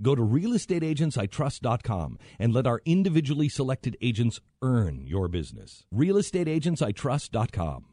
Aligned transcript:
go 0.00 0.14
to 0.14 0.22
realestateagentsitrust.com 0.22 2.18
and 2.38 2.52
let 2.52 2.66
our 2.66 2.80
individually 2.84 3.48
selected 3.48 3.96
agents 4.00 4.40
earn 4.62 5.06
your 5.06 5.28
business. 5.28 5.84
realestateagentsitrust.com. 5.94 7.84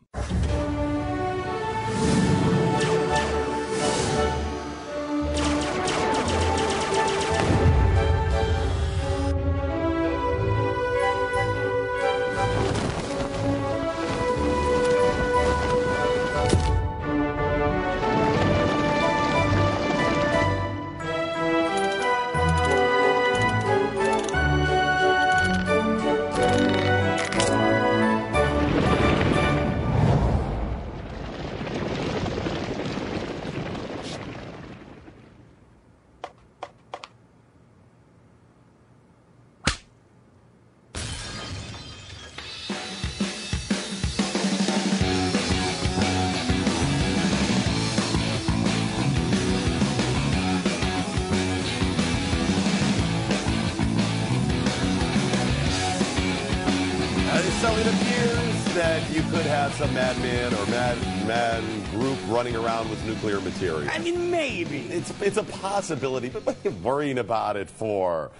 nuclear 63.05 63.39
material. 63.41 63.89
I 63.91 63.99
mean, 63.99 64.31
maybe. 64.31 64.81
It's 64.87 65.11
it's 65.21 65.37
a 65.37 65.43
possibility, 65.43 66.29
but 66.29 66.45
what 66.45 66.55
are 66.55 66.69
you 66.69 66.75
worrying 66.77 67.17
about 67.17 67.57
it 67.57 67.69
for? 67.69 68.31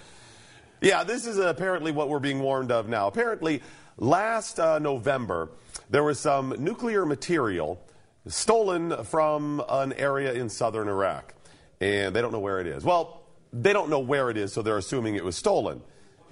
Yeah, 0.80 1.04
this 1.04 1.26
is 1.26 1.38
apparently 1.38 1.92
what 1.92 2.08
we're 2.08 2.18
being 2.18 2.40
warned 2.40 2.70
of 2.70 2.88
now. 2.88 3.06
Apparently, 3.06 3.62
last 3.96 4.60
uh, 4.60 4.78
November, 4.78 5.50
there 5.88 6.04
was 6.04 6.20
some 6.20 6.54
nuclear 6.58 7.06
material 7.06 7.80
stolen 8.26 9.04
from 9.04 9.62
an 9.68 9.92
area 9.94 10.32
in 10.32 10.48
southern 10.48 10.88
Iraq, 10.88 11.34
and 11.80 12.14
they 12.14 12.20
don't 12.20 12.32
know 12.32 12.40
where 12.40 12.60
it 12.60 12.66
is. 12.66 12.84
Well, 12.84 13.22
they 13.52 13.72
don't 13.72 13.88
know 13.88 14.00
where 14.00 14.30
it 14.30 14.36
is, 14.36 14.52
so 14.52 14.62
they're 14.62 14.78
assuming 14.78 15.14
it 15.14 15.24
was 15.24 15.36
stolen. 15.36 15.82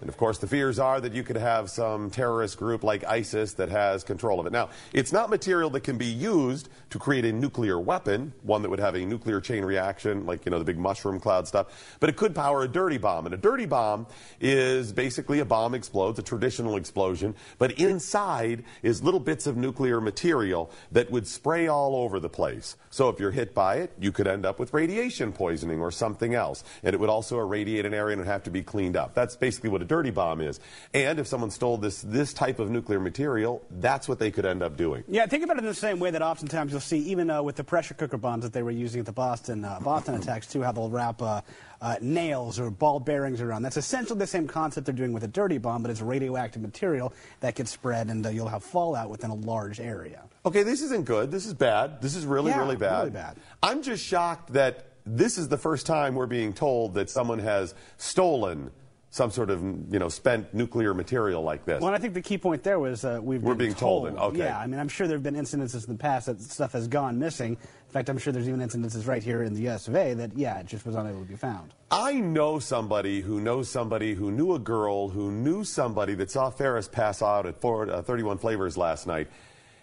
And 0.02 0.08
of 0.08 0.16
course, 0.16 0.38
the 0.38 0.48
fears 0.48 0.80
are 0.80 1.00
that 1.00 1.14
you 1.14 1.22
could 1.22 1.36
have 1.36 1.70
some 1.70 2.10
terrorist 2.10 2.58
group 2.58 2.82
like 2.82 3.04
ISIS 3.04 3.54
that 3.54 3.68
has 3.68 4.02
control 4.02 4.40
of 4.40 4.46
it. 4.46 4.52
Now, 4.52 4.68
it's 4.92 5.12
not 5.12 5.30
material 5.30 5.70
that 5.70 5.84
can 5.84 5.96
be 5.96 6.06
used 6.06 6.68
to 6.90 6.98
create 6.98 7.24
a 7.24 7.32
nuclear 7.32 7.78
weapon, 7.78 8.32
one 8.42 8.62
that 8.62 8.68
would 8.68 8.80
have 8.80 8.96
a 8.96 9.06
nuclear 9.06 9.40
chain 9.40 9.64
reaction, 9.64 10.26
like, 10.26 10.44
you 10.44 10.50
know, 10.50 10.58
the 10.58 10.64
big 10.64 10.76
mushroom 10.76 11.20
cloud 11.20 11.46
stuff, 11.46 11.96
but 12.00 12.10
it 12.10 12.16
could 12.16 12.34
power 12.34 12.64
a 12.64 12.68
dirty 12.68 12.98
bomb. 12.98 13.26
And 13.26 13.34
a 13.34 13.38
dirty 13.38 13.64
bomb 13.64 14.08
is 14.40 14.92
basically 14.92 15.38
a 15.38 15.44
bomb 15.44 15.72
explodes, 15.72 16.18
a 16.18 16.22
traditional 16.22 16.76
explosion, 16.76 17.36
but 17.58 17.70
inside 17.78 18.64
is 18.82 19.04
little 19.04 19.20
bits 19.20 19.46
of 19.46 19.56
nuclear 19.56 20.00
material 20.00 20.70
that 20.90 21.12
would 21.12 21.28
spray 21.28 21.68
all 21.68 21.94
over 21.94 22.18
the 22.18 22.28
place. 22.28 22.76
So 22.90 23.08
if 23.08 23.20
you're 23.20 23.30
hit 23.30 23.54
by 23.54 23.76
it, 23.76 23.92
you 24.00 24.10
could 24.10 24.26
end 24.26 24.44
up 24.44 24.58
with 24.58 24.74
radiation 24.74 25.32
poisoning 25.32 25.80
or 25.80 25.92
something 25.92 26.34
else. 26.34 26.64
And 26.82 26.92
it 26.92 26.98
would 26.98 27.08
also 27.08 27.38
irradiate 27.38 27.86
an 27.86 27.94
area 27.94 28.16
and 28.18 28.26
have 28.26 28.42
to 28.42 28.50
be 28.50 28.62
cleaned 28.62 28.96
up. 28.96 29.14
That's 29.14 29.36
basically 29.36 29.70
what 29.70 29.80
a 29.80 29.91
dirty 29.92 30.10
bomb 30.10 30.40
is. 30.40 30.58
And 30.94 31.18
if 31.18 31.26
someone 31.26 31.50
stole 31.50 31.76
this, 31.76 32.00
this 32.00 32.32
type 32.32 32.58
of 32.58 32.70
nuclear 32.70 32.98
material, 32.98 33.62
that's 33.70 34.08
what 34.08 34.18
they 34.18 34.30
could 34.30 34.46
end 34.46 34.62
up 34.62 34.74
doing. 34.74 35.04
Yeah, 35.06 35.26
think 35.26 35.44
about 35.44 35.58
it 35.58 35.60
in 35.60 35.66
the 35.66 35.74
same 35.74 35.98
way 35.98 36.10
that 36.10 36.22
oftentimes 36.22 36.72
you'll 36.72 36.80
see, 36.80 36.96
even 37.00 37.28
uh, 37.28 37.42
with 37.42 37.56
the 37.56 37.64
pressure 37.64 37.92
cooker 37.92 38.16
bombs 38.16 38.42
that 38.44 38.54
they 38.54 38.62
were 38.62 38.70
using 38.70 39.00
at 39.00 39.06
the 39.06 39.12
Boston 39.12 39.66
uh, 39.66 39.80
Boston 39.80 40.14
attacks 40.20 40.46
too, 40.46 40.62
how 40.62 40.72
they'll 40.72 40.88
wrap 40.88 41.20
uh, 41.20 41.42
uh, 41.82 41.96
nails 42.00 42.58
or 42.58 42.70
ball 42.70 43.00
bearings 43.00 43.42
around. 43.42 43.60
That's 43.60 43.76
essentially 43.76 44.18
the 44.18 44.26
same 44.26 44.48
concept 44.48 44.86
they're 44.86 44.94
doing 44.94 45.12
with 45.12 45.24
a 45.24 45.28
dirty 45.28 45.58
bomb, 45.58 45.82
but 45.82 45.90
it's 45.90 46.00
radioactive 46.00 46.62
material 46.62 47.12
that 47.40 47.54
gets 47.54 47.70
spread, 47.70 48.08
and 48.08 48.24
uh, 48.24 48.30
you'll 48.30 48.48
have 48.48 48.64
fallout 48.64 49.10
within 49.10 49.28
a 49.28 49.34
large 49.34 49.78
area. 49.78 50.22
Okay, 50.46 50.62
this 50.62 50.80
isn't 50.80 51.04
good. 51.04 51.30
This 51.30 51.44
is 51.44 51.52
bad. 51.52 52.00
This 52.00 52.16
is 52.16 52.24
really, 52.24 52.50
Yeah, 52.50 52.60
really 52.60 52.76
bad. 52.76 52.98
really 53.00 53.10
bad. 53.10 53.36
I'm 53.62 53.82
just 53.82 54.02
shocked 54.02 54.54
that 54.54 54.86
this 55.04 55.36
is 55.36 55.48
the 55.48 55.58
first 55.58 55.84
time 55.84 56.14
we're 56.14 56.26
being 56.26 56.54
told 56.54 56.94
that 56.94 57.10
someone 57.10 57.40
has 57.40 57.74
stolen 57.98 58.70
some 59.12 59.30
sort 59.30 59.50
of, 59.50 59.62
you 59.92 59.98
know, 59.98 60.08
spent 60.08 60.54
nuclear 60.54 60.94
material 60.94 61.42
like 61.42 61.66
this. 61.66 61.82
Well, 61.82 61.92
I 61.92 61.98
think 61.98 62.14
the 62.14 62.22
key 62.22 62.38
point 62.38 62.62
there 62.62 62.78
was 62.78 63.04
uh, 63.04 63.20
we've 63.22 63.42
We're 63.42 63.52
been 63.52 63.66
being 63.66 63.74
told 63.74 64.06
it, 64.08 64.14
okay. 64.14 64.38
Yeah, 64.38 64.58
I 64.58 64.66
mean, 64.66 64.80
I'm 64.80 64.88
sure 64.88 65.06
there 65.06 65.18
have 65.18 65.22
been 65.22 65.34
incidences 65.34 65.86
in 65.86 65.92
the 65.92 65.98
past 65.98 66.26
that 66.26 66.40
stuff 66.40 66.72
has 66.72 66.88
gone 66.88 67.18
missing. 67.18 67.52
In 67.52 67.92
fact, 67.92 68.08
I'm 68.08 68.16
sure 68.16 68.32
there's 68.32 68.48
even 68.48 68.60
incidences 68.60 69.06
right 69.06 69.22
here 69.22 69.42
in 69.42 69.52
the 69.52 69.60
U.S. 69.64 69.86
of 69.86 69.96
A. 69.96 70.14
that, 70.14 70.34
yeah, 70.34 70.58
it 70.60 70.66
just 70.66 70.86
was 70.86 70.94
unable 70.94 71.20
to 71.20 71.26
be 71.26 71.36
found. 71.36 71.74
I 71.90 72.14
know 72.14 72.58
somebody 72.58 73.20
who 73.20 73.38
knows 73.38 73.68
somebody 73.68 74.14
who 74.14 74.30
knew 74.30 74.54
a 74.54 74.58
girl 74.58 75.10
who 75.10 75.30
knew 75.30 75.62
somebody 75.62 76.14
that 76.14 76.30
saw 76.30 76.48
Ferris 76.48 76.88
pass 76.88 77.20
out 77.20 77.44
at 77.44 77.60
Ford, 77.60 77.90
uh, 77.90 78.00
31 78.00 78.38
Flavors 78.38 78.78
last 78.78 79.06
night. 79.06 79.28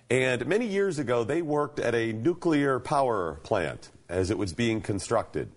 And 0.09 0.47
many 0.47 0.65
years 0.65 0.97
ago, 0.97 1.23
they 1.23 1.43
worked 1.43 1.79
at 1.79 1.93
a 1.93 2.13
nuclear 2.13 2.79
power 2.79 3.35
plant 3.43 3.91
as 4.09 4.31
it 4.31 4.39
was 4.39 4.53
being 4.53 4.81
constructed. 4.81 5.51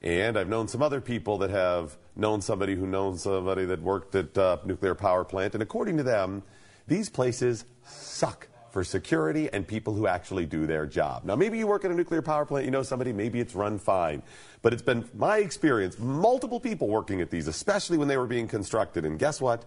And 0.00 0.38
I've 0.38 0.48
known 0.48 0.68
some 0.68 0.80
other 0.80 1.02
people 1.02 1.36
that 1.38 1.50
have 1.50 1.98
known 2.20 2.40
somebody 2.40 2.74
who 2.74 2.86
knows 2.86 3.22
somebody 3.22 3.64
that 3.64 3.82
worked 3.82 4.14
at 4.14 4.36
a 4.36 4.60
nuclear 4.64 4.94
power 4.94 5.24
plant. 5.24 5.54
And 5.54 5.62
according 5.62 5.96
to 5.96 6.02
them, 6.02 6.42
these 6.86 7.08
places 7.08 7.64
suck 7.84 8.48
for 8.70 8.84
security 8.84 9.48
and 9.52 9.66
people 9.66 9.94
who 9.94 10.06
actually 10.06 10.46
do 10.46 10.66
their 10.66 10.86
job. 10.86 11.24
Now, 11.24 11.34
maybe 11.34 11.58
you 11.58 11.66
work 11.66 11.84
at 11.84 11.90
a 11.90 11.94
nuclear 11.94 12.22
power 12.22 12.44
plant, 12.44 12.64
you 12.64 12.70
know 12.70 12.82
somebody, 12.82 13.12
maybe 13.12 13.40
it's 13.40 13.54
run 13.54 13.78
fine. 13.78 14.22
But 14.62 14.72
it's 14.72 14.82
been 14.82 15.08
my 15.14 15.38
experience, 15.38 15.98
multiple 15.98 16.60
people 16.60 16.88
working 16.88 17.20
at 17.20 17.30
these, 17.30 17.48
especially 17.48 17.98
when 17.98 18.06
they 18.06 18.16
were 18.16 18.26
being 18.26 18.46
constructed. 18.46 19.04
And 19.04 19.18
guess 19.18 19.40
what? 19.40 19.64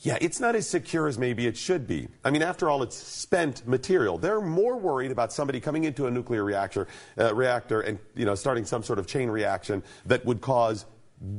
Yeah, 0.00 0.18
it's 0.20 0.40
not 0.40 0.54
as 0.54 0.68
secure 0.68 1.08
as 1.08 1.18
maybe 1.18 1.46
it 1.46 1.56
should 1.56 1.86
be. 1.86 2.08
I 2.22 2.30
mean, 2.30 2.42
after 2.42 2.68
all, 2.68 2.82
it's 2.82 2.96
spent 2.96 3.66
material. 3.66 4.18
They're 4.18 4.42
more 4.42 4.76
worried 4.76 5.10
about 5.10 5.32
somebody 5.32 5.58
coming 5.58 5.84
into 5.84 6.06
a 6.06 6.10
nuclear 6.10 6.44
reactor, 6.44 6.86
uh, 7.18 7.34
reactor 7.34 7.80
and 7.80 7.98
you 8.14 8.26
know 8.26 8.34
starting 8.34 8.66
some 8.66 8.82
sort 8.82 8.98
of 8.98 9.06
chain 9.06 9.30
reaction 9.30 9.82
that 10.04 10.24
would 10.26 10.42
cause 10.42 10.84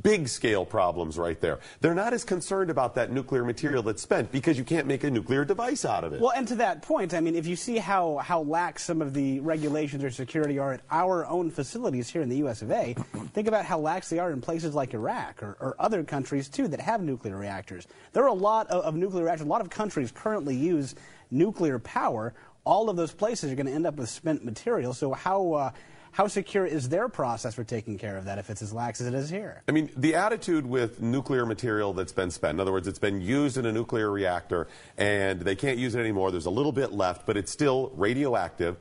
big 0.01 0.27
scale 0.27 0.65
problems 0.65 1.17
right 1.17 1.39
there. 1.39 1.59
They're 1.81 1.93
not 1.93 2.13
as 2.13 2.23
concerned 2.23 2.71
about 2.71 2.95
that 2.95 3.11
nuclear 3.11 3.43
material 3.43 3.83
that's 3.83 4.01
spent 4.01 4.31
because 4.31 4.57
you 4.57 4.63
can't 4.63 4.87
make 4.87 5.03
a 5.03 5.11
nuclear 5.11 5.45
device 5.45 5.85
out 5.85 6.03
of 6.03 6.13
it. 6.13 6.21
Well, 6.21 6.33
and 6.35 6.47
to 6.47 6.55
that 6.55 6.81
point, 6.81 7.13
I 7.13 7.19
mean, 7.19 7.35
if 7.35 7.45
you 7.45 7.55
see 7.55 7.77
how, 7.77 8.17
how 8.17 8.41
lax 8.41 8.83
some 8.83 9.01
of 9.01 9.13
the 9.13 9.39
regulations 9.41 10.03
or 10.03 10.09
security 10.09 10.57
are 10.57 10.73
at 10.73 10.81
our 10.89 11.25
own 11.27 11.51
facilities 11.51 12.09
here 12.09 12.21
in 12.21 12.29
the 12.29 12.37
U.S. 12.37 12.61
of 12.61 12.71
A., 12.71 12.93
think 13.33 13.47
about 13.47 13.65
how 13.65 13.77
lax 13.77 14.09
they 14.09 14.19
are 14.19 14.31
in 14.31 14.41
places 14.41 14.73
like 14.73 14.93
Iraq 14.93 15.43
or, 15.43 15.57
or 15.59 15.75
other 15.77 16.03
countries, 16.03 16.49
too, 16.49 16.67
that 16.69 16.81
have 16.81 17.01
nuclear 17.01 17.37
reactors. 17.37 17.87
There 18.13 18.23
are 18.23 18.27
a 18.27 18.33
lot 18.33 18.67
of, 18.67 18.83
of 18.83 18.95
nuclear 18.95 19.25
reactors. 19.25 19.45
A 19.45 19.49
lot 19.49 19.61
of 19.61 19.69
countries 19.69 20.11
currently 20.11 20.55
use 20.55 20.95
nuclear 21.29 21.77
power. 21.77 22.33
All 22.63 22.89
of 22.89 22.97
those 22.97 23.13
places 23.13 23.51
are 23.51 23.55
going 23.55 23.67
to 23.67 23.73
end 23.73 23.85
up 23.85 23.95
with 23.95 24.09
spent 24.09 24.43
material. 24.43 24.93
So 24.93 25.13
how... 25.13 25.53
Uh, 25.53 25.71
how 26.11 26.27
secure 26.27 26.65
is 26.65 26.89
their 26.89 27.09
process 27.09 27.53
for 27.53 27.63
taking 27.63 27.97
care 27.97 28.17
of 28.17 28.25
that 28.25 28.37
if 28.37 28.49
it's 28.49 28.61
as 28.61 28.73
lax 28.73 29.01
as 29.01 29.07
it 29.07 29.13
is 29.13 29.29
here? 29.29 29.61
I 29.67 29.71
mean, 29.71 29.89
the 29.95 30.15
attitude 30.15 30.65
with 30.65 31.01
nuclear 31.01 31.45
material 31.45 31.93
that's 31.93 32.11
been 32.11 32.31
spent, 32.31 32.55
in 32.55 32.59
other 32.59 32.71
words, 32.71 32.87
it's 32.87 32.99
been 32.99 33.21
used 33.21 33.57
in 33.57 33.65
a 33.65 33.71
nuclear 33.71 34.09
reactor 34.09 34.67
and 34.97 35.41
they 35.41 35.55
can't 35.55 35.77
use 35.77 35.95
it 35.95 35.99
anymore. 35.99 36.31
There's 36.31 36.45
a 36.45 36.51
little 36.51 36.71
bit 36.71 36.91
left, 36.91 37.25
but 37.25 37.37
it's 37.37 37.51
still 37.51 37.91
radioactive. 37.95 38.77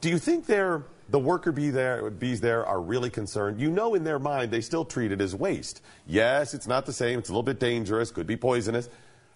Do 0.00 0.08
you 0.08 0.18
think 0.18 0.46
they're, 0.46 0.82
the 1.10 1.18
worker 1.18 1.52
bee 1.52 1.70
there, 1.70 2.10
bees 2.10 2.40
there 2.40 2.66
are 2.66 2.80
really 2.80 3.10
concerned? 3.10 3.60
You 3.60 3.70
know, 3.70 3.94
in 3.94 4.04
their 4.04 4.18
mind, 4.18 4.50
they 4.50 4.62
still 4.62 4.84
treat 4.84 5.12
it 5.12 5.20
as 5.20 5.34
waste. 5.34 5.82
Yes, 6.06 6.54
it's 6.54 6.66
not 6.66 6.86
the 6.86 6.92
same. 6.92 7.18
It's 7.18 7.28
a 7.28 7.32
little 7.32 7.42
bit 7.42 7.60
dangerous, 7.60 8.10
could 8.10 8.26
be 8.26 8.36
poisonous. 8.36 8.88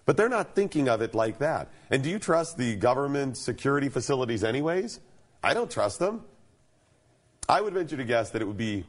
But 0.05 0.17
they're 0.17 0.29
not 0.29 0.55
thinking 0.55 0.89
of 0.89 1.01
it 1.01 1.15
like 1.15 1.37
that. 1.37 1.69
And 1.89 2.03
do 2.03 2.09
you 2.09 2.19
trust 2.19 2.57
the 2.57 2.75
government 2.75 3.37
security 3.37 3.89
facilities, 3.89 4.43
anyways? 4.43 4.99
I 5.43 5.53
don't 5.53 5.71
trust 5.71 5.99
them. 5.99 6.23
I 7.47 7.61
would 7.61 7.73
venture 7.73 7.97
to 7.97 8.03
guess 8.03 8.29
that 8.31 8.41
it 8.41 8.45
would 8.45 8.57
be 8.57 8.85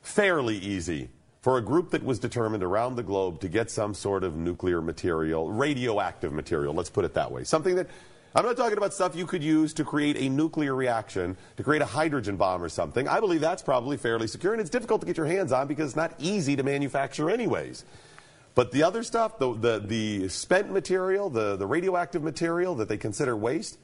fairly 0.00 0.56
easy 0.56 1.10
for 1.46 1.58
a 1.58 1.62
group 1.62 1.90
that 1.90 2.02
was 2.02 2.18
determined 2.18 2.62
around 2.62 2.96
the 2.96 3.02
globe 3.02 3.40
to 3.40 3.48
get 3.48 3.70
some 3.70 3.94
sort 3.94 4.24
of 4.24 4.36
nuclear 4.36 4.82
material, 4.82 5.50
radioactive 5.52 6.32
material, 6.32 6.74
let's 6.74 6.90
put 6.90 7.04
it 7.04 7.14
that 7.14 7.30
way. 7.30 7.44
Something 7.44 7.76
that, 7.76 7.86
I'm 8.34 8.44
not 8.44 8.56
talking 8.56 8.78
about 8.78 8.92
stuff 8.92 9.14
you 9.14 9.26
could 9.26 9.44
use 9.44 9.72
to 9.74 9.84
create 9.84 10.16
a 10.16 10.28
nuclear 10.28 10.74
reaction, 10.74 11.36
to 11.56 11.62
create 11.62 11.82
a 11.82 11.86
hydrogen 11.86 12.36
bomb 12.36 12.62
or 12.62 12.68
something. 12.68 13.06
I 13.06 13.20
believe 13.20 13.40
that's 13.40 13.62
probably 13.62 13.96
fairly 13.96 14.26
secure, 14.26 14.54
and 14.54 14.60
it's 14.60 14.70
difficult 14.70 15.02
to 15.02 15.06
get 15.06 15.16
your 15.16 15.26
hands 15.26 15.52
on 15.52 15.68
because 15.68 15.90
it's 15.90 15.96
not 15.96 16.14
easy 16.18 16.56
to 16.56 16.64
manufacture, 16.64 17.30
anyways. 17.30 17.84
But 18.56 18.72
the 18.72 18.82
other 18.82 19.02
stuff, 19.02 19.38
the, 19.38 19.54
the, 19.54 19.78
the 19.78 20.28
spent 20.28 20.72
material, 20.72 21.30
the, 21.30 21.56
the 21.56 21.66
radioactive 21.66 22.24
material 22.24 22.74
that 22.74 22.88
they 22.88 22.96
consider 22.96 23.36
waste, 23.36 23.78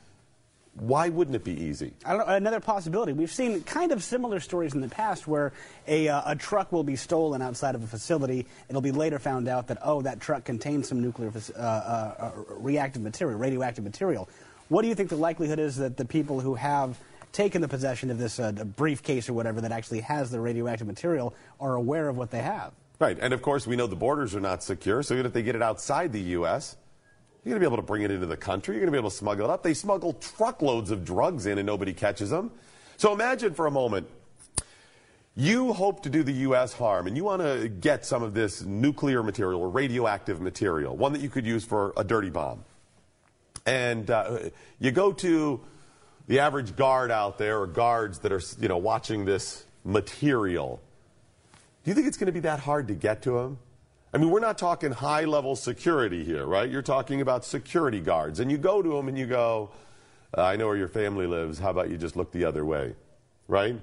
why 0.75 1.11
wouldn't 1.11 1.37
it 1.37 1.45
be 1.45 1.53
easy? 1.53 1.93
I 2.05 2.17
don't 2.17 2.27
know, 2.27 2.35
another 2.35 2.61
possibility. 2.61 3.13
We've 3.13 3.31
seen 3.31 3.63
kind 3.63 3.93
of 3.93 4.03
similar 4.03 4.41
stories 4.41 4.75
in 4.75 4.81
the 4.81 4.89
past 4.89 5.27
where 5.27 5.53
a, 5.87 6.09
uh, 6.09 6.33
a 6.33 6.37
truck 6.37 6.73
will 6.73 6.85
be 6.85 6.97
stolen 6.97 7.43
outside 7.43 7.75
of 7.75 7.83
a 7.83 7.87
facility. 7.87 8.47
It'll 8.71 8.81
be 8.81 8.93
later 8.93 9.19
found 9.19 9.49
out 9.49 9.67
that, 9.67 9.79
oh, 9.83 10.01
that 10.03 10.21
truck 10.21 10.45
contains 10.45 10.89
some 10.89 11.03
nuclear 11.03 11.31
uh, 11.31 11.61
uh, 11.61 11.63
uh, 12.19 12.31
reactive 12.49 13.03
material, 13.03 13.39
radioactive 13.39 13.85
material. 13.85 14.29
What 14.69 14.83
do 14.83 14.89
you 14.89 14.95
think 14.95 15.11
the 15.11 15.17
likelihood 15.17 15.59
is 15.59 15.77
that 15.77 15.99
the 15.99 16.07
people 16.07 16.41
who 16.41 16.55
have 16.55 16.99
taken 17.33 17.61
the 17.61 17.69
possession 17.69 18.11
of 18.11 18.19
this 18.19 18.39
uh, 18.39 18.53
briefcase 18.53 19.29
or 19.29 19.35
whatever 19.35 19.61
that 19.61 19.73
actually 19.73 20.01
has 20.01 20.31
the 20.31 20.41
radioactive 20.41 20.87
material 20.87 21.35
are 21.61 21.75
aware 21.75 22.09
of 22.09 22.17
what 22.17 22.31
they 22.31 22.41
have? 22.41 22.73
Right, 22.99 23.19
and 23.21 23.35
of 23.35 23.43
course 23.43 23.67
we 23.67 23.77
know 23.77 23.87
the 23.87 23.97
borders 23.97 24.35
are 24.35 24.41
not 24.41 24.63
secure, 24.63 25.03
so 25.03 25.15
even 25.15 25.27
if 25.27 25.33
they 25.33 25.43
get 25.43 25.57
it 25.57 25.63
outside 25.63 26.13
the 26.13 26.21
U.S., 26.21 26.77
you're 27.45 27.53
going 27.53 27.61
to 27.61 27.69
be 27.69 27.73
able 27.73 27.83
to 27.83 27.87
bring 27.87 28.03
it 28.03 28.11
into 28.11 28.27
the 28.27 28.37
country. 28.37 28.75
You're 28.75 28.83
going 28.83 28.93
to 28.93 28.97
be 28.97 28.99
able 28.99 29.11
to 29.11 29.17
smuggle 29.17 29.49
it 29.49 29.53
up. 29.53 29.63
They 29.63 29.75
smuggle 29.75 30.15
truckloads 30.15 30.91
of 30.91 31.05
drugs 31.05 31.47
in 31.47 31.59
and 31.59 31.67
nobody 31.67 31.93
catches 31.93 32.31
them. 32.31 32.51
So 32.97 33.13
imagine 33.13 33.55
for 33.55 33.67
a 33.67 33.71
moment 33.71 34.09
you 35.35 35.73
hope 35.73 36.03
to 36.03 36.11
do 36.11 36.23
the 36.23 36.33
U.S. 36.33 36.73
harm 36.73 37.07
and 37.07 37.17
you 37.17 37.25
want 37.25 37.43
to 37.43 37.69
get 37.69 38.05
some 38.05 38.23
of 38.23 38.35
this 38.35 38.63
nuclear 38.63 39.23
material 39.23 39.61
or 39.61 39.71
radioactive 39.71 40.41
material, 40.41 40.97
one 40.97 41.13
that 41.15 41.23
you 41.23 41.31
could 41.31 41.47
use 41.47 41.65
for 41.65 41.93
a 41.97 42.05
dirty 42.05 42.31
bomb. 42.31 42.65
And 43.65 44.11
uh, 44.11 44.51
you 44.79 44.91
go 44.91 45.13
to 45.13 45.61
the 46.29 46.41
average 46.41 46.77
guard 46.77 47.11
out 47.11 47.39
there 47.39 47.61
or 47.61 47.67
guards 47.67 48.21
that 48.21 48.33
are 48.33 48.43
you 48.61 48.69
know, 48.69 48.79
watching 48.79 49.25
this 49.25 49.65
material 49.85 50.81
do 51.85 51.91
you 51.91 51.95
think 51.97 52.07
it's 52.07 52.17
going 52.17 52.27
to 52.27 52.33
be 52.33 52.41
that 52.41 52.61
hard 52.61 52.89
to 52.89 52.95
get 52.95 53.23
to 53.23 53.33
them? 53.33 53.59
I 54.15 54.19
mean, 54.19 54.31
we're 54.31 54.41
not 54.41 54.59
talking 54.59 54.93
high 54.93 55.25
level 55.25 55.57
security 55.57 56.23
here, 56.23 56.45
right? 56.45 56.69
You're 56.69 56.83
talking 56.83 57.23
about 57.23 57.47
security 57.47 58.01
guards. 58.01 58.41
And 58.41 58.51
you 58.51 58.59
go 58.59 58.83
to 58.83 58.89
them 58.91 59.09
and 59.09 59.17
you 59.17 59.27
go, 59.27 59.71
uh, 60.37 60.43
I 60.43 60.57
know 60.57 60.67
where 60.67 60.77
your 60.77 60.89
family 60.89 61.27
lives. 61.27 61.59
How 61.59 61.71
about 61.71 61.89
you 61.89 61.97
just 61.97 62.15
look 62.15 62.31
the 62.31 62.45
other 62.45 62.65
way, 62.65 62.95
right? 63.49 63.81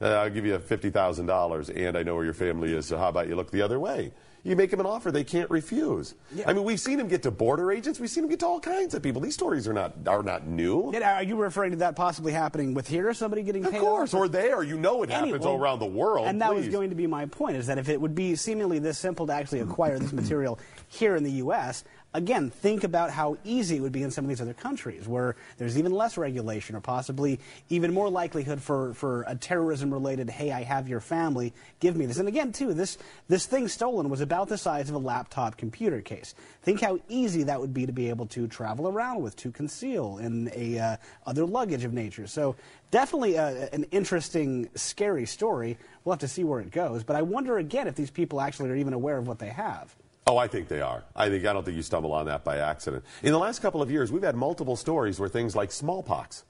Uh, 0.00 0.08
I'll 0.08 0.30
give 0.30 0.44
you 0.44 0.58
$50,000 0.58 1.76
and 1.76 1.96
I 1.96 2.02
know 2.02 2.16
where 2.16 2.24
your 2.24 2.34
family 2.34 2.72
is, 2.72 2.86
so 2.86 2.96
how 2.98 3.08
about 3.08 3.28
you 3.28 3.36
look 3.36 3.50
the 3.50 3.62
other 3.62 3.78
way? 3.78 4.12
You 4.42 4.56
make 4.56 4.70
them 4.70 4.80
an 4.80 4.86
offer 4.86 5.10
they 5.10 5.24
can't 5.24 5.50
refuse. 5.50 6.14
Yeah. 6.34 6.44
I 6.46 6.52
mean, 6.52 6.64
we've 6.64 6.80
seen 6.80 6.98
them 6.98 7.08
get 7.08 7.22
to 7.24 7.30
border 7.30 7.70
agents. 7.72 8.00
We've 8.00 8.08
seen 8.08 8.22
them 8.22 8.30
get 8.30 8.40
to 8.40 8.46
all 8.46 8.60
kinds 8.60 8.94
of 8.94 9.02
people. 9.02 9.20
These 9.20 9.34
stories 9.34 9.68
are 9.68 9.72
not 9.72 9.94
are 10.06 10.22
not 10.22 10.46
new. 10.46 10.90
Yeah, 10.92 11.16
are 11.16 11.22
you 11.22 11.36
referring 11.36 11.72
to 11.72 11.76
that 11.78 11.96
possibly 11.96 12.32
happening 12.32 12.74
with 12.74 12.88
here? 12.88 13.12
Somebody 13.12 13.42
getting 13.42 13.64
of 13.64 13.72
paid? 13.72 13.78
Of 13.78 13.84
course, 13.84 14.14
off? 14.14 14.20
or 14.20 14.28
there. 14.28 14.62
You 14.62 14.78
know 14.78 15.02
it 15.02 15.10
happens 15.10 15.44
all 15.44 15.60
around 15.60 15.78
the 15.78 15.86
world. 15.86 16.26
And 16.26 16.40
that 16.40 16.50
please. 16.50 16.66
was 16.66 16.68
going 16.68 16.90
to 16.90 16.96
be 16.96 17.06
my 17.06 17.26
point: 17.26 17.56
is 17.56 17.66
that 17.66 17.78
if 17.78 17.88
it 17.88 18.00
would 18.00 18.14
be 18.14 18.34
seemingly 18.34 18.78
this 18.78 18.98
simple 18.98 19.26
to 19.26 19.32
actually 19.32 19.60
acquire 19.60 19.98
this 19.98 20.12
material 20.20 20.58
here 20.88 21.16
in 21.16 21.24
the 21.24 21.32
U.S., 21.32 21.84
again, 22.12 22.50
think 22.50 22.82
about 22.82 23.10
how 23.10 23.36
easy 23.44 23.76
it 23.76 23.80
would 23.80 23.92
be 23.92 24.02
in 24.02 24.10
some 24.10 24.24
of 24.24 24.28
these 24.28 24.40
other 24.40 24.54
countries 24.54 25.06
where 25.06 25.36
there's 25.58 25.78
even 25.78 25.92
less 25.92 26.16
regulation 26.16 26.74
or 26.74 26.80
possibly 26.80 27.38
even 27.68 27.94
more 27.94 28.08
likelihood 28.08 28.60
for, 28.60 28.94
for 28.94 29.24
a 29.28 29.36
terrorism 29.36 29.92
related, 29.92 30.28
hey, 30.28 30.50
I 30.50 30.62
have 30.62 30.88
your 30.88 31.00
family, 31.00 31.52
give 31.78 31.96
me 31.96 32.06
this. 32.06 32.18
And 32.18 32.28
again, 32.28 32.52
too, 32.52 32.74
this, 32.74 32.98
this 33.28 33.46
thing 33.46 33.68
stolen 33.68 34.08
was 34.08 34.20
about 34.20 34.48
the 34.48 34.58
size 34.58 34.88
of 34.88 34.96
a 34.96 34.98
laptop 34.98 35.56
computer 35.56 36.00
case. 36.00 36.34
Think 36.62 36.80
how 36.80 36.98
easy 37.08 37.44
that 37.44 37.60
would 37.60 37.72
be 37.72 37.86
to 37.86 37.92
be 37.92 38.08
able 38.08 38.26
to 38.26 38.48
travel 38.48 38.88
around 38.88 39.22
with, 39.22 39.36
to 39.36 39.52
conceal 39.52 40.18
in 40.18 40.50
a 40.54 40.78
uh, 40.78 40.96
other 41.26 41.46
luggage 41.46 41.84
of 41.84 41.92
nature. 41.92 42.26
So 42.26 42.56
definitely 42.90 43.36
a, 43.36 43.68
an 43.72 43.84
interesting, 43.92 44.68
scary 44.74 45.26
story. 45.26 45.78
We'll 46.04 46.14
have 46.14 46.20
to 46.20 46.28
see 46.28 46.42
where 46.42 46.60
it 46.60 46.72
goes. 46.72 47.04
But 47.04 47.16
I 47.16 47.22
wonder 47.22 47.58
again 47.58 47.86
if 47.86 47.94
these 47.94 48.10
people 48.10 48.40
actually 48.40 48.70
are 48.70 48.76
even 48.76 48.94
aware 48.94 49.16
of 49.16 49.28
what 49.28 49.38
they 49.38 49.48
have. 49.48 49.94
Oh, 50.30 50.36
I 50.36 50.46
think 50.46 50.68
they 50.68 50.80
are. 50.80 51.02
I 51.16 51.28
think 51.28 51.44
I 51.44 51.52
don't 51.52 51.64
think 51.64 51.76
you 51.76 51.82
stumble 51.82 52.12
on 52.12 52.26
that 52.26 52.44
by 52.44 52.58
accident. 52.58 53.04
In 53.24 53.32
the 53.32 53.38
last 53.38 53.62
couple 53.62 53.82
of 53.82 53.90
years, 53.90 54.12
we've 54.12 54.22
had 54.22 54.36
multiple 54.36 54.76
stories 54.76 55.18
where 55.18 55.28
things 55.28 55.56
like 55.56 55.72
smallpox 55.72 56.44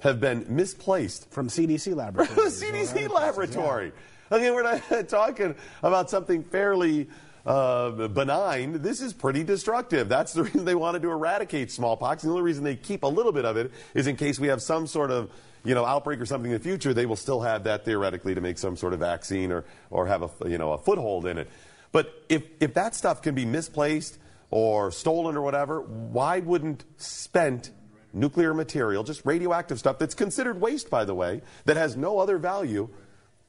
have 0.00 0.18
been 0.18 0.44
misplaced 0.48 1.30
from 1.30 1.46
CDC 1.46 1.94
laboratory. 2.02 2.48
CDC 2.48 3.08
laboratory. 3.08 3.92
Yeah. 4.32 4.36
Okay, 4.36 4.50
we're 4.50 4.64
not 4.64 5.08
talking 5.08 5.54
about 5.80 6.10
something 6.10 6.42
fairly 6.42 7.08
uh, 7.46 8.08
benign. 8.08 8.82
This 8.82 9.00
is 9.00 9.12
pretty 9.12 9.44
destructive. 9.44 10.08
That's 10.08 10.32
the 10.32 10.42
reason 10.50 10.64
they 10.64 10.74
wanted 10.74 11.02
to 11.02 11.10
eradicate 11.12 11.70
smallpox. 11.70 12.24
The 12.24 12.30
only 12.30 12.42
reason 12.42 12.64
they 12.64 12.74
keep 12.74 13.04
a 13.04 13.06
little 13.06 13.30
bit 13.30 13.44
of 13.44 13.56
it 13.56 13.70
is 13.94 14.08
in 14.08 14.16
case 14.16 14.40
we 14.40 14.48
have 14.48 14.60
some 14.60 14.88
sort 14.88 15.12
of 15.12 15.30
you 15.64 15.74
know, 15.74 15.84
outbreak 15.84 16.20
or 16.20 16.26
something 16.26 16.50
in 16.50 16.56
the 16.56 16.62
future, 16.64 16.94
they 16.94 17.06
will 17.06 17.16
still 17.16 17.42
have 17.42 17.64
that 17.64 17.84
theoretically 17.84 18.34
to 18.34 18.40
make 18.40 18.58
some 18.58 18.76
sort 18.76 18.92
of 18.92 19.00
vaccine 19.00 19.52
or, 19.52 19.64
or 19.90 20.06
have 20.06 20.22
a, 20.22 20.48
you 20.48 20.58
know, 20.58 20.72
a 20.72 20.78
foothold 20.78 21.26
in 21.26 21.38
it. 21.38 21.48
But 21.92 22.24
if, 22.28 22.44
if 22.60 22.74
that 22.74 22.94
stuff 22.94 23.22
can 23.22 23.34
be 23.34 23.44
misplaced 23.44 24.18
or 24.50 24.90
stolen 24.90 25.36
or 25.36 25.42
whatever, 25.42 25.80
why 25.80 26.40
wouldn't 26.40 26.84
spent 26.96 27.70
nuclear 28.12 28.54
material, 28.54 29.04
just 29.04 29.24
radioactive 29.24 29.78
stuff 29.78 29.98
that's 29.98 30.14
considered 30.14 30.60
waste, 30.60 30.90
by 30.90 31.04
the 31.04 31.14
way, 31.14 31.42
that 31.64 31.76
has 31.76 31.96
no 31.96 32.18
other 32.18 32.38
value, 32.38 32.88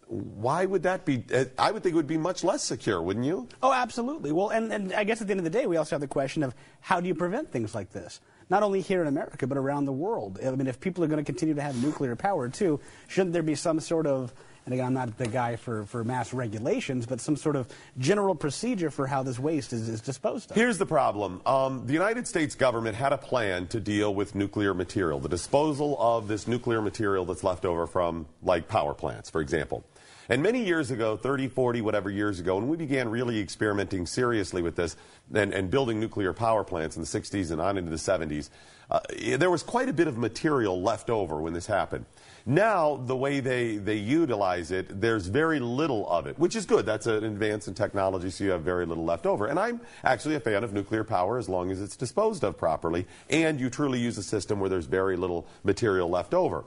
why 0.07 0.65
would 0.65 0.83
that 0.83 1.05
be? 1.05 1.23
Eh, 1.31 1.45
I 1.57 1.71
would 1.71 1.83
think 1.83 1.93
it 1.93 1.95
would 1.95 2.05
be 2.05 2.17
much 2.17 2.43
less 2.43 2.63
secure, 2.63 3.01
wouldn't 3.01 3.25
you? 3.25 3.47
Oh, 3.63 3.71
absolutely. 3.71 4.33
Well, 4.33 4.49
and, 4.49 4.71
and 4.71 4.93
I 4.93 5.05
guess 5.05 5.21
at 5.21 5.27
the 5.27 5.31
end 5.31 5.39
of 5.39 5.45
the 5.45 5.49
day, 5.49 5.65
we 5.67 5.77
also 5.77 5.95
have 5.95 6.01
the 6.01 6.07
question 6.07 6.43
of 6.43 6.53
how 6.81 6.99
do 6.99 7.07
you 7.07 7.15
prevent 7.15 7.51
things 7.51 7.73
like 7.73 7.91
this? 7.91 8.19
Not 8.49 8.61
only 8.61 8.81
here 8.81 9.01
in 9.01 9.07
America, 9.07 9.47
but 9.47 9.57
around 9.57 9.85
the 9.85 9.93
world. 9.93 10.37
I 10.45 10.51
mean, 10.51 10.67
if 10.67 10.81
people 10.81 11.01
are 11.05 11.07
going 11.07 11.23
to 11.23 11.25
continue 11.25 11.55
to 11.55 11.61
have 11.61 11.81
nuclear 11.81 12.17
power, 12.17 12.49
too, 12.49 12.81
shouldn't 13.07 13.31
there 13.31 13.41
be 13.41 13.55
some 13.55 13.79
sort 13.79 14.05
of 14.05 14.33
and 14.65 14.73
again, 14.73 14.85
I'm 14.85 14.93
not 14.93 15.17
the 15.17 15.27
guy 15.27 15.55
for, 15.55 15.85
for 15.85 16.03
mass 16.03 16.33
regulations, 16.33 17.05
but 17.05 17.19
some 17.19 17.35
sort 17.35 17.55
of 17.55 17.67
general 17.97 18.35
procedure 18.35 18.91
for 18.91 19.07
how 19.07 19.23
this 19.23 19.39
waste 19.39 19.73
is, 19.73 19.89
is 19.89 20.01
disposed 20.01 20.51
of. 20.51 20.57
Here's 20.57 20.77
the 20.77 20.85
problem. 20.85 21.41
Um, 21.45 21.85
the 21.87 21.93
United 21.93 22.27
States 22.27 22.53
government 22.53 22.95
had 22.95 23.11
a 23.11 23.17
plan 23.17 23.67
to 23.67 23.79
deal 23.79 24.13
with 24.13 24.35
nuclear 24.35 24.73
material, 24.73 25.19
the 25.19 25.29
disposal 25.29 25.97
of 25.99 26.27
this 26.27 26.47
nuclear 26.47 26.81
material 26.81 27.25
that's 27.25 27.43
left 27.43 27.65
over 27.65 27.87
from, 27.87 28.27
like, 28.43 28.67
power 28.67 28.93
plants, 28.93 29.29
for 29.29 29.41
example. 29.41 29.83
And 30.29 30.43
many 30.43 30.63
years 30.63 30.91
ago, 30.91 31.17
30, 31.17 31.49
40, 31.49 31.81
whatever 31.81 32.09
years 32.09 32.39
ago, 32.39 32.55
when 32.55 32.69
we 32.69 32.77
began 32.77 33.09
really 33.09 33.39
experimenting 33.39 34.05
seriously 34.05 34.61
with 34.61 34.75
this 34.75 34.95
and, 35.33 35.53
and 35.53 35.69
building 35.69 35.99
nuclear 35.99 36.31
power 36.33 36.63
plants 36.63 36.95
in 36.95 37.01
the 37.01 37.07
60s 37.07 37.51
and 37.51 37.59
on 37.59 37.77
into 37.77 37.89
the 37.89 37.97
70s, 37.97 38.49
uh, 38.89 38.99
there 39.37 39.49
was 39.49 39.63
quite 39.63 39.89
a 39.89 39.93
bit 39.93 40.07
of 40.07 40.17
material 40.17 40.81
left 40.81 41.09
over 41.09 41.41
when 41.41 41.53
this 41.53 41.65
happened. 41.65 42.05
Now, 42.45 42.97
the 42.97 43.15
way 43.15 43.39
they, 43.39 43.77
they 43.77 43.95
utilize 43.95 44.71
it, 44.71 44.99
there's 44.99 45.27
very 45.27 45.59
little 45.59 46.09
of 46.09 46.25
it, 46.25 46.39
which 46.39 46.55
is 46.55 46.65
good. 46.65 46.85
That's 46.85 47.05
an 47.05 47.23
advance 47.23 47.67
in 47.67 47.75
technology, 47.75 48.29
so 48.31 48.43
you 48.43 48.51
have 48.51 48.63
very 48.63 48.85
little 48.85 49.05
left 49.05 49.25
over. 49.25 49.45
And 49.45 49.59
I'm 49.59 49.81
actually 50.03 50.35
a 50.35 50.39
fan 50.39 50.63
of 50.63 50.73
nuclear 50.73 51.03
power 51.03 51.37
as 51.37 51.47
long 51.47 51.71
as 51.71 51.81
it's 51.81 51.95
disposed 51.95 52.43
of 52.43 52.57
properly 52.57 53.05
and 53.29 53.59
you 53.59 53.69
truly 53.69 53.99
use 53.99 54.17
a 54.17 54.23
system 54.23 54.59
where 54.59 54.69
there's 54.69 54.85
very 54.85 55.15
little 55.15 55.47
material 55.63 56.09
left 56.09 56.33
over. 56.33 56.65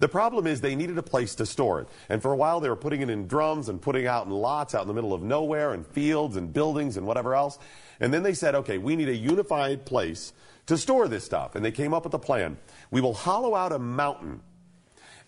The 0.00 0.08
problem 0.08 0.48
is 0.48 0.60
they 0.60 0.74
needed 0.74 0.98
a 0.98 1.02
place 1.02 1.36
to 1.36 1.46
store 1.46 1.80
it. 1.80 1.88
And 2.08 2.20
for 2.20 2.32
a 2.32 2.36
while 2.36 2.58
they 2.58 2.68
were 2.68 2.74
putting 2.74 3.02
it 3.02 3.10
in 3.10 3.28
drums 3.28 3.68
and 3.68 3.80
putting 3.80 4.06
out 4.06 4.26
in 4.26 4.32
lots 4.32 4.74
out 4.74 4.82
in 4.82 4.88
the 4.88 4.94
middle 4.94 5.14
of 5.14 5.22
nowhere 5.22 5.72
and 5.72 5.86
fields 5.86 6.36
and 6.36 6.52
buildings 6.52 6.96
and 6.96 7.06
whatever 7.06 7.36
else. 7.36 7.58
And 8.00 8.12
then 8.12 8.24
they 8.24 8.34
said, 8.34 8.56
okay, 8.56 8.78
we 8.78 8.96
need 8.96 9.08
a 9.08 9.14
unified 9.14 9.86
place 9.86 10.32
to 10.66 10.76
store 10.76 11.06
this 11.06 11.24
stuff. 11.24 11.54
And 11.54 11.64
they 11.64 11.70
came 11.70 11.94
up 11.94 12.02
with 12.02 12.14
a 12.14 12.18
plan. 12.18 12.58
We 12.90 13.00
will 13.00 13.14
hollow 13.14 13.54
out 13.54 13.70
a 13.70 13.78
mountain 13.78 14.40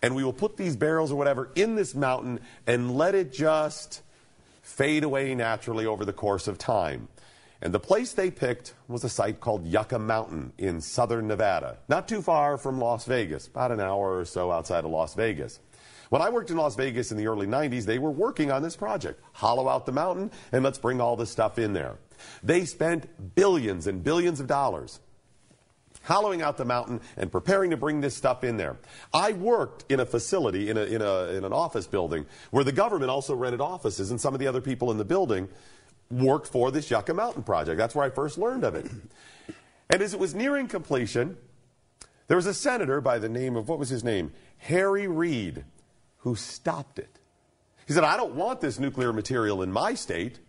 and 0.05 0.15
we 0.15 0.23
will 0.23 0.33
put 0.33 0.55
these 0.55 0.75
barrels 0.75 1.11
or 1.11 1.15
whatever 1.15 1.49
in 1.55 1.73
this 1.73 1.95
mountain 1.95 2.39
and 2.67 2.95
let 2.95 3.15
it 3.15 3.33
just 3.33 4.03
fade 4.61 5.03
away 5.03 5.33
naturally 5.33 5.87
over 5.87 6.05
the 6.05 6.13
course 6.13 6.47
of 6.47 6.59
time. 6.59 7.07
And 7.59 7.73
the 7.73 7.79
place 7.79 8.13
they 8.13 8.29
picked 8.29 8.75
was 8.87 9.03
a 9.03 9.09
site 9.09 9.39
called 9.39 9.65
Yucca 9.65 9.97
Mountain 9.97 10.53
in 10.59 10.79
southern 10.79 11.27
Nevada, 11.27 11.79
not 11.87 12.07
too 12.07 12.21
far 12.21 12.59
from 12.59 12.79
Las 12.79 13.05
Vegas, 13.05 13.47
about 13.47 13.71
an 13.71 13.79
hour 13.79 14.19
or 14.19 14.25
so 14.25 14.51
outside 14.51 14.85
of 14.85 14.91
Las 14.91 15.15
Vegas. 15.15 15.59
When 16.09 16.21
I 16.21 16.29
worked 16.29 16.51
in 16.51 16.57
Las 16.57 16.75
Vegas 16.75 17.09
in 17.09 17.17
the 17.17 17.25
early 17.25 17.47
90s, 17.47 17.85
they 17.85 17.97
were 17.97 18.11
working 18.11 18.51
on 18.51 18.61
this 18.61 18.75
project. 18.75 19.19
Hollow 19.33 19.67
out 19.67 19.87
the 19.87 19.91
mountain 19.91 20.29
and 20.51 20.63
let's 20.63 20.77
bring 20.77 21.01
all 21.01 21.15
this 21.15 21.31
stuff 21.31 21.57
in 21.57 21.73
there. 21.73 21.95
They 22.43 22.65
spent 22.65 23.33
billions 23.33 23.87
and 23.87 24.03
billions 24.03 24.39
of 24.39 24.45
dollars 24.45 24.99
hollowing 26.05 26.41
out 26.41 26.55
the 26.57 26.65
mountain 26.65 27.01
and 27.17 27.31
preparing 27.31 27.71
to 27.71 27.77
bring 27.77 27.99
this 27.99 28.15
stuff 28.15 28.43
in 28.43 28.57
there. 28.57 28.77
I 29.13 29.33
worked 29.33 29.85
in 29.91 29.99
a 29.99 30.05
facility, 30.05 30.69
in, 30.69 30.77
a, 30.77 30.83
in, 30.83 31.01
a, 31.01 31.25
in 31.31 31.43
an 31.43 31.51
office 31.51 31.87
building, 31.87 32.25
where 32.51 32.63
the 32.63 32.71
government 32.71 33.11
also 33.11 33.35
rented 33.35 33.59
offices, 33.59 34.11
and 34.11 34.21
some 34.21 34.33
of 34.33 34.39
the 34.39 34.47
other 34.47 34.61
people 34.61 34.91
in 34.91 34.97
the 34.97 35.05
building 35.05 35.49
worked 36.09 36.47
for 36.47 36.71
this 36.71 36.89
Yucca 36.89 37.13
Mountain 37.13 37.43
project. 37.43 37.77
That's 37.77 37.95
where 37.95 38.05
I 38.05 38.09
first 38.09 38.37
learned 38.37 38.63
of 38.63 38.75
it. 38.75 38.85
And 39.89 40.01
as 40.01 40.13
it 40.13 40.19
was 40.19 40.33
nearing 40.33 40.67
completion, 40.67 41.37
there 42.27 42.37
was 42.37 42.45
a 42.45 42.53
senator 42.53 43.01
by 43.01 43.19
the 43.19 43.29
name 43.29 43.55
of, 43.55 43.67
what 43.67 43.79
was 43.79 43.89
his 43.89 44.03
name? 44.03 44.31
Harry 44.57 45.07
Reid, 45.07 45.63
who 46.19 46.35
stopped 46.35 46.99
it. 46.99 47.19
He 47.87 47.93
said, 47.93 48.03
I 48.03 48.17
don't 48.17 48.35
want 48.35 48.61
this 48.61 48.79
nuclear 48.79 49.13
material 49.13 49.61
in 49.61 49.71
my 49.71 49.93
state. 49.93 50.39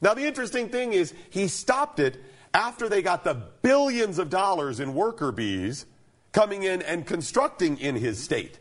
Now, 0.00 0.14
the 0.14 0.26
interesting 0.26 0.68
thing 0.68 0.92
is, 0.92 1.12
he 1.30 1.48
stopped 1.48 1.98
it 1.98 2.22
after 2.54 2.88
they 2.88 3.02
got 3.02 3.24
the 3.24 3.34
billions 3.34 4.18
of 4.18 4.30
dollars 4.30 4.80
in 4.80 4.94
worker 4.94 5.32
bees 5.32 5.84
coming 6.32 6.62
in 6.62 6.80
and 6.82 7.06
constructing 7.06 7.78
in 7.78 7.96
his 7.96 8.22
state. 8.22 8.58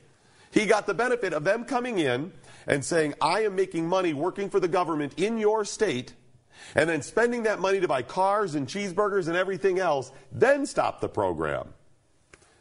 He 0.52 0.66
got 0.66 0.86
the 0.86 0.94
benefit 0.94 1.34
of 1.34 1.44
them 1.44 1.64
coming 1.64 2.00
in 2.00 2.34
and 2.68 2.84
saying, 2.84 3.14
I 3.22 3.44
am 3.44 3.56
making 3.56 3.88
money 3.88 4.14
working 4.14 4.50
for 4.50 4.60
the 4.60 4.68
government 4.68 5.14
in 5.18 5.38
your 5.38 5.66
state, 5.66 6.14
and 6.76 6.90
then 6.90 7.02
spending 7.02 7.44
that 7.44 7.60
money 7.60 7.80
to 7.80 7.88
buy 7.88 8.04
cars 8.04 8.56
and 8.56 8.68
cheeseburgers 8.68 9.28
and 9.28 9.36
everything 9.36 9.80
else, 9.80 10.12
then 10.32 10.66
stop 10.66 11.02
the 11.02 11.10
program. 11.10 11.74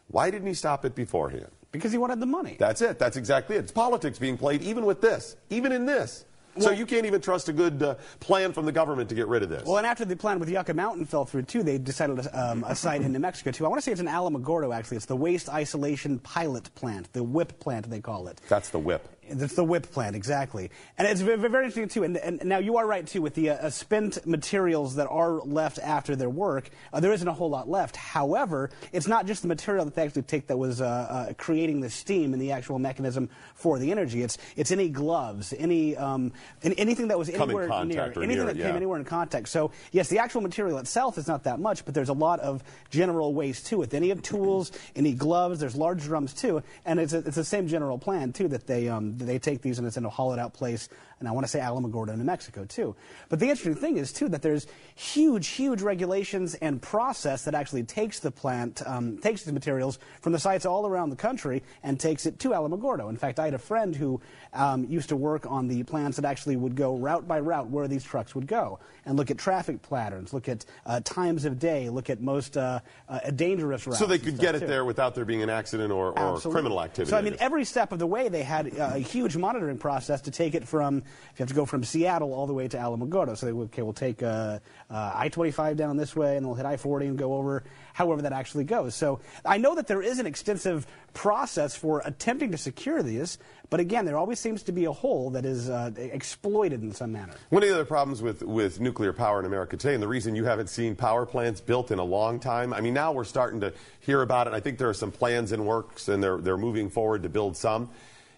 Why 0.09 0.31
didn't 0.31 0.49
he 0.49 0.55
stop 0.55 0.85
it 0.85 0.95
beforehand? 0.95 1.51
Because 1.71 1.93
he 1.93 1.99
wanted 1.99 2.21
the 2.21 2.27
money. 2.27 2.57
That's 2.59 2.83
it. 2.83 2.99
That's 2.99 3.17
exactly 3.17 3.57
it. 3.57 3.61
It's 3.61 3.73
politics 3.73 4.19
being 4.19 4.37
played 4.37 4.63
even 4.63 4.85
with 4.85 5.01
this, 5.01 5.37
even 5.51 5.73
in 5.73 5.87
this. 5.87 6.25
So 6.59 6.71
you 6.71 6.87
can't 6.87 7.07
even 7.07 7.21
trust 7.21 7.49
a 7.49 7.53
good 7.53 7.83
uh, 7.83 7.95
plan 8.21 8.53
from 8.53 8.67
the 8.67 8.73
government 8.73 9.09
to 9.09 9.15
get 9.15 9.27
rid 9.29 9.43
of 9.43 9.49
this. 9.49 9.65
Well, 9.67 9.79
and 9.79 9.87
after 9.87 10.05
the 10.05 10.17
plan 10.17 10.39
with 10.39 10.51
Yucca 10.51 10.75
Mountain 10.75 11.07
fell 11.07 11.25
through 11.25 11.43
too, 11.43 11.63
they 11.63 11.79
decided 11.79 12.27
um, 12.33 12.65
a 12.67 12.75
site 12.75 13.01
in 13.03 13.13
New 13.13 13.19
Mexico 13.19 13.51
too. 13.51 13.65
I 13.65 13.69
want 13.69 13.79
to 13.79 13.85
say 13.85 13.93
it's 13.93 14.01
in 14.01 14.07
Alamogordo 14.07 14.75
actually. 14.75 14.99
It's 14.99 15.07
the 15.07 15.17
Waste 15.17 15.49
Isolation 15.49 16.19
Pilot 16.19 16.75
Plant, 16.75 17.13
the 17.13 17.25
WIPP 17.25 17.59
plant 17.59 17.91
they 17.91 18.01
call 18.01 18.29
it. 18.29 18.41
That's 18.49 18.69
the 18.69 18.79
whip. 18.79 19.09
It's 19.41 19.55
the 19.55 19.65
whip 19.65 19.91
plant, 19.91 20.17
exactly. 20.17 20.71
And 20.99 21.09
it's 21.09 21.21
very, 21.21 21.37
very 21.37 21.65
interesting, 21.65 21.89
too. 21.89 22.05
And, 22.05 22.17
and, 22.17 22.45
now 22.45 22.59
you 22.59 22.77
are 22.77 22.87
right, 22.87 23.07
too, 23.07 23.23
with 23.23 23.35
the 23.35 23.51
uh, 23.51 23.71
spent 23.71 24.27
materials 24.27 24.97
that 24.97 25.09
are 25.09 25.41
left 25.41 25.79
after 25.79 26.17
their 26.17 26.31
work. 26.31 26.71
Uh, 26.93 27.01
there 27.01 27.13
isn't 27.13 27.27
a 27.27 27.33
whole 27.33 27.51
lot 27.51 27.69
left. 27.69 27.97
However, 27.97 28.71
it's 28.93 29.07
not 29.07 29.27
just 29.27 29.43
the 29.43 29.49
material 29.49 29.85
that 29.85 29.95
they 29.95 30.03
actually 30.03 30.23
take 30.23 30.47
that 30.49 30.59
was 30.59 30.81
uh, 30.81 30.85
uh 30.85 31.33
creating 31.35 31.81
the 31.81 31.91
steam 31.91 32.33
and 32.33 32.43
the 32.43 32.53
actual 32.53 32.79
mechanism 32.79 33.29
for 33.55 33.79
the 33.79 33.91
energy. 33.91 34.23
It's, 34.23 34.39
it's 34.57 34.71
any 34.71 34.89
gloves, 34.89 35.55
any, 35.57 35.97
um, 35.97 36.33
anything 36.63 37.09
that 37.09 37.19
was 37.19 37.29
anywhere 37.29 37.69
near, 37.85 38.03
anything 38.03 38.29
near 38.29 38.45
that 38.45 38.57
it, 38.57 38.63
came 38.63 38.77
anywhere 38.77 38.99
in 38.99 39.05
contact. 39.05 39.49
So, 39.49 39.71
yes, 39.93 40.09
the 40.09 40.19
actual 40.19 40.41
material 40.41 40.79
itself 40.79 41.19
is 41.19 41.27
not 41.27 41.45
that 41.45 41.61
much, 41.61 41.85
but 41.85 41.95
there's 41.95 42.09
a 42.09 42.15
lot 42.15 42.41
of 42.41 42.63
general 42.91 43.35
waste, 43.35 43.67
too. 43.67 43.79
With 43.79 43.95
any 43.95 44.11
of 44.11 44.23
tools, 44.23 44.73
any 44.95 45.13
gloves, 45.13 45.61
there's 45.61 45.77
large 45.77 46.03
drums, 46.03 46.35
too. 46.35 46.63
And 46.85 47.01
it's, 47.01 47.13
a, 47.13 47.19
it's 47.19 47.37
the 47.37 47.45
same 47.45 47.69
general 47.69 47.99
plan, 47.99 48.33
too, 48.33 48.49
that 48.49 48.67
they, 48.67 48.89
um, 48.89 49.17
they 49.27 49.39
take 49.39 49.63
these 49.63 49.79
and 49.79 49.87
it's 49.87 49.97
in 49.97 50.05
a 50.05 50.11
hollowed 50.11 50.39
out 50.39 50.55
place, 50.55 50.89
and 51.19 51.29
I 51.29 51.33
want 51.33 51.45
to 51.45 51.49
say 51.49 51.61
Alamogordo, 51.61 52.17
New 52.17 52.25
Mexico, 52.25 52.65
too. 52.65 52.97
But 53.29 53.39
the 53.39 53.47
interesting 53.47 53.75
thing 53.75 53.97
is, 53.97 54.13
too, 54.13 54.29
that 54.31 54.43
there's 54.43 54.67
huge, 54.95 55.49
huge 55.49 55.81
regulations 55.83 56.55
and 56.55 56.83
process 56.83 57.45
that 57.45 57.55
actually 57.55 57.85
takes 57.85 58.19
the 58.19 58.31
plant, 58.31 58.83
um, 58.87 59.19
takes 59.19 59.45
the 59.45 59.53
materials 59.53 59.99
from 60.21 60.33
the 60.33 60.39
sites 60.39 60.67
all 60.67 60.87
around 60.87 61.11
the 61.11 61.17
country 61.17 61.63
and 61.83 61.99
takes 62.01 62.27
it 62.27 62.39
to 62.41 62.51
Alamogordo. 62.51 63.09
In 63.09 63.17
fact, 63.17 63.39
I 63.39 63.45
had 63.45 63.55
a 63.55 63.59
friend 63.59 63.95
who 63.95 64.21
um, 64.53 64.85
used 64.85 65.09
to 65.11 65.17
work 65.17 65.47
on 65.47 65.69
the 65.69 65.83
plants 65.85 66.17
that 66.17 66.25
actually 66.25 66.57
would 66.57 66.75
go 66.75 66.97
route 66.97 67.29
by 67.29 67.41
route 67.41 67.69
where 67.69 67.89
these 67.89 68.05
trucks 68.05 68.35
would 68.35 68.47
go 68.47 68.81
and 69.07 69.17
look 69.17 69.31
at 69.31 69.39
traffic 69.39 69.81
patterns, 69.89 70.33
look 70.33 70.49
at 70.49 70.65
uh, 70.87 71.01
times 71.05 71.45
of 71.45 71.59
day, 71.59 71.89
look 71.89 72.11
at 72.11 72.21
most 72.21 72.57
uh, 72.57 72.81
uh, 73.09 73.31
dangerous 73.31 73.87
routes. 73.87 73.99
So 73.99 74.07
they 74.07 74.19
could 74.19 74.39
get 74.39 74.55
it 74.55 74.61
too. 74.61 74.67
there 74.67 74.85
without 74.85 75.15
there 75.15 75.25
being 75.25 75.43
an 75.43 75.51
accident 75.51 75.93
or, 75.93 76.19
or 76.19 76.41
criminal 76.41 76.83
activity. 76.83 77.11
So 77.11 77.17
I 77.17 77.23
mean, 77.23 77.37
every 77.39 77.65
step 77.65 77.93
of 77.93 77.99
the 77.99 78.07
way, 78.07 78.29
they 78.29 78.43
had 78.43 78.79
uh, 78.79 78.95
huge 79.03 79.37
monitoring 79.37 79.79
process 79.79 80.23
to 80.23 80.31
take 80.31 80.55
it 80.55 80.67
from. 80.67 80.99
If 80.99 81.39
you 81.39 81.43
have 81.43 81.49
to 81.49 81.55
go 81.55 81.67
from 81.67 81.85
Seattle 81.85 82.33
all 82.33 82.47
the 82.47 82.55
way 82.55 82.69
to 82.69 82.77
Alamogordo, 82.77 83.37
so 83.37 83.47
they 83.47 83.53
okay, 83.53 83.83
we'll 83.83 83.93
take 83.93 84.23
uh, 84.23 84.59
uh, 84.91 85.13
I-25 85.15 85.77
down 85.77 85.97
this 85.97 86.17
way, 86.17 86.37
and 86.37 86.47
we'll 86.47 86.55
hit 86.55 86.67
I-40 86.67 87.03
and 87.03 87.19
go 87.19 87.35
over. 87.35 87.65
However, 87.95 88.23
that 88.23 88.33
actually 88.33 88.65
goes. 88.65 88.95
So 88.95 89.21
I 89.45 89.59
know 89.59 89.75
that 89.75 89.87
there 89.87 90.03
is 90.03 90.19
an 90.19 90.27
extensive 90.27 90.87
process 91.13 91.77
for 91.77 92.03
attempting 92.05 92.53
to 92.53 92.59
secure 92.59 93.03
these, 93.03 93.39
but 93.69 93.81
again, 93.81 94.05
there 94.05 94.19
always 94.19 94.39
seems 94.39 94.63
to 94.65 94.73
be 94.73 94.85
a 94.85 94.93
hole 94.93 95.31
that 95.31 95.45
is 95.45 95.69
uh, 95.69 95.91
exploited 95.97 96.83
in 96.83 96.93
some 96.93 97.13
manner. 97.13 97.33
One 97.51 97.63
of 97.63 97.69
the 97.69 97.75
other 97.75 97.85
problems 97.85 98.23
with, 98.23 98.43
with 98.43 98.81
nuclear 98.81 99.13
power 99.13 99.41
in 99.41 99.47
America 99.47 99.77
today, 99.77 99.95
and 99.95 100.03
the 100.03 100.09
reason 100.09 100.35
you 100.35 100.45
haven't 100.45 100.69
seen 100.69 100.95
power 100.95 101.27
plants 101.27 101.61
built 101.61 101.91
in 101.91 101.99
a 101.99 102.05
long 102.05 102.39
time, 102.39 102.73
I 102.73 102.81
mean, 102.81 102.95
now 102.95 103.13
we're 103.13 103.25
starting 103.25 103.61
to 103.61 103.73
hear 104.01 104.23
about 104.23 104.47
it. 104.47 104.53
I 104.53 104.61
think 104.61 104.79
there 104.79 104.89
are 104.89 104.95
some 104.95 105.11
plans 105.11 105.53
in 105.53 105.65
works, 105.65 106.09
and 106.09 106.23
they're, 106.23 106.39
they're 106.39 106.59
moving 106.59 106.91
forward 106.91 107.23
to 107.23 107.29
build 107.29 107.57
some, 107.57 107.91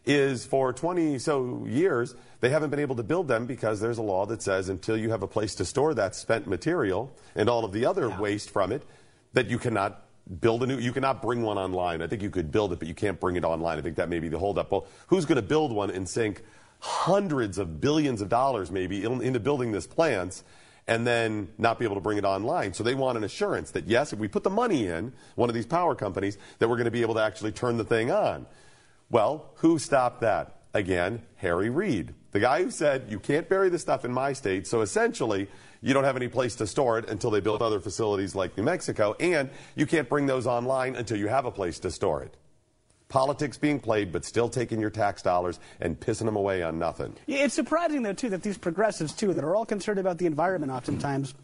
is 0.07 0.45
for 0.45 0.73
20 0.73 1.19
so 1.19 1.65
years, 1.67 2.15
they 2.41 2.51
haven't 2.51 2.71
been 2.71 2.81
able 2.81 2.97
to 2.97 3.03
build 3.03 3.27
them 3.29 3.47
because 3.47 3.81
there's 3.81 3.99
a 3.99 4.03
law 4.03 4.27
that 4.27 4.43
says 4.43 4.69
until 4.69 4.97
you 4.97 5.11
have 5.11 5.23
a 5.23 5.27
place 5.29 5.55
to 5.57 5.65
store 5.65 5.95
that 5.95 6.15
spent 6.15 6.47
material 6.47 7.17
and 7.35 7.49
all 7.49 7.65
of 7.65 7.73
the 7.73 7.87
other 7.87 8.09
Yeah. 8.09 8.21
waste 8.21 8.51
from 8.51 8.71
it, 8.73 8.83
that 9.33 9.49
you 9.49 9.59
cannot 9.59 10.03
build 10.41 10.63
a 10.63 10.67
new, 10.67 10.79
you 10.79 10.93
cannot 10.93 11.21
bring 11.23 11.43
one 11.43 11.59
online. 11.59 12.03
I 12.03 12.07
think 12.07 12.23
you 12.23 12.31
could 12.31 12.51
build 12.51 12.73
it, 12.73 12.79
but 12.79 12.89
you 12.89 12.95
can't 12.95 13.19
bring 13.21 13.37
it 13.37 13.45
online. 13.45 13.79
I 13.79 13.83
think 13.83 13.97
that 13.97 14.09
may 14.09 14.19
be 14.21 14.29
the 14.29 14.39
holdup. 14.39 14.71
Well, 14.71 14.87
who's 15.09 15.25
going 15.25 15.37
to 15.37 15.43
build 15.43 15.73
one 15.73 15.91
and 15.91 16.09
sink 16.09 16.43
hundreds 16.81 17.59
of 17.59 17.81
billions 17.81 18.21
of 18.21 18.29
dollars 18.29 18.71
maybe 18.71 19.05
in- 19.05 19.23
into 19.23 19.41
building 19.41 19.73
this 19.73 19.87
plants 19.87 20.45
and 20.87 21.07
then 21.07 21.49
not 21.57 21.79
be 21.79 21.85
able 21.87 21.95
to 21.95 22.01
bring 22.01 22.19
it 22.19 22.25
online? 22.25 22.75
So 22.75 22.85
they 22.85 22.95
want 22.95 23.17
an 23.19 23.25
assurance 23.25 23.71
that 23.73 23.87
yes, 23.87 24.13
if 24.13 24.19
we 24.19 24.29
put 24.29 24.45
the 24.45 24.51
money 24.51 24.87
in, 24.87 25.13
one 25.35 25.49
of 25.49 25.55
these 25.55 25.67
power 25.67 25.95
companies, 25.95 26.37
that 26.59 26.69
we're 26.69 26.77
going 26.77 26.85
to 26.87 26.91
be 26.91 27.03
able 27.03 27.15
to 27.15 27.23
actually 27.23 27.53
turn 27.53 27.77
the 27.79 27.85
thing 27.85 28.11
on. 28.11 28.47
Well, 29.15 29.53
who 29.59 29.79
stopped 29.79 30.23
that? 30.23 30.57
Again, 30.75 31.23
Harry 31.37 31.71
Reid, 31.71 32.15
the 32.33 32.41
guy 32.41 32.65
who 32.65 32.73
said, 32.73 33.05
you 33.09 33.21
can't 33.21 33.49
bury 33.49 33.69
the 33.69 33.79
stuff 33.79 34.05
in 34.05 34.13
my 34.13 34.33
state, 34.33 34.67
so 34.67 34.81
essentially, 34.81 35.47
you 35.81 35.95
don't 35.95 36.03
have 36.03 36.17
any 36.17 36.27
place 36.27 36.57
to 36.57 36.67
store 36.67 36.99
it 36.99 37.09
until 37.09 37.31
they 37.31 37.39
build 37.39 37.63
other 37.63 37.79
facilities 37.79 38.35
like 38.35 38.57
New 38.57 38.65
Mexico, 38.65 39.15
and 39.21 39.51
you 39.77 39.87
can't 39.87 40.09
bring 40.09 40.27
those 40.27 40.49
online 40.49 40.97
until 40.97 41.17
you 41.17 41.29
have 41.29 41.45
a 41.45 41.53
place 41.53 41.79
to 41.79 41.93
store 41.93 42.25
it. 42.25 42.37
Politics 43.09 43.57
being 43.57 43.79
played, 43.79 44.11
but 44.11 44.25
still 44.25 44.49
taking 44.49 44.81
your 44.81 44.91
tax 44.91 45.23
dollars 45.23 45.61
and 45.81 46.01
pissing 46.01 46.25
them 46.25 46.35
away 46.35 46.65
on 46.65 46.81
nothing. 46.81 47.15
It's 47.29 47.55
surprising, 47.55 48.03
though, 48.03 48.15
too, 48.15 48.31
that 48.31 48.43
these 48.43 48.59
progressives, 48.59 49.13
too, 49.13 49.33
that 49.33 49.45
are 49.45 49.55
all 49.55 49.65
concerned 49.65 50.01
about 50.01 50.19
the 50.19 50.27
environment 50.27 50.73
oftentimes, 50.73 51.35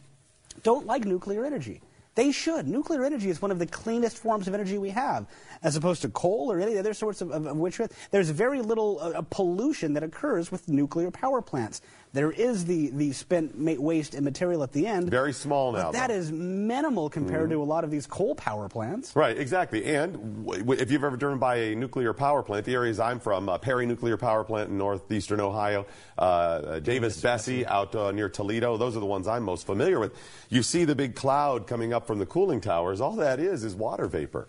don't 0.64 0.86
like 0.86 1.04
nuclear 1.04 1.44
energy. 1.44 1.82
They 2.14 2.32
should. 2.32 2.66
Nuclear 2.66 3.04
energy 3.04 3.30
is 3.30 3.40
one 3.40 3.50
of 3.50 3.58
the 3.58 3.66
cleanest 3.66 4.18
forms 4.18 4.48
of 4.48 4.54
energy 4.54 4.78
we 4.78 4.90
have, 4.90 5.26
as 5.62 5.76
opposed 5.76 6.02
to 6.02 6.08
coal 6.08 6.50
or 6.50 6.60
any 6.60 6.76
other 6.76 6.92
sorts 6.92 7.20
of, 7.20 7.30
of, 7.30 7.46
of 7.46 7.56
which 7.56 7.80
there's 8.10 8.30
very 8.30 8.60
little 8.60 8.98
uh, 9.00 9.22
pollution 9.30 9.94
that 9.94 10.02
occurs 10.02 10.50
with 10.50 10.68
nuclear 10.68 11.10
power 11.10 11.40
plants. 11.40 11.82
There 12.12 12.32
is 12.32 12.64
the, 12.64 12.90
the 12.90 13.12
spent 13.12 13.56
waste 13.56 14.14
and 14.14 14.24
material 14.24 14.64
at 14.64 14.72
the 14.72 14.88
end. 14.88 15.08
Very 15.10 15.32
small 15.32 15.70
now, 15.70 15.84
But 15.84 15.92
that 15.92 16.08
though. 16.08 16.14
is 16.14 16.32
minimal 16.32 17.08
compared 17.08 17.42
Mm-hmm. 17.42 17.52
to 17.52 17.62
a 17.62 17.64
lot 17.64 17.84
of 17.84 17.92
these 17.92 18.08
coal 18.08 18.34
power 18.34 18.68
plants. 18.68 19.14
Right, 19.14 19.38
exactly. 19.38 19.84
And 19.84 20.44
if 20.48 20.90
you've 20.90 21.04
ever 21.04 21.16
driven 21.16 21.38
by 21.38 21.56
a 21.56 21.74
nuclear 21.76 22.12
power 22.12 22.42
plant, 22.42 22.66
the 22.66 22.74
areas 22.74 22.98
I'm 22.98 23.20
from, 23.20 23.48
uh, 23.48 23.58
Perry 23.58 23.86
Nuclear 23.86 24.16
Power 24.16 24.42
Plant 24.42 24.70
in 24.70 24.78
northeastern 24.78 25.38
Ohio, 25.40 25.86
uh, 26.18 26.20
uh, 26.22 26.78
Davis-Besse 26.80 27.64
out 27.66 27.94
uh, 27.94 28.10
near 28.10 28.28
Toledo, 28.28 28.76
those 28.76 28.96
are 28.96 29.00
the 29.00 29.06
ones 29.06 29.28
I'm 29.28 29.44
most 29.44 29.64
familiar 29.64 30.00
with. 30.00 30.12
You 30.48 30.64
see 30.64 30.84
the 30.84 30.96
big 30.96 31.14
cloud 31.14 31.68
coming 31.68 31.92
up 31.92 32.08
from 32.08 32.18
the 32.18 32.26
cooling 32.26 32.60
towers. 32.60 33.00
All 33.00 33.14
that 33.16 33.38
is 33.38 33.62
is 33.62 33.76
water 33.76 34.08
vapor. 34.08 34.48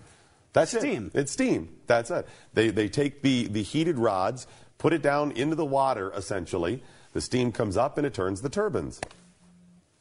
That's 0.53 0.75
Steam. 0.75 1.12
It. 1.13 1.20
It's 1.20 1.32
steam. 1.32 1.70
That's 1.86 2.10
it. 2.10 2.27
They, 2.56 2.72
they 2.72 2.89
take 2.89 3.22
the, 3.22 3.48
the 3.48 3.62
heated 3.62 4.00
rods, 4.00 4.48
put 4.80 4.94
it 4.94 5.01
down 5.03 5.32
into 5.34 5.56
the 5.56 5.65
water, 5.65 6.12
essentially. 6.15 6.82
The 7.13 7.22
steam 7.22 7.51
comes 7.51 7.77
up 7.77 7.98
and 7.98 8.06
it 8.06 8.13
turns 8.13 8.41
the 8.41 8.50
turbines. 8.50 9.01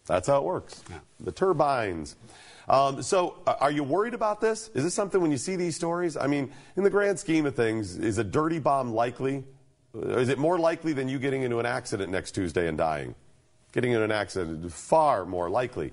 That's 0.07 0.29
how 0.29 0.39
it 0.39 0.45
works. 0.45 0.83
Yeah. 0.91 0.99
The 1.21 1.33
turbines. 1.33 2.17
Um, 2.69 3.03
so, 3.03 3.37
are 3.47 3.71
you 3.71 3.83
worried 3.83 4.15
about 4.15 4.41
this? 4.41 4.71
Is 4.75 4.85
this 4.85 4.95
something 4.95 5.21
when 5.21 5.31
you 5.31 5.39
see 5.39 5.57
these 5.57 5.75
stories? 5.75 6.17
I 6.17 6.27
mean, 6.27 6.53
in 6.77 6.85
the 6.85 6.91
grand 6.91 7.19
scheme 7.19 7.47
of 7.47 7.57
things, 7.57 7.97
is 7.97 8.19
a 8.19 8.25
dirty 8.25 8.59
bomb 8.59 8.93
likely? 8.93 9.45
Is 9.95 10.29
it 10.29 10.39
more 10.39 10.59
likely 10.59 10.93
than 10.93 11.09
you 11.09 11.19
getting 11.19 11.43
into 11.43 11.59
an 11.59 11.67
accident 11.67 12.13
next 12.13 12.33
Tuesday 12.33 12.69
and 12.69 12.79
dying? 12.79 13.15
Getting 13.73 13.93
into 13.93 14.05
an 14.05 14.13
accident 14.13 14.65
is 14.65 14.73
far 14.73 15.25
more 15.25 15.51
likely. 15.51 15.93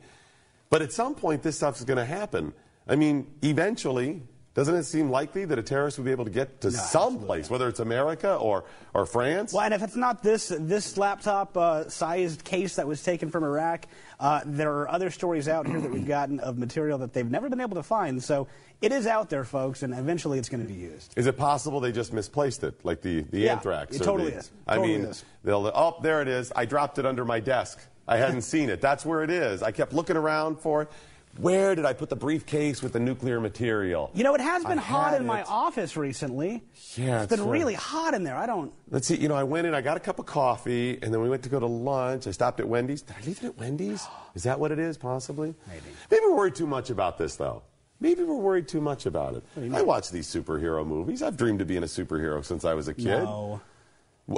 But 0.69 0.81
at 0.81 0.91
some 0.91 1.15
point, 1.15 1.41
this 1.41 1.55
stuff 1.55 1.77
is 1.77 1.85
going 1.85 1.97
to 1.97 2.05
happen. 2.05 2.53
I 2.87 2.95
mean, 2.95 3.27
eventually, 3.41 4.21
doesn't 4.57 4.73
it 4.73 4.83
seem 4.85 5.11
likely 5.11 5.45
that 5.45 5.59
a 5.59 5.61
terrorist 5.61 5.99
would 5.99 6.05
be 6.05 6.09
able 6.11 6.25
to 6.25 6.31
get 6.31 6.61
to 6.61 6.71
some 6.71 7.19
place, 7.19 7.47
whether 7.47 7.67
it's 7.67 7.79
America 7.79 8.33
or, 8.37 8.63
or 8.95 9.05
France? 9.05 9.53
Well, 9.53 9.63
and 9.63 9.71
if 9.71 9.83
it's 9.83 9.95
not 9.95 10.23
this 10.23 10.47
this 10.47 10.97
laptop 10.97 11.55
uh, 11.55 11.87
sized 11.89 12.43
case 12.43 12.77
that 12.77 12.87
was 12.87 13.03
taken 13.03 13.29
from 13.29 13.43
Iraq, 13.43 13.85
uh, 14.19 14.41
there 14.47 14.73
are 14.79 14.89
other 14.89 15.11
stories 15.11 15.47
out 15.47 15.67
here 15.67 15.79
that 15.79 15.91
we've 15.91 16.07
gotten 16.07 16.39
of 16.39 16.57
material 16.57 16.97
that 16.97 17.13
they've 17.13 17.29
never 17.29 17.49
been 17.49 17.61
able 17.61 17.75
to 17.75 17.83
find. 17.83 18.23
So 18.23 18.47
it 18.81 18.91
is 18.91 19.05
out 19.05 19.29
there, 19.29 19.43
folks, 19.43 19.83
and 19.83 19.93
eventually 19.93 20.39
it's 20.39 20.49
going 20.49 20.65
to 20.65 20.73
be 20.73 20.79
used. 20.79 21.13
Is 21.15 21.27
it 21.27 21.37
possible 21.37 21.79
they 21.79 21.91
just 21.91 22.11
misplaced 22.11 22.63
it, 22.63 22.83
like 22.83 23.01
the, 23.01 23.21
the 23.21 23.41
Yeah, 23.41 23.53
anthrax? 23.53 23.95
it 23.95 23.99
totally 24.03 24.31
the- 24.31 24.37
is. 24.37 24.51
I 24.65 24.77
Totally 24.77 24.97
mean, 24.97 25.05
is. 25.05 25.23
they'll 25.43 25.67
oh 25.71 25.99
there 26.01 26.23
it 26.23 26.27
is. 26.27 26.51
I 26.55 26.65
dropped 26.65 26.97
it 26.97 27.05
under 27.05 27.25
my 27.25 27.39
desk. 27.39 27.79
I 28.07 28.17
hadn't 28.17 28.41
seen 28.53 28.71
it. 28.71 28.81
That's 28.81 29.05
where 29.05 29.21
it 29.21 29.29
is. 29.29 29.61
I 29.61 29.69
kept 29.71 29.93
looking 29.93 30.17
around 30.17 30.59
for 30.61 30.81
it. 30.81 30.89
Where 31.37 31.75
did 31.75 31.85
I 31.85 31.93
put 31.93 32.09
the 32.09 32.15
briefcase 32.15 32.81
with 32.81 32.93
the 32.93 32.99
nuclear 32.99 33.39
material? 33.39 34.11
You 34.13 34.23
know, 34.23 34.33
it 34.35 34.41
has 34.41 34.63
been 34.63 34.79
I 34.79 34.81
hot 34.81 35.13
in 35.15 35.25
my 35.25 35.43
office 35.43 35.95
recently. 35.95 36.63
Yeah, 36.95 37.21
it's 37.23 37.29
been 37.29 37.39
it's, 37.39 37.47
uh, 37.47 37.49
really 37.49 37.73
hot 37.75 38.13
in 38.13 38.23
there. 38.23 38.35
I 38.35 38.45
don't. 38.45 38.73
Let's 38.89 39.07
see. 39.07 39.17
You 39.17 39.27
know, 39.27 39.35
I 39.35 39.43
went 39.43 39.67
in. 39.67 39.73
I 39.73 39.81
got 39.81 39.97
a 39.97 39.99
cup 39.99 40.19
of 40.19 40.25
coffee, 40.25 40.97
and 41.01 41.13
then 41.13 41.21
we 41.21 41.29
went 41.29 41.43
to 41.43 41.49
go 41.49 41.59
to 41.59 41.65
lunch. 41.67 42.27
I 42.27 42.31
stopped 42.31 42.59
at 42.59 42.67
Wendy's. 42.67 43.01
Did 43.01 43.15
I 43.21 43.25
leave 43.25 43.43
it 43.43 43.47
at 43.47 43.57
Wendy's? 43.57 44.07
Is 44.35 44.43
that 44.43 44.59
what 44.59 44.71
it 44.71 44.79
is? 44.79 44.97
Possibly. 44.97 45.53
Maybe. 45.67 45.81
Maybe 46.09 46.21
we're 46.25 46.35
worried 46.35 46.55
too 46.55 46.67
much 46.67 46.89
about 46.89 47.17
this, 47.17 47.35
though. 47.35 47.63
Maybe 47.99 48.23
we're 48.23 48.35
worried 48.35 48.67
too 48.67 48.81
much 48.81 49.05
about 49.05 49.35
it. 49.35 49.43
I 49.73 49.81
watch 49.81 50.11
these 50.11 50.27
superhero 50.27 50.85
movies. 50.85 51.23
I've 51.23 51.35
dreamed 51.37 51.61
of 51.61 51.67
being 51.67 51.83
a 51.83 51.87
superhero 51.87 52.45
since 52.45 52.63
I 52.63 52.73
was 52.75 52.87
a 52.87 52.93
kid. 52.93 53.05
No. 53.23 53.61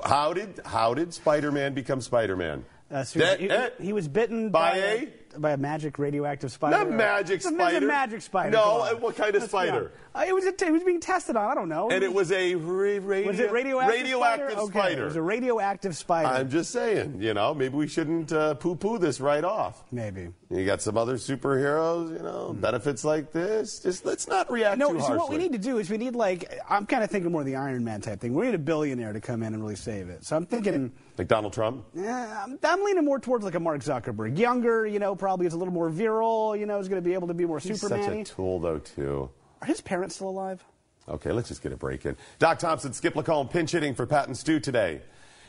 How 0.05 0.33
did 0.33 0.59
how 0.65 0.93
did 0.93 1.13
Spider-Man 1.13 1.73
become 1.73 1.99
Spider-Man? 1.99 2.63
Uh, 2.91 3.03
so 3.03 3.19
That- 3.19 3.39
he, 3.79 3.85
he 3.87 3.93
was 3.93 4.07
bitten 4.07 4.49
by 4.49 4.71
by, 4.71 4.77
a- 4.77 5.07
by 5.37 5.51
a 5.51 5.57
magic 5.57 5.99
radioactive 5.99 6.51
spider. 6.51 6.77
Not 6.77 6.91
magic 6.91 7.37
It's 7.37 7.45
a- 7.45 7.49
spider. 7.53 7.77
A 7.77 7.81
magic 7.81 8.21
spider. 8.21 8.51
No, 8.51 8.81
uh, 8.81 8.95
what 8.95 9.15
kind 9.15 9.35
of 9.35 9.41
Let's 9.41 9.51
spider? 9.51 9.91
Uh, 10.15 10.25
it 10.27 10.33
was 10.33 10.43
a 10.45 10.51
t- 10.51 10.65
it 10.65 10.71
was 10.73 10.83
being 10.83 10.99
tested 10.99 11.35
on. 11.35 11.49
I 11.49 11.53
don't 11.55 11.69
know. 11.69 11.89
and 11.91 12.03
it 12.03 12.11
was 12.11 12.31
a 12.31 12.55
ra- 12.55 12.97
radio, 13.01 13.27
was 13.27 13.39
it 13.39 13.51
radioactive, 13.51 13.95
radioactive 14.01 14.51
spider? 14.59 14.79
Okay. 14.79 15.01
It 15.01 15.05
was 15.05 15.15
a 15.15 15.21
radioactive 15.21 15.95
spider. 15.95 16.27
I'm 16.29 16.49
just 16.49 16.71
saying, 16.71 17.21
you 17.21 17.33
know, 17.33 17.53
maybe 17.53 17.75
we 17.75 17.87
shouldn't 17.87 18.31
uh, 18.31 18.55
poo-poo 18.55 18.97
this 18.97 19.21
right 19.21 19.43
off. 19.43 19.83
Maybe. 19.91 20.29
You 20.49 20.65
got 20.65 20.81
some 20.81 20.97
other 20.97 21.17
superheroes, 21.17 22.11
you 22.11 22.23
know, 22.23 22.53
benefits 22.59 23.03
like 23.03 23.31
this. 23.31 23.79
Just 23.79 24.05
let's 24.05 24.27
not 24.27 24.51
react 24.51 24.79
to 24.79 24.85
it. 24.87 24.93
No, 24.93 24.99
so 24.99 25.05
harshly. 25.05 25.17
what 25.17 25.29
we 25.29 25.37
need 25.37 25.51
to 25.51 25.57
do 25.59 25.77
is 25.77 25.89
we 25.89 25.97
need 25.97 26.15
like 26.15 26.51
I'm 26.69 26.85
kind 26.85 27.03
of 27.03 27.11
thinking 27.11 27.31
more 27.31 27.41
of 27.41 27.47
the 27.47 27.55
Iron 27.55 27.83
Man 27.83 28.01
type 28.01 28.19
thing. 28.19 28.33
We 28.33 28.45
need 28.47 28.55
a 28.55 28.59
billionaire 28.59 29.13
to 29.13 29.21
come 29.21 29.43
in 29.43 29.53
and 29.53 29.61
really 29.61 29.75
save 29.75 30.09
it. 30.09 30.25
So 30.25 30.35
I'm 30.35 30.45
thinking, 30.47 30.91
like 31.19 31.27
Donald 31.27 31.51
Trump. 31.51 31.83
eh, 31.97 32.09
I'm, 32.09 32.57
I'm 32.63 32.83
leaning 32.83 33.03
more 33.03 33.19
towards 33.19 33.43
like 33.43 33.53
a 33.53 33.59
Mark 33.59 33.81
Zuckerberg, 33.81 34.37
younger, 34.39 34.87
you 34.87 34.99
know, 34.99 35.15
probably 35.15 35.45
is 35.45 35.53
a 35.53 35.57
little 35.57 35.73
more 35.73 35.89
virile, 35.89 36.55
you 36.55 36.65
know, 36.65 36.79
is 36.79 36.87
going 36.87 37.01
to 37.03 37.07
be 37.07 37.13
able 37.13 37.27
to 37.27 37.33
be 37.33 37.45
more 37.45 37.59
He's 37.59 37.79
Superman. 37.81 38.25
such 38.25 38.31
a 38.31 38.35
tool, 38.35 38.59
though, 38.59 38.79
too. 38.79 39.29
Are 39.61 39.67
his 39.67 39.81
parents 39.81 40.15
still 40.15 40.29
alive? 40.29 40.63
Okay, 41.09 41.33
let's 41.33 41.49
just 41.49 41.61
get 41.61 41.73
a 41.73 41.77
break 41.77 42.05
in. 42.05 42.15
Doc 42.39 42.59
Thompson, 42.59 42.93
Skip 42.93 43.17
Lacombe, 43.17 43.49
pinch 43.49 43.71
hitting 43.71 43.93
for 43.95 44.05
Pat 44.05 44.27
and 44.27 44.37
Stu 44.37 44.61
today. 44.61 45.01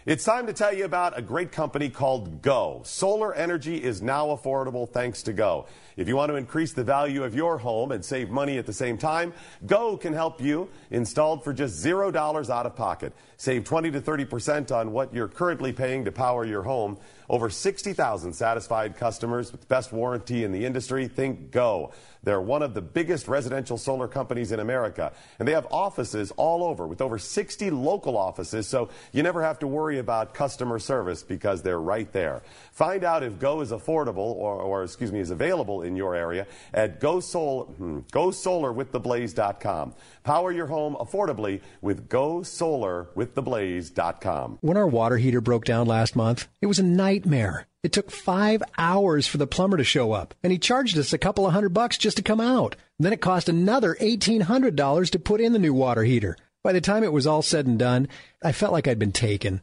It's 0.07 0.25
time 0.25 0.47
to 0.49 0.53
tell 0.53 0.75
you 0.75 0.87
about 0.87 1.17
a 1.17 1.23
great 1.23 1.53
company 1.53 1.89
called 1.89 2.43
Go. 2.43 2.81
Solar 2.85 3.33
energy 3.33 3.77
is 3.77 4.03
now 4.03 4.29
affordable 4.29 4.89
thanks 4.91 5.23
to 5.25 5.33
Go. 5.33 5.67
If 5.97 6.09
you 6.09 6.17
want 6.17 6.31
to 6.31 6.37
increase 6.37 6.73
the 6.73 6.85
value 6.85 7.25
of 7.25 7.35
your 7.35 7.59
home 7.59 7.93
and 7.93 8.05
save 8.05 8.31
money 8.31 8.59
at 8.59 8.67
the 8.67 8.73
same 8.73 8.99
time, 8.99 9.33
Go 9.67 9.97
can 9.97 10.13
help 10.13 10.41
you 10.41 10.69
installed 10.91 11.45
for 11.45 11.53
just 11.53 11.85
$0 11.85 12.51
out 12.51 12.67
of 12.67 12.77
pocket. 12.77 13.13
Save 13.37 13.65
20 13.65 13.91
to 13.93 14.01
30% 14.01 14.75
on 14.75 14.93
what 14.93 15.15
you're 15.15 15.29
currently 15.29 15.73
paying 15.73 16.05
to 16.05 16.13
power 16.13 16.45
your 16.45 16.63
home. 16.63 16.99
Over 17.29 17.49
60,000 17.49 18.33
satisfied 18.33 18.97
customers 18.97 19.53
with 19.53 19.63
the 19.63 19.67
best 19.67 19.93
warranty 19.93 20.45
in 20.45 20.53
the 20.53 20.67
industry. 20.67 21.09
Think 21.09 21.51
Go. 21.51 21.93
They're 22.23 22.41
one 22.41 22.63
of 22.63 22.75
the 22.75 22.83
biggest 22.83 23.29
residential 23.29 23.79
solar 23.79 24.07
companies 24.07 24.53
in 24.53 24.61
America, 24.61 25.13
and 25.39 25.49
they 25.49 25.53
have 25.53 25.67
offices 25.71 26.31
all 26.33 26.63
over 26.65 26.87
with 26.87 27.01
over 27.01 27.19
60 27.19 27.71
local 27.71 28.19
offices, 28.19 28.67
so 28.67 28.91
you 29.13 29.23
never 29.23 29.43
have 29.43 29.59
to 29.61 29.67
worry 29.67 29.99
about 29.99 30.35
customer 30.35 30.79
service 30.79 31.23
because 31.23 31.63
they're 31.63 31.81
right 31.81 32.13
there. 32.13 32.43
Find 32.73 33.05
out 33.05 33.23
if 33.23 33.39
Go 33.39 33.63
is 33.63 33.71
affordable 33.71 34.19
or, 34.19 34.57
or 34.57 34.85
excuse 34.85 35.13
me, 35.13 35.21
is 35.21 35.31
available 35.31 35.80
in 35.83 35.97
your 35.97 36.15
area 36.15 36.47
at 36.73 37.01
Go 37.01 37.19
Solar, 37.21 37.65
hmm, 37.65 37.99
GoSolarWithTheBlaze.com. 38.13 39.95
Power 40.23 40.53
your 40.53 40.67
home 40.67 40.97
affordably 41.01 41.63
with 41.81 42.09
GoSolarWithTheBlaze.com. 42.09 44.59
When 44.61 44.77
our 44.77 44.87
water 44.87 45.17
heater 45.17 45.41
broke 45.41 45.65
down 45.65 45.87
last 45.87 46.15
month, 46.17 46.49
it 46.61 46.67
was 46.67 46.79
a 46.79 46.85
nightmare. 46.85 47.67
It 47.83 47.93
took 47.93 48.11
five 48.11 48.63
hours 48.77 49.27
for 49.27 49.39
the 49.39 49.47
plumber 49.47 49.79
to 49.79 49.85
show 49.85 50.13
up, 50.13 50.35
and 50.43 50.53
he 50.53 50.59
charged 50.59 50.99
us 50.99 51.15
a 51.15 51.19
couple 51.19 51.47
of 51.47 51.55
hundred 51.55 51.71
bucks 51.71 51.97
just 51.97 52.19
to 52.19 52.23
come 52.23 52.41
out. 52.41 52.77
Then 52.99 53.15
it 53.15 53.23
cost 53.23 53.49
another 53.49 53.97
$1,800 54.01 55.11
to 55.11 55.19
put 55.19 55.41
in 55.41 55.55
the 55.55 55.59
new 55.59 55.73
water 55.73 56.05
heater. 56.05 56.37
By 56.63 56.75
the 56.75 56.83
time 56.83 57.03
it 57.03 57.13
was 57.13 57.27
all 57.27 57.41
said 57.41 57.67
and 57.67 57.79
done, 57.79 58.09
I 58.45 58.53
felt 58.53 58.73
like 58.73 58.87
I'd 58.87 58.99
been 58.99 59.13
taken. 59.13 59.63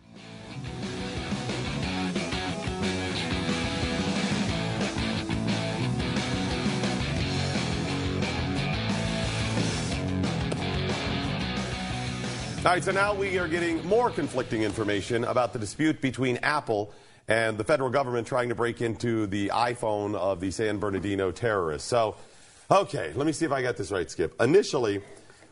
All 12.63 12.71
right, 12.71 12.83
so 12.83 12.91
now 12.91 13.15
we 13.15 13.39
are 13.39 13.47
getting 13.47 13.83
more 13.87 14.11
conflicting 14.11 14.61
information 14.61 15.23
about 15.23 15.51
the 15.51 15.57
dispute 15.57 15.99
between 15.99 16.37
Apple 16.43 16.93
and 17.27 17.57
the 17.57 17.63
federal 17.63 17.89
government 17.89 18.27
trying 18.27 18.49
to 18.49 18.55
break 18.55 18.81
into 18.81 19.25
the 19.25 19.47
iPhone 19.47 20.13
of 20.13 20.39
the 20.39 20.51
San 20.51 20.77
Bernardino 20.77 21.31
terrorists. 21.31 21.87
So, 21.87 22.17
okay, 22.69 23.13
let 23.15 23.25
me 23.25 23.31
see 23.31 23.45
if 23.45 23.51
I 23.51 23.63
got 23.63 23.77
this 23.77 23.89
right, 23.89 24.07
Skip. 24.07 24.39
Initially, 24.39 25.01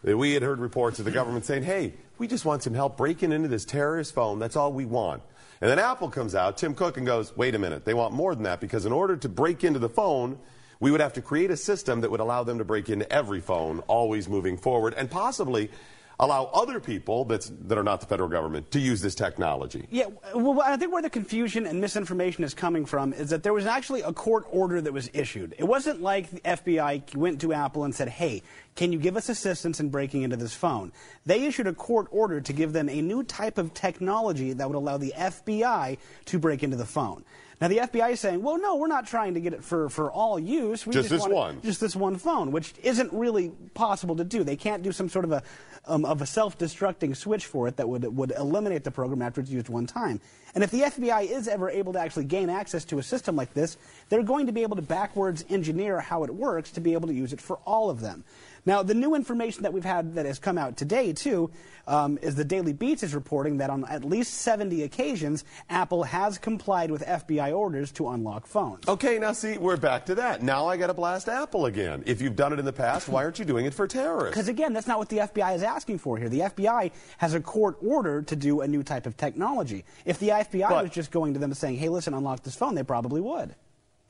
eh, 0.06 0.14
we 0.14 0.34
had 0.34 0.44
heard 0.44 0.60
reports 0.60 1.00
of 1.00 1.06
the 1.06 1.10
government 1.10 1.46
saying, 1.46 1.64
hey, 1.64 1.94
we 2.20 2.28
just 2.28 2.46
want 2.46 2.62
some 2.62 2.76
help 2.76 2.96
breaking 2.96 3.32
into 3.32 3.48
this 3.48 3.66
terrorist 3.66 4.14
phone. 4.14 4.38
That's 4.38 4.56
all 4.56 4.72
we 4.72 4.86
want. 4.86 5.24
And 5.62 5.72
then 5.72 5.80
Apple 5.80 6.12
comes 6.12 6.36
out, 6.36 6.58
Tim 6.58 6.76
Cook, 6.76 6.98
and 6.98 7.08
goes, 7.08 7.36
wait 7.36 7.56
a 7.56 7.60
minute, 7.60 7.86
they 7.86 7.96
want 7.96 8.14
more 8.14 8.36
than 8.36 8.44
that 8.44 8.62
because 8.62 8.86
in 8.86 8.92
order 8.92 9.18
to 9.18 9.28
break 9.28 9.64
into 9.64 9.80
the 9.80 9.90
phone, 9.90 10.38
we 10.80 10.92
would 10.92 11.02
have 11.02 11.14
to 11.14 11.24
create 11.24 11.50
a 11.50 11.58
system 11.58 12.02
that 12.02 12.12
would 12.12 12.20
allow 12.20 12.44
them 12.44 12.60
to 12.60 12.64
break 12.64 12.88
into 12.88 13.12
every 13.12 13.42
phone, 13.42 13.80
always 13.88 14.30
moving 14.30 14.58
forward, 14.58 14.94
and 14.94 15.10
possibly 15.10 15.72
allow 16.20 16.46
other 16.54 16.80
people 16.80 17.24
that's, 17.24 17.52
that 17.68 17.78
are 17.78 17.84
not 17.84 18.02
the 18.02 18.06
federal 18.06 18.28
government 18.28 18.70
to 18.72 18.80
use 18.80 19.02
this 19.02 19.16
technology. 19.16 19.88
Yeah, 19.90 20.08
well, 20.36 20.62
I 20.62 20.76
think 20.76 20.92
where 20.92 21.02
the 21.02 21.10
confusion 21.10 21.66
and 21.66 21.80
misinformation 21.80 22.44
is 22.44 22.54
coming 22.54 22.86
from 22.86 23.14
is 23.14 23.30
that 23.30 23.44
there 23.44 23.54
was 23.54 23.66
actually 23.66 24.02
a 24.02 24.12
court 24.12 24.46
order 24.52 24.82
that 24.82 24.92
was 24.92 25.10
issued. 25.14 25.56
It 25.58 25.64
wasn't 25.64 26.02
like 26.02 26.30
the 26.30 26.42
FBI 26.42 27.16
went 27.16 27.40
to 27.42 27.54
Apple 27.54 27.86
and 27.86 27.96
said, 27.96 28.10
hey, 28.10 28.44
can 28.76 28.92
you 28.92 29.00
give 29.00 29.16
us 29.16 29.30
assistance 29.30 29.80
in 29.80 29.90
breaking 29.90 30.24
into 30.24 30.36
this 30.36 30.54
phone? 30.54 30.92
They 31.26 31.46
issued 31.46 31.68
a 31.68 31.74
court 31.74 32.08
order 32.12 32.42
to 32.42 32.54
give 32.54 32.74
them 32.74 32.90
a 32.90 33.02
new 33.02 33.24
type 33.24 33.58
of 33.58 33.74
technology 33.74 34.54
that 34.54 34.68
would 34.68 34.78
allow 34.78 34.98
the 34.98 35.14
FBI 35.16 35.98
to 36.26 36.40
break 36.40 36.64
into 36.64 36.78
the 36.78 36.86
phone. 36.86 37.24
Now, 37.62 37.68
the 37.68 37.78
FBI 37.80 38.12
is 38.12 38.22
saying, 38.22 38.42
well, 38.42 38.58
no, 38.58 38.78
we're 38.78 38.88
not 38.88 39.06
trying 39.06 39.34
to 39.34 39.42
get 39.42 39.54
it 39.54 39.64
for, 39.64 39.90
for 39.90 40.10
all 40.10 40.40
use. 40.40 40.88
We 40.88 40.94
Just 40.94 41.10
this 41.10 41.22
want 41.22 41.34
one. 41.34 41.62
Just 41.62 41.82
this 41.82 41.94
one 41.94 42.16
phone, 42.16 42.54
which 42.54 42.74
isn't 42.84 43.12
really 43.12 43.50
possible 43.74 44.16
to 44.16 44.24
do. 44.24 44.46
They 44.46 44.56
can't 44.56 44.82
do 44.82 44.94
some 44.94 45.10
sort 45.10 45.26
of 45.26 45.34
a, 45.34 45.44
um, 45.90 46.06
of 46.06 46.22
a 46.22 46.26
self-destructing 46.26 47.16
switch 47.16 47.46
for 47.46 47.68
it 47.68 47.78
that 47.78 47.90
would, 47.90 48.06
would 48.16 48.32
eliminate 48.32 48.84
the 48.84 48.92
program 48.92 49.22
after 49.22 49.42
it's 49.42 49.50
used 49.50 49.70
one 49.70 49.88
time. 49.88 50.22
And 50.56 50.64
if 50.64 50.72
the 50.72 50.82
FBI 50.82 51.30
is 51.30 51.48
ever 51.48 51.70
able 51.70 51.94
to 51.94 52.00
actually 52.00 52.26
gain 52.26 52.50
access 52.50 52.86
to 52.86 53.00
a 53.00 53.04
system 53.04 53.36
like 53.36 53.54
this, 53.54 53.78
they're 54.10 54.24
going 54.24 54.48
to 54.48 54.52
be 54.52 54.64
able 54.64 54.76
to 54.78 54.82
backwards 54.82 55.44
engineer 55.50 56.00
how 56.00 56.24
it 56.24 56.34
works 56.34 56.72
to 56.72 56.80
be 56.80 56.94
able 56.94 57.08
to 57.08 57.14
use 57.14 57.34
it 57.34 57.42
for 57.42 57.58
all 57.66 57.90
of 57.90 58.00
them. 58.02 58.24
Now, 58.66 58.84
the 58.84 58.94
new 58.94 59.16
information 59.16 59.64
that 59.64 59.74
we've 59.74 59.84
had 59.84 60.16
that 60.16 60.26
has 60.26 60.40
come 60.40 60.58
out 60.58 60.78
today, 60.78 61.14
too, 61.14 61.52
um, 61.88 62.20
is 62.22 62.36
the 62.36 62.44
Daily 62.44 62.74
Beast 62.74 63.04
is 63.04 63.16
reporting 63.16 63.58
that 63.58 63.70
on 63.70 63.86
at 63.86 64.04
least 64.04 64.36
70 64.36 64.84
occasions, 64.84 65.44
Apple 65.70 66.04
has 66.04 66.38
complied 66.38 66.92
with 66.92 67.04
FBI 67.06 67.56
orders 67.56 67.92
to 67.94 68.10
unlock 68.10 68.46
phones. 68.46 68.88
Okay, 68.88 69.18
now 69.18 69.32
see, 69.32 69.58
we're 69.58 69.78
back 69.78 70.06
to 70.06 70.16
that. 70.16 70.44
Now 70.44 70.68
I 70.68 70.78
got 70.78 70.88
to 70.88 70.94
blast 70.94 71.28
Apple 71.28 71.66
again. 71.66 72.04
If 72.06 72.22
you've 72.22 72.36
done 72.36 72.54
it 72.54 72.60
in 72.60 72.66
the 72.66 72.74
past, 72.74 73.10
why 73.10 73.24
aren't 73.24 73.40
you 73.40 73.46
doing 73.46 73.66
it 73.66 73.74
for 73.74 73.88
terrorists? 73.88 74.36
Because 74.36 74.48
again, 74.48 74.74
that's 74.74 74.88
not 74.88 75.00
what 75.00 75.10
the 75.10 75.18
FBI 75.18 75.56
is 75.56 75.64
asking 75.64 76.00
for 76.00 76.18
here. 76.18 76.30
The 76.30 76.42
FBI 76.42 76.92
has 77.18 77.34
a 77.34 77.40
court 77.40 77.78
order 77.82 78.22
to 78.22 78.36
do 78.36 78.62
a 78.62 78.68
new 78.68 78.84
type 78.84 79.06
of 79.06 79.18
technology. 79.18 79.86
If 80.06 80.20
the 80.20 80.30
FBI 80.30 80.70
But- 80.70 80.84
was 80.84 80.92
just 80.92 81.12
going 81.12 81.34
to 81.34 81.40
them 81.40 81.52
and 81.52 81.58
saying, 81.58 81.78
"Hey, 81.78 81.90
listen, 81.90 82.14
unlock 82.14 82.44
this 82.44 82.56
phone," 82.56 82.76
they 82.76 82.84
probably 82.84 83.22
would. 83.22 83.56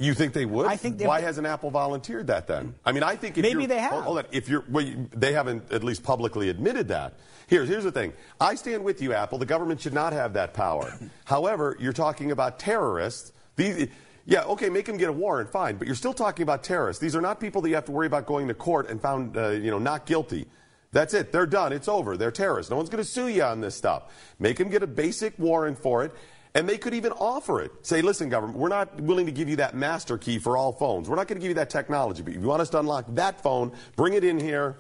You 0.02 0.14
think 0.14 0.32
they 0.34 0.46
would? 0.46 0.66
I 0.66 0.78
think 0.78 0.98
they- 0.98 1.06
Why 1.06 1.20
hasn't 1.20 1.46
Apple 1.46 1.70
volunteered 1.72 2.28
that 2.28 2.48
then? 2.48 2.74
I 2.86 2.94
mean, 2.94 3.04
I 3.04 3.18
think 3.18 3.38
if 3.38 3.44
Maybe 3.44 3.66
they 3.66 3.80
have. 3.80 3.92
Hold, 3.92 4.04
hold 4.06 4.18
on. 4.20 4.26
If 4.32 4.48
you're, 4.48 4.64
well, 4.70 4.86
you, 4.86 5.10
they 5.14 5.34
haven't 5.34 5.72
at 5.74 5.84
least 5.84 6.04
publicly 6.04 6.50
admitted 6.50 6.88
that. 6.88 7.16
Here's 7.48 7.68
here's 7.68 7.84
the 7.84 7.92
thing. 7.92 8.14
I 8.40 8.56
stand 8.56 8.84
with 8.84 9.02
you, 9.02 9.14
Apple. 9.14 9.38
The 9.40 9.46
government 9.46 9.82
should 9.82 9.94
not 9.94 10.14
have 10.14 10.34
that 10.34 10.54
power. 10.54 10.94
However, 11.26 11.76
you're 11.80 11.94
talking 11.94 12.32
about 12.32 12.60
terrorists. 12.60 13.34
These. 13.56 13.90
Yeah, 14.26 14.44
okay, 14.44 14.70
make 14.70 14.86
them 14.86 14.98
get 14.98 15.10
a 15.10 15.14
warrant, 15.14 15.50
fine, 15.50 15.78
but 15.78 15.88
you're 15.88 15.96
still 15.96 16.14
talking 16.14 16.44
about 16.44 16.64
terrorists. 16.64 17.02
These 17.02 17.16
are 17.16 17.22
not 17.22 17.40
people 17.40 17.64
that 17.64 17.70
you 17.70 17.76
have 17.76 17.86
to 17.86 17.92
worry 17.92 18.06
about 18.06 18.28
going 18.28 18.48
to 18.48 18.54
court 18.54 18.88
and 18.88 19.02
found, 19.02 19.36
uh, 19.36 19.50
you 19.50 19.72
know, 19.72 19.80
not 19.80 20.06
guilty. 20.06 20.46
That's 20.92 21.16
it. 21.16 21.32
They're 21.32 21.48
done. 21.48 21.74
It's 21.74 21.88
over. 21.88 22.16
They're 22.16 22.30
terrorists. 22.30 22.70
No 22.70 22.78
one's 22.78 22.90
going 22.90 23.04
to 23.04 23.10
sue 23.10 23.28
you 23.28 23.42
on 23.42 23.60
this 23.60 23.74
stuff. 23.76 24.04
Make 24.38 24.58
them 24.58 24.70
get 24.70 24.84
a 24.84 24.88
basic 24.88 25.38
warrant 25.40 25.80
for 25.80 26.04
it. 26.04 26.14
And 26.56 26.68
they 26.68 26.78
could 26.78 26.94
even 26.94 27.12
offer 27.12 27.62
it. 27.62 27.72
Say, 27.84 28.02
listen, 28.02 28.30
government, 28.30 28.58
we're 28.58 28.70
not 28.70 29.00
willing 29.02 29.28
to 29.28 29.32
give 29.32 29.48
you 29.48 29.58
that 29.58 29.76
master 29.76 30.18
key 30.18 30.40
for 30.40 30.58
all 30.58 30.72
phones. 30.72 31.08
We're 31.08 31.16
not 31.16 31.28
going 31.28 31.38
to 31.38 31.42
give 31.42 31.50
you 31.50 31.56
that 31.56 31.70
technology. 31.70 32.24
But 32.24 32.34
if 32.34 32.42
you 32.42 32.48
want 32.48 32.62
us 32.62 32.70
to 32.72 32.80
unlock 32.80 33.06
that 33.10 33.42
phone, 33.42 33.72
bring 33.96 34.14
it 34.14 34.24
in 34.24 34.40
here. 34.40 34.78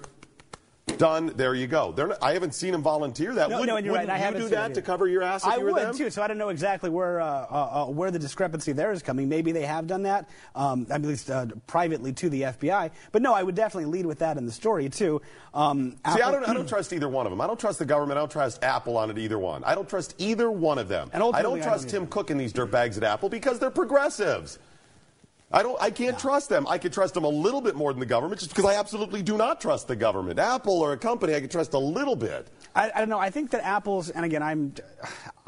Done. 0.97 1.31
There 1.35 1.53
you 1.55 1.67
go. 1.67 1.91
They're 1.91 2.07
not, 2.07 2.17
I 2.21 2.33
haven't 2.33 2.53
seen 2.53 2.71
them 2.71 2.81
volunteer 2.81 3.33
that. 3.35 3.49
No, 3.49 3.59
Would, 3.59 3.67
no, 3.67 3.75
and 3.77 3.85
you're 3.85 3.95
right. 3.95 4.09
I 4.09 4.17
you 4.17 4.23
haven't 4.23 4.41
do 4.41 4.49
that 4.49 4.73
to 4.73 4.81
cover 4.81 5.07
your 5.07 5.23
ass 5.23 5.43
if 5.43 5.49
I 5.49 5.57
you 5.57 5.63
were 5.63 5.73
would 5.73 5.93
too. 5.95 6.09
So 6.09 6.21
I 6.21 6.27
don't 6.27 6.37
know 6.37 6.49
exactly 6.49 6.89
where 6.89 7.21
uh, 7.21 7.25
uh, 7.25 7.83
uh, 7.83 7.85
where 7.91 8.11
the 8.11 8.19
discrepancy 8.19 8.71
there 8.71 8.91
is 8.91 9.01
coming. 9.01 9.29
Maybe 9.29 9.51
they 9.51 9.65
have 9.65 9.87
done 9.87 10.03
that, 10.03 10.29
um, 10.55 10.87
at 10.89 11.01
least 11.01 11.29
uh, 11.29 11.47
privately 11.67 12.13
to 12.13 12.29
the 12.29 12.43
FBI. 12.43 12.91
But 13.11 13.21
no, 13.21 13.33
I 13.33 13.43
would 13.43 13.55
definitely 13.55 13.91
lead 13.91 14.05
with 14.05 14.19
that 14.19 14.37
in 14.37 14.45
the 14.45 14.51
story 14.51 14.89
too. 14.89 15.21
Um, 15.53 15.91
See, 16.13 16.21
I 16.21 16.31
don't, 16.31 16.47
I 16.47 16.53
don't 16.53 16.67
trust 16.67 16.93
either 16.93 17.09
one 17.09 17.25
of 17.25 17.31
them. 17.31 17.41
I 17.41 17.47
don't 17.47 17.59
trust 17.59 17.79
the 17.79 17.85
government. 17.85 18.17
I 18.17 18.21
don't 18.21 18.31
trust 18.31 18.63
Apple 18.63 18.97
on 18.97 19.09
it 19.09 19.17
either 19.17 19.39
one. 19.39 19.63
I 19.63 19.75
don't 19.75 19.89
trust 19.89 20.15
either 20.17 20.51
one 20.51 20.77
of 20.77 20.87
them. 20.87 21.09
And 21.13 21.23
I 21.23 21.41
don't 21.41 21.59
I 21.59 21.63
trust 21.63 21.89
don't 21.89 22.01
Tim. 22.01 22.07
Cook 22.07 22.29
and 22.29 22.39
these 22.39 22.53
dirtbags 22.53 22.97
at 22.97 23.03
Apple 23.03 23.29
because 23.29 23.59
they're 23.59 23.71
progressives. 23.71 24.59
I 25.51 25.63
don't. 25.63 25.81
I 25.81 25.89
can't 25.89 26.17
trust 26.19 26.49
them. 26.49 26.67
I 26.67 26.77
could 26.77 26.93
trust 26.93 27.15
them 27.15 27.23
a 27.23 27.29
little 27.29 27.61
bit 27.61 27.75
more 27.75 27.91
than 27.91 27.99
the 27.99 28.05
government, 28.05 28.39
just 28.39 28.51
because 28.55 28.65
I 28.65 28.75
absolutely 28.75 29.23
do 29.23 29.35
not 29.35 29.59
trust 29.59 29.87
the 29.87 29.95
government. 29.95 30.37
Apple 30.37 30.79
or 30.79 30.93
a 30.93 30.97
company, 30.97 31.33
I 31.33 31.41
could 31.41 31.49
trust 31.49 31.73
a 31.73 31.79
little 31.79 32.15
bit. 32.15 32.47
I, 32.75 32.91
I 32.93 32.99
don't 32.99 33.09
know. 33.09 33.17
I 33.17 33.31
think 33.31 33.49
that 33.51 33.63
Apple's, 33.63 34.11
and 34.11 34.23
again, 34.23 34.43
I'm, 34.43 34.75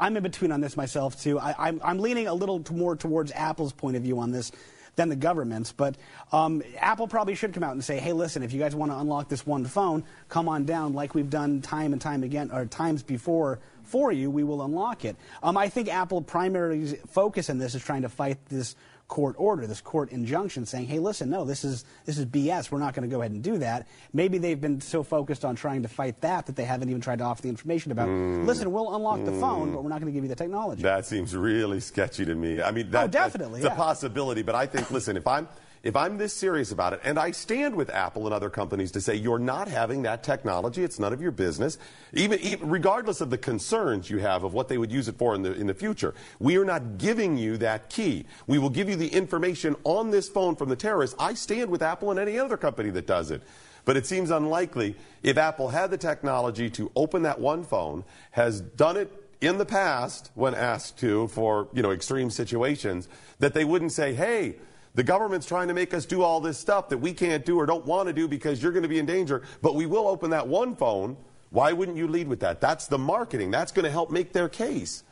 I'm 0.00 0.16
in 0.16 0.22
between 0.24 0.50
on 0.50 0.60
this 0.60 0.76
myself 0.76 1.20
too. 1.22 1.38
I, 1.38 1.54
I'm, 1.56 1.80
I'm 1.84 1.98
leaning 2.00 2.26
a 2.26 2.34
little 2.34 2.64
more 2.72 2.96
towards 2.96 3.30
Apple's 3.30 3.72
point 3.72 3.96
of 3.96 4.02
view 4.02 4.18
on 4.18 4.32
this 4.32 4.50
than 4.96 5.08
the 5.08 5.16
government's. 5.16 5.70
But 5.70 5.96
um, 6.32 6.64
Apple 6.78 7.06
probably 7.06 7.36
should 7.36 7.54
come 7.54 7.62
out 7.62 7.72
and 7.72 7.84
say, 7.84 8.00
"Hey, 8.00 8.12
listen, 8.12 8.42
if 8.42 8.52
you 8.52 8.58
guys 8.58 8.74
want 8.74 8.90
to 8.90 8.98
unlock 8.98 9.28
this 9.28 9.46
one 9.46 9.64
phone, 9.64 10.02
come 10.28 10.48
on 10.48 10.64
down, 10.64 10.94
like 10.94 11.14
we've 11.14 11.30
done 11.30 11.62
time 11.62 11.92
and 11.92 12.02
time 12.02 12.24
again, 12.24 12.50
or 12.52 12.66
times 12.66 13.04
before." 13.04 13.60
For 13.84 14.10
you, 14.10 14.30
we 14.30 14.42
will 14.42 14.62
unlock 14.62 15.04
it. 15.04 15.16
Um, 15.42 15.58
I 15.58 15.68
think 15.68 15.88
Apple 15.88 16.22
primarily 16.22 16.94
focus 17.10 17.50
in 17.50 17.58
this 17.58 17.74
is 17.74 17.84
trying 17.84 18.02
to 18.02 18.08
fight 18.08 18.38
this 18.46 18.74
court 19.12 19.34
order, 19.36 19.66
this 19.66 19.82
court 19.82 20.10
injunction 20.10 20.64
saying, 20.64 20.86
hey, 20.86 20.98
listen, 20.98 21.28
no, 21.28 21.44
this 21.44 21.64
is, 21.64 21.84
this 22.06 22.16
is 22.16 22.24
BS. 22.24 22.70
We're 22.70 22.78
not 22.78 22.94
going 22.94 23.06
to 23.06 23.14
go 23.14 23.20
ahead 23.20 23.30
and 23.32 23.42
do 23.42 23.58
that. 23.58 23.86
Maybe 24.14 24.38
they've 24.38 24.58
been 24.58 24.80
so 24.80 25.02
focused 25.02 25.44
on 25.44 25.54
trying 25.54 25.82
to 25.82 25.88
fight 25.88 26.18
that 26.22 26.46
that 26.46 26.56
they 26.56 26.64
haven't 26.64 26.88
even 26.88 27.02
tried 27.02 27.18
to 27.18 27.24
offer 27.24 27.42
the 27.42 27.50
information 27.50 27.92
about, 27.92 28.08
mm. 28.08 28.46
listen, 28.46 28.72
we'll 28.72 28.96
unlock 28.96 29.22
the 29.26 29.32
phone, 29.32 29.68
mm. 29.68 29.74
but 29.74 29.82
we're 29.82 29.90
not 29.90 30.00
going 30.00 30.10
to 30.10 30.16
give 30.16 30.24
you 30.24 30.30
the 30.30 30.34
technology. 30.34 30.82
That 30.82 31.04
seems 31.04 31.36
really 31.36 31.78
sketchy 31.80 32.24
to 32.24 32.34
me. 32.34 32.62
I 32.62 32.70
mean, 32.70 32.86
oh, 32.88 32.92
that, 32.92 33.04
Oh, 33.04 33.08
definitely, 33.08 33.60
It's 33.60 33.66
yeah. 33.66 33.74
a 33.74 33.76
possibility, 33.76 34.40
but 34.40 34.54
I 34.54 34.64
think, 34.64 34.90
listen, 34.90 35.18
if 35.18 35.26
I'm 35.26 35.46
if 35.82 35.96
I'm 35.96 36.16
this 36.16 36.32
serious 36.32 36.70
about 36.70 36.92
it, 36.92 37.00
and 37.02 37.18
I 37.18 37.32
stand 37.32 37.74
with 37.74 37.90
Apple 37.90 38.26
and 38.26 38.34
other 38.34 38.50
companies 38.50 38.92
to 38.92 39.00
say 39.00 39.16
you're 39.16 39.38
not 39.38 39.66
having 39.66 40.02
that 40.02 40.22
technology, 40.22 40.84
it's 40.84 40.98
none 40.98 41.12
of 41.12 41.20
your 41.20 41.32
business, 41.32 41.76
even, 42.12 42.38
even 42.40 42.70
regardless 42.70 43.20
of 43.20 43.30
the 43.30 43.38
concerns 43.38 44.08
you 44.08 44.18
have 44.18 44.44
of 44.44 44.54
what 44.54 44.68
they 44.68 44.78
would 44.78 44.92
use 44.92 45.08
it 45.08 45.18
for 45.18 45.34
in 45.34 45.42
the 45.42 45.52
in 45.54 45.66
the 45.66 45.74
future, 45.74 46.14
we 46.38 46.56
are 46.56 46.64
not 46.64 46.98
giving 46.98 47.36
you 47.36 47.56
that 47.56 47.90
key. 47.90 48.26
We 48.46 48.58
will 48.58 48.70
give 48.70 48.88
you 48.88 48.96
the 48.96 49.08
information 49.08 49.74
on 49.82 50.10
this 50.10 50.28
phone 50.28 50.54
from 50.54 50.68
the 50.68 50.76
terrorists. 50.76 51.16
I 51.18 51.34
stand 51.34 51.70
with 51.70 51.82
Apple 51.82 52.10
and 52.10 52.20
any 52.20 52.38
other 52.38 52.56
company 52.56 52.90
that 52.90 53.06
does 53.06 53.30
it. 53.30 53.42
But 53.84 53.96
it 53.96 54.06
seems 54.06 54.30
unlikely 54.30 54.94
if 55.24 55.36
Apple 55.36 55.70
had 55.70 55.90
the 55.90 55.98
technology 55.98 56.70
to 56.70 56.92
open 56.94 57.22
that 57.22 57.40
one 57.40 57.64
phone, 57.64 58.04
has 58.30 58.60
done 58.60 58.96
it 58.96 59.10
in 59.40 59.58
the 59.58 59.66
past 59.66 60.30
when 60.34 60.54
asked 60.54 60.98
to 60.98 61.26
for 61.28 61.66
you 61.72 61.82
know 61.82 61.90
extreme 61.90 62.30
situations, 62.30 63.08
that 63.40 63.54
they 63.54 63.64
wouldn't 63.64 63.90
say, 63.90 64.14
"Hey, 64.14 64.54
the 64.94 65.02
government's 65.02 65.46
trying 65.46 65.68
to 65.68 65.74
make 65.74 65.94
us 65.94 66.06
do 66.06 66.22
all 66.22 66.40
this 66.40 66.58
stuff 66.58 66.88
that 66.90 66.98
we 66.98 67.12
can't 67.12 67.44
do 67.44 67.58
or 67.58 67.66
don't 67.66 67.86
want 67.86 68.08
to 68.08 68.12
do 68.12 68.28
because 68.28 68.62
you're 68.62 68.72
going 68.72 68.82
to 68.82 68.88
be 68.88 68.98
in 68.98 69.06
danger, 69.06 69.42
but 69.60 69.74
we 69.74 69.86
will 69.86 70.08
open 70.08 70.30
that 70.30 70.46
one 70.48 70.76
phone." 70.76 71.16
Why 71.52 71.74
wouldn't 71.74 71.98
you 71.98 72.08
lead 72.08 72.28
with 72.28 72.40
that? 72.40 72.62
That's 72.62 72.86
the 72.86 72.96
marketing. 72.96 73.50
That's 73.50 73.72
going 73.72 73.84
to 73.84 73.90
help 73.90 74.10
make 74.10 74.32
their 74.32 74.48
case. 74.48 75.04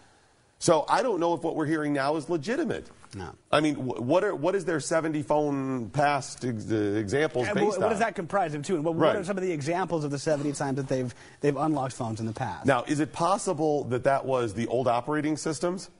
So 0.59 0.85
I 0.89 1.03
don't 1.03 1.21
know 1.21 1.35
if 1.35 1.43
what 1.43 1.55
we're 1.57 1.67
hearing 1.67 1.93
now 1.93 2.17
is 2.17 2.29
legitimate. 2.29 2.87
No. 3.15 3.31
I 3.51 3.61
mean, 3.61 3.75
what 3.77 4.23
are 4.25 4.35
what 4.35 4.55
is 4.55 4.65
their 4.65 4.79
70 4.79 5.23
phone 5.23 5.91
past 5.91 6.45
ex- 6.45 6.71
uh, 6.71 6.77
examples 6.77 7.49
And 7.49 7.57
based 7.57 7.67
what, 7.67 7.81
what 7.81 7.89
does 7.89 7.99
that 7.99 8.15
comprise 8.15 8.55
of 8.55 8.65
too? 8.65 8.77
And 8.77 8.85
what, 8.85 8.95
what 8.95 9.17
are 9.17 9.25
some 9.25 9.37
of 9.37 9.43
the 9.43 9.51
examples 9.51 10.05
of 10.05 10.11
the 10.11 10.19
70 10.19 10.53
times 10.53 10.77
that 10.77 10.87
they've 10.87 11.13
they've 11.41 11.57
unlocked 11.57 11.95
phones 11.95 12.21
in 12.21 12.27
the 12.27 12.33
past? 12.33 12.67
Now, 12.67 12.85
is 12.85 13.01
it 13.01 13.13
possible 13.13 13.85
that 13.85 14.05
that 14.05 14.25
was 14.25 14.55
the 14.55 14.67
old 14.69 14.87
operating 14.87 15.37
systems? 15.37 15.91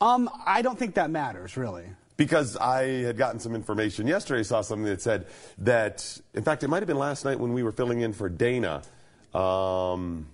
um, 0.00 0.28
I 0.44 0.62
don't 0.62 0.78
think 0.78 0.94
that 0.94 1.10
matters 1.10 1.56
really. 1.56 1.86
Because 2.16 2.56
I 2.56 2.84
had 3.02 3.16
gotten 3.16 3.40
some 3.40 3.54
information 3.54 4.06
yesterday, 4.06 4.42
saw 4.42 4.60
something 4.60 4.84
that 4.84 5.00
said 5.00 5.26
that, 5.58 6.20
in 6.34 6.44
fact, 6.44 6.62
it 6.62 6.68
might 6.68 6.80
have 6.80 6.86
been 6.86 6.98
last 6.98 7.24
night 7.24 7.40
when 7.40 7.52
we 7.52 7.62
were 7.62 7.72
filling 7.72 8.00
in 8.00 8.12
for 8.12 8.28
Dana. 8.28 8.82
Um, 9.34 10.26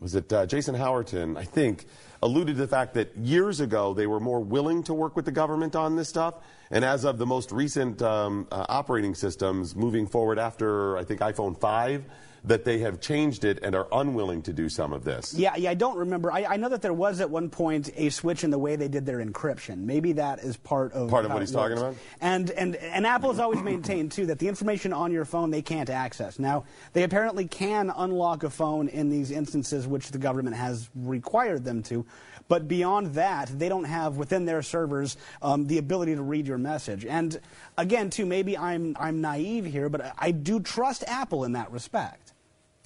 was 0.00 0.14
it 0.14 0.32
uh, 0.32 0.46
Jason 0.46 0.74
Howerton, 0.74 1.36
I 1.36 1.44
think, 1.44 1.86
alluded 2.22 2.56
to 2.56 2.60
the 2.62 2.68
fact 2.68 2.94
that 2.94 3.16
years 3.16 3.60
ago 3.60 3.94
they 3.94 4.06
were 4.06 4.20
more 4.20 4.40
willing 4.40 4.82
to 4.84 4.94
work 4.94 5.16
with 5.16 5.24
the 5.24 5.32
government 5.32 5.76
on 5.76 5.96
this 5.96 6.08
stuff. 6.08 6.34
And 6.70 6.84
as 6.84 7.04
of 7.04 7.18
the 7.18 7.26
most 7.26 7.52
recent 7.52 8.00
um, 8.02 8.46
uh, 8.50 8.66
operating 8.68 9.14
systems 9.14 9.74
moving 9.74 10.06
forward 10.06 10.38
after, 10.38 10.96
I 10.96 11.04
think, 11.04 11.20
iPhone 11.20 11.58
5, 11.58 12.04
that 12.44 12.64
they 12.64 12.78
have 12.78 13.00
changed 13.00 13.44
it 13.44 13.58
and 13.62 13.74
are 13.74 13.86
unwilling 13.92 14.42
to 14.42 14.52
do 14.52 14.68
some 14.68 14.92
of 14.92 15.04
this. 15.04 15.34
Yeah, 15.34 15.56
yeah, 15.56 15.70
I 15.70 15.74
don't 15.74 15.96
remember. 15.96 16.32
I, 16.32 16.44
I 16.44 16.56
know 16.56 16.68
that 16.68 16.82
there 16.82 16.92
was 16.92 17.20
at 17.20 17.30
one 17.30 17.50
point 17.50 17.90
a 17.96 18.10
switch 18.10 18.44
in 18.44 18.50
the 18.50 18.58
way 18.58 18.76
they 18.76 18.88
did 18.88 19.06
their 19.06 19.18
encryption. 19.18 19.78
Maybe 19.78 20.12
that 20.12 20.40
is 20.40 20.56
part 20.56 20.92
of 20.92 21.10
Part 21.10 21.24
of 21.24 21.32
what 21.32 21.42
he's 21.42 21.52
talking 21.52 21.76
about? 21.76 21.96
And 22.20 22.50
and 22.50 22.76
and 22.76 23.06
Apple 23.06 23.30
has 23.30 23.40
always 23.40 23.62
maintained 23.62 24.12
too 24.12 24.26
that 24.26 24.38
the 24.38 24.48
information 24.48 24.92
on 24.92 25.12
your 25.12 25.24
phone 25.24 25.50
they 25.50 25.62
can't 25.62 25.90
access. 25.90 26.38
Now 26.38 26.64
they 26.92 27.02
apparently 27.02 27.46
can 27.46 27.92
unlock 27.94 28.42
a 28.42 28.50
phone 28.50 28.88
in 28.88 29.10
these 29.10 29.30
instances 29.30 29.86
which 29.86 30.10
the 30.10 30.18
government 30.18 30.56
has 30.56 30.88
required 30.94 31.64
them 31.64 31.82
to. 31.84 32.06
But 32.48 32.66
beyond 32.66 33.14
that, 33.14 33.48
they 33.56 33.68
don't 33.68 33.84
have 33.84 34.16
within 34.16 34.44
their 34.44 34.62
servers 34.62 35.16
um, 35.40 35.68
the 35.68 35.78
ability 35.78 36.16
to 36.16 36.22
read 36.22 36.48
your 36.48 36.58
message. 36.58 37.04
And 37.04 37.38
again, 37.78 38.10
too, 38.10 38.26
maybe 38.26 38.58
I'm 38.58 38.96
I'm 38.98 39.20
naive 39.20 39.66
here, 39.66 39.88
but 39.88 40.14
I 40.18 40.32
do 40.32 40.58
trust 40.58 41.04
Apple 41.06 41.44
in 41.44 41.52
that 41.52 41.70
respect. 41.70 42.29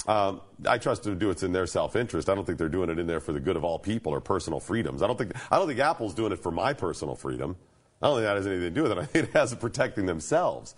Um, 0.07 0.41
I 0.67 0.79
trust 0.79 1.05
them 1.05 1.15
to 1.15 1.19
do 1.19 1.31
it 1.31 1.43
in 1.43 1.53
their 1.53 1.67
self-interest. 1.67 2.29
I 2.29 2.35
don't 2.35 2.45
think 2.45 2.59
they're 2.59 2.69
doing 2.69 2.91
it 2.91 2.99
in 2.99 3.07
there 3.07 3.21
for 3.21 3.33
the 3.33 3.41
good 3.41 3.57
of 3.57 3.65
all 3.65 3.79
people 3.79 4.13
or 4.13 4.21
personal 4.21 4.61
freedoms. 4.61 5.03
I 5.03 5.07
don't 5.07 5.17
think 5.17 5.33
I 5.51 5.57
don't 5.57 5.67
think 5.67 5.81
Apple's 5.81 6.15
doing 6.15 6.33
it 6.33 6.43
for 6.43 6.51
my 6.51 6.73
personal 6.75 7.15
freedom. 7.15 7.57
I 8.03 8.09
don't 8.09 8.17
think 8.17 8.27
that 8.27 8.37
has 8.37 8.47
anything 8.47 8.65
to 8.65 8.71
do 8.71 8.83
with 8.83 8.93
it. 8.93 8.99
I 8.99 9.05
think 9.07 9.29
it 9.29 9.33
has 9.33 9.55
protecting 9.55 10.07
themselves. 10.07 10.75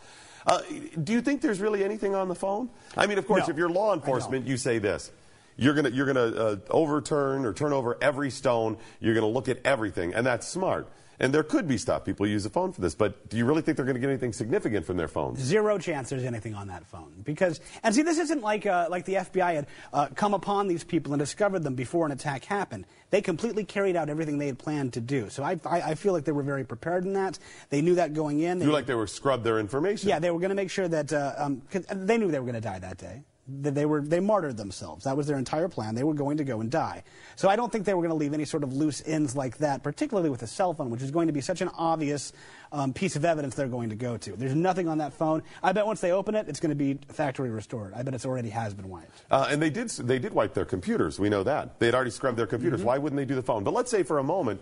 Uh, 0.47 0.61
do 1.03 1.13
you 1.13 1.21
think 1.21 1.41
there's 1.41 1.61
really 1.61 1.83
anything 1.83 2.15
on 2.15 2.29
the 2.29 2.35
phone? 2.35 2.71
I 2.97 3.09
mean, 3.09 3.19
of 3.19 3.27
course, 3.27 3.49
No, 3.49 3.53
if 3.53 3.59
you're 3.59 3.69
law 3.69 3.93
enforcement, 3.95 4.47
you 4.47 4.57
say 4.57 4.79
this. 4.79 5.11
You're 5.57 5.75
gonna 5.75 5.89
you're 5.91 6.07
gonna 6.07 6.21
uh, 6.21 6.57
overturn 6.71 7.45
or 7.45 7.53
turn 7.53 7.73
over 7.73 7.99
every 8.01 8.31
stone. 8.31 8.77
You're 9.01 9.15
gonna 9.15 9.27
look 9.27 9.49
at 9.49 9.59
everything, 9.65 10.15
and 10.15 10.25
that's 10.25 10.47
smart. 10.47 10.89
And 11.19 11.33
there 11.33 11.43
could 11.43 11.67
be 11.67 11.79
stuff 11.79 12.05
people 12.05 12.27
use 12.27 12.45
a 12.47 12.51
phone 12.51 12.73
for 12.73 12.81
this, 12.81 12.95
but 12.95 13.29
do 13.29 13.37
you 13.37 13.45
really 13.47 13.63
think 13.63 13.77
they're 13.77 13.87
going 13.87 13.95
to 13.95 14.01
get 14.01 14.11
anything 14.11 14.33
significant 14.33 14.85
from 14.85 14.97
their 14.97 15.09
phones? 15.09 15.41
Zero 15.41 15.79
chance 15.79 16.11
there's 16.11 16.25
anything 16.25 16.55
on 16.55 16.69
that 16.69 16.87
phone 16.87 17.13
because 17.25 17.61
and 17.83 17.95
see 17.95 18.03
this 18.03 18.19
isn't 18.19 18.43
like 18.43 18.67
uh, 18.67 18.87
like 18.91 19.05
the 19.07 19.15
FBI 19.15 19.55
had 19.55 19.67
uh, 19.93 20.09
come 20.15 20.35
upon 20.35 20.69
these 20.69 20.85
people 20.85 21.13
and 21.13 21.21
discovered 21.21 21.61
them 21.63 21.75
before 21.75 22.07
an 22.07 22.13
attack 22.13 22.45
happened. 22.45 22.87
They 23.11 23.23
completely 23.23 23.65
carried 23.65 23.97
out 23.97 24.09
everything 24.11 24.39
they 24.39 24.47
had 24.49 24.59
planned 24.59 24.93
to 24.95 25.01
do. 25.01 25.31
So 25.31 25.43
I, 25.45 25.59
I, 25.65 25.81
I 25.83 25.95
feel 25.95 26.13
like 26.13 26.25
they 26.25 26.33
were 26.33 26.43
very 26.43 26.65
prepared 26.65 27.05
in 27.05 27.13
that. 27.15 27.39
They 27.71 27.81
knew 27.81 27.95
that 27.95 28.13
going 28.15 28.41
in. 28.41 28.59
They, 28.59 28.65
You 28.67 28.73
like 28.73 28.87
they 28.87 28.95
were 28.95 29.07
scrubbed 29.07 29.45
their 29.45 29.59
information? 29.61 30.09
yeah, 30.09 30.19
they 30.19 30.31
were 30.31 30.41
going 30.41 30.51
to 30.51 30.57
make 30.57 30.71
sure 30.71 30.89
that 30.89 31.13
uh, 31.13 31.35
um, 31.39 31.63
'cause 31.71 31.87
they 31.91 32.19
knew 32.19 32.31
they 32.31 32.39
were 32.41 32.45
going 32.47 32.55
to 32.55 32.61
die 32.61 32.79
that 32.81 32.99
day. 32.99 33.23
They 33.49 33.87
were 33.87 34.01
they 34.01 34.19
martyred 34.19 34.57
themselves. 34.57 35.05
That 35.05 35.17
was 35.17 35.29
their 35.29 35.39
entire 35.39 35.69
plan. 35.69 35.95
They 35.95 36.03
were 36.03 36.15
going 36.15 36.39
to 36.39 36.45
go 36.45 36.61
and 36.61 36.69
die. 36.69 37.05
So 37.37 37.49
I 37.49 37.55
don't 37.55 37.71
think 37.71 37.85
they 37.85 37.95
were 37.95 38.03
going 38.03 38.11
to 38.11 38.17
leave 38.17 38.35
any 38.35 38.45
sort 38.45 38.65
of 38.65 38.73
loose 38.73 39.03
ends 39.07 39.37
like 39.37 39.59
that, 39.59 39.85
particularly 39.85 40.31
with 40.31 40.43
a 40.43 40.49
cell 40.49 40.75
phone, 40.75 40.91
which 40.91 41.03
is 41.03 41.13
going 41.13 41.29
to 41.29 41.33
be 41.33 41.41
such 41.41 41.61
an 41.61 41.71
obvious 41.77 42.33
um, 42.73 42.93
piece 42.93 43.15
of 43.15 43.25
evidence 43.25 43.55
they're 43.55 43.69
going 43.69 43.91
to 43.91 43.95
go 43.95 44.17
to. 44.17 44.33
There's 44.33 44.57
nothing 44.57 44.89
on 44.89 44.99
that 44.99 45.13
phone. 45.13 45.45
I 45.63 45.73
bet 45.73 45.87
once 45.87 46.01
they 46.01 46.11
open 46.11 46.35
it, 46.35 46.49
it's 46.49 46.59
going 46.59 46.71
to 46.71 46.75
be 46.75 46.99
factory 47.09 47.51
restored. 47.51 47.95
I 47.95 48.03
bet 48.03 48.15
it's 48.15 48.27
already 48.27 48.51
has 48.51 48.75
been 48.75 48.89
wiped. 48.89 49.23
Uh, 49.31 49.47
and 49.49 49.63
they 49.63 49.71
did, 49.71 49.91
they 49.91 50.19
did 50.19 50.33
wipe 50.33 50.53
their 50.53 50.65
computers. 50.65 51.21
We 51.21 51.29
know 51.29 51.45
that. 51.45 51.79
They 51.79 51.87
had 51.87 51.95
already 51.95 52.11
scrubbed 52.11 52.39
their 52.39 52.49
computers. 52.49 52.81
Mm-hmm. 52.81 52.89
Why 52.89 52.99
wouldn't 52.99 53.17
they 53.17 53.25
do 53.25 53.37
the 53.37 53.43
phone? 53.43 53.63
But 53.63 53.75
let's 53.75 53.93
say 53.93 54.03
for 54.03 54.19
a 54.19 54.25
moment 54.25 54.61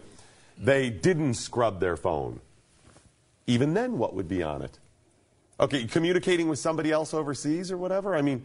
they 0.58 0.90
didn't 0.90 1.34
scrub 1.34 1.80
their 1.80 1.96
phone. 1.96 2.40
Even 3.46 3.74
then, 3.74 3.98
what 3.98 4.14
would 4.14 4.28
be 4.28 4.42
on 4.42 4.62
it? 4.62 4.78
Okay, 5.60 5.84
communicating 5.84 6.48
with 6.48 6.58
somebody 6.58 6.90
else 6.90 7.14
overseas 7.14 7.70
or 7.70 7.76
whatever? 7.76 8.14
I 8.14 8.22
mean, 8.22 8.44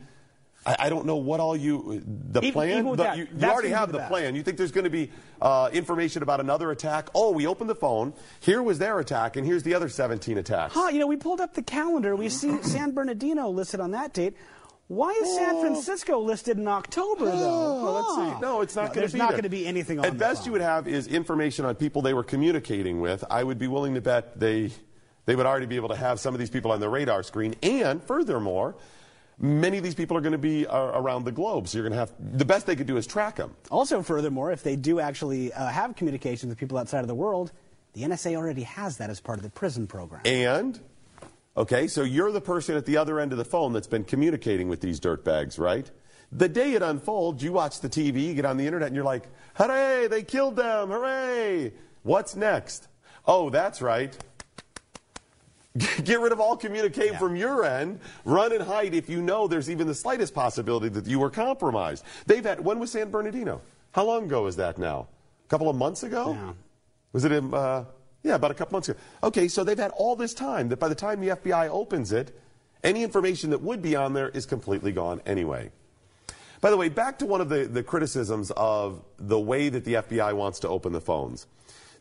I, 0.70 0.86
I 0.86 0.90
don't 0.90 1.06
know 1.06 1.16
what 1.16 1.40
all 1.40 1.56
you. 1.56 2.04
The 2.32 2.40
Even- 2.42 2.54
plan? 2.54 2.70
even 2.80 2.86
the- 2.92 3.04
that, 3.04 3.18
you 3.18 3.28
you 3.38 3.48
already 3.48 3.70
have 3.70 3.92
the 3.92 3.98
the 4.00 4.04
plan. 4.06 4.36
You 4.36 4.44
think 4.44 4.58
there's 4.58 4.72
going 4.72 4.84
to 4.84 4.90
be 4.90 5.12
uh, 5.42 5.70
information 5.74 6.22
about 6.24 6.40
another 6.40 6.70
attack? 6.72 7.10
Oh, 7.16 7.32
we 7.32 7.48
opened 7.48 7.70
the 7.70 7.76
phone. 7.76 8.14
Here 8.40 8.62
was 8.62 8.78
their 8.80 9.00
attack, 9.00 9.36
and 9.36 9.46
here's 9.48 9.64
the 9.64 9.74
other 9.74 9.90
17 9.90 10.38
attacks. 10.38 10.74
Huh, 10.74 10.90
you 10.90 11.00
know, 11.00 11.08
we 11.08 11.16
pulled 11.18 11.42
up 11.42 11.54
the 11.56 11.64
calendar. 11.64 12.16
We 12.16 12.30
see 12.30 12.58
San 12.62 12.92
Bernardino 12.92 13.50
listed 13.50 13.80
on 13.80 13.92
that 13.92 14.14
date. 14.14 14.36
Why 14.88 15.12
is 15.12 15.36
San 15.36 15.56
Oh. 15.56 15.62
Francisco 15.62 16.20
listed 16.20 16.58
in 16.58 16.68
October, 16.68 17.26
though? 17.26 17.32
Oh, 17.34 18.16
let's 18.18 18.34
see. 18.36 18.42
No, 18.42 18.62
it's 18.62 18.76
not 18.76 18.86
going 18.88 18.94
to 18.94 19.00
There's 19.02 19.14
be 19.14 19.20
not 19.20 19.32
going 19.32 19.44
to 19.44 19.50
be 19.50 19.68
anything 19.68 20.00
on 20.00 20.06
At 20.06 20.18
best, 20.18 20.40
phone. 20.40 20.46
you 20.48 20.52
would 20.54 20.62
have 20.62 20.88
is 20.88 21.06
information 21.08 21.66
on 21.66 21.76
people 21.76 22.02
they 22.02 22.14
were 22.16 22.24
communicating 22.24 23.00
with. 23.00 23.24
I 23.30 23.44
would 23.44 23.60
be 23.60 23.68
willing 23.68 23.94
to 23.96 24.02
bet 24.02 24.40
they 24.40 24.72
they 25.26 25.36
would 25.36 25.46
already 25.46 25.68
be 25.68 25.76
able 25.76 25.90
to 25.90 25.96
have 25.96 26.20
some 26.20 26.34
of 26.34 26.40
these 26.40 26.50
people 26.50 26.72
on 26.72 26.80
their 26.80 26.90
radar 26.90 27.22
screen. 27.22 27.54
And 27.62 28.02
furthermore, 28.04 28.76
many 29.39 29.78
of 29.78 29.84
these 29.84 29.95
people 29.95 30.17
are 30.17 30.21
going 30.21 30.34
to 30.34 30.38
be 30.38 30.67
uh, 30.67 30.78
around 30.78 31.23
the 31.23 31.32
globe, 31.32 31.67
so 31.67 31.78
you're 31.78 31.88
going 31.88 31.93
to 31.93 31.99
have 31.99 32.12
the 32.38 32.45
best 32.45 32.65
they 32.65 32.75
could 32.75 32.88
do 32.88 32.97
is 32.97 33.08
track 33.08 33.38
them. 33.38 33.56
Also, 33.71 34.02
furthermore, 34.02 34.52
if 34.52 34.63
they 34.63 34.75
do 34.75 34.99
actually 34.99 35.54
uh, 35.54 35.67
have 35.67 35.95
communications 35.95 36.49
with 36.49 36.58
people 36.58 36.78
outside 36.78 37.02
of 37.02 37.08
the 37.08 37.15
world, 37.15 37.52
the 37.93 38.04
NSA 38.04 38.36
already 38.36 38.63
has 38.63 38.97
that 38.97 39.10
as 39.10 39.19
part 39.19 39.39
of 39.39 39.43
the 39.43 39.49
PRISM 39.49 39.88
program. 39.88 40.21
And 40.25 40.80
okay, 41.58 41.88
so 41.88 42.04
you're 42.04 42.32
the 42.32 42.41
person 42.41 42.75
at 42.75 42.86
the 42.86 42.97
other 42.97 43.19
end 43.19 43.32
of 43.32 43.38
the 43.38 43.45
phone 43.45 43.73
that's 43.73 43.88
been 43.88 44.04
communicating 44.04 44.67
with 44.67 44.82
these 44.82 44.99
dirtbags, 44.99 45.58
right? 45.58 45.89
The 46.32 46.49
day 46.49 46.73
it 46.73 46.84
unfolds, 46.84 47.43
you 47.43 47.52
watch 47.52 47.80
the 47.80 47.89
TV, 47.89 48.28
you 48.28 48.34
get 48.36 48.45
on 48.45 48.58
the 48.58 48.65
internet, 48.67 48.88
and 48.88 48.95
you're 48.95 49.06
like, 49.06 49.23
hooray, 49.56 50.08
they 50.08 50.21
killed 50.21 50.56
them, 50.56 50.89
hooray. 50.89 51.73
What's 52.04 52.36
next? 52.36 52.88
Oh, 53.25 53.49
that's 53.49 53.82
right. 53.82 54.15
Get 56.04 56.20
rid 56.20 56.32
of 56.32 56.39
all 56.39 56.58
communication 56.58 57.18
from 57.18 57.36
your 57.36 57.63
end. 57.63 58.00
Run 58.26 58.52
and 58.52 58.62
hide 58.62 58.94
if 58.94 59.10
you 59.10 59.22
know 59.22 59.48
there's 59.48 59.70
even 59.70 59.88
the 59.88 59.96
slightest 59.96 60.34
possibility 60.34 60.89
that 60.89 61.06
you 61.06 61.20
were 61.20 61.30
compromised. 61.30 62.04
They've 62.26 62.44
had, 62.44 62.60
when 62.60 62.80
was 62.80 62.92
San 62.92 63.10
Bernardino? 63.12 63.62
How 63.92 64.06
long 64.06 64.26
ago 64.26 64.48
is 64.48 64.56
that 64.58 64.78
now? 64.78 65.08
A 65.46 65.50
couple 65.50 65.70
of 65.70 65.76
months 65.76 66.04
ago? 66.04 66.34
Yeah. 66.34 66.54
Was 67.13 67.26
it, 67.26 67.32
in, 67.32 67.54
uh, 67.54 67.86
yeah, 68.24 68.36
about 68.36 68.52
a 68.52 68.54
couple 68.54 68.76
months 68.76 68.89
ago. 68.89 69.00
Okay, 69.24 69.48
so 69.48 69.63
they've 69.63 69.78
had 69.78 69.92
all 69.92 70.15
this 70.15 70.34
time 70.34 70.70
that 70.70 70.80
by 70.80 70.89
the 70.89 70.96
time 70.96 71.22
the 71.22 71.30
FBI 71.30 71.70
opens 71.70 72.12
it, 72.12 72.38
any 72.84 73.04
information 73.04 73.50
that 73.52 73.62
would 73.62 73.82
be 73.82 73.96
on 73.96 74.13
there 74.13 74.30
is 74.30 74.46
completely 74.46 74.92
gone 74.92 75.22
anyway. 75.26 75.72
By 76.62 76.72
the 76.72 76.78
way, 76.78 76.89
back 76.89 77.20
to 77.20 77.26
one 77.26 77.39
of 77.39 77.50
the, 77.50 77.65
the 77.65 77.84
criticisms 77.84 78.52
of 78.52 79.02
the 79.18 79.39
way 79.39 79.70
that 79.70 79.86
the 79.86 79.94
FBI 79.96 80.34
wants 80.34 80.60
to 80.60 80.68
open 80.68 80.92
the 80.92 81.02
phones. 81.02 81.48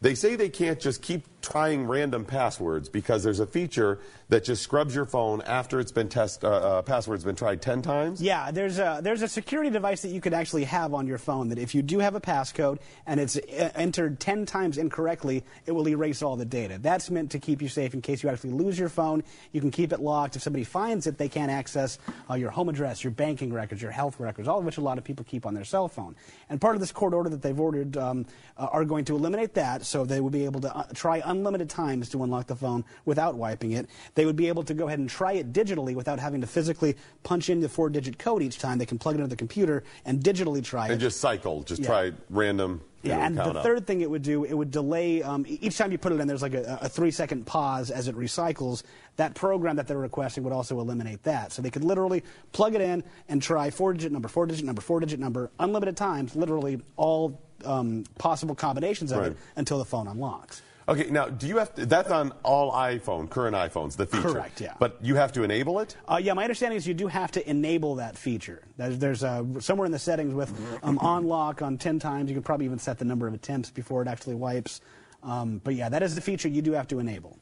They 0.01 0.15
say 0.15 0.37
they 0.37 0.49
can't 0.49 0.81
just 0.81 1.03
keep 1.03 1.38
trying 1.41 1.87
random 1.87 2.25
passwords 2.25 2.89
because 2.89 3.23
there's 3.23 3.41
a 3.41 3.47
feature 3.47 3.99
that 4.29 4.45
just 4.45 4.63
scrubs 4.63 4.95
your 4.95 5.07
phone 5.07 5.41
after 5.43 5.81
it's 5.81 5.93
been 5.93 6.09
test 6.09 6.45
uh, 6.45 6.49
uh, 6.49 6.83
password's 6.83 7.25
been 7.25 7.37
tried 7.37 7.63
10 7.63 7.81
times. 7.81 8.21
Yeah, 8.21 8.51
there's 8.51 8.79
a 8.79 9.01
there's 9.03 9.23
a 9.23 9.29
security 9.29 9.71
device 9.71 10.03
that 10.03 10.09
you 10.09 10.21
could 10.21 10.35
actually 10.35 10.65
have 10.65 10.93
on 10.93 11.07
your 11.07 11.19
phone 11.19 11.49
that 11.49 11.59
if 11.59 11.75
you 11.75 11.83
do 11.83 11.99
have 12.01 12.15
a 12.15 12.21
passcode 12.21 12.79
and 13.07 13.19
it's 13.21 13.37
uh, 13.37 13.71
entered 13.75 14.21
10 14.21 14.45
times 14.47 14.77
incorrectly, 14.77 15.45
it 15.67 15.73
will 15.73 15.89
erase 15.89 16.23
all 16.23 16.37
the 16.37 16.45
data. 16.45 16.79
That's 16.81 17.11
meant 17.11 17.31
to 17.31 17.39
keep 17.39 17.63
you 17.63 17.69
safe 17.69 17.95
in 17.95 18.03
case 18.03 18.23
you 18.23 18.29
actually 18.29 18.51
lose 18.51 18.79
your 18.79 18.91
phone. 18.91 19.23
You 19.53 19.61
can 19.61 19.71
keep 19.71 19.93
it 19.93 20.01
locked. 20.01 20.37
If 20.37 20.43
somebody 20.43 20.65
finds 20.65 21.07
it, 21.07 21.17
they 21.17 21.29
can't 21.29 21.51
access 21.51 21.99
uh, 22.29 22.35
your 22.35 22.51
home 22.51 22.69
address, 22.69 23.03
your 23.03 23.13
banking 23.13 23.53
records, 23.53 23.81
your 23.81 23.93
health 23.93 24.21
records, 24.21 24.49
all 24.49 24.59
of 24.59 24.65
which 24.65 24.77
a 24.77 24.83
lot 24.83 24.99
of 24.99 25.05
people 25.05 25.25
keep 25.25 25.47
on 25.47 25.55
their 25.55 25.65
cell 25.65 25.89
phone. 25.89 26.15
And 26.51 26.61
part 26.61 26.75
of 26.75 26.81
this 26.81 26.93
court 26.93 27.15
order 27.15 27.31
that 27.31 27.41
they've 27.41 27.59
ordered 27.59 27.97
um, 27.97 28.27
uh, 28.57 28.67
are 28.73 28.85
going 28.85 29.05
to 29.07 29.17
eliminate 29.17 29.55
that, 29.55 29.87
so 29.87 30.05
they 30.05 30.21
will 30.21 30.31
be 30.31 30.45
able 30.45 30.61
to 30.61 30.77
uh, 30.77 30.85
try 30.95 31.21
unlimited 31.29 31.69
times 31.69 32.09
to 32.11 32.23
unlock 32.25 32.47
the 32.47 32.57
phone 32.57 32.85
without 33.05 33.37
wiping 33.37 33.73
it. 33.73 33.89
They 34.15 34.27
would 34.27 34.37
be 34.37 34.49
able 34.49 34.63
to 34.65 34.75
go 34.75 34.87
ahead 34.87 34.99
and 34.99 35.09
try 35.09 35.33
it 35.33 35.53
digitally 35.53 35.95
without 35.95 36.19
having 36.19 36.41
to 36.41 36.47
physically 36.47 36.97
punch 37.23 37.49
in 37.51 37.61
the 37.61 37.69
four-digit 37.69 38.19
code 38.19 38.43
each 38.43 38.59
time. 38.59 38.79
They 38.79 38.87
can 38.87 38.99
plug 38.99 39.15
it 39.15 39.19
into 39.19 39.29
the 39.31 39.37
computer 39.37 39.85
and 40.05 40.21
digitally 40.21 40.63
try 40.65 40.85
And 40.85 40.91
it. 40.91 40.95
And 40.95 41.01
just 41.01 41.21
cycle, 41.21 41.63
just 41.63 41.83
Yeah. 41.83 41.87
try 41.89 42.13
random. 42.31 42.81
Yeah, 43.03 43.25
and 43.25 43.39
the 43.39 43.45
up. 43.45 43.63
third 43.63 43.87
thing 43.87 44.01
it 44.01 44.11
would 44.11 44.23
do, 44.23 44.43
it 44.43 44.53
would 44.55 44.73
delay, 44.73 45.23
um, 45.23 45.47
each 45.49 45.79
time 45.79 45.93
you 45.93 45.99
put 45.99 46.11
it 46.11 46.19
in, 46.19 46.27
there's 46.27 46.43
like 46.43 46.55
a, 46.55 46.81
a 46.83 46.89
three 46.89 47.13
second 47.13 47.47
pause 47.47 47.93
as 47.93 48.09
it 48.09 48.17
recycles. 48.17 48.83
That 49.17 49.35
program 49.37 49.77
that 49.77 49.87
they're 49.87 49.97
requesting 49.97 50.43
would 50.43 50.53
also 50.53 50.81
eliminate 50.81 51.23
that. 51.23 51.53
So 51.53 51.63
they 51.63 51.71
could 51.71 51.85
literally 51.85 52.25
plug 52.53 52.75
it 52.75 52.81
in 52.81 53.05
and 53.29 53.41
try 53.41 53.71
four 53.71 53.93
digit 53.93 54.11
number, 54.11 54.27
four 54.29 54.47
digit 54.47 54.65
number, 54.67 54.81
four 54.83 54.99
digit 54.99 55.21
number, 55.21 55.51
unlimited 55.61 55.97
times, 55.97 56.35
literally 56.35 56.81
all 56.97 57.41
um, 57.65 58.05
possible 58.19 58.55
combinations 58.57 59.11
of 59.13 59.19
Right. 59.19 59.31
it 59.33 59.37
until 59.57 59.79
the 59.79 59.85
phone 59.85 60.07
unlocks. 60.09 60.61
Okay, 60.89 61.11
now 61.11 61.27
do 61.27 61.47
you 61.47 61.59
have 61.59 61.75
to, 61.75 61.85
that's 61.85 62.11
on 62.11 62.33
all 62.43 62.73
iPhone, 62.73 63.29
current 63.29 63.55
iPhones, 63.55 63.95
the 63.95 64.07
feature. 64.07 64.33
Correct, 64.33 64.59
yeah. 64.59 64.75
But 64.79 64.97
you 65.03 65.17
have 65.17 65.33
to 65.33 65.43
enable 65.43 65.81
it? 65.81 65.97
Uh, 66.11 66.19
yeah, 66.23 66.33
my 66.33 66.45
understanding 66.45 66.79
is 66.79 66.87
you 66.87 66.95
do 66.95 67.09
have 67.09 67.31
to 67.33 67.49
enable 67.49 67.97
that 67.97 68.17
feature. 68.17 68.63
There's, 68.79 68.99
there's 68.99 69.23
uh, 69.23 69.45
somewhere 69.61 69.85
in 69.85 69.93
the 69.93 69.99
settings 69.99 70.33
with 70.33 70.51
um, 70.83 70.99
on 71.01 71.25
lock 71.25 71.61
on 71.61 71.77
10 71.77 71.99
times. 71.99 72.31
You 72.31 72.35
can 72.35 72.43
probably 72.43 72.65
even 72.65 72.79
set 72.79 72.99
the 72.99 73.05
number 73.05 73.29
of 73.29 73.35
attempts 73.35 73.71
before 73.71 74.01
it 74.01 74.09
actually 74.09 74.37
wipes. 74.37 74.81
Um, 75.23 75.61
but 75.63 75.75
yeah, 75.75 75.91
that 75.91 76.03
is 76.03 76.15
the 76.15 76.23
feature 76.23 76.49
you 76.49 76.63
do 76.63 76.73
have 76.73 76.89
to 76.89 77.01
enable. 77.01 77.39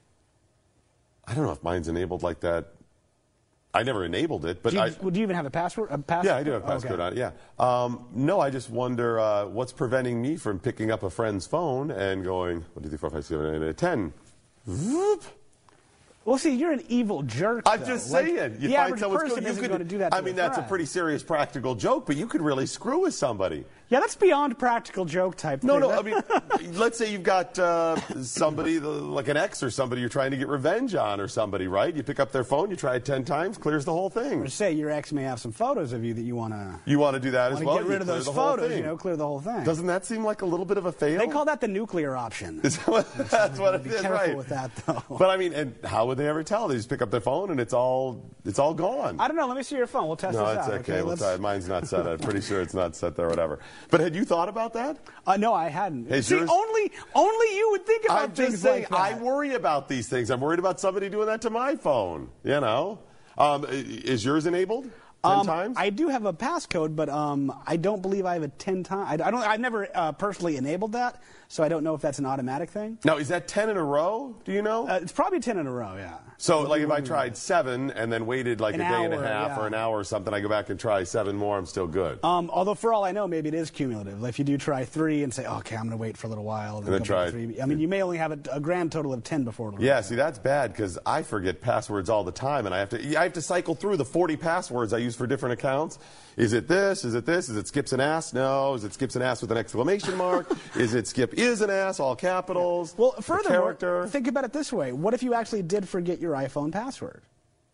I 1.25 1.35
don't 1.35 1.45
know 1.45 1.53
if 1.53 1.63
mine's 1.63 1.87
enabled 1.87 2.25
like 2.25 2.41
that. 2.41 2.73
I 3.75 3.83
never 3.83 4.05
enabled 4.05 4.47
it, 4.47 4.63
but 4.63 4.71
Do 4.71 4.77
you, 4.77 4.83
I, 4.85 4.91
would 5.03 5.15
you 5.17 5.23
even 5.23 5.37
have 5.37 5.45
a 5.45 5.51
password? 5.51 5.89
A 5.91 5.99
pass- 5.99 6.25
yeah, 6.25 6.37
I 6.37 6.43
do 6.43 6.53
have 6.53 6.65
Okay. 6.65 6.89
passcode 6.89 6.99
on 7.01 7.13
it. 7.13 7.19
Yeah. 7.19 7.33
Um, 7.59 8.07
no, 8.15 8.41
I 8.41 8.49
just 8.49 8.71
wonder 8.71 9.21
uh, 9.21 9.45
what's 9.47 9.73
preventing 9.73 10.23
me 10.23 10.37
from 10.37 10.59
picking 10.59 10.91
up 10.91 11.03
a 11.03 11.11
friend's 11.11 11.47
phone 11.47 11.91
and 11.91 12.25
going 12.25 12.65
one, 12.73 12.83
two, 12.85 12.89
three, 12.89 12.97
four, 12.99 13.11
five, 13.11 13.19
six, 13.25 13.29
seven, 13.29 13.55
eight, 13.55 13.61
nine, 13.61 13.75
ten. 13.75 14.13
Whoop. 14.67 15.23
Well, 16.25 16.39
see, 16.39 16.55
you're 16.57 16.73
an 16.73 16.83
evil 16.89 17.23
jerk. 17.23 17.65
I'm 17.67 17.81
though. 17.81 17.87
just 17.87 18.11
Like, 18.11 18.27
saying. 18.27 18.57
You 18.61 18.69
the 18.69 18.75
find 18.75 18.95
average 18.95 19.01
person 19.21 19.45
you 19.45 19.51
isn't 19.51 19.63
could- 19.63 19.69
going 19.69 19.79
to 19.81 19.85
do 19.85 19.99
that. 19.99 20.11
To 20.13 20.17
I 20.19 20.21
mean, 20.23 20.35
a 20.35 20.37
that's 20.37 20.59
a 20.59 20.63
pretty 20.63 20.87
serious 20.87 21.23
practical 21.23 21.75
joke, 21.75 22.07
but 22.07 22.17
you 22.17 22.27
could 22.27 22.41
really 22.43 22.67
screw 22.67 23.01
with 23.03 23.15
somebody. 23.15 23.65
Yeah, 23.89 24.01
that's 24.01 24.17
beyond 24.17 24.59
practical 24.59 25.05
joke 25.05 25.37
type. 25.37 25.63
No, 25.63 25.75
thing. 25.81 25.81
no. 25.83 25.91
I 25.93 26.03
mean, 26.63 26.77
let's 26.77 26.99
say 26.99 27.13
you've 27.13 27.23
got 27.23 27.57
uh, 27.57 27.95
somebody 28.23 28.81
like 28.81 29.29
an 29.29 29.37
ex 29.37 29.63
or 29.63 29.71
somebody 29.71 30.01
you're 30.01 30.11
trying 30.11 30.33
to 30.33 30.37
get 30.37 30.49
revenge 30.49 30.97
on 30.97 31.21
or 31.21 31.29
somebody, 31.29 31.69
right? 31.69 31.95
You 31.95 32.03
pick 32.03 32.19
up 32.19 32.33
their 32.33 32.43
phone, 32.43 32.69
you 32.71 32.75
try 32.77 32.97
it 32.97 33.05
ten 33.05 33.25
times, 33.25 33.59
clears 33.59 33.85
the 33.85 33.93
whole 33.93 34.11
thing. 34.11 34.41
Or 34.41 34.49
say 34.49 34.73
your 34.73 34.91
ex 34.91 35.13
may 35.13 35.23
have 35.23 35.39
some 35.39 35.53
photos 35.53 35.93
of 35.93 36.05
you 36.05 36.15
that 36.15 36.23
you 36.23 36.35
want 36.35 36.53
to. 36.55 36.81
You 36.85 36.99
want 36.99 37.15
to 37.15 37.21
do 37.21 37.31
that 37.31 37.53
as 37.53 37.63
well? 37.63 37.77
get 37.77 37.87
rid 37.87 38.01
of 38.01 38.09
those 38.09 38.27
photos, 38.27 38.77
you 38.77 38.83
know, 38.83 38.97
clear 38.97 39.15
the 39.17 39.27
whole 39.27 39.41
thing. 39.41 39.63
Doesn't 39.63 39.87
that 39.87 40.05
seem 40.05 40.25
like 40.25 40.43
a 40.43 40.47
little 40.47 40.67
bit 40.67 40.79
of 40.79 40.87
a 40.87 40.93
fail? 40.93 41.19
They 41.21 41.29
call 41.29 41.45
that 41.45 41.61
the 41.61 41.69
nuclear 41.69 42.17
option. 42.17 42.61
Is 42.65 42.79
that 42.79 42.89
what- 42.89 43.15
that's 43.31 43.59
what 43.61 43.75
it 43.77 43.85
Be 43.85 43.91
is, 43.91 44.01
careful 44.01 44.19
right? 44.27 44.37
with 44.37 44.49
that, 44.49 44.75
though. 44.87 45.03
But 45.11 45.31
I 45.31 45.37
mean, 45.37 45.53
and 45.53 45.75
how 45.85 46.07
would 46.07 46.19
they 46.19 46.27
ever 46.29 46.43
tell? 46.43 46.67
They 46.67 46.75
just 46.75 46.89
pick 46.89 47.03
up 47.03 47.13
their 47.13 47.21
phone 47.21 47.51
and 47.51 47.61
it's 47.61 47.73
all 47.73 48.21
it's 48.45 48.59
all 48.59 48.75
gone. 48.75 49.21
I 49.21 49.29
don't 49.29 49.37
know. 49.37 49.47
Let 49.47 49.57
me 49.57 49.63
see 49.63 49.77
your 49.77 49.87
phone. 49.87 50.09
We'll 50.09 50.17
test 50.17 50.37
no, 50.37 50.45
this 50.47 50.59
it's 50.59 50.69
out. 50.69 50.75
okay. 50.81 51.03
We'll 51.03 51.15
Let's- 51.15 51.39
Mine's 51.41 51.69
not 51.69 51.87
set. 51.87 52.05
I'm 52.07 52.19
pretty 52.19 52.41
sure 52.41 52.61
it's 52.61 52.75
not 52.75 52.97
set 52.97 53.15
there. 53.15 53.29
Whatever. 53.29 53.61
But 53.91 54.01
had 54.01 54.15
you 54.15 54.25
thought 54.25 54.49
about 54.49 54.73
that? 54.75 54.99
Uh, 55.27 55.37
no, 55.37 55.53
I 55.55 55.69
hadn't. 55.69 56.09
Is 56.09 56.27
See, 56.27 56.37
yours- 56.37 56.51
only 56.51 56.93
only 57.15 57.57
you 57.57 57.71
would 57.73 57.87
think 57.87 58.05
about 58.05 58.23
I'm 58.23 58.31
things 58.33 58.51
just 58.53 58.63
saying. 58.63 58.87
like 58.91 59.13
that. 59.13 59.19
I 59.19 59.23
worry 59.23 59.55
about 59.55 59.89
these 59.89 60.09
things. 60.09 60.31
I'm 60.31 60.41
worried 60.41 60.59
about 60.59 60.81
somebody 60.81 61.09
doing 61.09 61.27
that 61.27 61.43
to 61.43 61.51
my 61.51 61.77
phone. 61.77 62.31
You 62.45 62.61
know. 62.61 62.99
Um, 63.39 63.67
is 63.69 64.25
yours 64.25 64.47
enabled? 64.47 64.85
Ten 65.25 65.41
Um, 65.41 65.47
times. 65.47 65.77
I 65.79 65.91
do 65.91 66.09
have 66.09 66.25
a 66.25 66.33
passcode, 66.33 66.95
but 66.95 67.09
um, 67.09 67.53
I 67.67 67.77
don't 67.77 68.01
believe 68.01 68.25
I 68.27 68.35
have 68.35 68.43
a 68.45 68.49
ten 68.49 68.83
time. 68.85 69.07
I, 69.09 69.13
I 69.27 69.31
don't. 69.31 69.37
I've 69.43 69.61
never 69.61 69.89
uh, 69.95 70.13
personally 70.13 70.57
enabled 70.57 70.93
that, 70.93 71.21
so 71.49 71.65
I 71.65 71.69
don't 71.69 71.83
know 71.85 71.95
if 71.95 72.01
that's 72.01 72.19
an 72.19 72.27
automatic 72.27 72.71
thing. 72.71 72.99
now, 73.05 73.17
is 73.17 73.29
that 73.29 73.49
ten 73.49 73.69
in 73.69 73.77
a 73.77 73.83
row? 73.85 74.37
Do 74.45 74.53
you 74.53 74.63
know? 74.63 74.87
Uh, 74.89 75.01
it's 75.03 75.13
probably 75.13 75.41
ten 75.41 75.59
in 75.59 75.67
a 75.67 75.73
row. 75.73 75.97
Yeah. 75.97 76.19
So, 76.39 76.63
like, 76.63 76.83
if 76.83 76.91
I 76.91 77.01
tried 77.01 77.37
seven 77.37 77.91
and 77.91 78.13
then 78.13 78.27
waited 78.27 78.61
like 78.61 78.75
An 78.75 78.81
a 78.83 78.89
day 78.89 79.05
and 79.05 79.15
a 79.15 79.19
half 79.19 79.49
yeah. 79.49 79.61
or 79.61 79.67
an 79.67 79.75
hour 79.75 79.99
or 79.99 80.05
something, 80.05 80.33
I 80.35 80.41
go 80.41 80.49
back 80.49 80.69
and 80.69 80.79
try 80.79 81.03
seven 81.05 81.37
more. 81.37 81.57
I'm 81.57 81.67
still 81.67 81.87
good. 81.87 82.23
Um, 82.25 82.51
although 82.51 82.75
for 82.75 82.93
all 82.93 83.05
I 83.05 83.13
know, 83.13 83.27
maybe 83.27 83.49
it 83.49 83.55
is 83.55 83.71
cumulative. 83.71 84.21
Like 84.21 84.31
if 84.31 84.39
you 84.39 84.45
do 84.45 84.59
try 84.59 84.85
three 84.85 85.23
and 85.23 85.33
say, 85.33 85.47
okay, 85.47 85.77
I'm 85.77 85.83
going 85.83 85.93
to 85.93 85.97
wait 85.97 86.17
for 86.17 86.27
a 86.27 86.31
little 86.31 86.45
while, 86.45 86.79
and 86.79 86.87
then 86.87 87.03
try 87.03 87.31
three. 87.31 87.61
I 87.61 87.67
mean, 87.67 87.79
you 87.79 87.89
may 87.89 88.03
only 88.03 88.19
have 88.19 88.33
a, 88.33 88.39
a 88.53 88.61
grand 88.61 88.93
total 88.93 89.13
of 89.13 89.25
ten 89.25 89.45
before 89.45 89.69
it'll. 89.69 89.83
Yeah, 89.83 90.01
see 90.01 90.15
that's 90.15 90.39
bad 90.39 90.73
because 90.73 90.99
I 91.07 91.23
forget 91.23 91.61
passwords 91.61 92.11
all 92.11 92.25
the 92.25 92.33
time, 92.33 92.67
and 92.67 92.75
I 92.75 92.79
have 92.79 92.91
to 92.91 93.19
I 93.19 93.25
have 93.25 93.33
to 93.35 93.43
cycle 93.43 93.75
through 93.75 93.97
the 93.97 94.05
40 94.05 94.37
passwords 94.37 94.93
I 94.93 94.99
use 94.99 95.17
for 95.17 95.27
different 95.27 95.55
accounts. 95.55 95.99
Is 96.37 96.53
it 96.53 96.69
this? 96.69 97.05
Is 97.05 97.15
it 97.15 97.25
this? 97.25 97.49
Is 97.49 97.57
it 97.57 97.67
skips 97.67 97.93
an 97.95 98.01
ass? 98.01 98.35
No. 98.35 98.75
Is 98.75 98.85
it 98.85 98.93
skips 98.93 99.17
an 99.17 99.23
ass 99.23 99.41
with 99.41 99.51
an 99.51 99.57
exclamation 99.57 100.17
mark? 100.17 100.47
is 100.77 100.93
it 100.95 101.07
skip 101.07 101.33
is 101.35 101.63
an 101.63 101.71
ass? 101.71 101.99
All 101.99 102.15
capitals. 102.15 102.95
Well, 102.99 103.15
The 103.17 103.23
furthermore, 103.23 103.75
character. 103.75 104.07
think 104.09 104.27
about 104.29 104.45
it 104.45 104.53
this 104.53 104.71
way: 104.73 104.93
What 104.93 105.15
if 105.15 105.23
you 105.23 105.33
actually 105.33 105.63
did 105.63 105.89
forget 105.89 106.21
your 106.21 106.35
iPhone 106.35 106.71
password? 106.73 107.23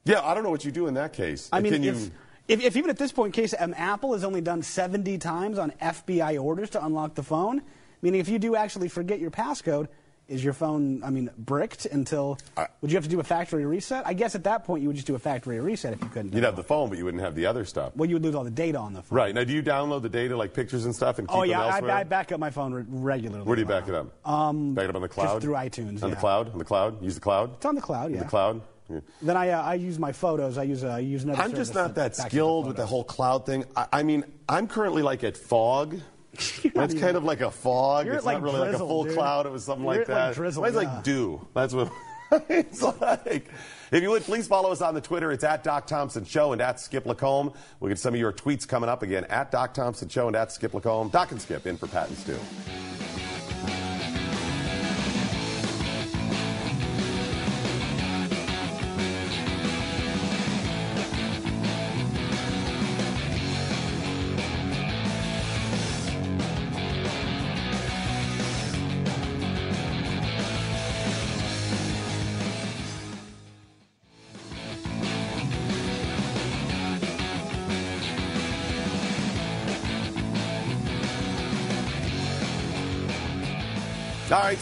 yeah, 0.05 0.21
I 0.23 0.35
don't 0.35 0.45
know 0.45 0.51
what 0.51 0.65
you 0.65 0.71
do 0.71 0.87
in 0.87 0.95
that 0.95 1.13
case. 1.13 1.49
I 1.53 1.61
mean, 1.61 1.73
Can 1.73 1.83
you? 1.83 1.91
if, 1.93 2.11
if, 2.49 2.63
if 2.63 2.77
even 2.77 2.91
at 2.91 2.99
this 2.99 3.11
point, 3.13 3.37
in 3.37 3.43
case 3.43 3.55
um, 3.59 3.75
Apple 3.77 4.13
has 4.13 4.23
only 4.25 4.41
done 4.41 4.63
70 4.63 5.19
times 5.19 5.59
on 5.59 5.71
FBI 5.83 6.41
orders 6.43 6.71
to 6.71 6.85
unlock 6.85 7.15
the 7.15 7.23
phone, 7.23 7.63
meaning 8.01 8.21
if 8.21 8.29
you 8.29 8.39
do 8.39 8.55
actually 8.57 8.89
forget 8.89 9.19
your 9.21 9.31
passcode, 9.31 9.89
is 10.33 10.43
your 10.43 10.55
phone, 10.55 11.05
I 11.05 11.11
mean, 11.11 11.31
bricked 11.37 11.87
until? 11.87 12.39
would 12.81 12.91
you 12.91 12.97
have 12.97 13.05
to 13.05 13.11
do 13.11 13.21
a 13.21 13.25
factory 13.25 13.65
reset? 13.67 14.07
I 14.07 14.15
guess 14.15 14.35
at 14.35 14.45
that 14.45 14.65
point 14.65 14.83
you 14.83 14.89
would 14.89 14.97
just 14.97 15.07
do 15.07 15.15
a 15.15 15.19
factory 15.19 15.61
reset 15.61 15.93
if 15.93 16.01
you 16.01 16.09
couldn't. 16.09 16.33
You'd 16.33 16.45
have 16.45 16.57
the 16.57 16.63
phone, 16.63 16.89
but 16.89 16.99
you 16.99 17.05
wouldn't 17.05 17.23
have 17.23 17.35
the 17.35 17.47
other 17.47 17.65
stuff. 17.65 17.93
well, 17.95 18.09
you 18.09 18.17
would 18.17 18.23
lose 18.23 18.35
all 18.35 18.45
the 18.45 18.51
data 18.51 18.79
on 18.79 18.95
the 18.95 19.03
phone. 19.03 19.17
Right 19.17 19.35
now, 19.35 19.45
do 19.45 19.53
you 19.53 19.63
download 19.63 20.03
the 20.03 20.09
data 20.09 20.37
like 20.37 20.55
pictures 20.55 20.85
and 20.85 20.95
stuff 20.95 21.19
and 21.19 21.29
keep 21.29 21.35
it 21.35 21.39
elsewhere? 21.39 21.47
Oh 21.47 21.51
yeah, 21.51 21.59
them 21.59 21.73
I, 21.73 21.77
elsewhere? 21.77 21.97
I 21.97 22.05
back 22.05 22.33
up 22.33 22.41
my 22.41 22.51
phone 22.51 22.73
re- 22.73 22.85
regularly. 22.89 23.45
Where 23.45 23.57
do 23.57 23.63
you 23.63 23.69
back 23.69 23.89
it 23.89 23.95
up? 23.95 24.07
Um, 24.27 24.75
back 24.75 24.85
it 24.85 24.91
up 24.91 24.97
on 24.97 25.03
the 25.03 25.09
cloud? 25.09 25.25
just 25.25 25.33
cloud. 25.33 25.43
through 25.43 25.55
iTunes, 25.55 26.03
On 26.03 26.09
yeah. 26.09 26.15
the 26.15 26.21
cloud. 26.21 26.53
On 26.53 26.59
the 26.59 26.65
cloud. 26.65 27.03
Use 27.03 27.15
the 27.15 27.21
cloud. 27.21 27.55
It's 27.55 27.67
on 27.67 27.75
the 27.75 27.81
cloud, 27.81 28.13
yeah. 28.13 28.21
The 28.21 28.25
cloud. 28.25 28.63
Yeah. 28.91 29.01
Then 29.23 29.37
I, 29.37 29.51
uh, 29.51 29.63
I 29.63 29.75
use 29.75 29.99
my 29.99 30.13
photos. 30.13 30.59
I 30.59 30.65
use 30.65 30.85
uh, 30.85 30.89
I 30.89 30.99
use 30.99 31.25
another. 31.25 31.43
I'm 31.43 31.55
just 31.55 31.75
not 31.75 31.95
that 31.95 32.11
backs 32.11 32.23
the 32.23 32.29
skilled 32.31 32.67
with 32.67 32.77
the 32.77 32.87
whole 32.87 33.05
cloud 33.05 33.47
thing. 33.47 33.65
I, 33.77 33.87
I 33.93 34.03
mean, 34.03 34.25
I'm 34.49 34.67
currently 34.67 35.03
like 35.03 35.25
at 35.25 35.37
fog. 35.37 35.99
That's 36.75 36.95
kind 36.95 37.17
of 37.17 37.25
like 37.25 37.41
a 37.41 37.51
fog. 37.51 38.07
It's 38.07 38.25
like, 38.25 38.39
not 38.39 38.43
really 38.43 38.59
like 38.59 38.69
a 38.69 38.71
drizzle, 38.71 38.89
full 38.89 39.05
dude. 39.05 39.15
cloud. 39.15 39.47
It 39.47 39.53
was 39.53 39.65
something 39.65 39.85
You're 39.85 39.95
like 39.95 40.09
at, 40.09 40.09
like, 40.09 40.29
that. 40.29 40.35
drizzle, 40.35 40.63
Mine's 40.63 40.75
yeah. 40.75 40.81
like 40.81 41.05
dew. 41.05 41.47
That's 41.55 41.75
what 41.75 41.93
it's 42.49 42.83
like. 42.83 43.51
If 43.91 44.03
you 44.03 44.09
would, 44.09 44.23
please 44.23 44.47
follow 44.47 44.73
us 44.73 44.81
on 44.81 44.95
the 44.95 45.03
Twitter. 45.03 45.31
It's 45.33 45.45
at 45.45 45.63
Doc 45.63 45.87
Thompson 45.87 46.25
Show 46.25 46.53
and 46.53 46.63
at 46.63 46.81
Skip 46.81 47.05
Lacombe. 47.05 47.53
We'll 47.79 47.91
get 47.91 47.99
some 47.99 48.15
of 48.15 48.21
your 48.21 48.33
tweets 48.33 48.67
coming 48.67 48.89
up 48.89 49.03
again 49.03 49.25
at 49.25 49.51
Doc 49.51 49.75
Thompson 49.75 50.09
Show 50.09 50.29
and 50.29 50.37
at 50.37 50.51
Skip 50.51 50.73
Lacombe. 50.73 51.11
Doc 51.11 51.31
and 51.33 51.41
Skip 51.41 51.67
in 51.67 51.77
for 51.77 51.87
Pat 51.87 52.09
and 52.09 52.17
Stu. 52.17 52.39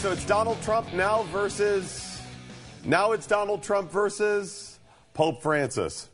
So 0.01 0.11
it's 0.11 0.25
Donald 0.25 0.59
Trump 0.63 0.91
now 0.93 1.21
versus. 1.31 2.19
Now 2.83 3.11
it's 3.11 3.27
Donald 3.27 3.61
Trump 3.61 3.91
versus 3.91 4.79
Pope 5.13 5.43
Francis. 5.43 6.09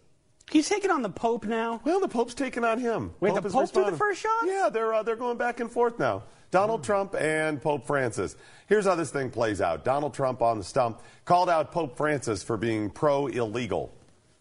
He's 0.52 0.68
taking 0.68 0.92
on 0.92 1.04
the 1.04 1.10
Pope 1.10 1.46
now. 1.46 1.80
Well, 1.86 2.02
the 2.02 2.10
Pope's 2.10 2.34
taking 2.34 2.66
on 2.66 2.80
him. 2.80 3.14
Wait, 3.22 3.34
the 3.34 3.42
is 3.48 3.54
Pope 3.54 3.70
threw 3.70 3.86
the 3.86 3.96
first 3.96 4.20
shot? 4.20 4.46
Yeah, 4.46 4.68
they're 4.70 4.94
uh, 4.94 5.04
they're 5.04 5.16
going 5.16 5.38
back 5.38 5.62
and 5.62 5.72
forth 5.72 6.00
now. 6.00 6.24
Donald 6.52 6.84
Trump 6.84 7.16
and 7.18 7.62
Pope 7.62 7.88
Francis. 7.88 8.36
Here's 8.68 8.84
how 8.84 8.96
this 8.96 9.10
thing 9.10 9.30
plays 9.30 9.62
out. 9.62 9.86
Donald 9.86 10.14
Trump 10.14 10.42
on 10.42 10.58
the 10.58 10.66
stump 10.66 11.02
called 11.24 11.50
out 11.50 11.72
Pope 11.72 11.96
Francis 11.96 12.44
for 12.44 12.58
being 12.58 12.90
pro 12.90 13.28
illegal. 13.28 13.94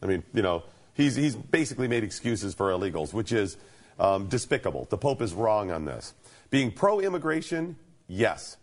I 0.02 0.06
mean, 0.06 0.24
you 0.35 0.42
know, 0.42 0.64
he's 0.94 1.14
he's 1.14 1.37
basically 1.37 1.87
made 1.87 2.02
excuses 2.02 2.52
for 2.52 2.70
illegals, 2.72 3.12
which 3.12 3.30
is 3.30 3.59
um, 4.00 4.26
despicable. 4.26 4.88
The 4.90 4.98
Pope 4.98 5.22
is 5.22 5.35
wrong 5.35 5.70
on 5.70 5.85
this. 5.85 6.14
Being 6.50 6.72
pro 6.72 6.98
immigration, 6.98 7.76
yes. 8.09 8.56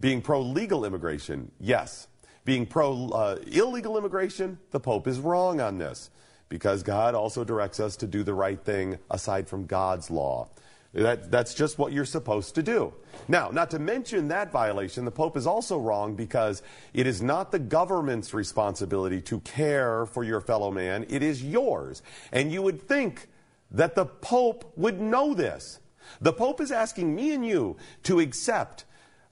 Being 0.00 0.20
pro 0.20 0.40
legal 0.42 0.84
immigration, 0.84 1.50
yes. 1.58 2.08
Being 2.44 2.66
pro 2.66 3.08
uh, 3.08 3.38
illegal 3.46 3.98
immigration, 3.98 4.58
the 4.70 4.80
Pope 4.80 5.06
is 5.06 5.18
wrong 5.18 5.60
on 5.60 5.78
this 5.78 6.10
because 6.48 6.82
God 6.82 7.14
also 7.14 7.44
directs 7.44 7.80
us 7.80 7.96
to 7.96 8.06
do 8.06 8.22
the 8.22 8.34
right 8.34 8.62
thing 8.62 8.98
aside 9.10 9.48
from 9.48 9.66
God's 9.66 10.10
law. 10.10 10.48
That, 10.92 11.30
that's 11.30 11.52
just 11.52 11.78
what 11.78 11.92
you're 11.92 12.06
supposed 12.06 12.54
to 12.54 12.62
do. 12.62 12.94
Now, 13.28 13.50
not 13.50 13.70
to 13.72 13.78
mention 13.78 14.28
that 14.28 14.50
violation, 14.50 15.04
the 15.04 15.10
Pope 15.10 15.36
is 15.36 15.46
also 15.46 15.78
wrong 15.78 16.14
because 16.14 16.62
it 16.94 17.06
is 17.06 17.20
not 17.20 17.52
the 17.52 17.58
government's 17.58 18.32
responsibility 18.32 19.20
to 19.22 19.40
care 19.40 20.06
for 20.06 20.24
your 20.24 20.40
fellow 20.40 20.70
man, 20.70 21.04
it 21.08 21.22
is 21.22 21.44
yours. 21.44 22.02
And 22.32 22.50
you 22.50 22.62
would 22.62 22.80
think 22.80 23.28
that 23.70 23.94
the 23.94 24.06
Pope 24.06 24.72
would 24.76 25.00
know 25.00 25.34
this. 25.34 25.80
The 26.20 26.32
Pope 26.32 26.60
is 26.60 26.70
asking 26.70 27.14
me 27.14 27.34
and 27.34 27.44
you 27.44 27.76
to 28.04 28.20
accept 28.20 28.84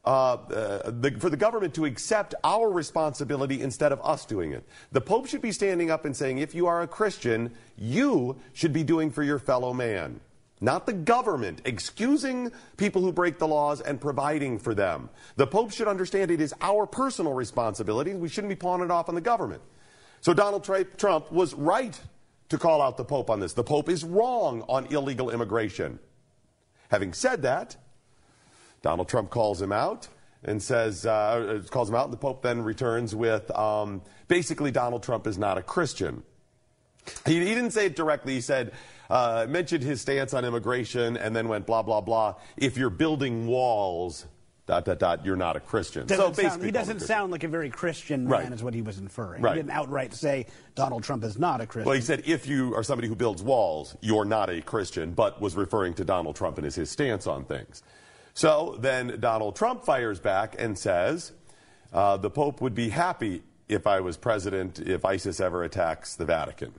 uh, 0.06 0.34
uh, 0.34 0.90
the, 0.90 1.12
for 1.18 1.30
the 1.30 1.36
government 1.36 1.74
to 1.74 1.86
accept 1.86 2.34
our 2.44 2.70
responsibility 2.70 3.62
instead 3.62 3.90
of 3.90 4.00
us 4.02 4.24
doing 4.24 4.52
it. 4.52 4.62
The 4.92 5.00
Pope 5.00 5.26
should 5.26 5.40
be 5.40 5.52
standing 5.52 5.90
up 5.90 6.04
and 6.04 6.14
saying, 6.16 6.38
if 6.38 6.54
you 6.54 6.66
are 6.66 6.82
a 6.82 6.86
Christian, 6.86 7.52
you 7.78 8.36
should 8.52 8.72
be 8.72 8.84
doing 8.84 9.10
for 9.10 9.22
your 9.22 9.38
fellow 9.38 9.72
man. 9.72 10.20
Not 10.60 10.86
the 10.86 10.92
government 10.92 11.62
excusing 11.64 12.52
people 12.76 13.02
who 13.02 13.12
break 13.12 13.38
the 13.38 13.48
laws 13.48 13.80
and 13.80 14.00
providing 14.00 14.58
for 14.58 14.74
them. 14.74 15.10
The 15.36 15.46
Pope 15.46 15.72
should 15.72 15.88
understand 15.88 16.30
it 16.30 16.40
is 16.40 16.54
our 16.60 16.86
personal 16.86 17.34
responsibility. 17.34 18.14
We 18.14 18.28
shouldn't 18.28 18.50
be 18.50 18.56
pawning 18.56 18.86
it 18.86 18.90
off 18.90 19.08
on 19.08 19.14
the 19.14 19.20
government. 19.20 19.62
So 20.20 20.32
Donald 20.32 20.64
Trump 20.64 21.30
was 21.32 21.54
right 21.54 21.98
to 22.48 22.58
call 22.58 22.80
out 22.80 22.96
the 22.96 23.04
Pope 23.04 23.30
on 23.30 23.40
this. 23.40 23.52
The 23.52 23.64
Pope 23.64 23.88
is 23.88 24.04
wrong 24.04 24.62
on 24.68 24.86
illegal 24.86 25.30
immigration. 25.30 25.98
Having 26.90 27.14
said 27.14 27.42
that, 27.42 27.76
Donald 28.84 29.08
Trump 29.08 29.30
calls 29.30 29.62
him 29.62 29.72
out 29.72 30.06
and 30.44 30.62
says, 30.62 31.06
uh, 31.06 31.62
calls 31.70 31.88
him 31.88 31.94
out, 31.96 32.04
and 32.04 32.12
the 32.12 32.18
Pope 32.18 32.42
then 32.42 32.60
returns 32.62 33.14
with 33.14 33.50
um, 33.52 34.02
basically 34.28 34.70
Donald 34.70 35.02
Trump 35.02 35.26
is 35.26 35.38
not 35.38 35.56
a 35.56 35.62
Christian. 35.62 36.22
He, 37.24 37.38
he 37.38 37.54
didn't 37.54 37.70
say 37.70 37.86
it 37.86 37.96
directly. 37.96 38.34
He 38.34 38.42
said, 38.42 38.72
uh, 39.08 39.46
mentioned 39.48 39.82
his 39.82 40.02
stance 40.02 40.34
on 40.34 40.44
immigration 40.44 41.16
and 41.16 41.34
then 41.34 41.48
went 41.48 41.64
blah, 41.66 41.80
blah, 41.80 42.02
blah. 42.02 42.34
If 42.58 42.76
you're 42.76 42.90
building 42.90 43.46
walls, 43.46 44.26
dot, 44.66 44.84
dot, 44.84 44.98
dot, 44.98 45.24
you're 45.24 45.34
not 45.34 45.56
a 45.56 45.60
Christian. 45.60 46.06
Doesn't 46.06 46.22
so 46.22 46.28
basically, 46.28 46.48
sound, 46.50 46.64
he 46.64 46.70
doesn't 46.70 47.00
sound 47.00 47.32
like 47.32 47.44
a 47.44 47.48
very 47.48 47.70
Christian 47.70 48.24
man, 48.24 48.30
Right. 48.30 48.52
is 48.52 48.62
what 48.62 48.74
he 48.74 48.82
was 48.82 48.98
inferring. 48.98 49.40
Right. 49.40 49.56
He 49.56 49.62
didn't 49.62 49.72
outright 49.72 50.12
say 50.12 50.44
Donald 50.74 51.04
Trump 51.04 51.24
is 51.24 51.38
not 51.38 51.62
a 51.62 51.66
Christian. 51.66 51.86
Well, 51.86 51.96
he 51.96 52.02
said 52.02 52.24
if 52.26 52.46
you 52.46 52.74
are 52.74 52.82
somebody 52.82 53.08
who 53.08 53.14
builds 53.16 53.42
walls, 53.42 53.96
you're 54.02 54.26
not 54.26 54.50
a 54.50 54.60
Christian, 54.60 55.12
but 55.12 55.40
was 55.40 55.54
referring 55.56 55.94
to 55.94 56.04
Donald 56.04 56.36
Trump 56.36 56.58
and 56.58 56.66
his, 56.66 56.74
his 56.74 56.90
stance 56.90 57.26
on 57.26 57.46
things. 57.46 57.82
So 58.34 58.76
then 58.80 59.18
Donald 59.20 59.56
Trump 59.56 59.84
fires 59.84 60.18
back 60.18 60.56
and 60.58 60.76
says, 60.76 61.32
uh, 61.92 62.16
the 62.16 62.30
Pope 62.30 62.60
would 62.60 62.74
be 62.74 62.88
happy 62.88 63.42
if 63.68 63.86
I 63.86 64.00
was 64.00 64.16
president 64.16 64.80
if 64.80 65.04
ISIS 65.04 65.40
ever 65.40 65.62
attacks 65.62 66.16
the 66.16 66.24
Vatican. 66.24 66.74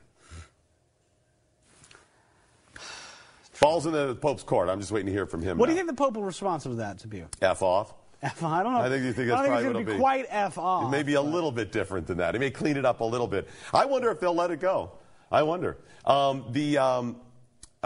Falls 3.53 3.85
in 3.85 3.93
the 3.93 4.15
Pope's 4.15 4.43
court. 4.43 4.67
I'm 4.67 4.81
just 4.81 4.91
waiting 4.91 5.07
to 5.07 5.13
hear 5.13 5.25
from 5.25 5.41
him. 5.41 5.57
what 5.57 5.67
do 5.67 5.71
you 5.71 5.77
think 5.77 5.87
the 5.87 5.93
Pope 5.93 6.15
will 6.15 6.23
respond 6.23 6.61
to 6.63 6.69
that 6.75 6.99
to 6.99 7.07
be? 7.07 7.23
F 7.41 7.61
off. 7.63 7.93
I 8.21 8.29
don't 8.63 8.73
know. 8.73 8.79
I 8.79 8.89
think 8.89 9.05
you 9.05 9.13
think 9.13 9.31
I 9.31 9.35
that's 9.35 9.41
don't 9.41 9.47
probably 9.47 9.49
think 9.49 9.55
it's 9.55 9.63
going 9.63 9.73
to 9.73 9.91
be 9.91 9.93
be. 9.93 9.97
quite 9.97 10.25
F 10.29 10.57
off. 10.57 10.87
It 10.87 10.89
may 10.89 11.03
be 11.03 11.13
a 11.13 11.21
little 11.21 11.51
bit 11.51 11.71
different 11.71 12.05
than 12.07 12.17
that. 12.17 12.35
He 12.35 12.39
may 12.39 12.51
clean 12.51 12.75
it 12.75 12.85
up 12.85 12.99
a 12.99 13.03
little 13.03 13.27
bit. 13.27 13.47
I 13.73 13.85
wonder 13.85 14.11
if 14.11 14.19
they'll 14.19 14.35
let 14.35 14.51
it 14.51 14.59
go. 14.59 14.91
I 15.31 15.43
wonder. 15.43 15.77
Um, 16.05 16.45
the 16.51 16.77
um, 16.79 17.15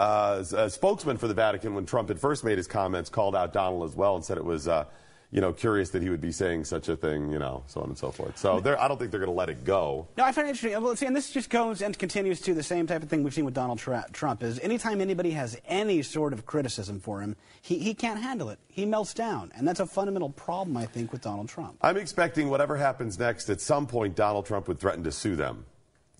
uh, 0.00 0.38
s- 0.40 0.52
uh, 0.52 0.68
spokesman 0.68 1.16
for 1.18 1.28
the 1.28 1.34
Vatican, 1.34 1.74
when 1.74 1.84
Trump 1.86 2.08
had 2.08 2.18
first 2.18 2.44
made 2.44 2.56
his 2.58 2.66
comments, 2.66 3.10
called 3.10 3.36
out 3.36 3.52
Donald 3.52 3.84
as 3.88 3.94
well 3.94 4.16
and 4.16 4.24
said 4.24 4.38
it 4.38 4.44
was, 4.44 4.66
uh, 4.66 4.84
you 5.32 5.40
know, 5.40 5.52
curious 5.52 5.90
that 5.90 6.02
he 6.02 6.10
would 6.10 6.20
be 6.20 6.32
saying 6.32 6.64
such 6.64 6.88
a 6.88 6.96
thing, 6.96 7.30
you 7.30 7.38
know, 7.38 7.62
so 7.68 7.80
on 7.80 7.88
and 7.88 7.96
so 7.96 8.10
forth. 8.10 8.36
So 8.36 8.56
I 8.58 8.88
don't 8.88 8.98
think 8.98 9.12
they're 9.12 9.20
going 9.20 9.30
to 9.30 9.36
let 9.36 9.48
it 9.48 9.62
go. 9.64 10.08
No, 10.16 10.24
I 10.24 10.32
find 10.32 10.48
it 10.48 10.50
interesting. 10.50 10.82
Well, 10.82 10.96
see, 10.96 11.06
and 11.06 11.14
this 11.14 11.30
just 11.30 11.50
goes 11.50 11.82
and 11.82 11.96
continues 11.96 12.40
to 12.40 12.54
the 12.54 12.64
same 12.64 12.88
type 12.88 13.02
of 13.04 13.08
thing 13.08 13.22
we've 13.22 13.32
seen 13.32 13.44
with 13.44 13.54
Donald 13.54 13.78
Tra- 13.78 14.06
Trump. 14.12 14.42
Is 14.42 14.58
anytime 14.58 15.00
anybody 15.00 15.30
has 15.30 15.56
any 15.66 16.02
sort 16.02 16.32
of 16.32 16.46
criticism 16.46 16.98
for 16.98 17.20
him, 17.20 17.36
he, 17.62 17.78
he 17.78 17.94
can't 17.94 18.20
handle 18.20 18.48
it. 18.48 18.58
He 18.68 18.84
melts 18.86 19.14
down, 19.14 19.52
and 19.54 19.68
that's 19.68 19.78
a 19.78 19.86
fundamental 19.86 20.30
problem, 20.30 20.76
I 20.76 20.86
think, 20.86 21.12
with 21.12 21.20
Donald 21.20 21.48
Trump. 21.48 21.76
I'm 21.80 21.96
expecting 21.96 22.50
whatever 22.50 22.76
happens 22.76 23.16
next, 23.16 23.50
at 23.50 23.60
some 23.60 23.86
point, 23.86 24.16
Donald 24.16 24.46
Trump 24.46 24.66
would 24.66 24.80
threaten 24.80 25.04
to 25.04 25.12
sue 25.12 25.36
them, 25.36 25.64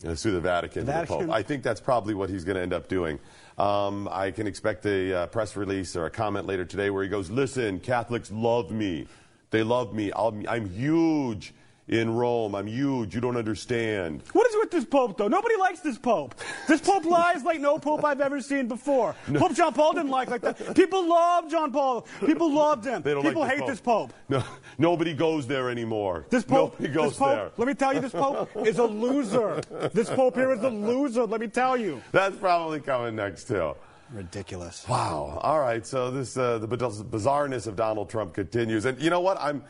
you 0.05 0.11
know, 0.11 0.15
sue 0.15 0.31
the 0.31 0.41
Vatican, 0.41 0.87
The 0.87 0.95
and 1.01 1.09
the 1.09 1.13
Pope. 1.13 1.31
I 1.31 1.43
think 1.43 1.65
that's 1.65 1.81
probably 1.81 2.15
what 2.15 2.31
he's 2.31 2.45
going 2.45 2.55
to 2.57 2.63
end 2.63 2.73
up 2.73 2.87
doing. 2.89 3.19
Um, 3.61 4.09
I 4.11 4.31
can 4.31 4.47
expect 4.47 4.87
a 4.87 5.13
uh, 5.15 5.27
press 5.27 5.55
release 5.55 5.95
or 5.95 6.07
a 6.07 6.11
comment 6.11 6.47
later 6.47 6.65
today 6.65 6.89
where 6.89 7.03
he 7.03 7.11
goes, 7.11 7.29
"Listen, 7.29 7.79
Catholics 7.79 8.31
love 8.33 8.71
me. 8.71 9.07
They 9.51 9.63
love 9.63 9.93
me. 9.93 10.11
I'm, 10.17 10.49
I'm 10.49 10.67
huge 10.71 11.53
in 11.91 12.15
Rome. 12.15 12.55
I'm 12.55 12.67
huge. 12.67 13.15
You 13.15 13.21
don't 13.21 13.37
understand." 13.37 14.23
What 14.33 14.49
is 14.49 14.57
with 14.57 14.71
this 14.71 14.85
Pope, 14.85 15.19
though? 15.19 15.29
Nobody 15.29 15.57
likes 15.57 15.81
this 15.81 15.99
Pope. 15.99 16.35
This 16.69 16.81
Pope 16.81 17.05
lies 17.19 17.45
like 17.45 17.61
no 17.61 17.79
Pope 17.79 18.05
I've 18.05 18.21
ever 18.21 18.41
seen 18.41 18.69
before. 18.69 19.15
Pope 19.35 19.55
John 19.55 19.73
Paul 19.75 19.93
didn't 19.93 20.11
like 20.11 20.31
like 20.31 20.41
that. 20.43 20.75
People 20.75 21.09
love 21.09 21.51
John 21.51 21.73
Paul. 21.73 22.07
People 22.25 22.53
loved 22.55 22.85
him. 22.85 23.03
They 23.03 23.13
don't 23.13 23.23
People 23.23 23.43
like 23.43 23.53
hate 23.53 23.67
the 23.67 23.73
this 23.73 23.81
Pope. 23.81 24.13
No, 24.29 24.43
nobody 24.79 25.15
goes 25.15 25.47
there 25.47 25.71
anymore. 25.71 26.27
This 26.31 26.45
Pope, 26.45 26.75
nobody 26.79 26.95
goes 26.95 27.11
this 27.11 27.19
Pope, 27.19 27.29
there. 27.37 27.51
let 27.57 27.69
me 27.69 27.75
tell 27.75 27.95
you, 27.95 28.01
this 28.01 28.13
Pope 28.13 28.49
is 28.67 28.79
a 28.79 28.85
loser. 28.85 29.61
This 29.93 30.09
Pope 30.09 30.35
here 30.37 30.53
is 30.53 30.63
a 30.63 30.69
loser, 30.71 31.25
let 31.25 31.41
me 31.41 31.49
tell 31.49 31.77
you. 31.77 32.01
That's 32.13 32.37
probably 32.37 32.81
coming 32.81 33.17
next 33.17 33.49
too. 33.49 33.75
Ridiculous. 34.13 34.89
Wow. 34.89 35.39
All 35.43 35.61
right. 35.61 35.87
So 35.87 36.11
this 36.11 36.37
uh, 36.37 36.59
the 36.59 36.67
bizarreness 36.67 37.67
of 37.69 37.77
Donald 37.77 38.11
Trump 38.11 38.35
continues, 38.35 38.85
and 38.85 39.01
you 39.01 39.09
know 39.09 39.21
what? 39.21 39.41
I'm 39.41 39.63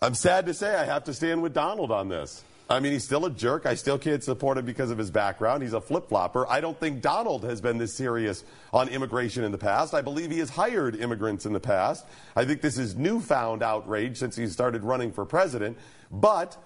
I'm 0.00 0.14
sad 0.14 0.46
to 0.46 0.54
say 0.54 0.76
I 0.76 0.84
have 0.84 1.04
to 1.04 1.14
stand 1.14 1.42
with 1.42 1.52
Donald 1.52 1.90
on 1.90 2.08
this. 2.08 2.44
I 2.70 2.80
mean, 2.80 2.92
he's 2.92 3.02
still 3.02 3.24
a 3.24 3.30
jerk. 3.30 3.64
I 3.66 3.74
still 3.74 3.98
can't 3.98 4.22
support 4.22 4.58
him 4.58 4.66
because 4.66 4.90
of 4.90 4.98
his 4.98 5.10
background. 5.10 5.62
He's 5.62 5.72
a 5.72 5.80
flip 5.80 6.08
flopper. 6.08 6.46
I 6.48 6.60
don't 6.60 6.78
think 6.78 7.00
Donald 7.00 7.42
has 7.44 7.60
been 7.60 7.78
this 7.78 7.94
serious 7.94 8.44
on 8.72 8.88
immigration 8.90 9.42
in 9.42 9.52
the 9.52 9.58
past. 9.58 9.94
I 9.94 10.02
believe 10.02 10.30
he 10.30 10.38
has 10.40 10.50
hired 10.50 10.94
immigrants 10.94 11.46
in 11.46 11.54
the 11.54 11.60
past. 11.60 12.06
I 12.36 12.44
think 12.44 12.60
this 12.60 12.76
is 12.76 12.94
newfound 12.94 13.62
outrage 13.62 14.18
since 14.18 14.36
he 14.36 14.46
started 14.48 14.84
running 14.84 15.12
for 15.12 15.24
president. 15.24 15.78
But 16.10 16.58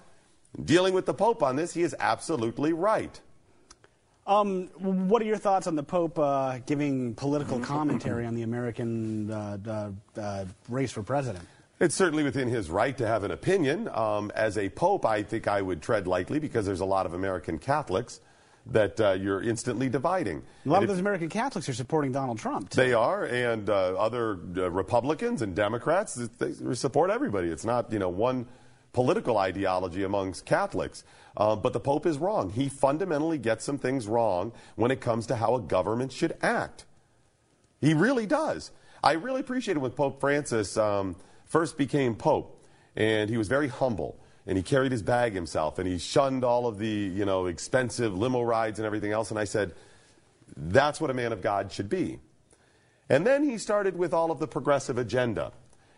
dealing 0.63 0.93
with 0.93 1.05
the 1.05 1.13
Pope 1.13 1.41
on 1.41 1.55
this, 1.55 1.73
he 1.73 1.83
is 1.83 1.95
absolutely 1.99 2.73
right. 2.73 3.19
Um, 4.27 4.67
what 4.77 5.21
are 5.21 5.25
your 5.25 5.37
thoughts 5.37 5.67
on 5.67 5.75
the 5.75 5.83
Pope 5.83 6.19
uh, 6.19 6.59
giving 6.65 7.15
political 7.15 7.59
commentary 7.59 8.25
on 8.25 8.35
the 8.35 8.43
American 8.43 9.31
uh, 9.31 9.91
uh, 10.17 10.45
race 10.69 10.91
for 10.91 11.01
president? 11.01 11.45
It's 11.83 11.95
certainly 11.95 12.23
within 12.23 12.47
his 12.47 12.69
right 12.69 12.97
to 12.97 13.05
have 13.05 13.25
an 13.25 13.31
opinion. 13.31 13.89
Um, 13.93 14.31
as 14.35 14.57
a 14.57 14.69
pope, 14.69 15.05
I 15.05 15.21
think 15.21 15.49
I 15.49 15.61
would 15.61 15.81
tread 15.81 16.07
lightly 16.07 16.39
because 16.39 16.65
there's 16.65 16.79
a 16.79 16.85
lot 16.85 17.05
of 17.05 17.13
American 17.13 17.59
Catholics 17.59 18.21
that 18.67 19.01
uh, 19.01 19.11
you're 19.11 19.43
instantly 19.43 19.89
dividing. 19.89 20.43
A 20.65 20.69
lot 20.69 20.77
And 20.77 20.83
of 20.85 20.87
those 20.87 20.99
American 20.99 21.27
Catholics 21.27 21.67
are 21.67 21.73
supporting 21.73 22.13
Donald 22.13 22.39
Trump. 22.39 22.69
too. 22.69 22.79
they 22.79 22.93
are, 22.93 23.25
and 23.25 23.69
uh, 23.69 23.95
other 23.99 24.39
uh, 24.55 24.71
Republicans 24.71 25.41
and 25.41 25.53
Democrats, 25.53 26.15
they 26.15 26.53
support 26.73 27.09
everybody. 27.09 27.49
It's 27.49 27.65
not, 27.65 27.91
you 27.91 27.99
know, 27.99 28.07
one 28.07 28.47
political 28.93 29.37
ideology 29.37 30.03
amongst 30.03 30.45
Catholics. 30.45 31.03
Uh, 31.35 31.53
but 31.57 31.73
the 31.73 31.81
Pope 31.81 32.05
is 32.05 32.17
wrong. 32.17 32.49
He 32.49 32.69
fundamentally 32.69 33.39
gets 33.39 33.65
some 33.65 33.77
things 33.77 34.07
wrong 34.07 34.53
when 34.77 34.89
it 34.89 35.01
comes 35.01 35.27
to 35.27 35.35
how 35.35 35.55
a 35.55 35.59
government 35.59 36.13
should 36.13 36.37
act. 36.41 36.85
He 37.81 37.93
really 37.93 38.25
does. 38.25 38.71
I 39.03 39.13
really 39.13 39.41
appreciated 39.41 39.81
with 39.81 39.97
Pope 39.97 40.21
Francis 40.21 40.77
um, 40.77 41.17
first 41.53 41.77
became 41.77 42.15
Pope, 42.15 42.59
and 42.95 43.29
he 43.29 43.37
was 43.37 43.47
very 43.47 43.67
humble, 43.67 44.19
and 44.47 44.57
he 44.57 44.63
carried 44.63 44.91
his 44.91 45.03
bag 45.03 45.33
himself, 45.33 45.77
and 45.77 45.87
he 45.87 45.99
shunned 45.99 46.43
all 46.43 46.65
of 46.65 46.79
the 46.79 46.87
you 46.87 47.25
know 47.25 47.45
expensive 47.45 48.17
limo 48.17 48.41
rides 48.41 48.79
and 48.79 48.87
everything 48.87 49.11
else. 49.11 49.29
And 49.29 49.39
I 49.39 49.45
said, 49.45 49.73
that's 50.57 50.99
what 50.99 51.11
a 51.11 51.13
man 51.13 51.31
of 51.31 51.41
God 51.41 51.71
should 51.71 51.89
be. 51.89 52.19
And 53.09 53.25
then 53.25 53.43
he 53.43 53.57
started 53.57 53.97
with 53.97 54.13
all 54.13 54.31
of 54.31 54.39
the 54.39 54.47
progressive 54.47 54.97
agenda. 54.97 55.51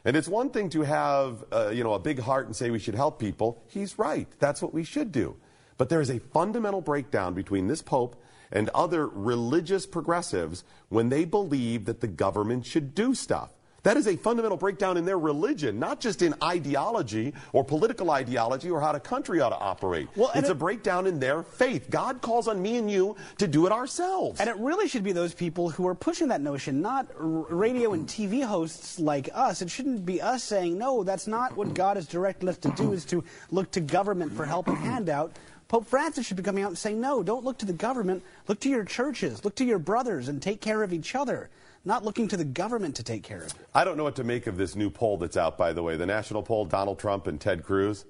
And 0.03 0.16
it's 0.16 0.28
one 0.28 0.49
thing 0.49 0.70
to 0.72 0.82
have, 0.82 1.43
uh, 1.51 1.70
you 1.70 1.84
know, 1.84 1.93
a 1.93 1.99
big 1.99 2.20
heart 2.20 2.45
and 2.45 2.56
say 2.56 2.70
we 2.70 2.80
should 2.80 2.95
help 2.95 3.18
people. 3.20 3.64
He's 3.70 3.97
right. 3.97 4.28
That's 4.39 4.62
what 4.62 4.74
we 4.74 4.84
should 4.84 5.12
do. 5.12 5.36
But 5.78 5.89
there 5.89 6.01
is 6.01 6.10
a 6.10 6.20
fundamental 6.20 6.82
breakdown 6.82 7.34
between 7.34 7.68
this 7.68 7.82
pope 7.82 8.22
and 8.51 8.70
other 8.70 9.08
religious 9.08 9.86
progressives 9.86 10.64
when 10.89 11.10
they 11.10 11.26
believe 11.26 11.86
that 11.86 12.01
the 12.01 12.08
government 12.08 12.66
should 12.66 12.93
do 12.93 13.16
stuff. 13.16 13.55
That 13.86 13.97
is 13.97 14.07
a 14.07 14.15
fundamental 14.15 14.57
breakdown 14.57 14.97
in 14.97 15.05
their 15.05 15.19
religion, 15.19 15.77
not 15.77 15.99
just 15.99 16.23
in 16.23 16.33
ideology 16.41 17.36
or 17.53 17.63
political 17.63 18.09
ideology 18.09 18.71
or 18.71 18.81
how 18.81 18.91
the 18.93 18.99
country 18.99 19.39
ought 19.41 19.49
to 19.49 19.59
operate. 19.59 20.07
Well, 20.15 20.31
it's 20.33 20.49
it- 20.49 20.51
a 20.51 20.55
breakdown 20.55 21.05
in 21.05 21.19
their 21.19 21.43
faith. 21.43 21.88
God 21.91 22.19
calls 22.19 22.47
on 22.47 22.59
me 22.59 22.77
and 22.77 22.89
you 22.89 23.15
to 23.38 23.47
do 23.47 23.67
it 23.67 23.71
ourselves. 23.71 24.39
And 24.39 24.49
it 24.49 24.55
really 24.57 24.88
should 24.88 25.03
be 25.03 25.11
those 25.11 25.36
people 25.36 25.69
who 25.69 25.86
are 25.86 25.93
pushing 25.93 26.29
that 26.29 26.41
notion, 26.41 26.81
not 26.81 27.05
r- 27.19 27.25
radio 27.25 27.93
and 27.93 28.07
TV 28.07 28.41
hosts 28.43 28.99
like 28.99 29.29
us. 29.36 29.61
It 29.61 29.69
shouldn't 29.69 30.03
be 30.03 30.19
us 30.19 30.43
saying, 30.43 30.79
no, 30.79 31.03
that's 31.03 31.27
not 31.27 31.55
what 31.55 31.75
God 31.75 31.95
has 31.97 32.07
directed 32.07 32.49
us 32.49 32.57
to 32.57 32.71
do, 32.71 32.91
is 32.91 33.05
to 33.05 33.23
look 33.51 33.69
to 33.73 33.81
government 33.81 34.33
for 34.33 34.45
help 34.47 34.67
and 34.67 34.77
handout. 34.79 35.38
Pope 35.67 35.86
Francis 35.86 36.25
should 36.25 36.38
be 36.38 36.43
coming 36.43 36.63
out 36.63 36.69
and 36.69 36.77
saying, 36.77 36.99
no, 36.99 37.21
don't 37.21 37.45
look 37.45 37.59
to 37.59 37.67
the 37.67 37.73
government. 37.73 38.23
Look 38.47 38.59
to 38.61 38.69
your 38.69 38.83
churches. 38.83 39.45
Look 39.45 39.53
to 39.57 39.63
your 39.65 39.77
brothers 39.79 40.27
and 40.27 40.41
take 40.41 40.59
care 40.59 40.81
of 40.81 40.91
each 40.91 41.13
other, 41.13 41.49
not 41.86 42.03
looking 42.03 42.27
to 42.29 42.38
the 42.38 42.45
government 42.45 42.95
to 42.95 43.03
take 43.03 43.23
care 43.23 43.43
of 43.43 43.53
you. 43.53 43.65
I 43.73 43.83
don't 43.83 43.95
know 43.95 44.03
what 44.03 44.15
to 44.15 44.23
make 44.23 44.47
of 44.47 44.57
this 44.57 44.75
new 44.75 44.89
poll 44.89 45.17
that's 45.17 45.38
out, 45.38 45.57
by 45.57 45.71
the 45.71 45.83
way. 45.83 45.95
The 45.95 46.05
national 46.05 46.43
poll, 46.43 46.65
Donald 46.65 46.99
Trump 46.99 47.27
and 47.27 47.39
Ted 47.39 47.63
Cruz. 47.63 48.05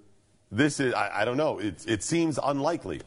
This 0.51 0.80
is, 0.80 0.93
I, 0.93 1.21
I 1.21 1.26
don't 1.26 1.38
know. 1.38 1.59
It, 1.59 1.86
it 1.88 2.03
seems 2.03 2.39
unlikely. 2.41 3.01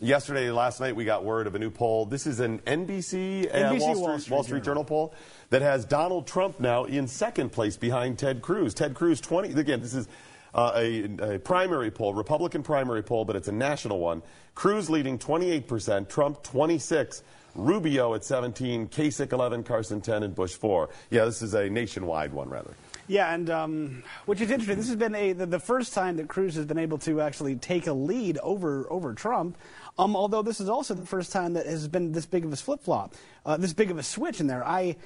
Yesterday, 0.00 0.50
last 0.50 0.80
night, 0.80 0.96
we 0.96 1.04
got 1.04 1.24
word 1.24 1.46
of 1.46 1.54
a 1.54 1.58
new 1.58 1.70
poll. 1.70 2.06
This 2.06 2.26
is 2.26 2.40
an 2.40 2.58
NBC, 2.60 3.46
uh, 3.46 3.72
NBC 3.72 3.80
Wall, 3.80 4.00
Wall 4.00 4.08
Street, 4.08 4.20
Street 4.22 4.34
Wall 4.34 4.42
Street 4.42 4.64
Journal. 4.64 4.82
Journal 4.82 4.84
poll 4.84 5.14
that 5.50 5.62
has 5.62 5.84
Donald 5.84 6.26
Trump 6.26 6.58
now 6.58 6.84
in 6.84 7.06
second 7.06 7.50
place 7.50 7.76
behind 7.76 8.18
Ted 8.18 8.42
Cruz. 8.42 8.74
Ted 8.74 8.94
Cruz, 8.94 9.20
20. 9.20 9.52
Again, 9.52 9.80
this 9.80 9.94
is 9.94 10.08
uh, 10.54 10.72
a, 10.74 11.34
a 11.34 11.38
primary 11.38 11.90
poll, 11.90 12.14
Republican 12.14 12.62
primary 12.62 13.02
poll, 13.02 13.24
but 13.24 13.36
it's 13.36 13.48
a 13.48 13.52
national 13.52 14.00
one. 14.00 14.22
Cruz 14.54 14.90
leading 14.90 15.18
28%, 15.18 16.08
Trump 16.08 16.42
26, 16.42 17.22
Rubio 17.54 18.14
at 18.14 18.24
17, 18.24 18.88
Kasich 18.88 19.32
11, 19.32 19.64
Carson 19.64 20.00
10, 20.00 20.22
and 20.22 20.34
Bush 20.34 20.54
4. 20.54 20.88
Yeah, 21.10 21.24
this 21.24 21.42
is 21.42 21.54
a 21.54 21.68
nationwide 21.68 22.32
one, 22.32 22.48
rather. 22.48 22.74
Yeah, 23.08 23.34
and 23.34 23.50
um, 23.50 24.02
which 24.26 24.40
is 24.40 24.50
interesting. 24.50 24.76
This 24.76 24.86
has 24.86 24.96
been 24.96 25.14
a, 25.14 25.32
the, 25.32 25.46
the 25.46 25.58
first 25.58 25.92
time 25.92 26.16
that 26.16 26.28
Cruz 26.28 26.54
has 26.54 26.66
been 26.66 26.78
able 26.78 26.98
to 26.98 27.20
actually 27.20 27.56
take 27.56 27.86
a 27.86 27.92
lead 27.92 28.38
over 28.38 28.86
over 28.90 29.12
Trump. 29.12 29.58
Um, 29.98 30.16
although 30.16 30.42
this 30.42 30.60
is 30.60 30.68
also 30.68 30.94
the 30.94 31.04
first 31.04 31.32
time 31.32 31.54
that 31.54 31.66
has 31.66 31.88
been 31.88 32.12
this 32.12 32.26
big 32.26 32.44
of 32.44 32.52
a 32.52 32.56
flip 32.56 32.82
flop, 32.82 33.14
uh, 33.44 33.56
this 33.56 33.72
big 33.72 33.90
of 33.90 33.98
a 33.98 34.02
switch 34.02 34.40
in 34.40 34.46
there. 34.46 34.64
I 34.64 34.96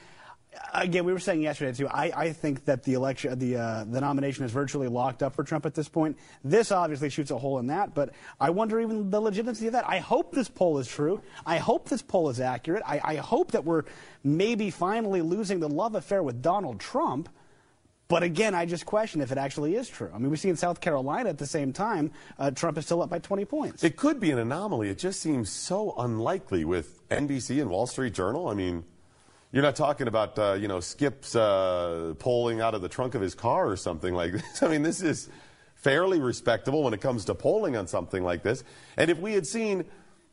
again, 0.74 1.04
we 1.04 1.12
were 1.12 1.18
saying 1.18 1.42
yesterday 1.42 1.72
too. 1.72 1.88
I, 1.88 2.12
I 2.14 2.32
think 2.32 2.64
that 2.66 2.82
the 2.84 2.94
election, 2.94 3.38
the 3.38 3.57
uh, 3.57 3.84
the 3.84 4.00
nomination 4.00 4.44
is 4.44 4.50
virtually 4.50 4.88
locked 4.88 5.22
up 5.22 5.34
for 5.34 5.44
Trump 5.44 5.66
at 5.66 5.74
this 5.74 5.88
point. 5.88 6.16
This 6.44 6.72
obviously 6.72 7.11
shoots 7.11 7.30
a 7.30 7.38
hole 7.38 7.59
in 7.59 7.68
that, 7.68 7.94
but 7.94 8.11
I 8.40 8.50
wonder 8.50 8.80
even 8.80 9.11
the 9.11 9.20
legitimacy 9.20 9.66
of 9.68 9.72
that. 9.72 9.88
I 9.88 9.98
hope 9.98 10.32
this 10.32 10.48
poll 10.48 10.78
is 10.78 10.88
true. 10.88 11.20
I 11.44 11.59
hope 11.59 11.88
this 11.88 12.02
poll 12.02 12.28
is 12.30 12.40
accurate. 12.40 12.82
I, 12.86 13.00
I 13.02 13.16
hope 13.16 13.52
that 13.52 13.64
we're 13.64 13.84
maybe 14.22 14.70
finally 14.70 15.22
losing 15.22 15.61
the 15.61 15.68
love 15.68 15.94
affair 15.94 16.22
with 16.22 16.42
Donald 16.42 16.80
Trump. 16.80 17.28
But 18.09 18.22
again, 18.22 18.54
I 18.54 18.66
just 18.66 18.86
question 18.86 19.20
if 19.20 19.32
it 19.32 19.38
actually 19.38 19.74
is 19.74 19.88
true. 19.88 20.11
I 20.14 20.18
mean, 20.18 20.30
we 20.30 20.36
see 20.36 20.48
in 20.48 20.57
South 20.57 20.80
Carolina 20.80 21.28
at 21.28 21.38
the 21.38 21.46
same 21.46 21.72
time, 21.72 22.12
uh, 22.38 22.52
Trump 22.52 22.78
is 22.78 22.84
still 22.84 23.02
up 23.02 23.11
by 23.11 23.18
20 23.18 23.44
points. 23.46 23.82
It 23.82 23.96
could 23.96 24.20
be 24.20 24.30
an 24.30 24.38
anomaly. 24.38 24.90
It 24.90 24.98
just 24.98 25.20
seems 25.20 25.50
so 25.50 25.92
unlikely 25.98 26.64
with 26.64 27.07
NBC 27.09 27.61
and 27.61 27.68
Wall 27.68 27.88
Street 27.88 28.14
Journal. 28.14 28.46
I 28.48 28.54
mean, 28.54 28.84
you're 29.53 29.62
not 29.62 29.76
talking 29.76 30.09
about, 30.09 30.38
uh, 30.38 30.53
you 30.55 30.68
know, 30.68 30.80
Skip's 30.80 31.34
uh, 31.34 32.14
polling 32.18 32.61
out 32.61 32.74
of 32.74 32.82
the 32.82 32.88
trunk 32.88 33.14
of 33.14 33.22
his 33.22 33.34
car 33.34 33.68
or 33.68 33.76
something 33.76 34.14
like 34.14 34.32
this. 34.32 34.62
I 34.62 34.68
mean, 34.68 34.82
this 34.82 35.03
is 35.03 35.28
fairly 35.74 36.20
respectable 36.20 36.82
when 36.82 36.94
it 36.94 37.01
comes 37.01 37.24
to 37.26 37.34
polling 37.34 37.76
on 37.76 37.86
something 37.86 38.22
like 38.22 38.42
this. 38.42 38.64
And 38.97 39.11
if 39.11 39.18
we 39.18 39.34
had 39.34 39.47
seen, 39.47 39.84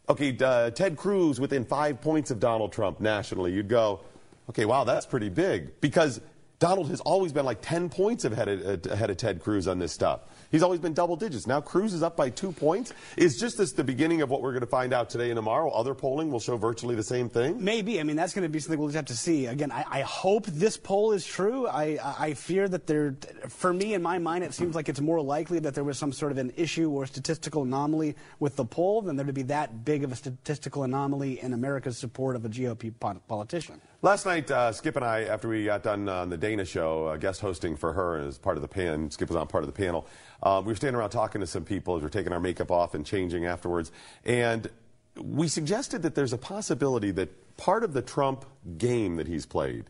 okay, 0.09 0.36
uh, 0.41 0.72
Ted 0.72 0.97
Cruz 0.97 1.39
within 1.39 1.64
five 1.64 2.01
points 2.01 2.32
of 2.32 2.39
Donald 2.39 2.74
Trump 2.74 2.99
nationally, 2.99 3.53
you'd 3.53 3.70
go, 3.70 4.01
okay, 4.49 4.66
wow, 4.66 4.84
that's 4.84 5.05
pretty 5.05 5.30
big. 5.30 5.80
Because 5.80 6.20
Donald 6.59 6.89
has 6.89 7.01
always 7.01 7.32
been 7.32 7.45
like 7.45 7.61
10 7.61 7.89
points 7.89 8.26
ahead 8.26 8.47
of, 8.47 8.86
ahead 8.88 9.09
of 9.09 9.18
Ted 9.18 9.41
Cruz 9.41 9.68
on 9.68 9.80
this 9.80 9.91
stuff. 9.91 10.22
He's 10.54 10.62
always 10.62 10.80
been 10.80 10.93
double 10.93 11.16
digits. 11.16 11.47
Now 11.47 11.62
Cruz 11.62 11.95
is 11.95 12.04
up 12.04 12.16
by 12.16 12.30
two 12.30 12.51
points. 12.51 12.93
Is 13.18 13.39
just 13.39 13.58
this 13.58 13.72
the 13.72 13.84
beginning 13.84 14.22
of 14.22 14.30
what 14.30 14.43
we're 14.43 14.51
going 14.51 14.62
to 14.62 14.68
find 14.68 14.93
out 14.93 15.10
today 15.10 15.32
and 15.32 15.36
tomorrow? 15.36 15.72
Other 15.72 15.95
polling 15.95 16.30
will 16.30 16.39
show 16.39 16.58
virtually 16.58 16.93
the 16.93 17.01
same 17.01 17.28
thing? 17.28 17.64
Maybe. 17.64 17.99
I 17.99 18.04
mean, 18.04 18.16
that's 18.16 18.36
going 18.36 18.43
to 18.43 18.49
be 18.49 18.60
something 18.60 18.78
we'll 18.78 18.89
just 18.89 18.95
have 18.97 19.06
to 19.06 19.18
see. 19.18 19.47
Again, 19.47 19.72
I, 19.72 19.84
I 19.89 20.01
hope 20.01 20.45
this 20.45 20.78
poll 20.78 21.14
is 21.14 21.26
true. 21.26 21.68
I, 21.68 21.97
I 22.20 22.36
fear 22.36 22.70
that 22.70 22.86
there, 22.86 23.16
for 23.47 23.74
me, 23.74 23.95
in 23.95 24.04
my 24.04 24.20
mind, 24.20 24.43
it 24.43 24.54
seems 24.54 24.76
like 24.76 24.89
it's 24.89 25.01
more 25.01 25.20
likely 25.22 25.58
that 25.58 25.74
there 25.74 25.84
was 25.84 25.97
some 25.97 26.14
sort 26.14 26.32
of 26.32 26.38
an 26.38 26.54
issue 26.56 26.91
or 26.91 27.08
statistical 27.08 27.64
anomaly 27.64 28.16
with 28.39 28.56
the 28.56 28.66
poll 28.66 29.01
than 29.01 29.16
there 29.16 29.26
to 29.26 29.34
be 29.34 29.41
that 29.43 29.84
big 29.84 30.04
of 30.04 30.12
a 30.12 30.16
statistical 30.16 30.84
anomaly 30.84 31.41
in 31.41 31.54
America's 31.54 31.97
support 31.97 32.36
of 32.36 32.45
a 32.45 32.49
GOP 32.49 32.93
politician. 33.28 33.82
Last 34.04 34.26
night, 34.26 34.51
uh, 34.51 34.74
Skip 34.74 34.97
and 34.97 35.06
I, 35.06 35.22
after 35.22 35.47
we 35.47 35.64
got 35.64 35.82
done 35.82 36.10
on 36.10 36.30
the 36.30 36.36
Dana 36.36 36.66
show, 36.66 37.08
uh, 37.08 37.16
guest 37.16 37.39
hosting 37.39 37.78
for 37.78 37.93
her 37.93 38.18
as 38.18 38.38
part 38.38 38.58
of 38.58 38.62
the 38.62 38.68
pan, 38.68 39.10
Skip 39.10 39.30
was 39.30 39.38
on 39.38 39.47
part 39.47 39.64
of 39.64 39.68
the 39.68 39.74
panel. 39.74 40.06
Uh, 40.44 40.62
we 40.64 40.72
were 40.72 40.76
standing 40.76 41.00
around 41.00 41.10
talking 41.10 41.39
to 41.39 41.48
some 41.48 41.64
people 41.64 41.96
as 41.96 42.02
we 42.02 42.08
are 42.08 42.10
taking 42.10 42.34
our 42.34 42.39
makeup 42.39 42.70
off 42.70 42.94
and 42.94 43.06
changing 43.06 43.46
afterwards. 43.46 43.91
And 44.26 44.70
we 45.16 45.48
suggested 45.48 46.02
that 46.02 46.16
there's 46.16 46.34
a 46.34 46.38
possibility 46.38 47.12
that 47.12 47.56
part 47.56 47.84
of 47.84 47.94
the 47.94 48.02
Trump 48.02 48.46
game 48.78 49.16
that 49.16 49.28
he's 49.28 49.46
played, 49.46 49.86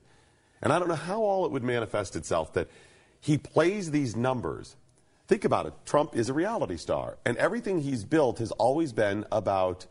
and 0.62 0.72
I 0.72 0.78
don't 0.78 0.88
know 0.88 0.96
how 0.96 1.22
all 1.22 1.46
it 1.46 1.52
would 1.52 1.64
manifest 1.64 2.16
itself, 2.16 2.54
that 2.54 2.70
he 3.20 3.38
plays 3.38 3.90
these 3.90 4.16
numbers. 4.16 4.76
Think 5.28 5.44
about 5.44 5.66
it. 5.66 5.74
Trump 5.86 6.16
is 6.16 6.30
a 6.30 6.34
reality 6.34 6.78
star, 6.78 7.18
and 7.26 7.36
everything 7.38 7.80
he's 7.80 8.04
built 8.04 8.38
has 8.40 8.52
always 8.52 8.94
been 8.94 9.26
about 9.32 9.88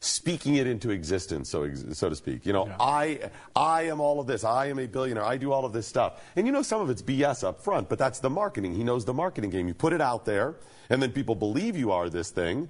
speaking 0.00 0.54
it 0.56 0.66
into 0.66 0.90
existence, 0.90 1.48
so 1.50 1.72
so 1.92 2.08
to 2.08 2.16
speak. 2.16 2.46
You 2.46 2.52
know, 2.52 2.70
I 2.78 3.30
I 3.54 3.82
am 3.82 4.00
all 4.00 4.20
of 4.20 4.26
this. 4.26 4.44
I 4.44 4.66
am 4.66 4.78
a 4.78 4.86
billionaire. 4.86 5.24
I 5.24 5.36
do 5.36 5.52
all 5.52 5.64
of 5.64 5.72
this 5.72 5.86
stuff. 5.86 6.22
And 6.36 6.46
you 6.46 6.52
know, 6.52 6.62
some 6.62 6.80
of 6.80 6.90
it's 6.90 7.02
BS 7.02 7.44
up 7.44 7.60
front, 7.60 7.88
but 7.88 7.98
that's 7.98 8.20
the 8.20 8.30
marketing. 8.30 8.74
He 8.74 8.84
knows 8.84 9.04
the 9.04 9.14
marketing 9.14 9.50
game. 9.50 9.66
You 9.68 9.74
put 9.74 9.92
it 9.92 10.00
out 10.00 10.24
there, 10.24 10.56
and 10.88 11.02
then 11.02 11.12
people 11.12 11.34
believe 11.34 11.76
you 11.76 11.92
are 11.92 12.08
this 12.08 12.30
thing, 12.30 12.68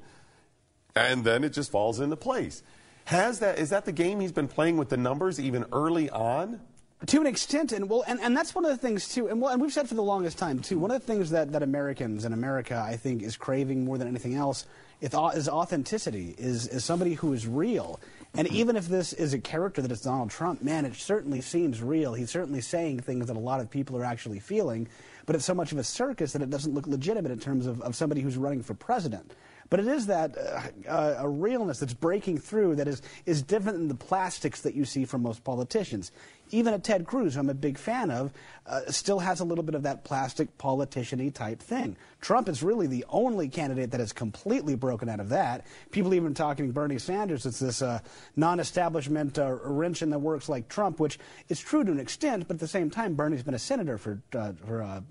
and 0.95 1.25
then 1.25 1.45
it 1.45 1.53
just 1.53 1.71
falls 1.71 2.01
into 2.01 2.17
place. 2.17 2.63
Has 3.05 3.41
that 3.41 3.59
is 3.59 3.71
that 3.71 3.85
the 3.85 3.93
game 3.93 4.21
he's 4.21 4.33
been 4.33 4.49
playing 4.49 4.77
with 4.77 4.89
the 4.89 4.97
numbers 4.97 5.39
even 5.39 5.67
early 5.73 6.11
on? 6.11 6.61
To 7.07 7.21
an 7.21 7.29
extent, 7.29 7.71
and 7.71 7.89
well, 7.89 8.03
and, 8.09 8.21
and 8.21 8.37
that's 8.37 8.57
one 8.57 8.65
of 8.65 8.73
the 8.73 8.77
things 8.77 9.09
too, 9.09 9.29
and 9.29 9.41
well, 9.41 9.53
and 9.53 9.63
we've 9.63 9.73
said 9.73 9.89
for 9.89 9.95
the 9.95 10.03
longest 10.03 10.37
time 10.37 10.59
too. 10.59 10.81
One 10.81 10.91
of 10.91 11.01
the 11.01 11.07
things 11.07 11.31
that, 11.31 11.53
that 11.53 11.63
Americans 11.63 12.25
and 12.25 12.35
America, 12.35 12.77
I 12.77 12.97
think, 12.97 13.23
is 13.23 13.37
craving 13.37 13.85
more 13.85 13.99
than 13.99 14.09
anything 14.09 14.35
else, 14.35 14.67
is, 15.01 15.15
is 15.35 15.49
authenticity. 15.49 16.35
Is 16.39 16.67
is 16.67 16.85
somebody 16.85 17.15
who 17.15 17.33
is 17.33 17.47
real. 17.47 18.01
And 18.35 18.49
mm-hmm. 18.49 18.57
even 18.57 18.77
if 18.77 18.89
this 18.89 19.13
is 19.13 19.33
a 19.33 19.39
character 19.39 19.81
that 19.81 19.93
is 19.93 20.01
Donald 20.01 20.31
Trump, 20.31 20.61
man, 20.61 20.85
it 20.85 20.95
certainly 20.97 21.41
seems 21.41 21.81
real. 21.81 22.15
He's 22.15 22.31
certainly 22.31 22.61
saying 22.61 23.01
things 23.01 23.29
that 23.29 23.37
a 23.37 23.41
lot 23.41 23.61
of 23.61 23.71
people 23.71 23.97
are 23.97 24.05
actually 24.05 24.41
feeling, 24.41 24.89
but 25.25 25.37
it's 25.37 25.45
so 25.45 25.55
much 25.55 25.71
of 25.71 25.79
a 25.79 25.85
circus 25.85 26.33
that 26.33 26.43
it 26.43 26.51
doesn't 26.51 26.75
look 26.75 26.87
legitimate 26.89 27.31
in 27.31 27.39
terms 27.39 27.67
of, 27.67 27.81
of 27.81 27.95
somebody 27.95 28.23
who's 28.23 28.37
running 28.37 28.63
for 28.63 28.75
president. 28.75 29.33
But 29.71 29.81
it 29.81 29.87
is 29.87 30.07
that 30.07 30.37
uh, 30.39 30.89
uh, 30.89 31.15
a 31.19 31.29
realness 31.29 31.79
that's 31.79 31.93
breaking 31.93 32.39
through 32.39 32.77
that 32.77 32.89
is, 32.89 33.03
is 33.27 33.43
different 33.43 33.79
than 33.79 33.89
the 33.89 33.95
plastics 33.95 34.63
that 34.63 34.75
you 34.75 34.85
see 34.85 35.05
from 35.05 35.23
most 35.23 35.45
politicians. 35.45 36.11
Even 36.51 36.73
a 36.73 36.79
Ted 36.79 37.07
Cruz, 37.07 37.35
who 37.35 37.41
I'm 37.41 37.51
a 37.51 37.55
big 37.55 37.77
fan 37.77 38.11
of, 38.11 38.33
uh, 38.67 38.81
still 38.91 39.19
has 39.19 39.41
a 39.41 39.45
little 39.45 39.65
bit 39.65 39.75
of 39.75 39.83
that 39.83 40.05
plastic 40.05 40.57
politician-y 40.57 41.29
type 41.29 41.61
thing. 41.61 41.97
Trump 42.23 42.49
is 42.49 42.63
really 42.63 42.87
the 42.87 43.05
only 43.11 43.49
candidate 43.51 43.91
that 43.91 44.01
has 44.01 44.15
completely 44.15 44.75
broken 44.75 45.11
out 45.11 45.21
of 45.21 45.29
that. 45.29 45.67
People 45.91 46.15
even 46.15 46.33
talking 46.33 46.71
Bernie 46.71 46.99
Sanders, 46.99 47.45
it's 47.45 47.59
this 47.59 47.83
uh, 47.83 47.99
non-establishment 48.37 49.39
uh, 49.39 49.59
wrench 49.63 50.01
in 50.01 50.09
the 50.09 50.19
works 50.19 50.49
like 50.49 50.69
Trump, 50.69 50.99
which 50.99 51.19
is 51.51 51.61
true 51.61 51.85
to 51.85 51.93
an 51.93 52.01
extent, 52.01 52.49
but 52.49 52.55
at 52.55 52.61
the 52.61 52.69
same 52.69 52.89
time, 52.89 53.15
Bernie's 53.15 53.43
been 53.43 53.53
a 53.53 53.59
senator 53.59 53.99
for, 53.99 54.23
uh, 54.33 54.53
for, 54.65 55.03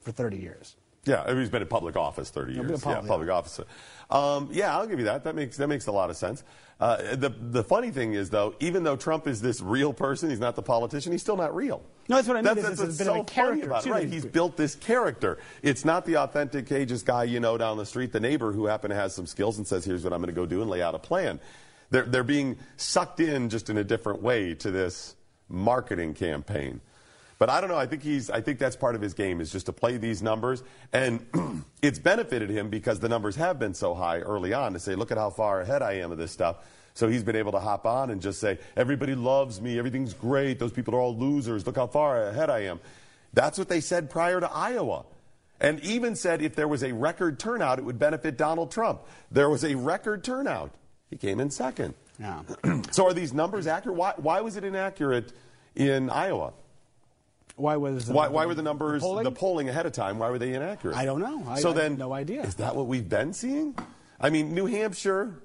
for 0.00 0.10
30 0.10 0.38
years. 0.38 0.74
Yeah, 1.04 1.34
he's 1.34 1.50
been 1.50 1.62
in 1.62 1.68
public 1.68 1.96
office 1.96 2.30
30 2.30 2.52
years. 2.54 2.80
public, 2.80 3.02
yeah, 3.02 3.08
public 3.08 3.28
office. 3.28 3.60
Um, 4.08 4.48
yeah, 4.52 4.76
I'll 4.76 4.86
give 4.86 5.00
you 5.00 5.06
that. 5.06 5.24
That 5.24 5.34
makes 5.34 5.56
that 5.56 5.66
makes 5.66 5.86
a 5.88 5.92
lot 5.92 6.10
of 6.10 6.16
sense. 6.16 6.44
Uh, 6.78 7.16
the 7.16 7.28
the 7.30 7.64
funny 7.64 7.90
thing 7.90 8.14
is, 8.14 8.30
though, 8.30 8.54
even 8.60 8.84
though 8.84 8.94
Trump 8.96 9.26
is 9.26 9.40
this 9.40 9.60
real 9.60 9.92
person, 9.92 10.30
he's 10.30 10.38
not 10.38 10.54
the 10.54 10.62
politician. 10.62 11.10
He's 11.10 11.20
still 11.22 11.36
not 11.36 11.54
real. 11.56 11.82
No, 12.08 12.16
that's 12.16 12.28
what 12.28 12.36
I 12.36 12.42
mean. 12.42 12.44
That's, 12.54 12.58
It's- 12.58 12.78
that's 12.78 12.80
it's 12.80 12.88
what's 12.88 13.00
a 13.00 13.04
bit 13.04 13.10
of 13.20 13.28
so 13.28 13.42
a 13.42 13.46
funny 13.48 13.62
about 13.62 13.86
it. 13.86 13.90
Right, 13.90 14.08
he's 14.08 14.24
built 14.26 14.56
this 14.56 14.76
character. 14.76 15.38
It's 15.62 15.84
not 15.84 16.04
the 16.04 16.18
authentic 16.18 16.66
ageist 16.66 17.04
guy 17.04 17.24
you 17.24 17.40
know 17.40 17.58
down 17.58 17.78
the 17.78 17.86
street, 17.86 18.12
the 18.12 18.20
neighbor 18.20 18.52
who 18.52 18.66
happen 18.66 18.90
to 18.90 18.96
have 18.96 19.10
some 19.10 19.26
skills 19.26 19.58
and 19.58 19.66
says, 19.66 19.84
"Here's 19.84 20.04
what 20.04 20.12
I'm 20.12 20.20
going 20.20 20.32
to 20.32 20.40
go 20.40 20.46
do," 20.46 20.60
and 20.60 20.70
lay 20.70 20.82
out 20.82 20.94
a 20.94 21.00
plan. 21.00 21.40
They're 21.90 22.04
they're 22.04 22.22
being 22.24 22.58
sucked 22.76 23.18
in 23.18 23.48
just 23.48 23.70
in 23.70 23.76
a 23.76 23.84
different 23.84 24.22
way 24.22 24.54
to 24.54 24.70
this 24.70 25.16
marketing 25.48 26.14
campaign. 26.14 26.80
But 27.42 27.50
I 27.50 27.60
don't 27.60 27.70
know. 27.70 27.76
I 27.76 27.86
think 27.86 28.04
he's. 28.04 28.30
I 28.30 28.40
think 28.40 28.60
that's 28.60 28.76
part 28.76 28.94
of 28.94 29.00
his 29.00 29.14
game 29.14 29.40
is 29.40 29.50
just 29.50 29.66
to 29.66 29.72
play 29.72 29.96
these 29.96 30.22
numbers, 30.22 30.62
and 30.92 31.26
it's 31.82 31.98
benefited 31.98 32.50
him 32.50 32.68
because 32.68 33.00
the 33.00 33.08
numbers 33.08 33.34
have 33.34 33.58
been 33.58 33.74
so 33.74 33.94
high 33.94 34.20
early 34.20 34.52
on. 34.52 34.74
To 34.74 34.78
say, 34.78 34.94
look 34.94 35.10
at 35.10 35.18
how 35.18 35.30
far 35.30 35.60
ahead 35.60 35.82
I 35.82 35.94
am 35.94 36.12
of 36.12 36.18
this 36.18 36.30
stuff. 36.30 36.58
So 36.94 37.08
he's 37.08 37.24
been 37.24 37.34
able 37.34 37.50
to 37.50 37.58
hop 37.58 37.84
on 37.84 38.10
and 38.10 38.22
just 38.22 38.38
say, 38.38 38.60
everybody 38.76 39.16
loves 39.16 39.60
me, 39.60 39.76
everything's 39.76 40.14
great, 40.14 40.60
those 40.60 40.70
people 40.70 40.94
are 40.94 41.00
all 41.00 41.18
losers. 41.18 41.66
Look 41.66 41.74
how 41.74 41.88
far 41.88 42.28
ahead 42.28 42.48
I 42.48 42.60
am. 42.60 42.78
That's 43.32 43.58
what 43.58 43.68
they 43.68 43.80
said 43.80 44.08
prior 44.08 44.38
to 44.38 44.48
Iowa. 44.48 45.04
And 45.60 45.80
even 45.80 46.14
said 46.14 46.42
if 46.42 46.54
there 46.54 46.68
was 46.68 46.84
a 46.84 46.92
record 46.92 47.40
turnout, 47.40 47.80
it 47.80 47.84
would 47.84 47.98
benefit 47.98 48.38
Donald 48.38 48.70
Trump. 48.70 49.00
There 49.32 49.50
was 49.50 49.64
a 49.64 49.74
record 49.74 50.22
turnout. 50.22 50.70
He 51.10 51.16
came 51.16 51.40
in 51.40 51.50
second. 51.50 51.94
Yeah. 52.20 52.42
so 52.92 53.04
are 53.04 53.12
these 53.12 53.32
numbers 53.32 53.66
accurate? 53.66 53.96
Why, 53.96 54.14
why 54.16 54.42
was 54.42 54.56
it 54.56 54.62
inaccurate 54.62 55.32
in 55.74 56.08
Iowa? 56.08 56.52
Why 57.62 57.76
was 57.76 58.08
why, 58.10 58.26
why 58.26 58.44
were 58.46 58.54
the 58.56 58.62
numbers, 58.62 59.02
polling? 59.02 59.22
the 59.22 59.30
polling 59.30 59.68
ahead 59.68 59.86
of 59.86 59.92
time, 59.92 60.18
why 60.18 60.30
were 60.30 60.38
they 60.38 60.52
inaccurate? 60.52 60.96
I 60.96 61.04
don't 61.04 61.20
know. 61.20 61.44
I- 61.48 61.60
so 61.60 61.68
I 61.70 61.72
have 61.72 61.80
then, 61.80 61.96
no 61.96 62.12
idea. 62.12 62.42
Is 62.42 62.56
that 62.56 62.74
what 62.74 62.88
we've 62.88 63.08
been 63.08 63.32
seeing? 63.32 63.78
I 64.20 64.30
mean, 64.30 64.52
New 64.52 64.66
Hampshire, 64.66 65.36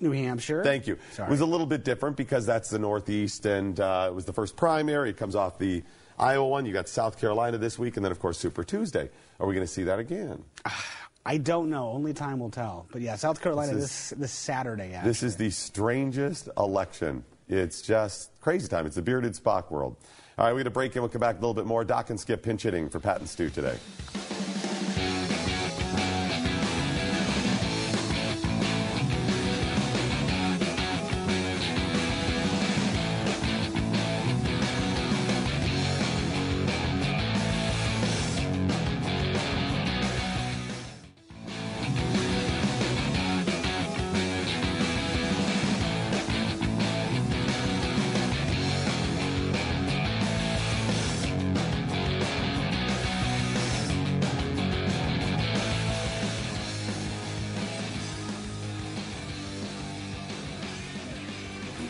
New 0.00 0.12
Hampshire. 0.12 0.64
Thank 0.64 0.86
you. 0.86 0.98
Sorry. 1.12 1.28
It 1.28 1.30
was 1.30 1.40
a 1.40 1.46
little 1.46 1.66
bit 1.66 1.84
different 1.84 2.16
because 2.16 2.46
that's 2.46 2.70
the 2.70 2.78
Northeast, 2.78 3.44
and 3.44 3.78
uh, 3.78 4.08
it 4.10 4.14
was 4.14 4.24
the 4.24 4.32
first 4.32 4.56
primary. 4.56 5.10
It 5.10 5.18
comes 5.18 5.36
off 5.36 5.58
the 5.58 5.82
Iowa 6.18 6.48
one. 6.48 6.64
You 6.64 6.72
got 6.72 6.88
South 6.88 7.20
Carolina 7.20 7.58
this 7.58 7.78
week, 7.78 7.96
and 7.96 8.04
then, 8.04 8.12
of 8.12 8.18
course, 8.18 8.38
Super 8.38 8.64
Tuesday. 8.64 9.10
Are 9.38 9.46
we 9.46 9.54
going 9.54 9.66
to 9.66 9.72
see 9.72 9.84
that 9.84 9.98
again? 9.98 10.42
I 11.26 11.36
don't 11.36 11.68
know. 11.70 11.90
Only 11.90 12.14
time 12.14 12.40
will 12.40 12.50
tell. 12.50 12.86
But 12.90 13.02
yeah, 13.02 13.14
South 13.14 13.40
Carolina 13.40 13.74
This 13.74 14.10
this 14.10 14.18
this, 14.18 14.32
Saturday. 14.32 14.94
Actually. 14.94 15.10
This 15.10 15.22
is 15.22 15.36
the 15.36 15.50
strangest 15.50 16.48
election. 16.56 17.24
It's 17.48 17.82
just 17.82 18.30
crazy 18.40 18.66
time. 18.66 18.86
It's 18.86 18.96
the 18.96 19.02
bearded 19.02 19.34
Spock 19.34 19.70
world. 19.70 19.96
All 20.42 20.48
right, 20.48 20.54
we're 20.54 20.58
going 20.58 20.64
to 20.64 20.70
break 20.70 20.96
and 20.96 21.02
We'll 21.04 21.08
come 21.08 21.20
back 21.20 21.36
a 21.36 21.38
little 21.38 21.54
bit 21.54 21.66
more. 21.66 21.84
Doc 21.84 22.10
and 22.10 22.18
Skip 22.18 22.42
pinch 22.42 22.64
hitting 22.64 22.90
for 22.90 22.98
Pat 22.98 23.20
and 23.20 23.28
Stu 23.28 23.48
today. 23.48 23.78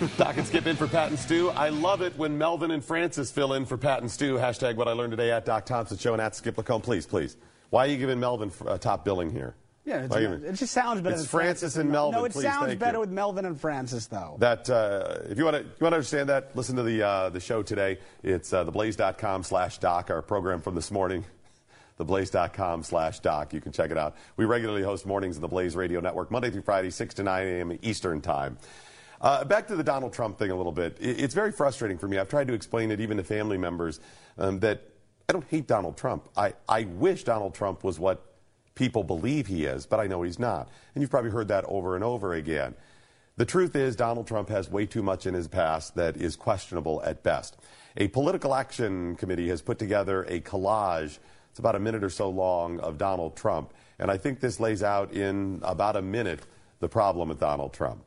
Doc 0.16 0.36
and 0.36 0.46
Skip 0.46 0.66
in 0.66 0.74
for 0.74 0.88
Pat 0.88 1.11
and 1.11 1.18
Stu. 1.18 1.50
I 1.50 1.68
love 1.68 2.03
it 2.03 2.16
when 2.16 2.36
Melvin 2.36 2.72
and 2.72 2.84
Francis 2.84 3.30
fill 3.30 3.53
in 3.53 3.64
for 3.64 3.76
Pat 3.76 4.00
and 4.00 4.11
Stu. 4.11 4.36
Hashtag 4.36 4.74
what 4.74 4.88
I 4.88 4.92
learned 4.92 5.12
today 5.12 5.30
at 5.30 5.44
Doc 5.44 5.64
Thompson 5.64 5.96
Show 5.96 6.12
and 6.12 6.20
at 6.20 6.34
Skip 6.34 6.59
Lacombe. 6.59 6.82
Please, 6.82 7.07
please. 7.07 7.36
Why 7.70 7.86
are 7.86 7.88
you 7.88 7.98
giving 7.98 8.18
Melvin 8.18 8.50
uh, 8.66 8.78
top 8.78 9.05
billing 9.05 9.30
here? 9.30 9.55
yeah, 9.84 10.05
it 10.05 10.55
just 10.55 10.72
sounds 10.72 11.00
better. 11.00 11.14
It's 11.14 11.22
than 11.22 11.28
Francis 11.28 11.76
and 11.76 11.90
Melvin. 11.90 12.18
No, 12.18 12.24
it 12.24 12.32
please, 12.32 12.42
sounds 12.42 12.74
better 12.76 12.96
you. 12.96 13.00
with 13.00 13.11
Melvin 13.11 13.44
and 13.44 13.61
Francis, 13.61 14.07
though. 14.07 14.36
That 14.38 14.70
uh, 14.70 15.18
if 15.28 15.38
you 15.38 15.44
want 15.44 15.57
to 15.57 15.62
you 15.62 15.68
want 15.80 15.92
to 15.92 15.96
understand 15.96 16.28
that, 16.28 16.55
listen 16.57 16.76
to 16.76 16.82
the 16.82 17.03
uh, 17.03 17.28
the 17.30 17.40
show 17.40 17.62
today. 17.62 17.98
It's 18.22 18.53
uh, 18.53 18.64
theblaze.com 18.64 19.42
slash 19.42 19.78
doc, 19.78 20.11
our 20.11 20.22
program 20.22 20.61
from 20.61 20.74
this 20.74 20.90
morning. 20.90 21.24
Theblaze.com 22.00 22.82
slash 22.84 23.20
doc. 23.20 23.53
You 23.53 23.61
can 23.61 23.70
check 23.70 23.90
it 23.90 23.98
out. 23.98 24.16
We 24.36 24.46
regularly 24.46 24.82
host 24.82 25.05
mornings 25.05 25.36
in 25.36 25.42
the 25.42 25.48
Blaze 25.48 25.76
Radio 25.76 26.00
Network, 26.00 26.30
Monday 26.30 26.50
through 26.50 26.62
Friday, 26.62 26.90
6 26.90 27.14
to 27.14 27.22
9 27.22 27.46
a.m. 27.46 27.78
Eastern 27.82 28.20
Time. 28.20 28.57
Uh, 29.23 29.45
back 29.45 29.68
to 29.68 29.77
the 29.77 29.85
Donald 29.85 30.12
Trump 30.12 30.37
thing 30.37 30.51
a 30.51 30.57
little 30.57 30.73
bit. 30.73 30.97
It's 31.01 31.33
very 31.33 31.53
frustrating 31.53 31.97
for 31.97 32.09
me. 32.09 32.18
I've 32.18 32.29
tried 32.29 32.49
to 32.49 32.55
explain 32.55 32.91
it 32.91 33.01
even 33.01 33.18
to 33.18 33.23
family 33.23 33.57
members 33.57 34.01
um, 34.37 34.59
that 34.61 34.83
I 35.29 35.33
don't 35.33 35.47
hate 35.49 35.68
Donald 35.68 35.97
Trump. 35.97 36.29
I, 36.37 36.55
I 36.68 36.85
wish 36.85 37.23
Donald 37.23 37.55
Trump 37.55 37.85
was 37.85 38.01
what 38.01 38.35
people 38.75 39.05
believe 39.05 39.47
he 39.47 39.64
is, 39.64 39.87
but 39.87 40.01
I 40.01 40.09
know 40.09 40.23
he's 40.23 40.41
not. 40.41 40.68
And 40.95 41.03
you've 41.03 41.11
probably 41.11 41.31
heard 41.31 41.49
that 41.49 41.64
over 41.68 41.95
and 41.95 42.03
over 42.03 42.35
again. 42.35 42.75
The 43.37 43.45
truth 43.45 43.77
is, 43.77 43.95
Donald 43.95 44.27
Trump 44.27 44.49
has 44.49 44.68
way 44.68 44.87
too 44.87 45.05
much 45.05 45.25
in 45.25 45.35
his 45.35 45.47
past 45.47 45.95
that 45.95 46.16
is 46.16 46.35
questionable 46.35 47.01
at 47.05 47.23
best. 47.23 47.57
A 47.97 48.09
political 48.09 48.55
action 48.57 49.14
committee 49.14 49.49
has 49.51 49.62
put 49.62 49.79
together 49.79 50.25
a 50.25 50.41
collage. 50.41 51.18
It's 51.51 51.61
about 51.61 51.77
a 51.77 51.81
minute 51.81 52.03
or 52.03 52.11
so 52.11 52.29
long 52.29 52.81
of 52.81 52.99
Donald 52.99 53.37
Trump. 53.37 53.73
And 54.01 54.11
I 54.11 54.16
think 54.16 54.41
this 54.41 54.59
lays 54.59 54.83
out 54.83 55.12
in 55.12 55.61
about 55.62 55.95
a 55.95 56.03
minute 56.03 56.41
the 56.81 56.89
problem 56.89 57.29
with 57.29 57.39
Donald 57.39 57.73
Trump. 57.73 58.03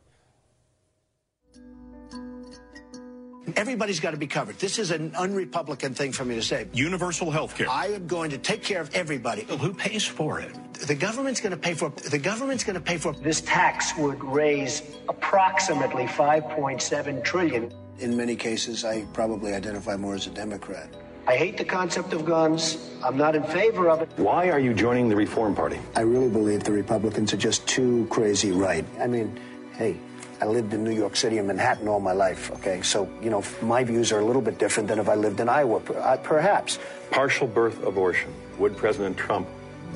Everybody's 3.56 4.00
got 4.00 4.12
to 4.12 4.18
be 4.18 4.28
covered. 4.28 4.58
This 4.58 4.80
is 4.80 4.92
an 4.92 5.12
unrepublican 5.12 5.96
thing 5.96 6.12
for 6.12 6.26
me 6.26 6.36
to 6.36 6.42
say. 6.42 6.68
Universal 6.74 7.32
health 7.32 7.56
care. 7.56 7.70
I 7.70 7.88
am 7.88 8.08
going 8.08 8.32
to 8.32 8.38
take 8.38 8.64
care 8.64 8.82
of 8.82 8.94
everybody. 8.96 9.44
Who 9.44 9.74
pays 9.74 10.04
for 10.04 10.40
it? 10.40 10.52
The 10.74 10.96
government's 10.96 11.42
going 11.42 11.52
to 11.52 11.58
pay 11.58 11.74
for 11.74 11.88
it. 11.88 11.98
the 11.98 12.18
government's 12.18 12.64
going 12.64 12.76
to 12.76 12.82
pay 12.82 12.98
for 12.98 13.14
This 13.14 13.42
tax 13.42 13.96
would 13.98 14.24
raise 14.24 14.82
approximately 15.08 16.06
5.7 16.06 17.24
trillion. 17.24 17.72
In 18.00 18.18
many 18.18 18.36
cases, 18.36 18.84
I 18.84 19.06
probably 19.14 19.54
identify 19.54 19.96
more 19.96 20.16
as 20.16 20.28
a 20.28 20.32
Democrat. 20.32 20.90
I 21.28 21.38
hate 21.38 21.58
the 21.58 21.66
concept 21.66 22.14
of 22.14 22.26
guns. 22.26 22.92
I'm 23.04 23.18
not 23.18 23.36
in 23.36 23.44
favor 23.44 23.90
of 23.90 24.02
it. 24.02 24.10
Why 24.18 24.50
are 24.50 24.60
you 24.60 24.74
joining 24.74 25.10
the 25.10 25.16
Reform 25.16 25.56
Party? 25.56 25.80
I 25.96 26.02
really 26.02 26.30
believe 26.30 26.64
the 26.64 26.72
Republicans 26.72 27.34
are 27.34 27.38
just 27.38 27.66
too 27.68 28.06
crazy 28.12 28.52
right. 28.52 28.86
I 29.00 29.08
mean, 29.08 29.40
hey, 29.74 29.98
I 30.42 30.46
lived 30.46 30.74
in 30.74 30.84
New 30.84 30.92
York 30.92 31.16
City 31.16 31.38
and 31.38 31.48
Manhattan 31.48 31.88
all 31.88 32.00
my 32.00 32.12
life, 32.12 32.52
okay? 32.52 32.82
So, 32.82 33.10
you 33.22 33.30
know, 33.30 33.44
my 33.62 33.84
views 33.84 34.12
are 34.12 34.20
a 34.20 34.26
little 34.26 34.42
bit 34.42 34.60
different 34.60 34.90
than 34.90 35.00
if 35.00 35.08
I 35.08 35.16
lived 35.16 35.40
in 35.40 35.48
Iowa, 35.48 35.78
uh, 35.78 36.18
perhaps. 36.18 36.78
Partial 37.10 37.48
birth 37.48 37.82
abortion. 37.84 38.34
Would 38.60 38.76
President 38.76 39.18
Trump 39.18 39.48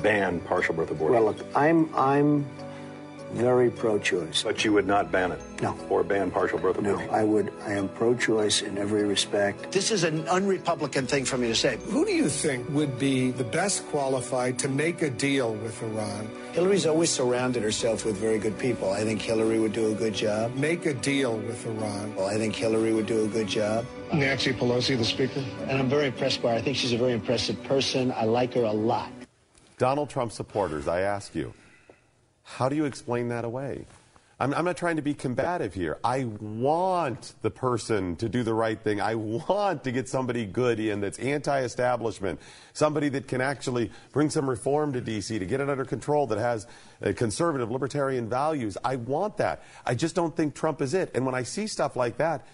ban 0.02 0.40
partial 0.40 0.74
birth 0.74 0.90
abortion? 0.90 1.14
Well, 1.14 1.24
look, 1.32 1.46
I'm 1.54 1.94
I'm 1.94 2.46
very 3.32 3.70
pro-choice. 3.70 4.42
but 4.42 4.64
you 4.64 4.72
would 4.72 4.86
not 4.86 5.10
ban 5.12 5.32
it? 5.32 5.40
No. 5.62 5.76
Or 5.88 6.02
ban 6.02 6.30
partial 6.30 6.58
birth 6.58 6.78
abortion? 6.78 6.98
No, 6.98 7.04
abortion? 7.04 7.14
I 7.14 7.24
would. 7.24 7.52
I 7.66 7.72
am 7.72 7.88
pro-choice 7.88 8.62
in 8.62 8.78
every 8.78 9.04
respect. 9.04 9.72
This 9.72 9.90
is 9.90 10.04
an 10.04 10.24
unrepublican 10.24 11.06
thing 11.06 11.24
for 11.24 11.38
me 11.38 11.48
to 11.48 11.54
say. 11.54 11.78
Who 11.90 12.04
do 12.04 12.12
you 12.12 12.28
think 12.28 12.68
would 12.70 12.98
be 12.98 13.30
the 13.30 13.44
best 13.44 13.86
qualified 13.88 14.58
to 14.60 14.68
make 14.68 15.02
a 15.02 15.10
deal 15.10 15.54
with 15.54 15.82
Iran? 15.82 16.30
Hillary's 16.52 16.86
always 16.86 17.10
surrounded 17.10 17.62
herself 17.62 18.04
with 18.04 18.16
very 18.16 18.38
good 18.38 18.58
people. 18.58 18.90
I 18.90 19.04
think 19.04 19.22
Hillary 19.22 19.60
would 19.60 19.72
do 19.72 19.92
a 19.92 19.94
good 19.94 20.14
job. 20.14 20.54
Make 20.56 20.86
a 20.86 20.94
deal 20.94 21.36
with 21.36 21.64
Iran? 21.66 22.14
Well, 22.16 22.26
I 22.26 22.36
think 22.36 22.54
Hillary 22.56 22.92
would 22.92 23.06
do 23.06 23.24
a 23.24 23.28
good 23.28 23.46
job. 23.46 23.86
Nancy 24.12 24.52
Pelosi, 24.52 24.98
the 24.98 25.04
speaker? 25.04 25.44
And 25.68 25.78
I'm 25.78 25.88
very 25.88 26.06
impressed 26.08 26.42
by 26.42 26.50
her. 26.52 26.56
I 26.56 26.60
think 26.62 26.76
she's 26.76 26.92
a 26.92 26.98
very 26.98 27.12
impressive 27.12 27.62
person. 27.64 28.12
I 28.16 28.24
like 28.24 28.54
her 28.54 28.64
a 28.64 28.72
lot. 28.72 29.10
Donald 29.78 30.10
Trump 30.10 30.32
supporters, 30.32 30.88
I 30.88 31.02
ask 31.02 31.34
you, 31.34 31.54
how 32.56 32.68
do 32.68 32.76
you 32.76 32.84
explain 32.84 33.28
that 33.28 33.44
away? 33.44 33.86
I'm, 34.40 34.54
I'm 34.54 34.64
not 34.64 34.78
trying 34.78 34.96
to 34.96 35.02
be 35.02 35.12
combative 35.12 35.74
here. 35.74 35.98
I 36.02 36.24
want 36.24 37.34
the 37.42 37.50
person 37.50 38.16
to 38.16 38.28
do 38.28 38.42
the 38.42 38.54
right 38.54 38.80
thing. 38.80 39.00
I 39.00 39.14
want 39.14 39.84
to 39.84 39.92
get 39.92 40.08
somebody 40.08 40.46
good 40.46 40.80
in 40.80 41.00
that's 41.00 41.18
anti 41.18 41.60
establishment, 41.60 42.40
somebody 42.72 43.10
that 43.10 43.28
can 43.28 43.42
actually 43.42 43.90
bring 44.12 44.30
some 44.30 44.48
reform 44.48 44.94
to 44.94 45.00
D.C., 45.00 45.38
to 45.38 45.44
get 45.44 45.60
it 45.60 45.68
under 45.68 45.84
control, 45.84 46.26
that 46.28 46.38
has 46.38 46.66
uh, 47.04 47.12
conservative, 47.14 47.70
libertarian 47.70 48.28
values. 48.28 48.78
I 48.82 48.96
want 48.96 49.36
that. 49.36 49.62
I 49.84 49.94
just 49.94 50.14
don't 50.14 50.34
think 50.34 50.54
Trump 50.54 50.80
is 50.80 50.94
it. 50.94 51.10
And 51.14 51.26
when 51.26 51.34
I 51.34 51.42
see 51.42 51.66
stuff 51.66 51.94
like 51.94 52.16
that, 52.16 52.46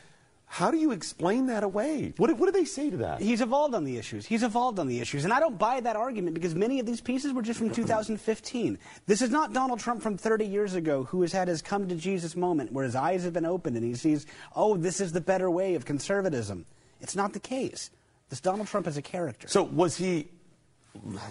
how 0.49 0.71
do 0.71 0.79
you 0.79 0.93
explain 0.93 1.47
that 1.47 1.65
away? 1.65 2.15
What, 2.17 2.29
do- 2.29 2.37
what 2.37 2.47
do 2.47 2.53
they 2.53 2.65
say 2.65 2.89
to 2.89 2.97
that? 2.99 3.21
He's 3.21 3.41
evolved 3.41 3.75
on 3.75 3.85
the 3.85 3.97
issues. 3.99 4.25
He's 4.27 4.43
evolved 4.43 4.79
on 4.79 4.87
the 4.87 5.01
issues. 5.01 5.25
And 5.25 5.33
I 5.33 5.41
don't 5.41 5.59
buy 5.59 5.81
that 5.81 5.97
argument 5.97 6.35
because 6.35 6.55
many 6.55 6.79
of 6.79 6.87
these 6.87 7.01
pieces 7.01 7.33
were 7.33 7.43
just 7.43 7.59
from 7.59 7.71
2015. 7.71 8.79
This 9.07 9.23
is 9.23 9.31
not 9.31 9.53
Donald 9.53 9.81
Trump 9.81 10.03
from 10.03 10.17
30 10.17 10.47
years 10.47 10.75
ago 10.75 11.05
who 11.05 11.21
has 11.23 11.33
had 11.33 11.49
his 11.49 11.63
come 11.63 11.89
to 11.89 11.97
Jesus 11.97 12.37
moment 12.37 12.73
where 12.73 12.85
his 12.85 12.95
eyes 12.95 13.25
have 13.25 13.33
been 13.33 13.45
opened 13.45 13.77
and 13.77 13.85
he 13.85 13.95
sees, 13.95 14.25
oh, 14.55 14.77
this 14.77 15.01
is 15.01 15.13
the 15.13 15.21
better 15.21 15.51
way 15.51 15.75
of 15.75 15.85
conservatism. 15.85 16.65
It's 17.01 17.17
not 17.17 17.33
the 17.33 17.41
case. 17.41 17.91
This 18.31 18.41
Donald 18.41 18.69
Trump 18.69 18.87
is 18.87 18.97
a 18.97 19.03
character. 19.03 19.49
So 19.49 19.65
was 19.65 19.97
he 19.97 20.29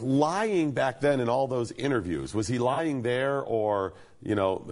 lying 0.01 0.72
back 0.72 0.99
then 1.01 1.20
in 1.20 1.30
all 1.30 1.47
those 1.47 1.72
interviews? 1.72 2.36
Was 2.36 2.47
he 2.47 2.59
lying 2.59 3.01
there 3.01 3.41
or, 3.41 3.93
you 4.22 4.36
know, 4.36 4.72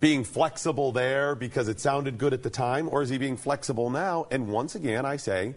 being 0.00 0.24
flexible 0.24 0.92
there 0.92 1.34
because 1.34 1.68
it 1.68 1.80
sounded 1.80 2.18
good 2.18 2.32
at 2.32 2.42
the 2.42 2.50
time? 2.50 2.88
Or 2.90 3.02
is 3.02 3.08
he 3.08 3.18
being 3.18 3.36
flexible 3.36 3.90
now? 3.90 4.26
And 4.30 4.48
once 4.48 4.74
again, 4.74 5.04
I 5.04 5.16
say, 5.16 5.54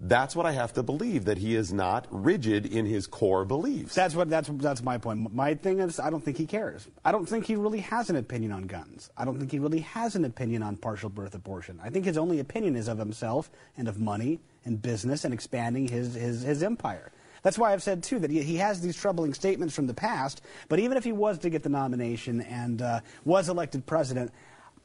that's 0.00 0.34
what 0.34 0.46
I 0.46 0.52
have 0.52 0.72
to 0.74 0.82
believe, 0.82 1.26
that 1.26 1.36
he 1.36 1.54
is 1.54 1.72
not 1.72 2.06
rigid 2.10 2.64
in 2.64 2.86
his 2.86 3.06
core 3.06 3.44
beliefs. 3.44 3.94
That's 3.94 4.14
what 4.14 4.30
that's 4.30 4.48
that's 4.54 4.82
my 4.82 4.96
point. 4.96 5.34
My 5.34 5.54
thing 5.54 5.80
is 5.80 6.00
I 6.00 6.08
don't 6.08 6.24
think 6.24 6.38
he 6.38 6.46
cares. 6.46 6.88
I 7.04 7.12
don't 7.12 7.28
think 7.28 7.44
he 7.44 7.54
really 7.54 7.80
has 7.80 8.08
an 8.08 8.16
opinion 8.16 8.52
on 8.52 8.66
guns. 8.66 9.10
I 9.16 9.26
don't 9.26 9.38
think 9.38 9.50
he 9.52 9.58
really 9.58 9.80
has 9.80 10.16
an 10.16 10.24
opinion 10.24 10.62
on 10.62 10.76
partial 10.76 11.10
birth 11.10 11.34
abortion. 11.34 11.78
I 11.82 11.90
think 11.90 12.06
his 12.06 12.16
only 12.16 12.40
opinion 12.40 12.76
is 12.76 12.88
of 12.88 12.96
himself 12.96 13.50
and 13.76 13.88
of 13.88 14.00
money 14.00 14.40
and 14.64 14.80
business 14.80 15.26
and 15.26 15.34
expanding 15.34 15.86
his 15.88 16.14
his, 16.14 16.42
his 16.42 16.62
empire. 16.62 17.12
That's 17.42 17.58
why 17.58 17.72
I've 17.72 17.82
said 17.82 18.02
too 18.02 18.18
that 18.20 18.30
he, 18.30 18.42
he 18.42 18.56
has 18.56 18.80
these 18.80 18.96
troubling 18.96 19.34
statements 19.34 19.74
from 19.74 19.86
the 19.86 19.94
past. 19.94 20.42
But 20.68 20.78
even 20.78 20.96
if 20.96 21.04
he 21.04 21.12
was 21.12 21.38
to 21.38 21.50
get 21.50 21.62
the 21.62 21.68
nomination 21.68 22.40
and 22.42 22.82
uh, 22.82 23.00
was 23.24 23.48
elected 23.48 23.86
president, 23.86 24.32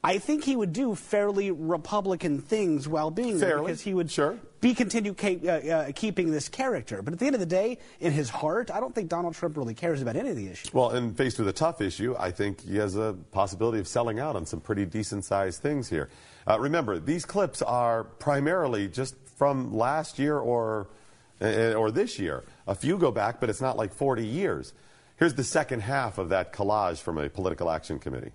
I 0.06 0.20
think 0.20 0.43
he 0.43 0.56
would 0.56 0.72
do 0.72 0.93
fairly 0.93 1.49
Republican 1.49 2.39
things 2.39 2.88
while 2.88 3.10
being 3.10 3.39
there 3.39 3.60
because 3.60 3.82
he 3.82 3.91
would 3.91 4.12
sure. 4.12 4.38
be 4.62 4.76
continue 4.76 5.16
ca- 5.16 5.39
uh, 5.43 5.49
uh, 5.49 5.91
keeping 5.95 6.30
this 6.30 6.47
character. 6.47 7.01
But 7.01 7.14
at 7.14 7.20
the 7.20 7.26
end 7.26 7.34
of 7.34 7.39
the 7.39 7.47
day, 7.47 7.80
in 7.99 8.12
his 8.12 8.30
heart, 8.30 8.70
I 8.70 8.80
don't 8.80 8.93
think 8.93 9.10
Donald 9.10 9.34
Trump 9.34 9.58
really 9.58 9.74
cares 9.74 10.03
about 10.03 10.16
any 10.16 10.30
of 10.30 10.36
the 10.36 10.47
issues. 10.47 10.72
Well, 10.72 10.91
and 10.91 11.18
faced 11.18 11.39
with 11.39 11.47
a 11.47 11.53
tough 11.53 11.82
issue, 11.82 12.16
I 12.20 12.30
think 12.30 12.62
he 12.62 12.78
has 12.78 12.95
a 12.95 13.16
possibility 13.32 13.80
of 13.80 13.88
selling 13.88 14.20
out 14.20 14.36
on 14.36 14.45
some 14.45 14.62
pretty 14.62 14.86
decent 14.86 15.26
sized 15.26 15.64
things 15.64 15.89
here. 15.89 16.12
Uh, 16.47 16.60
remember, 16.60 16.99
these 16.99 17.26
clips 17.26 17.64
are 17.64 18.03
primarily 18.03 18.88
just 18.88 19.16
from 19.38 19.74
last 19.74 20.20
year 20.20 20.38
or 20.38 20.88
or 21.42 21.92
this 21.92 22.20
year. 22.20 22.44
A 22.68 22.76
few 22.76 22.98
go 22.98 23.12
back, 23.12 23.40
but 23.40 23.50
it's 23.50 23.62
not 23.62 23.78
like 23.78 23.94
40 23.94 24.26
years. 24.26 24.74
Here's 25.18 25.34
the 25.34 25.44
second 25.44 25.82
half 25.82 26.18
of 26.18 26.30
that 26.30 26.52
collage 26.54 27.00
from 27.00 27.18
a 27.18 27.30
political 27.30 27.70
action 27.70 28.00
committee. 28.00 28.32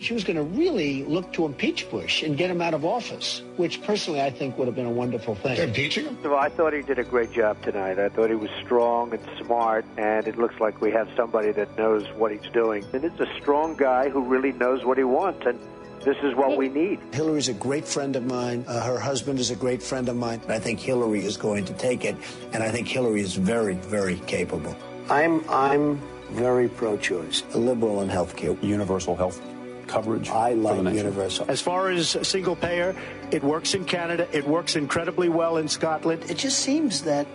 She 0.00 0.12
was 0.12 0.24
going 0.24 0.36
to 0.36 0.42
really 0.42 1.04
look 1.04 1.32
to 1.34 1.46
impeach 1.46 1.88
Bush 1.88 2.24
and 2.24 2.36
get 2.36 2.50
him 2.50 2.60
out 2.60 2.74
of 2.74 2.84
office, 2.84 3.42
which 3.56 3.80
personally 3.84 4.20
I 4.20 4.30
think 4.30 4.58
would 4.58 4.66
have 4.66 4.74
been 4.74 4.86
a 4.86 4.90
wonderful 4.90 5.36
thing. 5.36 5.56
Impeaching 5.56 6.06
him? 6.06 6.18
Well, 6.20 6.34
I 6.34 6.48
thought 6.48 6.72
he 6.72 6.82
did 6.82 6.98
a 6.98 7.04
great 7.04 7.30
job 7.30 7.62
tonight. 7.62 8.00
I 8.00 8.08
thought 8.08 8.28
he 8.28 8.34
was 8.34 8.50
strong 8.64 9.14
and 9.14 9.22
smart, 9.40 9.84
and 9.96 10.26
it 10.26 10.36
looks 10.36 10.58
like 10.58 10.80
we 10.80 10.90
have 10.90 11.08
somebody 11.16 11.52
that 11.52 11.78
knows 11.78 12.04
what 12.16 12.32
he's 12.32 12.50
doing. 12.52 12.84
And 12.92 13.04
it's 13.04 13.20
a 13.20 13.28
strong 13.40 13.76
guy 13.76 14.08
who 14.08 14.24
really 14.24 14.50
knows 14.50 14.84
what 14.84 14.98
he 14.98 15.04
wants, 15.04 15.46
and 15.46 15.60
this 16.04 16.16
is 16.22 16.34
what 16.34 16.56
we 16.56 16.68
need. 16.68 17.00
Hillary's 17.12 17.48
a 17.48 17.54
great 17.54 17.86
friend 17.86 18.14
of 18.16 18.24
mine. 18.24 18.64
Uh, 18.68 18.82
her 18.82 18.98
husband 18.98 19.38
is 19.38 19.50
a 19.50 19.56
great 19.56 19.82
friend 19.82 20.08
of 20.08 20.16
mine. 20.16 20.40
I 20.48 20.58
think 20.58 20.80
Hillary 20.80 21.24
is 21.24 21.36
going 21.36 21.64
to 21.64 21.72
take 21.74 22.04
it, 22.04 22.16
and 22.52 22.62
I 22.62 22.70
think 22.70 22.88
Hillary 22.88 23.20
is 23.20 23.34
very, 23.34 23.74
very 23.74 24.16
capable. 24.26 24.76
I'm 25.08 25.48
I'm 25.48 26.00
very 26.30 26.68
pro-choice, 26.68 27.42
a 27.54 27.58
liberal 27.58 28.00
in 28.02 28.08
health 28.08 28.36
care, 28.36 28.56
universal 28.60 29.16
health 29.16 29.40
coverage. 29.86 30.30
I 30.30 30.54
like 30.54 30.94
universal. 30.94 31.46
As 31.48 31.60
far 31.60 31.90
as 31.90 32.16
single 32.22 32.56
payer, 32.56 32.96
it 33.30 33.42
works 33.42 33.74
in 33.74 33.84
Canada. 33.84 34.26
It 34.32 34.46
works 34.46 34.76
incredibly 34.76 35.28
well 35.28 35.58
in 35.58 35.68
Scotland. 35.68 36.24
It 36.30 36.38
just 36.38 36.60
seems 36.60 37.02
that 37.02 37.26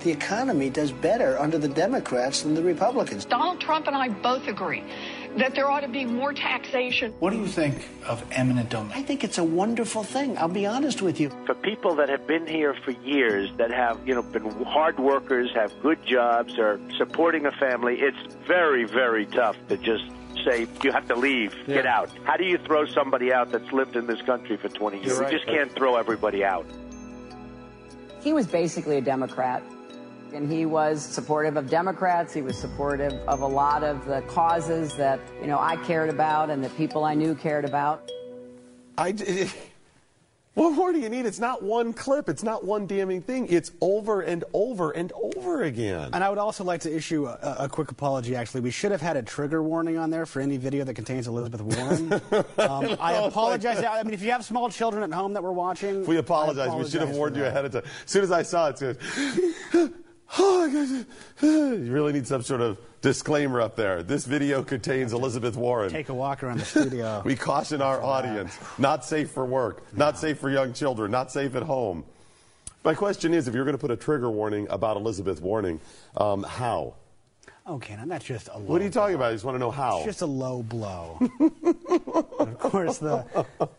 the 0.00 0.10
economy 0.10 0.68
does 0.68 0.90
better 0.90 1.38
under 1.38 1.58
the 1.58 1.68
Democrats 1.68 2.42
than 2.42 2.54
the 2.54 2.62
Republicans. 2.62 3.24
Donald 3.24 3.60
Trump 3.60 3.86
and 3.86 3.94
I 3.94 4.08
both 4.08 4.48
agree 4.48 4.82
that 5.36 5.54
there 5.54 5.70
ought 5.70 5.80
to 5.80 5.88
be 5.88 6.04
more 6.04 6.32
taxation. 6.32 7.12
What 7.18 7.30
do 7.30 7.38
you 7.38 7.46
think 7.46 7.88
of 8.06 8.24
eminent 8.32 8.70
domain? 8.70 8.92
I 8.94 9.02
think 9.02 9.24
it's 9.24 9.38
a 9.38 9.44
wonderful 9.44 10.02
thing. 10.02 10.36
I'll 10.38 10.48
be 10.48 10.66
honest 10.66 11.02
with 11.02 11.20
you. 11.20 11.30
For 11.46 11.54
people 11.54 11.94
that 11.96 12.08
have 12.08 12.26
been 12.26 12.46
here 12.46 12.74
for 12.84 12.90
years, 12.90 13.50
that 13.56 13.70
have, 13.70 14.00
you 14.06 14.14
know, 14.14 14.22
been 14.22 14.50
hard 14.64 14.98
workers, 14.98 15.50
have 15.54 15.72
good 15.82 16.04
jobs, 16.04 16.58
are 16.58 16.80
supporting 16.96 17.46
a 17.46 17.52
family, 17.52 18.00
it's 18.00 18.34
very, 18.46 18.84
very 18.84 19.26
tough 19.26 19.56
to 19.68 19.76
just 19.76 20.04
say 20.44 20.66
you 20.82 20.92
have 20.92 21.06
to 21.08 21.14
leave, 21.14 21.54
yeah. 21.66 21.76
get 21.76 21.86
out. 21.86 22.10
How 22.24 22.36
do 22.36 22.44
you 22.44 22.58
throw 22.58 22.86
somebody 22.86 23.32
out 23.32 23.50
that's 23.50 23.72
lived 23.72 23.96
in 23.96 24.06
this 24.06 24.20
country 24.22 24.56
for 24.56 24.68
20 24.68 24.98
years? 24.98 25.18
Right, 25.18 25.32
you 25.32 25.38
just 25.38 25.48
can't 25.48 25.72
throw 25.72 25.96
everybody 25.96 26.44
out. 26.44 26.66
He 28.22 28.32
was 28.32 28.46
basically 28.46 28.98
a 28.98 29.00
Democrat 29.00 29.62
and 30.34 30.50
he 30.50 30.66
was 30.66 31.02
supportive 31.02 31.56
of 31.56 31.68
Democrats. 31.68 32.32
He 32.32 32.42
was 32.42 32.56
supportive 32.56 33.12
of 33.28 33.40
a 33.40 33.46
lot 33.46 33.84
of 33.84 34.04
the 34.06 34.22
causes 34.22 34.94
that 34.96 35.20
you 35.40 35.46
know 35.46 35.58
I 35.58 35.76
cared 35.76 36.10
about 36.10 36.50
and 36.50 36.62
the 36.64 36.70
people 36.70 37.04
I 37.04 37.14
knew 37.14 37.34
cared 37.34 37.64
about. 37.64 38.10
I. 38.98 39.14
What 40.54 40.72
more 40.72 40.92
do 40.92 40.98
you 40.98 41.08
need? 41.08 41.24
It's 41.24 41.38
not 41.38 41.62
one 41.62 41.94
clip. 41.94 42.28
It's 42.28 42.42
not 42.42 42.62
one 42.62 42.86
damning 42.86 43.22
thing. 43.22 43.46
It's 43.48 43.72
over 43.80 44.20
and 44.20 44.44
over 44.52 44.90
and 44.90 45.10
over 45.12 45.62
again. 45.62 46.10
And 46.12 46.22
I 46.22 46.28
would 46.28 46.36
also 46.36 46.62
like 46.62 46.82
to 46.82 46.94
issue 46.94 47.24
a, 47.24 47.56
a 47.60 47.68
quick 47.70 47.90
apology, 47.90 48.36
actually. 48.36 48.60
We 48.60 48.70
should 48.70 48.92
have 48.92 49.00
had 49.00 49.16
a 49.16 49.22
trigger 49.22 49.62
warning 49.62 49.96
on 49.96 50.10
there 50.10 50.26
for 50.26 50.40
any 50.42 50.58
video 50.58 50.84
that 50.84 50.92
contains 50.92 51.26
Elizabeth 51.26 51.62
Warren. 51.62 52.12
um, 52.58 52.96
I 53.00 53.14
apologize. 53.24 53.82
I 53.82 54.02
mean, 54.02 54.12
if 54.12 54.22
you 54.22 54.30
have 54.30 54.44
small 54.44 54.68
children 54.68 55.02
at 55.02 55.16
home 55.16 55.32
that 55.32 55.42
we're 55.42 55.52
watching, 55.52 56.04
we 56.04 56.18
apologize. 56.18 56.66
apologize 56.66 56.84
we 56.84 56.90
should 56.90 57.08
have 57.08 57.16
warned 57.16 57.34
you 57.34 57.46
ahead 57.46 57.64
of 57.64 57.72
time. 57.72 57.84
As 58.04 58.10
soon 58.10 58.22
as 58.22 58.30
I 58.30 58.42
saw 58.42 58.68
it, 58.68 58.82
it 58.82 58.98
oh, 60.38 61.06
you 61.42 61.92
really 61.92 62.12
need 62.12 62.26
some 62.26 62.42
sort 62.42 62.60
of 62.60 62.78
disclaimer 63.00 63.60
up 63.60 63.76
there. 63.76 64.02
This 64.02 64.24
video 64.24 64.62
contains 64.62 65.12
Elizabeth 65.12 65.56
Warren. 65.56 65.90
Take 65.90 66.08
a 66.08 66.14
walk 66.14 66.42
around 66.42 66.60
the 66.60 66.64
studio. 66.64 67.22
we 67.24 67.36
caution 67.36 67.82
our 67.82 68.02
audience. 68.02 68.56
Not 68.78 69.04
safe 69.04 69.30
for 69.30 69.44
work. 69.44 69.82
No. 69.92 70.06
Not 70.06 70.18
safe 70.18 70.38
for 70.38 70.50
young 70.50 70.72
children. 70.72 71.10
Not 71.10 71.32
safe 71.32 71.54
at 71.54 71.62
home. 71.62 72.04
My 72.84 72.94
question 72.94 73.32
is, 73.32 73.46
if 73.46 73.54
you're 73.54 73.64
going 73.64 73.76
to 73.76 73.80
put 73.80 73.92
a 73.92 73.96
trigger 73.96 74.30
warning 74.30 74.66
about 74.68 74.96
Elizabeth 74.96 75.40
Warren, 75.40 75.80
um, 76.16 76.42
how? 76.42 76.94
Okay, 77.64 77.94
now 77.94 78.04
that's 78.06 78.24
just 78.24 78.48
a 78.48 78.58
low 78.58 78.64
What 78.64 78.80
are 78.80 78.84
you 78.84 78.90
talking 78.90 79.16
blow. 79.16 79.26
about? 79.26 79.30
I 79.30 79.32
just 79.34 79.44
want 79.44 79.54
to 79.54 79.60
know 79.60 79.70
how. 79.70 79.98
It's 79.98 80.06
just 80.06 80.22
a 80.22 80.26
low 80.26 80.64
blow. 80.64 81.16
of 82.40 82.58
course, 82.58 82.98
the, 82.98 83.24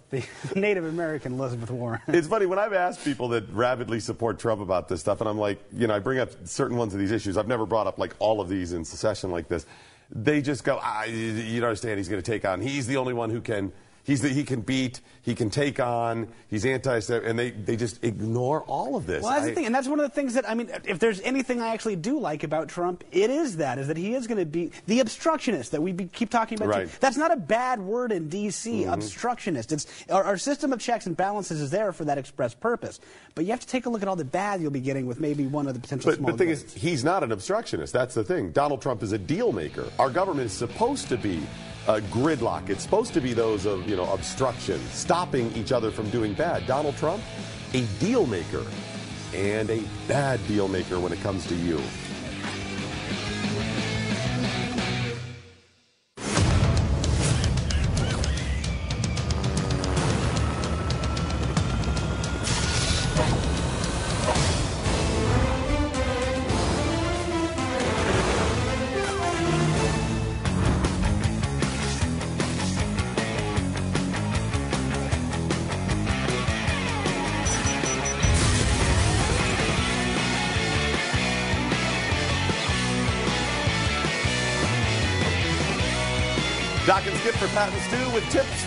the 0.10 0.26
Native 0.56 0.86
American 0.86 1.34
Elizabeth 1.34 1.70
Warren. 1.70 2.00
It's 2.08 2.28
funny, 2.28 2.46
when 2.46 2.60
I've 2.60 2.72
asked 2.72 3.04
people 3.04 3.28
that 3.30 3.50
rabidly 3.50 4.00
support 4.00 4.40
Trump 4.40 4.62
about 4.62 4.88
this 4.88 5.02
stuff, 5.02 5.20
and 5.20 5.30
I'm 5.30 5.38
like, 5.38 5.62
you 5.74 5.88
know, 5.88 5.96
I 5.96 6.00
bring 6.00 6.20
up 6.20 6.30
certain 6.46 6.78
ones 6.78 6.94
of 6.94 7.00
these 7.00 7.12
issues. 7.12 7.36
I've 7.38 7.48
never 7.50 7.66
brought 7.66 7.88
up 7.88 8.00
like 8.00 8.16
all 8.20 8.40
of 8.40 8.48
these 8.48 8.72
in 8.72 8.86
succession 8.86 9.32
like 9.32 9.50
this. 9.50 9.66
They 10.12 10.42
just 10.42 10.64
go, 10.64 10.80
ah, 10.82 11.04
you 11.04 11.60
don't 11.60 11.70
understand, 11.70 11.98
he's 11.98 12.08
going 12.10 12.22
to 12.22 12.32
take 12.32 12.46
on. 12.46 12.62
He's 12.62 12.88
the 12.88 12.98
only 12.98 13.14
one 13.14 13.30
who 13.32 13.42
can 13.42 13.74
He's 14.06 14.22
the, 14.22 14.30
he 14.30 14.44
can 14.44 14.62
beat, 14.62 15.00
he 15.22 15.34
can 15.34 15.50
take 15.50 15.80
on, 15.80 16.28
he's 16.50 16.66
anti 16.66 17.00
and 17.10 17.40
they, 17.40 17.52
they 17.52 17.78
just 17.78 18.04
ignore 18.04 18.62
all 18.64 18.98
of 18.98 19.06
this. 19.06 19.24
Well, 19.24 19.32
that's 19.32 19.46
I, 19.46 19.50
the 19.50 19.56
thing, 19.56 19.66
and 19.66 19.74
that's 19.74 19.88
one 19.88 20.00
of 20.00 20.04
the 20.04 20.14
things 20.14 20.34
that, 20.34 20.50
I 20.50 20.56
mean, 20.56 20.70
if 20.84 21.00
there's 21.00 21.22
anything 21.22 21.62
I 21.62 21.70
actually 21.70 21.96
do 21.96 22.20
like 22.20 22.44
about 22.44 22.68
Trump, 22.68 23.06
it 23.14 23.30
is 23.30 23.58
that, 23.58 23.80
is 23.80 23.88
that 23.88 23.96
he 23.96 24.14
is 24.14 24.28
going 24.28 24.40
to 24.40 24.46
be 24.46 24.72
the 24.88 25.00
obstructionist 25.00 25.72
that 25.72 25.82
we 25.82 25.94
be, 25.94 26.06
keep 26.08 26.30
talking 26.30 26.58
about. 26.58 26.68
Right. 26.68 26.90
Too. 26.90 26.98
That's 27.00 27.16
not 27.16 27.32
a 27.32 27.38
bad 27.38 27.80
word 27.80 28.12
in 28.12 28.28
D.C., 28.28 28.82
mm-hmm. 28.82 28.92
obstructionist. 28.92 29.72
It's, 29.72 29.88
our, 30.10 30.24
our, 30.24 30.38
system 30.38 30.74
of 30.74 30.82
checks 30.82 31.06
and 31.06 31.16
balances 31.16 31.62
is 31.62 31.72
there 31.72 31.94
for 31.94 32.04
that 32.04 32.18
express 32.18 32.54
purpose. 32.54 33.00
But 33.36 33.46
you 33.46 33.52
have 33.52 33.62
to 33.62 33.68
take 33.68 33.86
a 33.86 33.90
look 33.90 34.02
at 34.02 34.10
all 34.10 34.18
the 34.18 34.26
bad 34.26 34.62
you'll 34.62 34.72
be 34.72 34.82
getting 34.82 35.06
with 35.06 35.22
maybe 35.22 35.48
one 35.48 35.68
of 35.68 35.76
the 35.76 35.80
potential 35.80 36.12
but, 36.12 36.18
small 36.18 36.32
the 36.32 36.38
thing 36.38 36.50
is, 36.50 36.74
he's 36.74 37.06
not 37.06 37.24
an 37.24 37.32
obstructionist. 37.32 37.94
That's 37.94 38.16
the 38.16 38.24
thing. 38.26 38.52
Donald 38.52 38.82
Trump 38.82 39.02
is 39.02 39.14
a 39.14 39.18
deal 39.18 39.54
maker. 39.54 39.90
Our 39.98 40.10
government 40.10 40.48
is 40.48 40.54
supposed 40.54 41.08
to 41.08 41.18
be 41.18 41.42
uh, 41.88 42.00
gridlock. 42.12 42.70
It's 42.70 42.84
supposed 42.84 43.14
to 43.14 43.22
be 43.22 43.34
those 43.34 43.66
of 43.66 43.90
you 43.90 43.96
know 43.96 44.12
obstruction, 44.12 44.80
stopping 44.90 45.52
each 45.54 45.72
other 45.72 45.92
from 45.92 46.10
doing 46.10 46.34
bad. 46.34 46.66
Donald 46.66 46.98
Trump, 46.98 47.22
a 47.74 47.82
deal 48.00 48.26
maker, 48.26 48.66
and 49.34 49.70
a 49.70 49.84
bad 50.08 50.46
deal 50.48 50.68
maker 50.68 51.00
when 51.00 51.12
it 51.12 51.20
comes 51.22 51.46
to 51.48 51.56
you. 51.56 51.82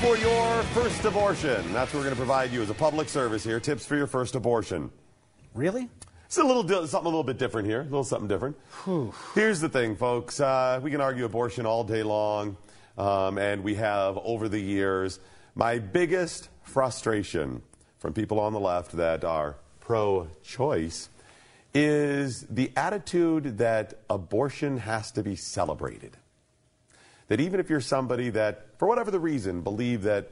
For 0.06 0.16
your 0.18 0.62
first 0.62 1.04
abortion. 1.04 1.72
That's 1.72 1.92
what 1.92 1.98
we're 1.98 2.04
going 2.04 2.14
to 2.14 2.16
provide 2.16 2.52
you 2.52 2.62
as 2.62 2.70
a 2.70 2.74
public 2.74 3.08
service 3.08 3.42
here. 3.42 3.58
Tips 3.58 3.84
for 3.84 3.96
your 3.96 4.06
first 4.06 4.36
abortion. 4.36 4.88
Really? 5.52 5.88
It's 6.26 6.38
a 6.38 6.44
little 6.44 6.62
something 6.86 7.06
a 7.06 7.08
little 7.08 7.24
bit 7.24 7.38
different 7.38 7.66
here. 7.66 7.80
A 7.80 7.84
little 7.84 8.04
something 8.04 8.28
different. 8.28 8.56
Whew. 8.84 9.12
Here's 9.34 9.58
the 9.58 9.68
thing, 9.68 9.96
folks. 9.96 10.38
Uh, 10.38 10.78
we 10.80 10.92
can 10.92 11.00
argue 11.00 11.24
abortion 11.24 11.66
all 11.66 11.82
day 11.82 12.04
long, 12.04 12.56
um, 12.96 13.36
and 13.38 13.64
we 13.64 13.74
have 13.74 14.16
over 14.18 14.48
the 14.48 14.60
years. 14.60 15.18
My 15.56 15.80
biggest 15.80 16.50
frustration 16.62 17.62
from 17.98 18.12
people 18.12 18.38
on 18.38 18.52
the 18.52 18.60
left 18.60 18.92
that 18.92 19.24
are 19.24 19.56
pro-choice 19.80 21.08
is 21.74 22.46
the 22.48 22.70
attitude 22.76 23.58
that 23.58 23.94
abortion 24.08 24.78
has 24.78 25.10
to 25.12 25.24
be 25.24 25.34
celebrated 25.34 26.16
that 27.28 27.40
even 27.40 27.60
if 27.60 27.68
you're 27.68 27.80
somebody 27.80 28.30
that, 28.30 28.66
for 28.78 28.86
whatever 28.86 29.10
the 29.10 29.20
reason, 29.20 29.60
believe 29.60 30.02
that 30.02 30.30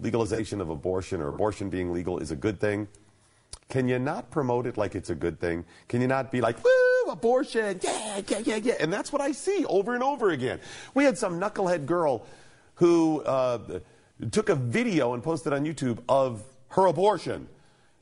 legalization 0.00 0.60
of 0.60 0.68
abortion 0.68 1.20
or 1.20 1.28
abortion 1.28 1.70
being 1.70 1.92
legal 1.92 2.18
is 2.18 2.30
a 2.30 2.36
good 2.36 2.60
thing, 2.60 2.88
can 3.68 3.88
you 3.88 3.98
not 3.98 4.30
promote 4.30 4.66
it 4.66 4.76
like 4.76 4.94
it's 4.94 5.10
a 5.10 5.14
good 5.14 5.40
thing? 5.40 5.64
Can 5.88 6.00
you 6.00 6.06
not 6.06 6.30
be 6.30 6.40
like, 6.40 6.62
woo, 6.62 7.10
abortion, 7.10 7.80
yeah, 7.82 8.20
yeah, 8.28 8.38
yeah, 8.44 8.56
yeah? 8.56 8.74
And 8.78 8.92
that's 8.92 9.12
what 9.12 9.20
I 9.20 9.32
see 9.32 9.64
over 9.66 9.94
and 9.94 10.02
over 10.02 10.30
again. 10.30 10.60
We 10.94 11.04
had 11.04 11.18
some 11.18 11.40
knucklehead 11.40 11.86
girl 11.86 12.26
who 12.76 13.22
uh, 13.22 13.80
took 14.30 14.50
a 14.50 14.54
video 14.54 15.14
and 15.14 15.22
posted 15.22 15.52
on 15.52 15.64
YouTube 15.64 15.98
of 16.08 16.42
her 16.68 16.86
abortion. 16.86 17.48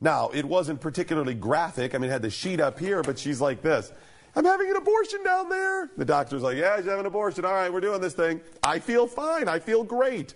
Now, 0.01 0.28
it 0.35 0.45
wasn't 0.45 0.80
particularly 0.80 1.35
graphic. 1.35 1.95
I 1.95 1.99
mean, 1.99 2.11
it 2.11 2.12
had 2.12 2.22
the 2.22 2.30
sheet 2.30 2.61
up 2.61 2.78
here, 2.78 3.03
but 3.03 3.18
she's 3.18 3.41
like 3.41 3.62
this. 3.62 3.91
I'm 4.37 4.45
having 4.45 4.68
an 4.68 4.76
abortion 4.76 5.22
down 5.22 5.49
there. 5.49 5.91
The 5.97 6.05
doctor's 6.05 6.43
like, 6.43 6.57
Yeah, 6.57 6.76
she's 6.76 6.87
having 6.87 7.01
an 7.01 7.07
abortion. 7.07 7.45
All 7.45 7.53
right, 7.53 7.72
we're 7.72 7.80
doing 7.80 8.01
this 8.01 8.14
thing. 8.14 8.41
I 8.62 8.78
feel 8.78 9.07
fine. 9.07 9.49
I 9.49 9.59
feel 9.59 9.85
great. 9.85 10.35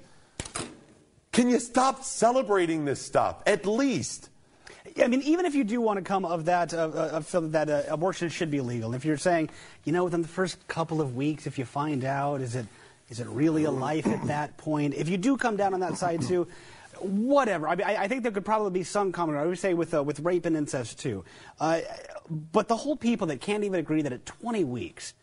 Can 1.33 1.49
you 1.49 1.61
stop 1.61 2.05
celebrating 2.05 2.85
this 2.85 3.01
stuff? 3.01 3.43
At 3.47 3.67
least. 3.67 4.31
I 5.01 5.07
mean, 5.07 5.23
even 5.23 5.47
if 5.47 5.55
you 5.55 5.65
do 5.65 5.81
want 5.81 5.99
to 5.99 6.03
come 6.03 6.25
of 6.25 6.47
that, 6.47 6.75
uh, 6.75 6.89
uh, 6.89 7.41
that 7.41 7.71
uh, 7.71 7.83
abortion 7.89 8.29
should 8.29 8.51
be 8.51 8.61
legal, 8.61 8.95
if 8.95 9.05
you're 9.05 9.19
saying, 9.19 9.51
you 9.85 9.93
know, 9.93 10.05
within 10.05 10.23
the 10.23 10.29
first 10.29 10.67
couple 10.67 11.01
of 11.01 11.15
weeks, 11.15 11.47
if 11.47 11.59
you 11.59 11.65
find 11.65 12.05
out, 12.05 12.41
is 12.41 12.57
it, 12.57 12.67
is 13.09 13.21
it 13.21 13.27
really 13.29 13.65
a 13.65 13.71
life 13.71 14.07
at 14.07 14.27
that 14.27 14.57
point? 14.57 14.95
If 14.95 15.09
you 15.09 15.17
do 15.17 15.37
come 15.37 15.57
down 15.57 15.75
on 15.75 15.81
that 15.81 15.97
side 15.97 16.23
too, 16.23 16.49
whatever. 17.01 17.69
I 17.69 17.75
mean, 17.75 17.87
I, 17.87 18.05
I 18.05 18.09
think 18.09 18.23
there 18.23 18.33
could 18.33 18.45
probably 18.45 18.71
be 18.71 18.85
some 18.85 19.13
common. 19.13 19.37
I 19.37 19.47
would 19.47 19.59
say 19.59 19.75
with 19.75 19.95
uh, 19.95 20.03
with 20.03 20.21
rape 20.21 20.47
and 20.47 20.57
incest 20.57 20.99
too. 20.99 21.25
Uh, 21.61 21.81
but 22.29 22.69
the 22.69 22.77
whole 22.77 22.97
people 22.97 23.27
that 23.29 23.41
can't 23.41 23.65
even 23.65 23.81
agree 23.81 24.03
that 24.03 24.13
at 24.13 24.27
20 24.27 24.65
weeks, 24.65 25.15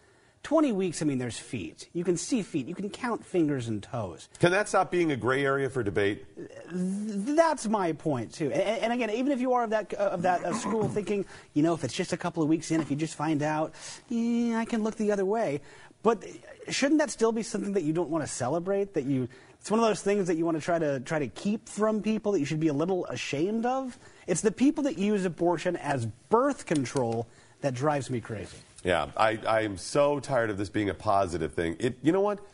20 0.46 0.74
weeks. 0.74 1.02
I 1.02 1.06
mean, 1.06 1.18
there's 1.18 1.40
feet. 1.40 1.90
You 1.92 2.04
can 2.04 2.18
see 2.18 2.44
feet. 2.44 2.68
You 2.68 2.76
can 2.76 2.92
count 2.92 3.26
fingers 3.26 3.68
and 3.68 3.82
toes. 3.82 4.30
Can 4.40 4.52
that 4.52 4.70
stop 4.70 4.92
being 4.92 5.12
a 5.12 5.16
gray 5.16 5.44
area 5.44 5.72
for 5.72 5.82
debate? 5.82 6.24
That's 6.72 7.68
my 7.68 7.94
point 7.94 8.32
too. 8.32 8.52
And, 8.52 8.84
and 8.84 8.94
again, 8.94 9.10
even 9.10 9.32
if 9.32 9.42
you 9.42 9.54
are 9.54 9.64
of 9.64 9.72
that 9.72 9.92
of 9.96 10.22
that 10.22 10.46
uh, 10.46 10.54
school 10.54 10.88
thinking, 10.88 11.26
you 11.56 11.64
know, 11.64 11.74
if 11.74 11.84
it's 11.84 11.96
just 11.96 12.14
a 12.14 12.18
couple 12.18 12.44
of 12.44 12.50
weeks 12.50 12.70
in, 12.70 12.80
if 12.80 12.92
you 12.92 12.96
just 12.96 13.16
find 13.16 13.42
out, 13.42 13.74
yeah, 14.08 14.60
I 14.60 14.66
can 14.66 14.84
look 14.84 14.96
the 14.98 15.12
other 15.12 15.26
way. 15.26 15.62
But 16.04 16.24
shouldn't 16.70 17.00
that 17.00 17.10
still 17.10 17.32
be 17.32 17.42
something 17.42 17.74
that 17.74 17.82
you 17.82 17.92
don't 17.92 18.12
want 18.12 18.24
to 18.24 18.32
celebrate? 18.32 18.94
That 18.94 19.06
you 19.06 19.28
it's 19.66 19.72
one 19.72 19.80
of 19.80 19.88
those 19.88 20.04
things 20.04 20.28
that 20.28 20.38
you 20.38 20.46
want 20.46 20.58
to 20.58 20.64
try 20.64 20.78
to 20.78 21.00
try 21.00 21.18
to 21.18 21.28
keep 21.28 21.68
from 21.68 22.04
people 22.04 22.34
that 22.34 22.40
you 22.40 22.46
should 22.46 22.60
be 22.60 22.68
a 22.68 22.74
little 22.74 23.04
ashamed 23.08 23.66
of. 23.66 23.98
It's 24.28 24.42
the 24.42 24.52
people 24.52 24.84
that 24.84 25.00
use 25.00 25.26
abortion 25.26 25.76
as 25.78 26.06
birth 26.06 26.68
control 26.68 27.26
that 27.62 27.74
drives 27.74 28.12
me 28.12 28.22
crazy. 28.22 28.58
Yeah, 28.84 29.08
I, 29.18 29.40
I 29.48 29.62
am 29.62 29.78
so 29.78 30.20
tired 30.20 30.52
of 30.52 30.60
this 30.60 30.70
being 30.70 30.92
a 30.92 30.94
positive 30.94 31.56
thing. 31.56 31.78
It, 31.80 31.98
you 32.04 32.12
know 32.12 32.22
what? 32.22 32.46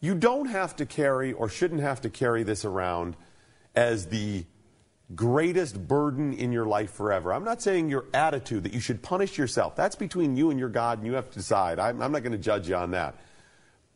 You 0.00 0.16
don't 0.16 0.46
have 0.46 0.74
to 0.76 0.84
carry 0.84 1.32
or 1.32 1.48
shouldn't 1.48 1.80
have 1.80 2.00
to 2.00 2.10
carry 2.10 2.42
this 2.42 2.64
around 2.64 3.14
as 3.76 4.06
the 4.06 4.46
greatest 5.14 5.86
burden 5.86 6.32
in 6.32 6.50
your 6.50 6.66
life 6.66 6.90
forever. 6.90 7.32
I'm 7.32 7.44
not 7.44 7.62
saying 7.62 7.88
your 7.88 8.06
attitude 8.12 8.64
that 8.64 8.74
you 8.74 8.80
should 8.80 9.00
punish 9.00 9.38
yourself. 9.38 9.76
That's 9.76 9.94
between 9.94 10.36
you 10.36 10.50
and 10.50 10.58
your 10.58 10.70
God, 10.70 10.98
and 10.98 11.06
you 11.06 11.12
have 11.12 11.30
to 11.30 11.38
decide. 11.38 11.78
I'm, 11.78 12.02
I'm 12.02 12.10
not 12.10 12.24
going 12.24 12.32
to 12.32 12.38
judge 12.38 12.68
you 12.68 12.74
on 12.74 12.90
that. 12.90 13.14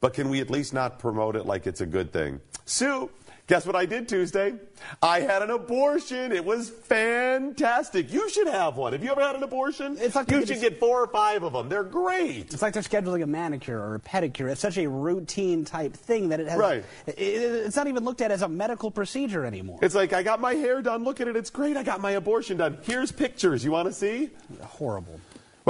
But 0.01 0.14
can 0.14 0.30
we 0.30 0.40
at 0.40 0.51
least 0.51 0.72
not 0.72 0.98
promote 0.98 1.36
it 1.36 1.44
like 1.44 1.66
it's 1.66 1.82
a 1.82 1.86
good 1.86 2.11
thing? 2.11 2.40
Sue, 2.64 3.11
guess 3.46 3.66
what 3.66 3.76
I 3.76 3.84
did 3.84 4.09
Tuesday? 4.09 4.55
I 5.03 5.20
had 5.20 5.42
an 5.42 5.51
abortion. 5.51 6.32
It 6.32 6.42
was 6.42 6.70
fantastic. 6.70 8.11
You 8.11 8.30
should 8.30 8.46
have 8.46 8.78
one. 8.78 8.94
Have 8.94 9.05
you 9.05 9.11
ever 9.11 9.20
had 9.20 9.36
an 9.36 9.42
abortion? 9.42 9.98
It's 10.01 10.14
like 10.14 10.30
you 10.30 10.46
should 10.46 10.61
get 10.61 10.80
four 10.80 11.03
or 11.03 11.07
five 11.07 11.42
of 11.42 11.53
them. 11.53 11.68
They're 11.68 11.84
great. 11.84 12.51
It's 12.51 12.62
like 12.62 12.72
they're 12.72 12.82
scheduling 12.82 13.22
a 13.22 13.26
manicure 13.26 13.78
or 13.78 13.96
a 13.96 14.01
pedicure. 14.01 14.51
It's 14.51 14.62
such 14.62 14.78
a 14.78 14.88
routine 14.88 15.66
type 15.66 15.92
thing 15.92 16.30
that 16.30 16.40
it 16.40 16.48
has. 16.48 16.59
Right. 16.59 16.82
It's 17.07 17.76
not 17.76 17.86
even 17.86 18.03
looked 18.03 18.22
at 18.22 18.30
as 18.30 18.40
a 18.40 18.48
medical 18.48 18.90
procedure 18.90 19.44
anymore. 19.44 19.80
It's 19.82 19.94
like 19.94 20.14
I 20.14 20.22
got 20.22 20.40
my 20.40 20.55
hair 20.55 20.80
done. 20.80 21.05
Look 21.05 21.20
at 21.20 21.28
it. 21.28 21.36
It's 21.36 21.51
great. 21.51 21.76
I 21.76 21.82
got 21.82 22.01
my 22.01 22.12
abortion 22.12 22.57
done. 22.57 22.78
Here's 22.84 23.12
pictures. 23.12 23.62
You 23.66 23.72
want 23.72 23.86
to 23.86 23.92
see? 23.92 24.30
Horrible. 24.62 25.20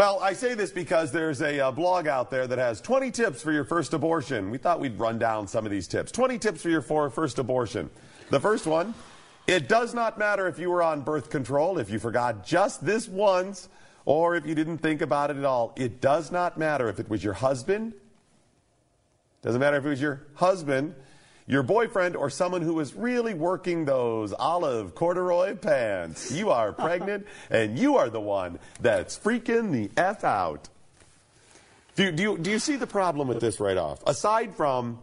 Well, 0.01 0.19
I 0.21 0.33
say 0.33 0.55
this 0.55 0.71
because 0.71 1.13
there's 1.13 1.43
a 1.43 1.61
uh, 1.61 1.71
blog 1.73 2.07
out 2.07 2.31
there 2.31 2.47
that 2.47 2.57
has 2.57 2.81
20 2.81 3.11
tips 3.11 3.43
for 3.43 3.53
your 3.53 3.65
first 3.65 3.93
abortion. 3.93 4.51
We 4.51 4.57
thought 4.57 4.81
we'd 4.81 4.99
run 4.99 5.19
down 5.19 5.47
some 5.47 5.67
of 5.67 5.71
these 5.71 5.87
tips. 5.87 6.11
20 6.11 6.39
tips 6.39 6.63
for 6.63 6.71
your 6.71 6.81
for 6.81 7.11
first 7.11 7.39
abortion. 7.39 7.91
The 8.31 8.41
first 8.41 8.67
one 8.67 8.95
it 9.47 9.69
does 9.69 9.93
not 9.93 10.17
matter 10.17 10.49
if 10.49 10.59
you 10.59 10.71
were 10.71 10.83
on 10.83 11.03
birth 11.03 11.29
control, 11.29 11.77
if 11.77 11.91
you 11.91 11.99
forgot 11.99 12.47
just 12.47 12.83
this 12.83 13.09
once, 13.09 13.69
or 14.07 14.37
if 14.37 14.47
you 14.47 14.55
didn't 14.55 14.79
think 14.79 15.03
about 15.03 15.31
it 15.31 15.37
at 15.37 15.45
all. 15.45 15.75
It 15.77 16.01
does 16.01 16.33
not 16.33 16.57
matter 16.57 16.89
if 16.89 16.99
it 16.99 17.11
was 17.11 17.23
your 17.23 17.35
husband. 17.35 17.93
Doesn't 19.43 19.61
matter 19.61 19.77
if 19.77 19.85
it 19.85 19.91
was 19.91 20.01
your 20.01 20.23
husband, 20.33 20.95
your 21.51 21.65
boyfriend, 21.65 22.15
or 22.15 22.31
someone 22.31 22.63
who 22.63 22.79
is 22.79 22.95
really 22.95 23.35
working 23.35 23.85
those 23.85 24.33
olive 24.33 24.95
corduroy 24.95 25.57
pants. 25.57 26.31
You 26.31 26.51
are 26.51 26.73
pregnant, 26.73 27.27
and 27.51 27.77
you 27.77 27.97
are 27.97 28.09
the 28.09 28.21
one 28.21 28.61
that's 28.81 29.19
freaking 29.19 29.73
the 29.73 29.91
F 30.01 30.23
out. 30.23 30.69
Do 31.97 32.05
you, 32.05 32.13
do 32.13 32.23
you, 32.23 32.39
do 32.39 32.51
you 32.53 32.61
see 32.61 32.77
the 32.77 32.87
problem 32.87 33.27
with 33.27 33.41
this 33.41 33.59
right 33.59 33.77
off? 33.77 34.01
Aside 34.07 34.55
from 34.55 35.01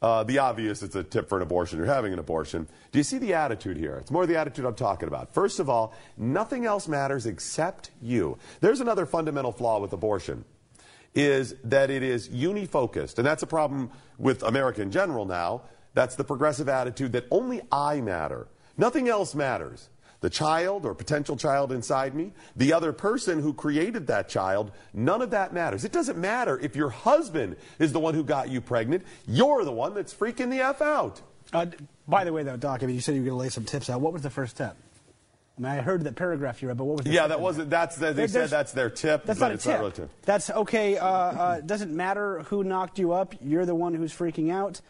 uh, 0.00 0.22
the 0.22 0.38
obvious, 0.38 0.80
it's 0.84 0.94
a 0.94 1.02
tip 1.02 1.28
for 1.28 1.38
an 1.38 1.42
abortion. 1.42 1.78
You're 1.78 1.88
having 1.88 2.12
an 2.12 2.20
abortion. 2.20 2.68
Do 2.92 3.00
you 3.00 3.04
see 3.04 3.18
the 3.18 3.34
attitude 3.34 3.76
here? 3.76 3.96
It's 3.96 4.12
more 4.12 4.26
the 4.26 4.36
attitude 4.36 4.64
I'm 4.64 4.76
talking 4.76 5.08
about. 5.08 5.34
First 5.34 5.58
of 5.58 5.68
all, 5.68 5.92
nothing 6.16 6.66
else 6.66 6.86
matters 6.86 7.26
except 7.26 7.90
you. 8.00 8.38
There's 8.60 8.80
another 8.80 9.06
fundamental 9.06 9.50
flaw 9.50 9.80
with 9.80 9.92
abortion 9.92 10.44
is 11.14 11.54
that 11.64 11.90
it 11.90 12.02
is 12.02 12.28
unifocused. 12.28 13.18
And 13.18 13.26
that's 13.26 13.42
a 13.42 13.46
problem 13.46 13.90
with 14.18 14.42
America 14.42 14.82
in 14.82 14.90
general 14.90 15.24
now. 15.24 15.62
That's 15.94 16.16
the 16.16 16.24
progressive 16.24 16.68
attitude 16.68 17.12
that 17.12 17.26
only 17.30 17.60
I 17.70 18.00
matter. 18.00 18.48
Nothing 18.78 19.08
else 19.08 19.34
matters. 19.34 19.88
The 20.20 20.30
child 20.30 20.86
or 20.86 20.94
potential 20.94 21.36
child 21.36 21.72
inside 21.72 22.14
me, 22.14 22.32
the 22.54 22.72
other 22.72 22.92
person 22.92 23.42
who 23.42 23.52
created 23.52 24.06
that 24.06 24.28
child, 24.28 24.70
none 24.94 25.20
of 25.20 25.30
that 25.30 25.52
matters. 25.52 25.84
It 25.84 25.90
doesn't 25.90 26.16
matter 26.16 26.58
if 26.60 26.76
your 26.76 26.90
husband 26.90 27.56
is 27.80 27.92
the 27.92 27.98
one 27.98 28.14
who 28.14 28.22
got 28.22 28.48
you 28.48 28.60
pregnant. 28.60 29.04
You're 29.26 29.64
the 29.64 29.72
one 29.72 29.94
that's 29.94 30.14
freaking 30.14 30.48
the 30.48 30.60
F 30.60 30.80
out. 30.80 31.20
Uh, 31.52 31.66
by 32.06 32.24
the 32.24 32.32
way, 32.32 32.44
though, 32.44 32.56
Doc, 32.56 32.82
I 32.82 32.86
mean, 32.86 32.94
you 32.94 33.00
said 33.00 33.16
you 33.16 33.22
were 33.22 33.26
going 33.26 33.38
to 33.38 33.42
lay 33.42 33.48
some 33.48 33.64
tips 33.64 33.90
out. 33.90 34.00
What 34.00 34.12
was 34.12 34.22
the 34.22 34.30
first 34.30 34.56
tip? 34.56 34.76
I 35.58 35.60
mean, 35.60 35.70
I 35.70 35.82
heard 35.82 36.04
that 36.04 36.16
paragraph 36.16 36.62
you 36.62 36.68
read, 36.68 36.78
but 36.78 36.84
what 36.84 36.96
was 36.98 37.04
the 37.04 37.12
Yeah, 37.12 37.26
that 37.26 37.40
wasn't, 37.40 37.68
that's, 37.68 37.96
they 37.96 38.26
said 38.26 38.48
that's 38.48 38.72
their 38.72 38.88
tip. 38.88 39.24
That's 39.24 39.38
but 39.38 39.46
not 39.46 39.50
a 39.52 39.54
it's 39.54 39.64
tip. 39.64 39.72
Not 39.72 39.80
really 39.80 39.92
tip. 39.92 40.10
That's 40.22 40.50
okay. 40.50 40.96
Uh, 40.96 41.06
uh, 41.06 41.60
doesn't 41.60 41.94
matter 41.94 42.40
who 42.44 42.64
knocked 42.64 42.98
you 42.98 43.12
up. 43.12 43.34
You're 43.42 43.66
the 43.66 43.74
one 43.74 43.92
who's 43.94 44.12
freaking 44.14 44.50
out. 44.50 44.80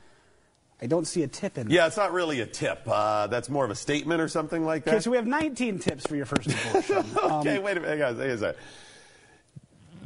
I 0.80 0.86
don't 0.86 1.04
see 1.04 1.22
a 1.22 1.28
tip 1.28 1.58
in. 1.58 1.68
That. 1.68 1.72
Yeah, 1.72 1.86
it's 1.86 1.96
not 1.96 2.12
really 2.12 2.40
a 2.40 2.46
tip. 2.46 2.82
Uh, 2.86 3.26
that's 3.28 3.48
more 3.48 3.64
of 3.64 3.70
a 3.70 3.74
statement 3.74 4.20
or 4.20 4.28
something 4.28 4.64
like 4.64 4.84
that. 4.84 4.94
Okay, 4.94 5.00
so 5.00 5.10
we 5.10 5.16
have 5.16 5.26
19 5.26 5.78
tips 5.78 6.06
for 6.06 6.16
your 6.16 6.26
first 6.26 6.48
abortion. 6.48 6.96
okay, 7.16 7.56
Um, 7.56 7.62
wait 7.62 7.76
a 7.76 7.80
minute, 7.80 7.98
guys. 7.98 8.18
A 8.18 8.38
second. 8.38 8.58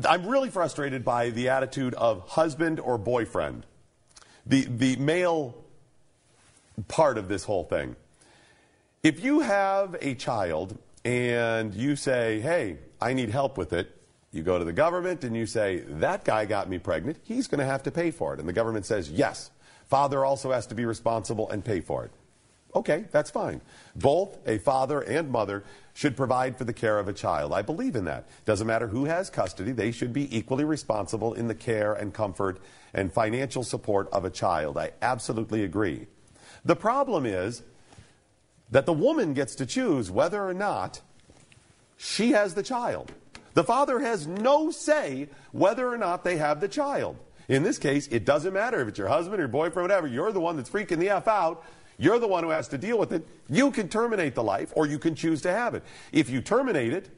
I'm 0.06 0.26
really 0.26 0.50
frustrated 0.50 1.04
by 1.04 1.30
the 1.30 1.48
attitude 1.50 1.94
of 1.94 2.28
husband 2.28 2.80
or 2.80 2.98
boyfriend, 2.98 3.64
the 4.44 4.66
the 4.66 4.96
male 4.96 5.54
part 6.88 7.16
of 7.16 7.28
this 7.28 7.44
whole 7.44 7.64
thing. 7.64 7.96
If 9.06 9.22
you 9.22 9.38
have 9.38 9.94
a 10.00 10.16
child 10.16 10.76
and 11.04 11.72
you 11.72 11.94
say, 11.94 12.40
"Hey, 12.40 12.78
I 13.00 13.12
need 13.12 13.30
help 13.30 13.56
with 13.56 13.72
it," 13.72 13.88
you 14.32 14.42
go 14.42 14.58
to 14.58 14.64
the 14.64 14.72
government 14.72 15.22
and 15.22 15.36
you 15.36 15.46
say, 15.46 15.84
"That 15.86 16.24
guy 16.24 16.44
got 16.44 16.68
me 16.68 16.78
pregnant. 16.78 17.18
He's 17.22 17.46
going 17.46 17.60
to 17.60 17.64
have 17.64 17.84
to 17.84 17.92
pay 17.92 18.10
for 18.10 18.34
it," 18.34 18.40
and 18.40 18.48
the 18.48 18.52
government 18.52 18.84
says, 18.84 19.08
"Yes." 19.08 19.52
Father 19.84 20.24
also 20.24 20.50
has 20.50 20.66
to 20.66 20.74
be 20.74 20.84
responsible 20.84 21.48
and 21.50 21.64
pay 21.64 21.78
for 21.78 22.04
it. 22.04 22.10
Okay, 22.74 23.04
that's 23.12 23.30
fine. 23.30 23.60
Both 23.94 24.38
a 24.44 24.58
father 24.58 25.02
and 25.02 25.30
mother 25.30 25.62
should 25.94 26.16
provide 26.16 26.56
for 26.56 26.64
the 26.64 26.72
care 26.72 26.98
of 26.98 27.06
a 27.06 27.12
child. 27.12 27.52
I 27.52 27.62
believe 27.62 27.94
in 27.94 28.06
that. 28.06 28.26
Doesn't 28.44 28.66
matter 28.66 28.88
who 28.88 29.04
has 29.04 29.30
custody, 29.30 29.70
they 29.70 29.92
should 29.92 30.12
be 30.12 30.36
equally 30.36 30.64
responsible 30.64 31.32
in 31.32 31.46
the 31.46 31.54
care 31.54 31.92
and 31.92 32.12
comfort 32.12 32.58
and 32.92 33.12
financial 33.12 33.62
support 33.62 34.08
of 34.10 34.24
a 34.24 34.30
child. 34.30 34.76
I 34.76 34.94
absolutely 35.00 35.62
agree. 35.62 36.08
The 36.64 36.74
problem 36.74 37.24
is 37.24 37.62
that 38.70 38.86
the 38.86 38.92
woman 38.92 39.34
gets 39.34 39.54
to 39.56 39.66
choose 39.66 40.10
whether 40.10 40.42
or 40.42 40.54
not 40.54 41.00
she 41.96 42.32
has 42.32 42.54
the 42.54 42.62
child. 42.62 43.12
The 43.54 43.64
father 43.64 44.00
has 44.00 44.26
no 44.26 44.70
say 44.70 45.28
whether 45.52 45.88
or 45.88 45.96
not 45.96 46.24
they 46.24 46.36
have 46.36 46.60
the 46.60 46.68
child. 46.68 47.16
In 47.48 47.62
this 47.62 47.78
case, 47.78 48.08
it 48.08 48.24
doesn't 48.24 48.52
matter 48.52 48.80
if 48.80 48.88
it's 48.88 48.98
your 48.98 49.08
husband 49.08 49.36
or 49.36 49.42
your 49.42 49.48
boyfriend, 49.48 49.84
whatever. 49.84 50.06
You're 50.06 50.32
the 50.32 50.40
one 50.40 50.56
that's 50.56 50.68
freaking 50.68 50.98
the 50.98 51.10
F 51.10 51.28
out. 51.28 51.64
You're 51.96 52.18
the 52.18 52.28
one 52.28 52.44
who 52.44 52.50
has 52.50 52.68
to 52.68 52.78
deal 52.78 52.98
with 52.98 53.12
it. 53.12 53.26
You 53.48 53.70
can 53.70 53.88
terminate 53.88 54.34
the 54.34 54.42
life 54.42 54.72
or 54.76 54.86
you 54.86 54.98
can 54.98 55.14
choose 55.14 55.40
to 55.42 55.50
have 55.50 55.74
it. 55.74 55.82
If 56.12 56.28
you 56.28 56.42
terminate 56.42 56.92
it, 56.92 57.08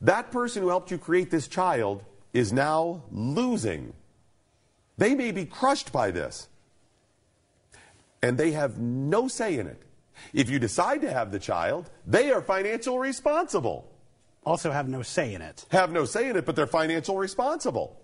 that 0.00 0.30
person 0.30 0.62
who 0.62 0.68
helped 0.68 0.90
you 0.90 0.98
create 0.98 1.30
this 1.30 1.46
child 1.46 2.02
is 2.32 2.52
now 2.52 3.04
losing. 3.12 3.92
They 4.98 5.14
may 5.14 5.30
be 5.30 5.44
crushed 5.44 5.92
by 5.92 6.10
this. 6.10 6.48
And 8.22 8.38
they 8.38 8.52
have 8.52 8.78
no 8.78 9.28
say 9.28 9.58
in 9.58 9.66
it. 9.66 9.80
If 10.32 10.50
you 10.50 10.58
decide 10.58 11.00
to 11.02 11.12
have 11.12 11.32
the 11.32 11.38
child, 11.38 11.90
they 12.06 12.30
are 12.30 12.42
financial 12.42 12.98
responsible. 12.98 13.90
Also 14.44 14.70
have 14.70 14.88
no 14.88 15.02
say 15.02 15.34
in 15.34 15.42
it. 15.42 15.64
Have 15.70 15.92
no 15.92 16.04
say 16.04 16.28
in 16.28 16.36
it, 16.36 16.44
but 16.44 16.56
they're 16.56 16.66
financial 16.66 17.16
responsible. 17.16 18.00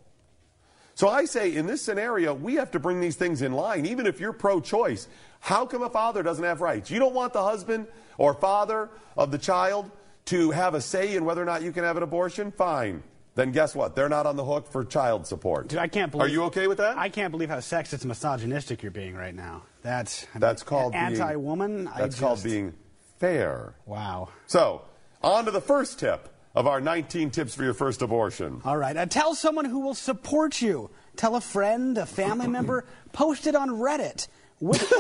So 0.95 1.09
I 1.09 1.25
say 1.25 1.55
in 1.55 1.67
this 1.67 1.83
scenario, 1.83 2.35
we 2.35 2.55
have 2.57 2.71
to 2.73 2.79
bring 2.79 3.01
these 3.01 3.17
things 3.17 3.43
in 3.43 3.53
line, 3.53 3.87
even 3.87 4.07
if 4.07 4.21
you're 4.21 4.33
pro 4.33 4.61
choice. 4.61 5.09
How 5.41 5.65
come 5.65 5.83
a 5.83 5.91
father 5.91 6.23
doesn't 6.23 6.45
have 6.45 6.61
rights? 6.61 6.91
You 6.91 6.99
don't 6.99 7.15
want 7.15 7.33
the 7.33 7.43
husband 7.43 7.87
or 8.19 8.35
father 8.35 8.91
of 9.17 9.31
the 9.31 9.39
child 9.39 9.91
to 10.27 10.51
have 10.51 10.75
a 10.75 10.81
say 10.81 11.17
in 11.17 11.25
whether 11.25 11.43
or 11.43 11.47
not 11.47 11.63
you 11.63 11.73
can 11.73 11.85
have 11.85 11.97
an 11.97 12.03
abortion? 12.03 12.53
Fine. 12.53 13.03
Then 13.35 13.53
guess 13.53 13.75
what? 13.75 13.95
They're 13.95 14.09
not 14.09 14.27
on 14.27 14.37
the 14.37 14.45
hook 14.45 14.71
for 14.71 14.85
child 14.85 15.27
support. 15.27 15.69
Dude, 15.69 15.79
I 15.79 15.89
can't 15.89 16.11
believe. 16.11 16.27
Are 16.27 16.29
you 16.29 16.43
okay 16.45 16.67
with 16.67 16.79
that? 16.79 16.99
I 16.99 17.09
can't 17.09 17.31
believe 17.31 17.49
how 17.49 17.59
sexist, 17.59 18.01
and 18.01 18.07
misogynistic 18.07 18.83
you're 18.83 18.91
being 18.91 19.15
right 19.15 19.35
now. 19.35 19.63
That's 19.83 20.25
I 20.25 20.27
mean, 20.37 20.41
That's 20.41 20.63
called 20.63 20.93
being- 20.93 21.05
anti-woman. 21.05 21.89
I 21.89 21.99
That's 21.99 22.19
called 22.21 22.43
being 22.43 22.75
fair. 23.19 23.75
Wow. 23.87 24.29
So, 24.47 24.83
on 25.23 25.45
to 25.47 25.51
the 25.51 25.61
first 25.61 25.99
tip 25.99 26.29
of 26.55 26.67
our 26.67 26.81
19 26.81 27.31
tips 27.31 27.55
for 27.55 27.63
your 27.65 27.75
first 27.75 28.03
abortion. 28.03 28.61
All 28.65 28.77
right. 28.77 28.97
Uh, 28.97 29.07
tell 29.07 29.35
someone 29.35 29.65
who 29.65 29.81
will 29.81 29.95
support 29.95 30.61
you. 30.61 30.91
Tell 31.17 31.37
a 31.37 31.41
friend, 31.41 31.97
a 31.99 32.07
family 32.07 32.47
member. 32.59 32.85
Post 33.13 33.47
it 33.47 33.55
on 33.55 33.71
Reddit. 33.71 34.29
With- 34.61 34.93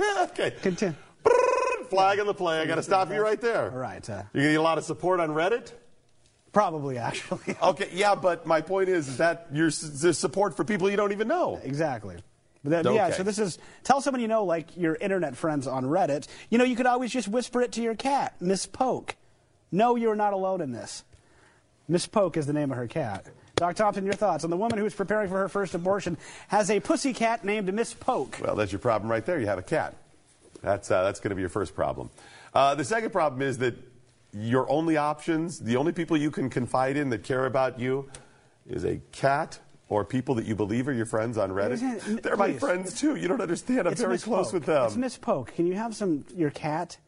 okay. 0.30 0.52
Continue. 0.62 0.96
Flag 1.90 2.20
on 2.20 2.26
the 2.26 2.34
play. 2.34 2.60
I 2.60 2.66
got 2.66 2.74
to 2.76 2.82
stop 2.82 3.10
you 3.10 3.20
right 3.20 3.40
there. 3.40 3.70
All 3.70 3.78
right. 3.78 4.08
Uh, 4.08 4.22
You 4.34 4.42
get 4.42 4.54
a 4.56 4.62
lot 4.62 4.78
of 4.78 4.84
support 4.84 5.20
on 5.20 5.30
Reddit? 5.30 5.72
probably, 6.52 6.98
actually. 6.98 7.54
Okay, 7.62 7.88
yeah, 7.92 8.14
but 8.14 8.44
my 8.46 8.60
point 8.60 8.88
is 8.88 9.18
that 9.18 9.46
you're 9.52 9.70
there's 9.70 10.18
support 10.18 10.56
for 10.56 10.64
people 10.64 10.90
you 10.90 10.96
don't 10.96 11.12
even 11.12 11.28
know. 11.28 11.60
exactly. 11.62 12.16
But 12.64 12.70
that- 12.84 12.92
Yeah, 12.92 13.10
so 13.12 13.22
this 13.22 13.38
is 13.38 13.58
tell 13.84 14.00
someone 14.00 14.20
you 14.20 14.28
know, 14.28 14.44
like 14.44 14.76
your 14.76 14.96
internet 14.96 15.36
friends 15.36 15.66
on 15.66 15.84
Reddit. 15.84 16.26
You 16.50 16.58
know, 16.58 16.64
you 16.64 16.76
could 16.76 16.86
always 16.86 17.12
just 17.12 17.28
whisper 17.28 17.62
it 17.62 17.72
to 17.72 17.82
your 17.82 17.94
cat, 17.94 18.34
Miss 18.40 18.66
Poke. 18.66 19.16
No, 19.70 19.96
you're 19.96 20.16
not 20.16 20.32
alone 20.32 20.60
in 20.60 20.72
this. 20.72 21.04
Miss 21.88 22.06
Poke 22.06 22.36
is 22.36 22.46
the 22.46 22.52
name 22.52 22.70
of 22.70 22.76
her 22.76 22.86
cat. 22.86 23.26
Doc 23.56 23.74
Thompson, 23.76 24.04
your 24.04 24.14
thoughts 24.14 24.44
on 24.44 24.50
the 24.50 24.56
woman 24.56 24.78
who 24.78 24.86
is 24.86 24.94
preparing 24.94 25.28
for 25.28 25.38
her 25.38 25.48
first 25.48 25.74
abortion 25.74 26.16
has 26.48 26.70
a 26.70 26.78
pussy 26.80 27.12
cat 27.12 27.44
named 27.44 27.72
Miss 27.74 27.92
Poke. 27.94 28.38
Well, 28.42 28.54
that's 28.54 28.70
your 28.72 28.78
problem 28.78 29.10
right 29.10 29.24
there. 29.24 29.40
You 29.40 29.46
have 29.46 29.58
a 29.58 29.62
cat. 29.62 29.94
That's, 30.62 30.90
uh, 30.90 31.02
that's 31.04 31.18
going 31.20 31.30
to 31.30 31.34
be 31.36 31.42
your 31.42 31.48
first 31.48 31.74
problem. 31.74 32.10
Uh, 32.54 32.74
the 32.74 32.84
second 32.84 33.10
problem 33.10 33.42
is 33.42 33.58
that 33.58 33.74
your 34.32 34.70
only 34.70 34.96
options, 34.96 35.58
the 35.60 35.76
only 35.76 35.92
people 35.92 36.16
you 36.16 36.30
can 36.30 36.50
confide 36.50 36.96
in 36.96 37.10
that 37.10 37.22
care 37.24 37.46
about 37.46 37.78
you, 37.80 38.08
is 38.68 38.84
a 38.84 39.00
cat 39.12 39.58
or 39.88 40.04
people 40.04 40.34
that 40.36 40.46
you 40.46 40.54
believe 40.54 40.86
are 40.88 40.92
your 40.92 41.06
friends 41.06 41.38
on 41.38 41.50
Reddit. 41.50 41.72
Isn't- 41.72 42.22
They're 42.22 42.36
my 42.36 42.52
friends 42.54 42.98
too. 43.00 43.16
You 43.16 43.28
don't 43.28 43.40
understand. 43.40 43.80
I'm 43.86 43.92
It's 43.92 44.00
very 44.00 44.14
Miss 44.14 44.24
close 44.24 44.46
Poke. 44.46 44.54
with 44.54 44.64
them. 44.66 44.86
It's 44.86 44.96
Miss 44.96 45.16
Poke. 45.16 45.54
Can 45.54 45.66
you 45.66 45.74
have 45.74 45.94
some 45.94 46.24
your 46.36 46.50
cat? 46.50 46.98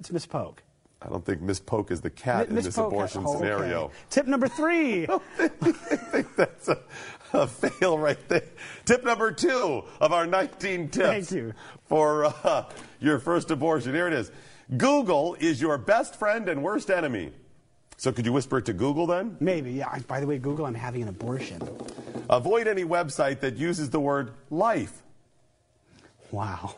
It's 0.00 0.10
Miss 0.10 0.26
Poke. 0.26 0.62
I 1.00 1.08
don't 1.08 1.24
think 1.24 1.40
Miss 1.40 1.60
Poke 1.60 1.92
is 1.92 2.00
the 2.00 2.10
cat 2.10 2.48
in 2.48 2.56
this 2.56 2.74
Poke- 2.74 2.88
abortion 2.88 3.22
oh, 3.24 3.30
okay. 3.30 3.38
scenario. 3.38 3.90
Tip 4.10 4.26
number 4.26 4.48
three. 4.48 5.06
I 5.38 5.48
think 5.48 6.34
That's 6.34 6.68
a, 6.68 6.78
a 7.32 7.46
fail 7.46 7.96
right 7.98 8.18
there. 8.28 8.42
Tip 8.84 9.04
number 9.04 9.30
two 9.30 9.84
of 10.00 10.12
our 10.12 10.26
19 10.26 10.88
tips 10.88 11.06
Thank 11.06 11.30
you. 11.30 11.54
for 11.86 12.24
uh, 12.44 12.64
your 12.98 13.20
first 13.20 13.52
abortion. 13.52 13.94
Here 13.94 14.08
it 14.08 14.12
is. 14.12 14.32
Google 14.76 15.36
is 15.38 15.60
your 15.62 15.78
best 15.78 16.16
friend 16.16 16.48
and 16.48 16.64
worst 16.64 16.90
enemy. 16.90 17.30
So 17.96 18.10
could 18.12 18.26
you 18.26 18.32
whisper 18.32 18.58
it 18.58 18.64
to 18.66 18.72
Google 18.72 19.06
then? 19.06 19.36
Maybe, 19.40 19.72
yeah. 19.72 19.98
By 20.08 20.20
the 20.20 20.26
way, 20.26 20.38
Google, 20.38 20.66
I'm 20.66 20.74
having 20.74 21.02
an 21.02 21.08
abortion. 21.08 21.60
Avoid 22.30 22.66
any 22.66 22.84
website 22.84 23.40
that 23.40 23.56
uses 23.56 23.90
the 23.90 24.00
word 24.00 24.32
life. 24.50 25.02
Wow. 26.30 26.74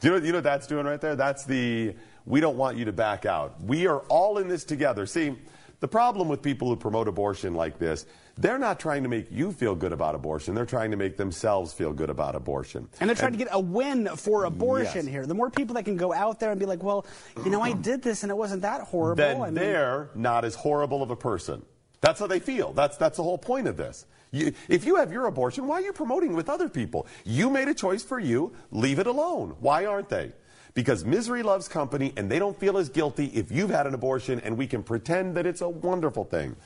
Do 0.00 0.08
you 0.08 0.18
know, 0.18 0.24
you 0.24 0.32
know 0.32 0.38
what 0.38 0.44
that's 0.44 0.66
doing 0.66 0.86
right 0.86 1.00
there? 1.00 1.16
That's 1.16 1.44
the 1.44 1.94
we 2.24 2.40
don't 2.40 2.56
want 2.56 2.76
you 2.76 2.84
to 2.84 2.92
back 2.92 3.26
out. 3.26 3.60
We 3.62 3.86
are 3.86 4.00
all 4.08 4.38
in 4.38 4.48
this 4.48 4.64
together. 4.64 5.06
See, 5.06 5.34
the 5.80 5.88
problem 5.88 6.28
with 6.28 6.42
people 6.42 6.68
who 6.68 6.76
promote 6.76 7.08
abortion 7.08 7.54
like 7.54 7.78
this, 7.78 8.06
they're 8.38 8.58
not 8.58 8.78
trying 8.78 9.02
to 9.02 9.08
make 9.08 9.26
you 9.30 9.52
feel 9.52 9.74
good 9.74 9.92
about 9.92 10.14
abortion. 10.14 10.54
They're 10.54 10.64
trying 10.64 10.92
to 10.92 10.96
make 10.96 11.16
themselves 11.16 11.72
feel 11.72 11.92
good 11.92 12.08
about 12.08 12.36
abortion. 12.36 12.88
And 13.00 13.10
they're 13.10 13.16
trying 13.16 13.32
to 13.32 13.38
get 13.38 13.48
a 13.50 13.60
win 13.60 14.08
for 14.16 14.44
abortion 14.44 15.04
Yes. 15.04 15.06
here. 15.06 15.26
The 15.26 15.34
more 15.34 15.50
people 15.50 15.74
that 15.74 15.84
can 15.84 15.96
go 15.96 16.12
out 16.12 16.38
there 16.38 16.50
and 16.50 16.60
be 16.60 16.66
like, 16.66 16.82
well, 16.82 17.04
you 17.44 17.50
know, 17.50 17.60
I 17.60 17.70
uh-huh. 17.72 17.80
did 17.82 18.02
this 18.02 18.22
and 18.22 18.30
it 18.30 18.36
wasn't 18.36 18.62
that 18.62 18.82
horrible. 18.82 19.16
then 19.16 19.40
I 19.40 19.46
mean, 19.46 19.54
they're 19.54 20.08
not 20.14 20.44
as 20.44 20.54
horrible 20.54 21.02
of 21.02 21.10
a 21.10 21.16
person. 21.16 21.62
That's 22.00 22.20
how 22.20 22.26
they 22.28 22.40
feel. 22.40 22.72
That's, 22.72 22.96
that's 22.96 23.16
the 23.16 23.22
whole 23.22 23.38
point 23.38 23.66
of 23.66 23.76
this. 23.76 24.06
You, 24.32 24.54
if 24.68 24.86
you 24.86 24.96
have 24.96 25.12
your 25.12 25.26
abortion, 25.26 25.66
why 25.66 25.76
are 25.76 25.82
you 25.82 25.92
promoting 25.92 26.32
it 26.32 26.34
with 26.34 26.48
other 26.48 26.68
people? 26.68 27.06
You 27.24 27.50
made 27.50 27.68
a 27.68 27.74
choice 27.74 28.02
for 28.02 28.18
you. 28.18 28.54
Leave 28.70 28.98
it 28.98 29.06
alone. 29.06 29.56
Why 29.60 29.84
aren't 29.84 30.08
they? 30.08 30.32
Because 30.74 31.04
misery 31.04 31.42
loves 31.42 31.68
company 31.68 32.14
and 32.16 32.30
they 32.30 32.38
don't 32.38 32.58
feel 32.58 32.78
as 32.78 32.88
guilty 32.88 33.26
if 33.26 33.52
you've 33.52 33.68
had 33.68 33.86
an 33.86 33.92
abortion 33.92 34.40
and 34.40 34.56
we 34.56 34.66
can 34.66 34.82
pretend 34.82 35.36
that 35.36 35.44
it's 35.44 35.60
a 35.60 35.68
wonderful 35.68 36.24
thing. 36.24 36.56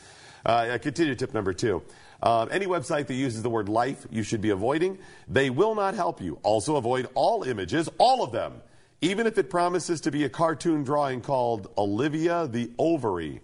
Uh, 0.45 0.79
continue 0.81 1.17
tip 1.17 1.35
number 1.35 1.53
two. 1.53 1.83
Um, 2.23 2.49
any 2.53 2.67
website 2.67 3.09
that 3.09 3.15
uses 3.15 3.43
the 3.43 3.51
word 3.51 3.69
life, 3.69 4.07
you 4.13 4.23
should 4.23 4.41
be 4.41 4.51
avoiding. 4.51 4.99
They 5.27 5.51
will 5.51 5.75
not 5.75 5.95
help 5.95 6.23
you. 6.23 6.39
Also, 6.45 6.77
avoid 6.77 7.09
all 7.15 7.43
images, 7.43 7.91
all 7.99 8.23
of 8.23 8.31
them, 8.31 8.63
even 9.01 9.27
if 9.27 9.39
it 9.39 9.51
promises 9.51 10.01
to 10.03 10.13
be 10.13 10.23
a 10.23 10.29
cartoon 10.29 10.85
drawing 10.85 11.21
called 11.21 11.69
Olivia 11.77 12.47
the 12.47 12.71
Ovary. 12.79 13.41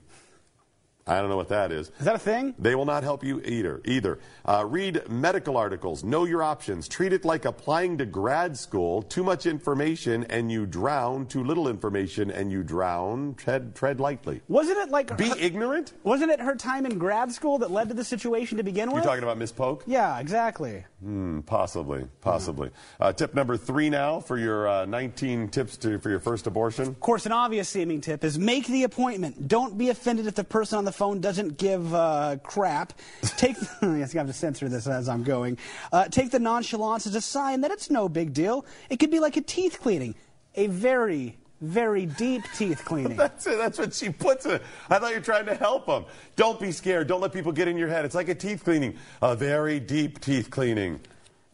I 1.06 1.20
don't 1.20 1.28
know 1.30 1.36
what 1.36 1.48
that 1.48 1.72
is. 1.72 1.90
Is 1.98 2.04
that 2.04 2.14
a 2.14 2.18
thing? 2.18 2.54
They 2.58 2.74
will 2.76 2.84
not 2.84 3.02
help 3.02 3.24
you 3.24 3.40
either. 3.44 3.80
Either 3.84 4.20
uh, 4.44 4.64
read 4.66 5.08
medical 5.08 5.56
articles, 5.56 6.04
know 6.04 6.24
your 6.24 6.42
options, 6.44 6.86
treat 6.86 7.12
it 7.12 7.24
like 7.24 7.44
applying 7.44 7.98
to 7.98 8.06
grad 8.06 8.56
school. 8.56 9.02
Too 9.02 9.24
much 9.24 9.46
information 9.46 10.24
and 10.30 10.50
you 10.52 10.64
drown. 10.64 11.26
Too 11.26 11.42
little 11.42 11.66
information 11.68 12.30
and 12.30 12.52
you 12.52 12.62
drown. 12.62 13.34
Tread 13.34 13.74
tread 13.74 13.98
lightly. 13.98 14.42
Wasn't 14.48 14.78
it 14.78 14.90
like 14.90 15.16
Be 15.16 15.28
her- 15.30 15.34
ignorant. 15.38 15.92
Wasn't 16.04 16.30
it 16.30 16.40
her 16.40 16.54
time 16.54 16.86
in 16.86 16.98
grad 16.98 17.32
school 17.32 17.58
that 17.58 17.70
led 17.72 17.88
to 17.88 17.94
the 17.94 18.04
situation 18.04 18.58
to 18.58 18.62
begin 18.62 18.88
with? 18.92 19.02
You're 19.02 19.10
talking 19.12 19.24
about 19.24 19.38
Miss 19.38 19.50
Poke? 19.52 19.82
yeah, 19.86 20.20
exactly. 20.20 20.84
Hmm, 21.02 21.40
possibly, 21.40 22.06
possibly. 22.20 22.70
Uh, 23.00 23.12
tip 23.12 23.34
number 23.34 23.56
three 23.56 23.90
now 23.90 24.20
for 24.20 24.38
your 24.38 24.68
uh, 24.68 24.84
19 24.86 25.48
tips 25.48 25.76
to, 25.78 25.98
for 25.98 26.10
your 26.10 26.20
first 26.20 26.46
abortion. 26.46 26.86
Of 26.86 27.00
course, 27.00 27.26
an 27.26 27.32
obvious 27.32 27.68
seeming 27.68 28.00
tip 28.00 28.22
is 28.22 28.38
make 28.38 28.68
the 28.68 28.84
appointment. 28.84 29.48
Don't 29.48 29.76
be 29.76 29.88
offended 29.88 30.28
if 30.28 30.36
the 30.36 30.44
person 30.44 30.78
on 30.78 30.84
the 30.84 30.91
phone 30.92 31.20
doesn't 31.20 31.58
give 31.58 31.94
uh, 31.94 32.36
crap. 32.42 32.92
Take 33.36 33.56
yes, 33.82 34.14
I 34.14 34.18
have 34.18 34.26
to 34.26 34.32
censor 34.32 34.68
this 34.68 34.86
as 34.86 35.08
I'm 35.08 35.22
going. 35.22 35.58
Uh, 35.92 36.06
take 36.08 36.30
the 36.30 36.38
nonchalance 36.38 37.06
as 37.06 37.14
a 37.14 37.20
sign 37.20 37.62
that 37.62 37.70
it's 37.70 37.90
no 37.90 38.08
big 38.08 38.32
deal. 38.32 38.64
It 38.90 38.98
could 38.98 39.10
be 39.10 39.20
like 39.20 39.36
a 39.36 39.40
teeth 39.40 39.78
cleaning, 39.80 40.14
a 40.54 40.66
very, 40.66 41.38
very 41.60 42.06
deep 42.06 42.42
teeth 42.56 42.84
cleaning. 42.84 43.16
That's 43.16 43.46
it. 43.46 43.56
That's 43.58 43.78
what 43.78 43.94
she 43.94 44.10
puts 44.10 44.46
it. 44.46 44.62
I 44.90 44.98
thought 44.98 45.10
you 45.10 45.16
were 45.16 45.24
trying 45.24 45.46
to 45.46 45.54
help 45.54 45.86
them. 45.86 46.04
Don't 46.36 46.60
be 46.60 46.72
scared. 46.72 47.08
Don't 47.08 47.20
let 47.20 47.32
people 47.32 47.52
get 47.52 47.68
in 47.68 47.76
your 47.76 47.88
head. 47.88 48.04
It's 48.04 48.14
like 48.14 48.28
a 48.28 48.34
teeth 48.34 48.64
cleaning, 48.64 48.96
a 49.20 49.34
very 49.34 49.80
deep 49.80 50.20
teeth 50.20 50.50
cleaning. 50.50 51.00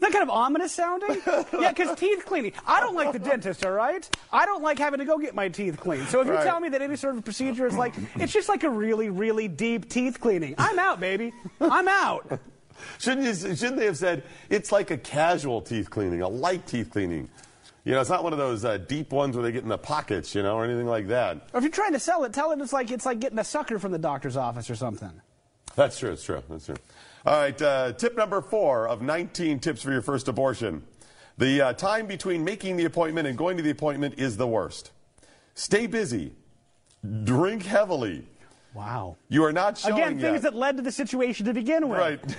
That 0.00 0.12
kind 0.12 0.22
of 0.22 0.30
ominous 0.30 0.72
sounding? 0.72 1.20
yeah, 1.60 1.70
because 1.72 1.98
teeth 1.98 2.24
cleaning. 2.24 2.52
I 2.66 2.78
don't 2.80 2.94
like 2.94 3.12
the 3.12 3.18
dentist, 3.18 3.64
all 3.66 3.72
right? 3.72 4.08
I 4.32 4.46
don't 4.46 4.62
like 4.62 4.78
having 4.78 5.00
to 5.00 5.04
go 5.04 5.18
get 5.18 5.34
my 5.34 5.48
teeth 5.48 5.78
cleaned. 5.80 6.06
So 6.08 6.20
if 6.20 6.28
you 6.28 6.34
Right. 6.34 6.44
tell 6.44 6.60
me 6.60 6.68
that 6.68 6.80
any 6.82 6.94
sort 6.94 7.16
of 7.16 7.24
procedure 7.24 7.66
is 7.66 7.76
like, 7.76 7.94
it's 8.16 8.32
just 8.32 8.48
like 8.48 8.62
a 8.62 8.70
really, 8.70 9.08
really 9.10 9.48
deep 9.48 9.88
teeth 9.88 10.20
cleaning, 10.20 10.54
I'm 10.56 10.78
out, 10.78 11.00
baby. 11.00 11.32
I'm 11.60 11.88
out. 11.88 12.38
Shouldn't 13.00 13.26
you, 13.26 13.34
shouldn't 13.56 13.76
they 13.76 13.86
have 13.86 13.96
said 13.96 14.22
it's 14.50 14.70
like 14.70 14.92
a 14.92 14.96
casual 14.96 15.60
teeth 15.60 15.90
cleaning, 15.90 16.22
a 16.22 16.28
light 16.28 16.64
teeth 16.64 16.90
cleaning? 16.92 17.28
You 17.84 17.94
know, 17.94 18.00
it's 18.00 18.10
not 18.10 18.22
one 18.22 18.32
of 18.32 18.38
those 18.38 18.64
uh, 18.64 18.76
deep 18.78 19.10
ones 19.12 19.34
where 19.34 19.42
they 19.42 19.50
get 19.50 19.64
in 19.64 19.68
the 19.68 19.78
pockets, 19.78 20.32
you 20.32 20.44
know, 20.44 20.54
or 20.54 20.64
anything 20.64 20.86
like 20.86 21.08
that. 21.08 21.38
Or 21.52 21.58
if 21.58 21.62
you're 21.64 21.72
trying 21.72 21.94
to 21.94 21.98
sell 21.98 22.22
it, 22.22 22.32
tell 22.32 22.52
it 22.52 22.60
it's 22.60 22.72
like 22.72 22.92
it's 22.92 23.04
like 23.04 23.18
getting 23.18 23.38
a 23.40 23.44
sucker 23.44 23.80
from 23.80 23.90
the 23.90 23.98
doctor's 23.98 24.36
office 24.36 24.70
or 24.70 24.76
something. 24.76 25.10
That's 25.74 25.98
true. 25.98 26.12
It's 26.12 26.22
true. 26.22 26.40
That's 26.48 26.66
true. 26.66 26.76
All 27.26 27.34
right. 27.34 27.60
Uh, 27.60 27.92
tip 27.92 28.16
number 28.16 28.40
four 28.40 28.88
of 28.88 29.02
19 29.02 29.58
tips 29.60 29.82
for 29.82 29.92
your 29.92 30.02
first 30.02 30.28
abortion. 30.28 30.82
The 31.38 31.60
uh, 31.60 31.72
time 31.72 32.06
between 32.06 32.44
making 32.44 32.76
the 32.76 32.84
appointment 32.84 33.26
and 33.26 33.38
going 33.38 33.56
to 33.56 33.62
the 33.62 33.70
appointment 33.70 34.18
is 34.18 34.36
the 34.36 34.46
worst. 34.46 34.90
Stay 35.54 35.86
busy. 35.86 36.32
Drink 37.24 37.62
heavily. 37.62 38.26
Wow. 38.74 39.16
You 39.28 39.44
are 39.44 39.52
not 39.52 39.78
showing 39.78 39.94
Again, 39.94 40.20
things 40.20 40.34
yet. 40.34 40.42
that 40.42 40.54
led 40.54 40.76
to 40.76 40.82
the 40.82 40.92
situation 40.92 41.46
to 41.46 41.54
begin 41.54 41.88
with. 41.88 41.98
Right. 41.98 42.36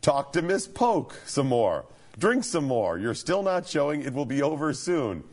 Talk 0.00 0.32
to 0.32 0.42
Miss 0.42 0.66
Poke 0.66 1.14
some 1.26 1.48
more. 1.48 1.84
Drink 2.18 2.44
some 2.44 2.64
more. 2.64 2.98
You're 2.98 3.14
still 3.14 3.42
not 3.42 3.66
showing. 3.66 4.02
It 4.02 4.12
will 4.12 4.26
be 4.26 4.42
over 4.42 4.72
soon. 4.72 5.24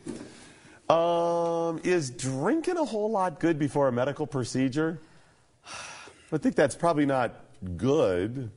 Um, 0.88 1.80
is 1.82 2.10
drinking 2.10 2.76
a 2.76 2.84
whole 2.84 3.10
lot 3.10 3.40
good 3.40 3.58
before 3.58 3.88
a 3.88 3.92
medical 3.92 4.26
procedure? 4.26 5.00
I 6.32 6.38
think 6.38 6.54
that's 6.54 6.74
probably 6.74 7.06
not 7.06 7.34
good. 7.76 8.50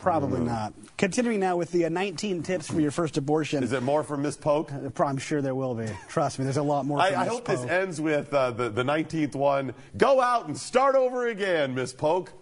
Probably 0.00 0.40
not. 0.40 0.72
Continuing 0.96 1.40
now 1.40 1.56
with 1.56 1.72
the 1.72 1.84
uh, 1.84 1.88
19 1.90 2.42
tips 2.42 2.66
for 2.66 2.80
your 2.80 2.90
first 2.90 3.18
abortion. 3.18 3.62
Is 3.62 3.72
it 3.72 3.82
more 3.82 4.02
from 4.02 4.22
Miss 4.22 4.36
Poke? 4.36 4.72
I'm 4.72 5.18
sure 5.18 5.42
there 5.42 5.54
will 5.54 5.74
be. 5.74 5.88
Trust 6.08 6.38
me, 6.38 6.44
there's 6.44 6.56
a 6.56 6.62
lot 6.62 6.86
more. 6.86 6.98
I, 6.98 7.14
I 7.14 7.26
hope 7.26 7.44
this 7.44 7.62
ends 7.64 8.00
with 8.00 8.32
uh, 8.32 8.50
the, 8.50 8.70
the 8.70 8.82
19th 8.82 9.34
one. 9.34 9.74
Go 9.96 10.20
out 10.20 10.46
and 10.46 10.56
start 10.56 10.94
over 10.94 11.26
again, 11.26 11.74
Miss 11.74 11.92
Poke. 11.92 12.32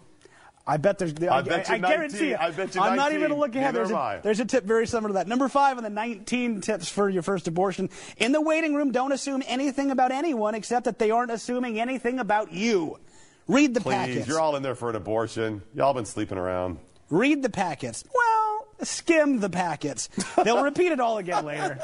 I 0.68 0.76
bet 0.76 0.98
there's. 0.98 1.14
I 1.14 1.40
bet 1.42 1.68
you 1.68 1.74
I 1.74 1.78
guarantee 1.78 2.16
19. 2.18 2.28
you. 2.28 2.36
I 2.38 2.50
bet 2.50 2.74
you 2.74 2.80
I'm 2.82 2.94
not 2.94 3.10
even 3.10 3.22
going 3.22 3.32
to 3.32 3.38
look 3.38 3.56
ahead. 3.56 3.74
There's 3.74 3.90
am 3.90 4.20
there's 4.22 4.38
a 4.38 4.44
tip 4.44 4.64
very 4.64 4.86
similar 4.86 5.08
to 5.08 5.14
that. 5.14 5.26
Number 5.26 5.48
five 5.48 5.78
on 5.78 5.82
the 5.82 5.90
19 5.90 6.60
tips 6.60 6.90
for 6.90 7.08
your 7.08 7.22
first 7.22 7.48
abortion. 7.48 7.88
In 8.18 8.32
the 8.32 8.40
waiting 8.40 8.74
room, 8.74 8.92
don't 8.92 9.12
assume 9.12 9.42
anything 9.46 9.90
about 9.90 10.12
anyone 10.12 10.54
except 10.54 10.84
that 10.84 10.98
they 10.98 11.10
aren't 11.10 11.30
assuming 11.30 11.80
anything 11.80 12.18
about 12.18 12.52
you. 12.52 12.98
Read 13.46 13.72
the 13.72 13.80
Please, 13.80 13.94
packets. 13.94 14.28
you're 14.28 14.40
all 14.40 14.56
in 14.56 14.62
there 14.62 14.74
for 14.74 14.90
an 14.90 14.96
abortion. 14.96 15.62
Y'all 15.74 15.94
been 15.94 16.04
sleeping 16.04 16.36
around. 16.36 16.78
Read 17.10 17.42
the 17.42 17.50
packets. 17.50 18.04
Well, 18.14 18.66
skim 18.82 19.40
the 19.40 19.50
packets. 19.50 20.08
They'll 20.42 20.62
repeat 20.64 20.92
it 20.92 21.00
all 21.00 21.18
again 21.18 21.44
later. 21.44 21.78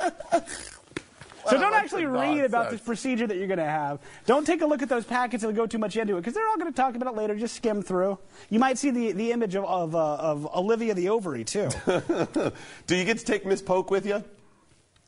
So 1.48 1.58
don't 1.58 1.74
actually 1.74 2.06
read 2.06 2.44
about 2.44 2.70
this 2.70 2.80
procedure 2.80 3.26
that 3.26 3.36
you're 3.36 3.46
going 3.46 3.58
to 3.58 3.64
have. 3.64 3.98
Don't 4.26 4.46
take 4.46 4.62
a 4.62 4.66
look 4.66 4.82
at 4.82 4.88
those 4.88 5.04
packets 5.04 5.44
and 5.44 5.54
go 5.54 5.66
too 5.66 5.78
much 5.78 5.96
into 5.96 6.16
it 6.16 6.20
because 6.20 6.34
they're 6.34 6.48
all 6.48 6.56
going 6.56 6.72
to 6.72 6.76
talk 6.76 6.94
about 6.94 7.12
it 7.12 7.16
later. 7.16 7.36
Just 7.36 7.56
skim 7.56 7.82
through. 7.82 8.18
You 8.50 8.58
might 8.58 8.78
see 8.78 8.90
the, 8.90 9.12
the 9.12 9.32
image 9.32 9.54
of, 9.54 9.64
of, 9.64 9.94
uh, 9.94 10.14
of 10.16 10.48
Olivia 10.56 10.94
the 10.94 11.10
ovary, 11.10 11.44
too. 11.44 11.68
Do 12.86 12.96
you 12.96 13.04
get 13.04 13.18
to 13.18 13.24
take 13.24 13.44
Miss 13.44 13.60
Poke 13.60 13.90
with 13.90 14.06
you? 14.06 14.24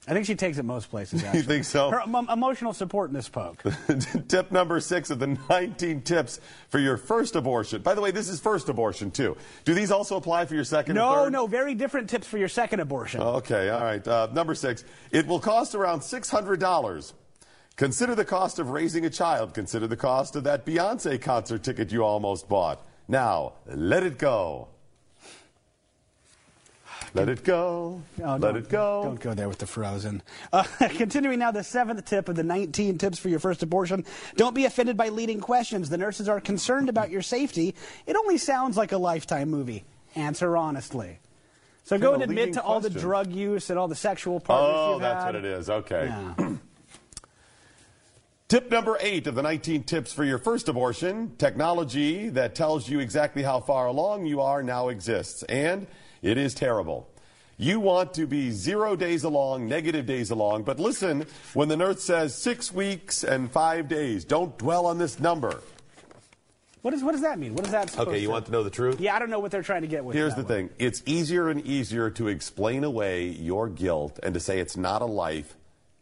I 0.09 0.13
think 0.13 0.25
she 0.27 0.37
takes 0.37 0.57
it 0.59 0.65
most 0.65 0.89
places, 0.89 1.25
actually. 1.25 1.41
You 1.41 1.45
think 1.45 1.65
so? 1.65 1.91
Her 1.91 2.01
em- 2.03 2.29
emotional 2.31 2.73
support 2.73 3.11
in 3.11 3.15
this 3.15 3.29
poke. 3.29 3.63
Tip 4.29 4.53
number 4.53 4.79
six 4.81 5.11
of 5.11 5.19
the 5.19 5.37
19 5.49 6.03
tips 6.03 6.39
for 6.69 6.79
your 6.79 6.97
first 6.97 7.35
abortion. 7.35 7.83
By 7.83 7.95
the 7.95 8.01
way, 8.01 8.13
this 8.13 8.29
is 8.29 8.39
first 8.39 8.69
abortion, 8.69 9.11
too. 9.11 9.37
Do 9.65 9.75
these 9.75 9.91
also 9.91 10.17
apply 10.17 10.47
for 10.47 10.55
your 10.55 10.63
second 10.65 10.97
and 10.97 11.05
No, 11.05 11.25
third? 11.25 11.33
no, 11.33 11.47
very 11.49 11.75
different 11.75 12.09
tips 12.09 12.27
for 12.27 12.39
your 12.39 12.49
second 12.49 12.79
abortion. 12.81 13.21
Okay, 13.21 13.69
all 13.69 13.81
right. 13.83 14.07
Uh, 14.07 14.29
number 14.33 14.55
six. 14.55 14.85
It 15.11 15.27
will 15.27 15.41
cost 15.41 15.75
around 15.75 16.01
$600. 16.01 17.13
Consider 17.77 18.15
the 18.15 18.25
cost 18.25 18.59
of 18.59 18.71
raising 18.71 19.05
a 19.05 19.11
child. 19.11 19.55
Consider 19.55 19.87
the 19.87 19.97
cost 19.97 20.37
of 20.37 20.45
that 20.45 20.65
Beyonce 20.65 21.21
concert 21.21 21.63
ticket 21.63 21.91
you 21.93 22.05
almost 22.05 22.49
bought. 22.49 22.87
Now, 23.09 23.55
let 23.67 24.03
it 24.03 24.19
go. 24.19 24.69
Let 27.17 27.29
it 27.31 27.45
go. 27.45 28.03
Oh, 28.23 28.33
Let 28.33 28.41
don't- 28.41 28.57
it 28.57 28.69
go. 28.69 29.03
Don't 29.05 29.21
go 29.21 29.33
there 29.35 29.49
with 29.49 29.59
the 29.59 29.67
frozen. 29.67 30.23
Uh, 30.53 30.62
continuing 30.91 31.39
now, 31.39 31.51
the 31.51 31.64
seventh 31.64 32.05
tip 32.05 32.29
of 32.29 32.37
the 32.37 32.43
19 32.45 32.99
tips 32.99 33.19
for 33.19 33.29
your 33.29 33.39
first 33.39 33.62
abortion. 33.62 34.05
Don't 34.37 34.55
be 34.55 34.67
offended 34.67 34.97
by 34.97 35.09
leading 35.09 35.41
questions. 35.41 35.89
The 35.89 35.99
nurses 35.99 36.29
are 36.29 36.41
concerned 36.41 36.89
about 36.89 37.11
your 37.11 37.23
safety. 37.23 37.75
It 38.07 38.17
only 38.17 38.39
sounds 38.39 38.77
like 38.77 38.93
a 38.93 38.99
lifetime 38.99 39.49
movie. 39.51 39.85
Answer 40.14 40.57
honestly. 40.57 41.19
So 41.85 41.99
go 41.99 42.14
and 42.14 42.23
admit 42.23 42.55
to 42.55 42.62
all 42.62 42.81
the 42.81 42.91
drug 42.91 43.33
use 43.33 43.71
and 43.71 43.79
all 43.79 43.87
the 43.89 43.95
sexual 43.95 44.41
partners 44.41 44.75
Oh, 44.77 44.99
that's 44.99 45.25
had. 45.25 45.35
what 45.35 45.37
it 45.37 45.45
is. 45.45 45.71
Okay. 45.71 46.07
Yeah. 46.07 46.35
Tip 48.49 48.71
number 48.71 48.97
eight 49.01 49.27
of 49.27 49.35
the 49.35 49.43
19 49.43 49.83
tips 49.85 50.12
for 50.12 50.23
your 50.25 50.39
first 50.39 50.69
abortion 50.69 51.35
technology 51.37 52.29
that 52.31 52.55
tells 52.55 52.89
you 52.89 53.01
exactly 53.01 53.43
how 53.43 53.59
far 53.61 53.87
along 53.87 54.27
you 54.27 54.41
are 54.41 54.62
now 54.62 54.89
exists, 54.89 55.43
and 55.45 55.87
it 56.23 56.39
is 56.39 56.55
terrible. 56.55 57.09
You 57.59 57.81
want 57.81 58.12
to 58.14 58.27
be 58.27 58.51
zero 58.51 58.97
days 58.97 59.25
along, 59.25 59.67
negative 59.67 60.05
days 60.05 60.31
along, 60.31 60.64
but 60.64 60.79
listen 60.79 61.27
when 61.55 61.69
the 61.69 61.77
nurse 61.77 62.03
says 62.03 62.35
six 62.35 62.71
weeks 62.71 63.25
and 63.25 63.51
five 63.51 63.89
days. 63.89 64.25
Don't 64.27 64.57
dwell 64.59 64.85
on 64.87 64.99
this 64.99 65.19
number. 65.19 65.61
What, 66.83 66.95
is, 66.95 67.03
what 67.03 67.12
does 67.12 67.23
that 67.23 67.39
mean? 67.39 67.55
What 67.55 67.64
is 67.64 67.73
that 67.73 67.91
supposed 67.91 68.09
Okay, 68.11 68.19
you 68.21 68.29
to 68.29 68.33
want 68.33 68.47
to 68.47 68.53
know 68.53 68.62
the 68.62 68.71
truth? 68.71 69.01
Yeah, 69.01 69.17
I 69.17 69.19
don't 69.19 69.31
know 69.31 69.41
what 69.41 69.51
they're 69.51 69.62
trying 69.62 69.83
to 69.83 69.89
get 69.89 70.05
with 70.05 70.14
Here's 70.14 70.35
that 70.37 70.47
the 70.47 70.55
one. 70.55 70.69
thing 70.69 70.77
it's 70.79 71.03
easier 71.07 71.49
and 71.49 71.67
easier 71.67 72.11
to 72.11 72.29
explain 72.29 72.85
away 72.85 73.25
your 73.27 73.69
guilt 73.69 74.21
and 74.23 74.35
to 74.35 74.41
say 74.41 74.61
it's 74.61 74.77
not 74.77 75.03
a 75.03 75.07
life 75.07 75.57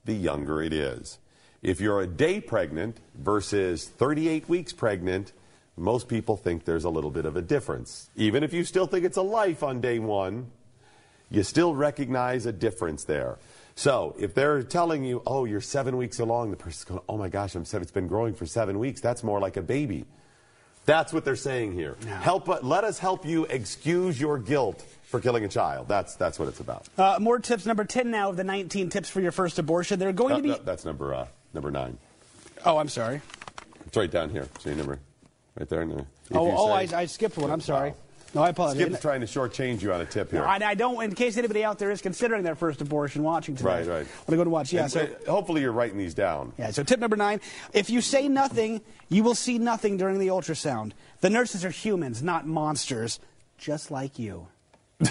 the 0.05 0.13
younger 0.13 0.61
it 0.61 0.73
is. 0.73 1.19
If 1.63 1.81
you're 1.81 2.01
a 2.01 2.07
day 2.07 2.41
pregnant 2.41 2.99
versus 3.15 3.89
38 3.89 4.49
weeks 4.49 4.73
pregnant, 4.75 5.33
most 5.77 6.09
people 6.09 6.37
think 6.37 6.65
there's 6.65 6.85
a 6.85 6.91
little 6.91 7.11
bit 7.11 7.25
of 7.27 7.37
a 7.37 7.43
difference. 7.43 8.09
Even 8.17 8.43
if 8.43 8.53
you 8.53 8.65
still 8.65 8.87
think 8.87 9.05
it's 9.05 9.17
a 9.17 9.23
life 9.23 9.63
on 9.63 9.81
day 9.81 9.99
one, 9.99 10.51
you 11.31 11.43
still 11.43 11.75
recognize 11.75 12.47
a 12.47 12.53
difference 12.53 13.05
there. 13.05 13.39
So 13.75 14.15
if 14.19 14.35
they're 14.35 14.63
telling 14.63 15.03
you, 15.05 15.21
oh, 15.27 15.47
you're 15.47 15.61
seven 15.61 15.97
weeks 15.97 16.21
along, 16.21 16.53
the 16.53 16.57
person's 16.57 16.85
going, 16.85 17.01
oh 17.09 17.17
my 17.19 17.29
gosh, 17.29 17.57
I'm 17.57 17.65
seven, 17.65 17.83
it's 17.83 17.91
been 17.91 18.07
growing 18.07 18.35
for 18.35 18.47
seven 18.47 18.79
weeks. 18.79 19.01
That's 19.01 19.25
more 19.25 19.41
like 19.41 19.57
a 19.57 19.63
baby. 19.63 20.05
That's 20.87 21.13
what 21.13 21.25
they're 21.25 21.35
saying 21.35 21.73
here. 21.73 21.97
Help, 22.21 22.63
let 22.63 22.85
us 22.85 22.99
help 22.99 23.25
you 23.27 23.47
excuse 23.47 24.21
your 24.21 24.39
guilt 24.39 24.85
for 25.05 25.19
killing 25.19 25.45
a 25.45 25.49
child. 25.49 25.89
That's, 25.89 26.15
that's 26.15 26.39
what 26.39 26.47
it's 26.47 26.61
about. 26.61 26.87
Uh, 26.97 27.17
more 27.21 27.39
tips. 27.41 27.65
Number 27.67 27.85
10 27.85 28.11
now 28.11 28.29
of 28.29 28.37
the 28.37 28.45
19 28.45 28.91
tips 28.91 29.09
for 29.09 29.21
your 29.23 29.33
first 29.33 29.59
abortion. 29.59 29.99
They're 29.99 30.13
going 30.13 30.35
Uh, 30.35 30.37
to 30.37 30.43
be. 30.43 30.49
no, 30.51 30.59
that's 30.59 30.85
number, 30.85 31.15
uh, 31.15 31.27
number 31.55 31.71
nine. 31.71 31.97
Oh, 32.67 32.77
I'm 32.77 32.89
sorry. 32.91 33.23
It's 33.87 33.97
right 33.97 34.11
down 34.11 34.29
here. 34.31 34.47
See 34.61 34.75
number 34.75 34.99
right 35.59 35.69
there. 35.69 35.85
No. 35.85 36.07
Oh, 36.33 36.51
oh 36.57 36.71
I, 36.71 36.89
I 36.95 37.07
skipped 37.07 37.37
one. 37.37 37.51
I'm 37.51 37.61
sorry. 37.61 37.95
No, 38.35 38.43
I 38.43 38.49
apologize. 38.49 38.83
Skip's 38.83 39.01
trying 39.01 39.21
to 39.21 39.27
shortchange 39.27 39.81
you 39.81 39.93
on 39.93 40.01
a 40.01 40.07
tip 40.07 40.33
here. 40.33 40.41
No, 40.41 40.47
I, 40.47 40.57
I 40.57 40.75
don't, 40.75 41.01
in 41.05 41.15
case 41.15 41.37
anybody 41.37 41.63
out 41.63 41.79
there 41.79 41.93
is 41.93 42.03
considering 42.03 42.43
their 42.43 42.57
first 42.57 42.81
abortion 42.81 43.23
watching 43.23 43.55
today. 43.55 43.69
Right, 43.69 43.87
right. 43.87 44.07
Want 44.07 44.31
to 44.31 44.37
go 44.37 44.45
to 44.45 44.51
watch? 44.51 44.73
Yeah, 44.73 44.83
And, 44.83 44.91
so. 44.91 45.03
uh, 45.03 45.31
hopefully 45.31 45.61
you're 45.61 45.71
writing 45.71 45.99
these 45.99 46.15
down. 46.15 46.53
Yeah, 46.59 46.73
so 46.73 46.83
tip 46.83 46.99
number 46.99 47.17
nine 47.17 47.41
if 47.73 47.91
you 47.91 48.01
say 48.01 48.29
nothing, 48.29 48.81
you 49.09 49.23
will 49.23 49.37
see 49.37 49.59
nothing 49.59 49.97
during 49.97 50.19
the 50.19 50.29
ultrasound. 50.29 50.93
The 51.21 51.31
nurses 51.31 51.65
are 51.65 51.71
humans, 51.71 52.23
not 52.25 52.45
monsters, 52.45 53.21
just 53.57 53.93
like 53.93 54.19
you. 54.19 54.49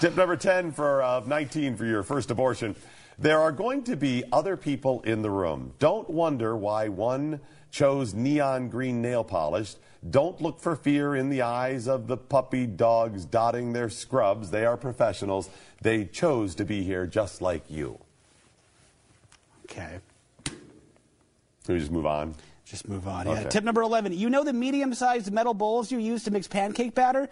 Tip 0.00 0.16
number 0.16 0.36
10 0.36 0.72
for 0.72 1.02
uh, 1.02 1.22
19 1.26 1.76
for 1.76 1.86
your 1.86 2.02
first 2.02 2.30
abortion. 2.30 2.76
There 3.18 3.40
are 3.40 3.52
going 3.52 3.84
to 3.84 3.96
be 3.96 4.24
other 4.32 4.56
people 4.56 5.00
in 5.02 5.22
the 5.22 5.30
room. 5.30 5.74
Don't 5.78 6.10
wonder 6.10 6.56
why 6.56 6.88
one 6.88 7.40
chose 7.70 8.14
neon 8.14 8.68
green 8.68 9.00
nail 9.00 9.24
polish. 9.24 9.74
Don't 10.08 10.40
look 10.40 10.60
for 10.60 10.76
fear 10.76 11.16
in 11.16 11.30
the 11.30 11.42
eyes 11.42 11.88
of 11.88 12.08
the 12.08 12.16
puppy 12.16 12.66
dogs 12.66 13.24
dotting 13.24 13.72
their 13.72 13.88
scrubs. 13.88 14.50
They 14.50 14.66
are 14.66 14.76
professionals. 14.76 15.48
They 15.80 16.04
chose 16.04 16.54
to 16.56 16.64
be 16.64 16.82
here 16.82 17.06
just 17.06 17.40
like 17.40 17.70
you. 17.70 17.98
Okay. 19.64 19.98
Can 20.44 20.54
we 21.68 21.78
just 21.78 21.90
move 21.90 22.06
on? 22.06 22.34
Just 22.64 22.88
move 22.88 23.08
on. 23.08 23.26
Yeah. 23.26 23.32
Okay. 23.32 23.48
Tip 23.48 23.64
number 23.64 23.82
11. 23.82 24.12
You 24.12 24.28
know 24.28 24.44
the 24.44 24.52
medium 24.52 24.92
sized 24.92 25.32
metal 25.32 25.54
bowls 25.54 25.90
you 25.90 25.98
use 25.98 26.24
to 26.24 26.30
mix 26.30 26.46
pancake 26.46 26.94
batter? 26.94 27.28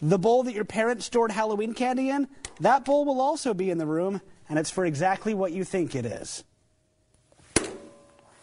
The 0.00 0.18
bowl 0.18 0.42
that 0.44 0.54
your 0.54 0.64
parents 0.64 1.06
stored 1.06 1.30
Halloween 1.30 1.74
candy 1.74 2.10
in? 2.10 2.28
That 2.60 2.84
bowl 2.84 3.04
will 3.04 3.20
also 3.20 3.54
be 3.54 3.70
in 3.70 3.78
the 3.78 3.86
room, 3.86 4.20
and 4.48 4.58
it's 4.58 4.70
for 4.70 4.84
exactly 4.84 5.34
what 5.34 5.52
you 5.52 5.64
think 5.64 5.94
it 5.94 6.04
is. 6.04 6.44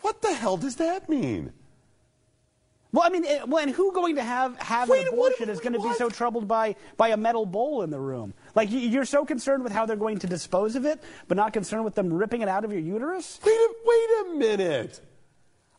What 0.01 0.21
the 0.21 0.33
hell 0.33 0.57
does 0.57 0.77
that 0.77 1.09
mean? 1.09 1.53
Well, 2.91 3.05
I 3.05 3.09
mean, 3.09 3.23
it, 3.23 3.47
well, 3.47 3.63
and 3.63 3.71
who 3.71 3.93
going 3.93 4.15
to 4.15 4.23
have 4.23 4.57
have 4.59 4.89
Wait, 4.89 5.07
an 5.07 5.13
abortion 5.13 5.49
is 5.49 5.61
going 5.61 5.73
to 5.73 5.79
be 5.79 5.93
so 5.93 6.09
troubled 6.09 6.47
by 6.47 6.75
by 6.97 7.09
a 7.09 7.17
metal 7.17 7.45
bowl 7.45 7.83
in 7.83 7.89
the 7.89 7.99
room? 7.99 8.33
Like 8.53 8.69
you, 8.69 8.79
you're 8.79 9.05
so 9.05 9.23
concerned 9.23 9.63
with 9.63 9.71
how 9.71 9.85
they're 9.85 9.95
going 9.95 10.19
to 10.19 10.27
dispose 10.27 10.75
of 10.75 10.85
it, 10.85 11.01
but 11.29 11.37
not 11.37 11.53
concerned 11.53 11.85
with 11.85 11.95
them 11.95 12.11
ripping 12.11 12.41
it 12.41 12.49
out 12.49 12.65
of 12.65 12.71
your 12.71 12.81
uterus. 12.81 13.39
Wait 13.45 13.53
a, 13.53 13.73
wait 13.85 14.09
a 14.21 14.37
minute. 14.37 14.99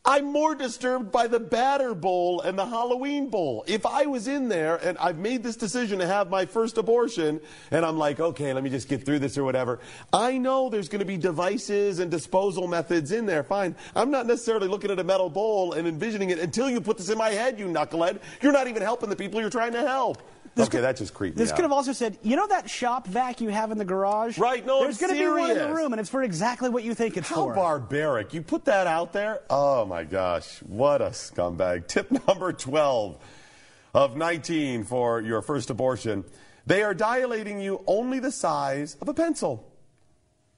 I'm 0.04 0.32
more 0.32 0.56
disturbed 0.56 1.12
by 1.12 1.28
the 1.28 1.38
batter 1.38 1.94
bowl 1.94 2.40
and 2.40 2.58
the 2.58 2.66
Halloween 2.66 3.28
bowl. 3.28 3.64
If 3.68 3.86
I 3.86 4.06
was 4.06 4.26
in 4.26 4.48
there 4.48 4.76
and 4.76 4.98
I've 4.98 5.18
made 5.18 5.44
this 5.44 5.54
decision 5.54 6.00
to 6.00 6.06
have 6.08 6.28
my 6.28 6.44
first 6.44 6.76
abortion, 6.76 7.40
and 7.70 7.86
I'm 7.86 7.96
like, 7.96 8.18
okay, 8.18 8.52
let 8.52 8.64
me 8.64 8.70
just 8.70 8.88
get 8.88 9.04
through 9.06 9.20
this 9.20 9.38
or 9.38 9.44
whatever, 9.44 9.78
I 10.12 10.38
know 10.38 10.68
there's 10.68 10.88
going 10.88 10.98
to 10.98 11.04
be 11.04 11.16
devices 11.16 12.00
and 12.00 12.10
disposal 12.10 12.66
methods 12.66 13.12
in 13.12 13.26
there. 13.26 13.44
Fine. 13.44 13.76
I'm 13.94 14.10
not 14.10 14.26
necessarily 14.26 14.66
looking 14.66 14.90
at 14.90 14.98
a 14.98 15.04
metal 15.04 15.30
bowl 15.30 15.74
and 15.74 15.86
envisioning 15.86 16.30
it 16.30 16.40
until 16.40 16.68
you 16.68 16.80
put 16.80 16.98
this 16.98 17.08
in 17.08 17.16
my 17.16 17.30
head, 17.30 17.60
you 17.60 17.66
knucklehead. 17.66 18.20
You're 18.40 18.52
not 18.52 18.66
even 18.66 18.82
helping 18.82 19.08
the 19.08 19.16
people 19.16 19.40
you're 19.40 19.50
trying 19.50 19.72
to 19.72 19.86
help. 19.86 20.20
Okay, 20.58 20.80
that 20.80 20.96
just 20.96 21.14
creeped 21.14 21.36
me 21.36 21.42
This 21.42 21.50
out. 21.50 21.56
could 21.56 21.62
have 21.62 21.72
also 21.72 21.92
said, 21.92 22.18
you 22.22 22.36
know 22.36 22.46
that 22.46 22.68
shop 22.68 23.06
vac 23.06 23.40
you 23.40 23.48
have 23.48 23.70
in 23.70 23.78
the 23.78 23.84
garage? 23.84 24.38
Right, 24.38 24.64
no, 24.64 24.80
There's 24.80 24.98
going 24.98 25.14
to 25.14 25.18
be 25.18 25.26
one 25.26 25.50
in 25.50 25.58
the 25.58 25.72
room, 25.72 25.92
and 25.92 26.00
it's 26.00 26.10
for 26.10 26.22
exactly 26.22 26.68
what 26.68 26.84
you 26.84 26.94
think 26.94 27.16
it's 27.16 27.28
How 27.28 27.36
for. 27.36 27.54
How 27.54 27.60
barbaric. 27.60 28.34
You 28.34 28.42
put 28.42 28.64
that 28.66 28.86
out 28.86 29.12
there? 29.12 29.40
Oh 29.50 29.84
my 29.84 30.04
gosh, 30.04 30.58
what 30.58 31.00
a 31.00 31.06
scumbag. 31.10 31.86
Tip 31.88 32.10
number 32.26 32.52
12 32.52 33.18
of 33.94 34.16
19 34.16 34.84
for 34.84 35.20
your 35.20 35.42
first 35.42 35.70
abortion. 35.70 36.24
They 36.66 36.82
are 36.82 36.94
dilating 36.94 37.60
you 37.60 37.82
only 37.86 38.20
the 38.20 38.30
size 38.30 38.96
of 39.00 39.08
a 39.08 39.14
pencil, 39.14 39.72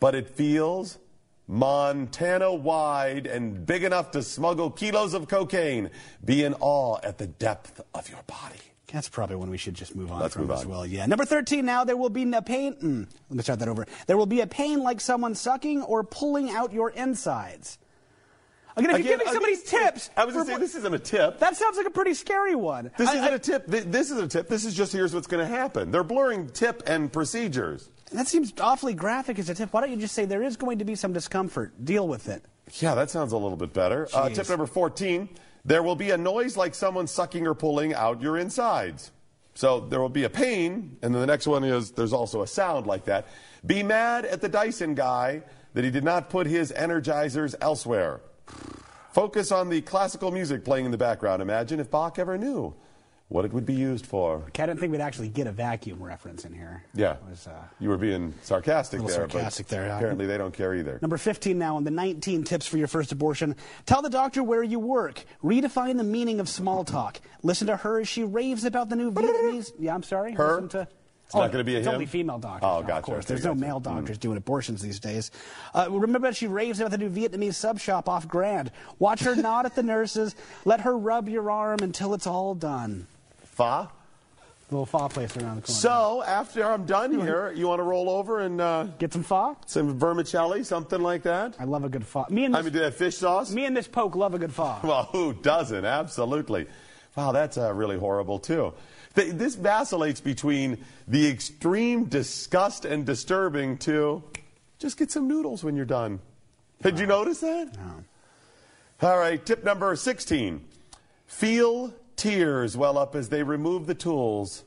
but 0.01 0.14
it 0.14 0.28
feels 0.28 0.99
Montana 1.47 2.53
wide 2.53 3.26
and 3.26 3.66
big 3.66 3.85
enough 3.85 4.11
to 4.12 4.22
smuggle 4.22 4.70
kilos 4.70 5.14
of 5.14 5.28
cocaine. 5.28 5.91
Be 6.24 6.45
in 6.45 6.55
awe 6.61 6.99
at 7.03 7.18
the 7.18 7.26
depth 7.26 7.80
of 7.95 8.09
your 8.09 8.22
body. 8.26 8.61
That's 8.95 9.09
probably 9.09 9.34
one 9.34 9.51
we 9.51 9.59
should 9.59 9.74
just 9.74 9.97
move 9.97 10.12
on 10.12 10.20
Let's 10.20 10.34
from 10.34 10.42
move 10.47 10.53
as 10.53 10.64
well. 10.64 10.86
Yeah. 10.86 11.05
Number 11.07 11.24
13 11.24 11.66
now, 11.66 11.82
there 11.82 11.97
will 11.97 12.11
be 12.11 12.32
a 12.32 12.40
pain. 12.40 12.74
Mm, 12.74 13.09
let 13.28 13.36
me 13.36 13.42
start 13.42 13.59
that 13.59 13.68
over. 13.68 13.86
There 14.07 14.16
will 14.16 14.24
be 14.26 14.40
a 14.40 14.47
pain 14.47 14.84
like 14.84 15.01
someone 15.01 15.34
sucking 15.34 15.82
or 15.82 16.05
pulling 16.05 16.51
out 16.51 16.72
your 16.72 16.90
insides. 16.90 17.78
Again, 18.76 18.90
if 18.90 18.97
Again, 18.97 19.07
you're 19.09 19.18
giving 19.18 19.32
somebody 19.32 19.57
tips, 19.57 20.11
I 20.16 20.24
was 20.24 20.34
going 20.34 20.47
to 20.47 20.53
say, 20.53 20.59
this 20.61 20.76
isn't 20.76 20.95
a 20.95 20.99
tip. 21.01 21.40
that 21.40 21.57
sounds 21.57 21.76
like 21.76 21.86
a 21.86 21.90
pretty 21.90 22.14
scary 22.14 22.55
one. 22.55 22.92
This 22.97 23.09
I- 23.09 23.16
isn't 23.16 23.32
I- 23.32 23.34
a 23.34 23.38
tip. 23.40 23.66
This 23.66 24.11
isn't 24.12 24.24
a 24.24 24.28
tip. 24.28 24.49
This 24.49 24.64
is 24.64 24.74
just 24.74 24.92
here's 24.92 25.12
what's 25.12 25.26
going 25.26 25.45
to 25.45 25.53
happen. 25.53 25.90
They're 25.90 26.05
blurring 26.05 26.49
tip 26.49 26.84
and 26.86 27.12
procedures. 27.12 27.90
that 28.12 28.28
seems 28.28 28.53
awfully 28.61 28.95
graphic 28.95 29.40
as 29.40 29.49
a 29.49 29.55
tip. 29.55 29.72
Why 29.72 29.80
don't 29.80 29.90
you 29.90 29.97
just 29.97 30.14
say 30.14 30.24
there 30.24 30.42
is 30.45 30.57
going 30.57 30.78
to 30.78 30.84
be 30.84 30.95
some 30.95 31.12
discomfort? 31.12 31.84
Deal 31.84 32.07
with 32.07 32.28
it. 32.28 32.45
Yeah, 32.74 32.95
that 32.95 33.11
sounds 33.11 33.32
a 33.32 33.36
little 33.38 33.57
bit 33.57 33.72
better. 33.72 34.07
Uh, 34.14 34.28
tip 34.28 34.49
number 34.49 34.66
14 34.66 35.28
there 35.64 35.82
will 35.82 35.96
be 35.96 36.10
a 36.10 36.18
noise 36.18 36.56
like 36.56 36.74
someone 36.74 37.06
sucking 37.06 37.46
or 37.46 37.54
pulling 37.54 37.94
out 37.94 38.20
your 38.20 38.36
insides. 38.36 39.10
So 39.54 39.80
there 39.80 40.00
will 40.00 40.08
be 40.08 40.24
a 40.24 40.30
pain, 40.30 40.96
and 41.00 41.14
then 41.14 41.20
the 41.20 41.26
next 41.26 41.46
one 41.46 41.64
is 41.64 41.92
there's 41.92 42.12
also 42.12 42.42
a 42.42 42.46
sound 42.46 42.86
like 42.86 43.04
that. 43.04 43.26
Be 43.64 43.82
mad 43.82 44.24
at 44.24 44.40
the 44.40 44.48
Dyson 44.48 44.94
guy 44.94 45.42
that 45.74 45.84
he 45.84 45.90
did 45.90 46.04
not 46.04 46.28
put 46.28 46.46
his 46.46 46.72
energizers 46.72 47.54
elsewhere. 47.60 48.20
Focus 49.12 49.52
on 49.52 49.68
the 49.68 49.80
classical 49.80 50.32
music 50.32 50.64
playing 50.64 50.86
in 50.86 50.90
the 50.90 50.98
background. 50.98 51.40
Imagine 51.40 51.78
if 51.78 51.90
Bach 51.90 52.18
ever 52.18 52.36
knew 52.36 52.74
what 53.35 53.45
it 53.45 53.53
would 53.53 53.66
be 53.66 53.74
used 53.74 54.07
for. 54.07 54.37
Okay, 54.51 54.62
I 54.62 54.66
didn't 54.66 54.78
think 54.78 54.93
we'd 54.93 55.01
actually 55.01 55.28
get 55.28 55.49
a 55.49 55.51
vacuum 55.51 56.01
reference 56.01 56.45
in 56.45 56.53
here. 56.53 56.85
Yeah, 56.95 57.16
was, 57.28 57.49
uh, 57.49 57.51
you 57.80 57.89
were 57.89 57.97
being 57.97 58.32
sarcastic 58.43 59.01
there. 59.01 59.09
sarcastic 59.09 59.66
but 59.66 59.70
there. 59.74 59.91
Apparently 59.91 60.24
they 60.26 60.39
don't 60.39 60.55
care 60.55 60.72
either. 60.72 61.01
Number 61.03 61.16
15 61.16 61.59
now 61.59 61.74
on 61.74 61.82
the 61.82 61.91
19 61.91 62.45
tips 62.45 62.64
for 62.64 62.78
your 62.78 62.87
first 62.87 63.11
abortion. 63.11 63.57
Tell 63.87 64.03
the 64.03 64.09
doctor 64.09 64.41
where 64.45 64.62
you 64.62 64.78
work. 64.78 65.24
Redefine 65.43 65.97
the 65.97 66.05
meaning 66.05 66.39
of 66.39 66.49
small 66.49 66.85
talk. 66.85 67.20
Listen 67.43 67.66
to 67.66 67.76
her 67.78 67.99
as 67.99 68.07
she 68.09 68.22
raves 68.22 68.64
about 68.64 68.89
the 68.89 68.95
new 68.95 69.11
Vietnamese. 69.11 69.72
Yeah, 69.80 69.97
I'm 69.97 70.05
sorry. 70.05 70.35
Her? 70.35 70.55
Listen 70.55 70.68
to. 70.68 70.89
It's 71.26 71.35
not 71.35 71.51
gonna 71.51 71.64
be 71.64 71.74
a 71.74 71.78
it's 71.78 71.89
him? 71.89 71.95
only 71.95 72.07
female 72.07 72.39
doctors. 72.39 72.62
Oh, 72.70 72.82
now, 72.82 72.87
gotcha. 72.87 72.99
Of 72.99 73.03
course, 73.03 73.24
Okay, 73.24 73.28
there's 73.35 73.45
no 73.45 73.55
gotcha. 73.55 73.61
male 73.66 73.80
Mm. 73.80 73.85
doctors 73.85 74.18
doing 74.18 74.37
abortions 74.37 74.80
these 74.80 75.01
days. 75.01 75.32
Uh, 75.74 75.89
remember 75.91 76.28
that 76.28 76.37
she 76.37 76.47
raves 76.47 76.78
about 76.78 76.93
the 76.93 76.99
new 76.99 77.11
Vietnamese 77.11 77.55
sub 77.55 77.80
shop 77.80 78.09
off 78.09 78.28
Grand. 78.28 78.70
Watch 79.01 79.22
her 79.24 79.35
nod 79.49 79.66
at 79.66 79.74
the 79.74 79.82
nurses. 79.82 80.37
Let 80.64 80.82
her 80.82 80.97
rub 80.97 81.28
your 81.28 81.51
arm 81.51 81.78
until 81.82 82.14
it's 82.14 82.28
all 82.28 82.55
done. 82.55 83.09
Pho? 83.55 83.88
Little 84.70 84.86
pho 84.86 85.09
place 85.09 85.36
around 85.36 85.57
the 85.57 85.62
corner. 85.62 85.66
So 85.78 86.22
after 86.26 86.64
I'm 86.64 86.86
done 86.86 87.12
here, 87.20 87.52
you 87.55 87.68
want 87.68 87.80
to 87.80 87.82
roll 87.84 88.09
over 88.09 88.40
and 88.40 88.61
uh, 88.61 88.84
get 88.98 89.12
some 89.12 89.22
pho, 89.22 89.57
some 89.66 89.98
vermicelli, 89.98 90.64
something 90.64 91.00
like 91.00 91.22
that. 91.24 91.55
I 91.61 91.64
love 91.64 91.84
a 91.84 91.88
good 91.88 92.05
pho. 92.07 92.24
Me 92.30 92.44
and 92.46 92.57
I 92.57 92.62
Miss, 92.62 92.72
mean, 92.72 92.82
have 92.82 92.96
fish 92.96 93.18
sauce? 93.18 93.52
me 93.52 93.66
and 93.66 93.76
this 93.76 93.86
Poke 93.86 94.16
love 94.16 94.34
a 94.34 94.38
good 94.38 94.52
pho. 94.52 94.76
Well, 94.82 95.05
who 95.12 95.34
doesn't? 95.34 95.84
Absolutely. 95.84 96.66
Wow, 97.14 97.32
that's 97.32 97.59
uh, 97.59 97.72
really 97.74 97.98
horrible, 97.98 98.38
too. 98.38 98.72
Th- 99.14 99.32
This 99.34 99.55
vacillates 99.55 100.20
between 100.20 100.78
the 101.07 101.28
extreme 101.28 102.07
disgust 102.07 102.84
and 102.86 103.05
disturbing 103.07 103.76
to 103.78 104.24
just 104.78 104.96
get 104.96 105.11
some 105.12 105.28
noodles 105.28 105.62
when 105.62 105.76
you're 105.76 105.84
done. 105.84 106.20
Did 106.82 106.98
you 106.98 107.07
notice 107.07 107.40
that? 107.40 107.70
No. 107.76 109.09
All 109.09 109.18
right, 109.18 109.44
tip 109.44 109.62
number 109.62 109.94
16. 109.94 110.64
Feel 111.26 111.94
tears 112.16 112.76
well 112.76 112.98
up 112.98 113.14
as 113.14 113.28
they 113.28 113.42
remove 113.42 113.86
the 113.86 113.94
tools, 113.94 114.64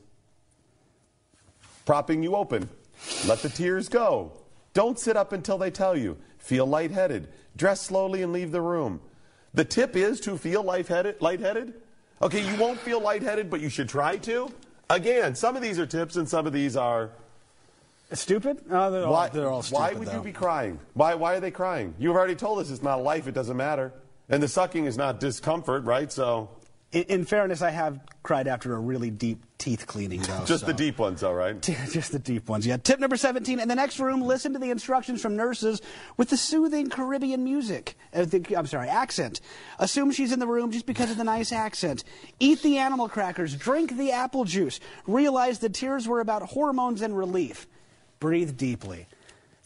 propping 1.86 2.22
you 2.22 2.36
open. 2.36 2.68
Let 3.26 3.40
the 3.40 3.48
tears 3.48 3.88
go. 3.88 4.32
Don't 4.74 4.98
sit 4.98 5.16
up 5.16 5.32
until 5.32 5.58
they 5.58 5.70
tell 5.70 5.96
you. 5.96 6.16
Feel 6.38 6.66
lightheaded. 6.66 7.28
Dress 7.56 7.80
slowly 7.82 8.22
and 8.22 8.32
leave 8.32 8.52
the 8.52 8.60
room. 8.60 9.00
The 9.54 9.64
tip 9.64 9.96
is 9.96 10.20
to 10.20 10.36
feel 10.36 10.62
lightheaded. 10.62 11.20
lightheaded. 11.20 11.74
Okay, 12.20 12.46
you 12.46 12.56
won't 12.60 12.78
feel 12.80 13.00
lightheaded, 13.00 13.48
but 13.50 13.60
you 13.60 13.68
should 13.68 13.88
try 13.88 14.16
to. 14.18 14.50
Again, 14.90 15.34
some 15.34 15.56
of 15.56 15.62
these 15.62 15.78
are 15.78 15.86
tips 15.86 16.16
and 16.16 16.28
some 16.28 16.46
of 16.46 16.52
these 16.52 16.76
are. 16.76 17.10
Stupid? 18.12 18.68
No, 18.68 18.90
they're 18.90 19.04
all, 19.04 19.12
Why, 19.12 19.28
they're 19.28 19.48
all 19.48 19.62
stupid. 19.62 19.78
why 19.80 19.92
would 19.92 20.08
though. 20.08 20.14
you 20.14 20.22
be 20.22 20.32
crying? 20.32 20.78
Why, 20.94 21.14
why 21.14 21.34
are 21.34 21.40
they 21.40 21.50
crying? 21.50 21.94
You've 21.98 22.16
already 22.16 22.34
told 22.34 22.58
us 22.58 22.70
it's 22.70 22.82
not 22.82 23.02
life, 23.02 23.26
it 23.26 23.34
doesn't 23.34 23.56
matter. 23.56 23.92
And 24.30 24.42
the 24.42 24.48
sucking 24.48 24.86
is 24.86 24.96
not 24.96 25.20
discomfort, 25.20 25.84
right? 25.84 26.10
So. 26.10 26.48
In, 26.90 27.02
in 27.04 27.24
fairness, 27.24 27.60
I 27.60 27.70
have 27.70 28.00
cried 28.22 28.48
after 28.48 28.74
a 28.74 28.78
really 28.78 29.10
deep 29.10 29.44
teeth 29.58 29.86
cleaning, 29.86 30.20
though. 30.22 30.44
Just 30.46 30.60
so. 30.60 30.66
the 30.66 30.72
deep 30.72 30.98
ones, 30.98 31.22
all 31.22 31.34
right? 31.34 31.60
Just 31.62 32.12
the 32.12 32.18
deep 32.18 32.48
ones, 32.48 32.66
yeah. 32.66 32.78
Tip 32.78 32.98
number 32.98 33.16
17 33.16 33.60
in 33.60 33.68
the 33.68 33.74
next 33.74 33.98
room, 33.98 34.22
listen 34.22 34.54
to 34.54 34.58
the 34.58 34.70
instructions 34.70 35.20
from 35.20 35.36
nurses 35.36 35.82
with 36.16 36.30
the 36.30 36.36
soothing 36.36 36.88
Caribbean 36.88 37.44
music. 37.44 37.96
Uh, 38.14 38.24
the, 38.24 38.56
I'm 38.56 38.66
sorry, 38.66 38.88
accent. 38.88 39.40
Assume 39.78 40.12
she's 40.12 40.32
in 40.32 40.38
the 40.38 40.46
room 40.46 40.70
just 40.70 40.86
because 40.86 41.10
of 41.10 41.18
the 41.18 41.24
nice 41.24 41.52
accent. 41.52 42.04
Eat 42.40 42.62
the 42.62 42.78
animal 42.78 43.08
crackers, 43.08 43.54
drink 43.54 43.96
the 43.96 44.12
apple 44.12 44.44
juice. 44.44 44.80
Realize 45.06 45.58
the 45.58 45.68
tears 45.68 46.08
were 46.08 46.20
about 46.20 46.42
hormones 46.42 47.02
and 47.02 47.16
relief. 47.16 47.66
Breathe 48.18 48.56
deeply. 48.56 49.06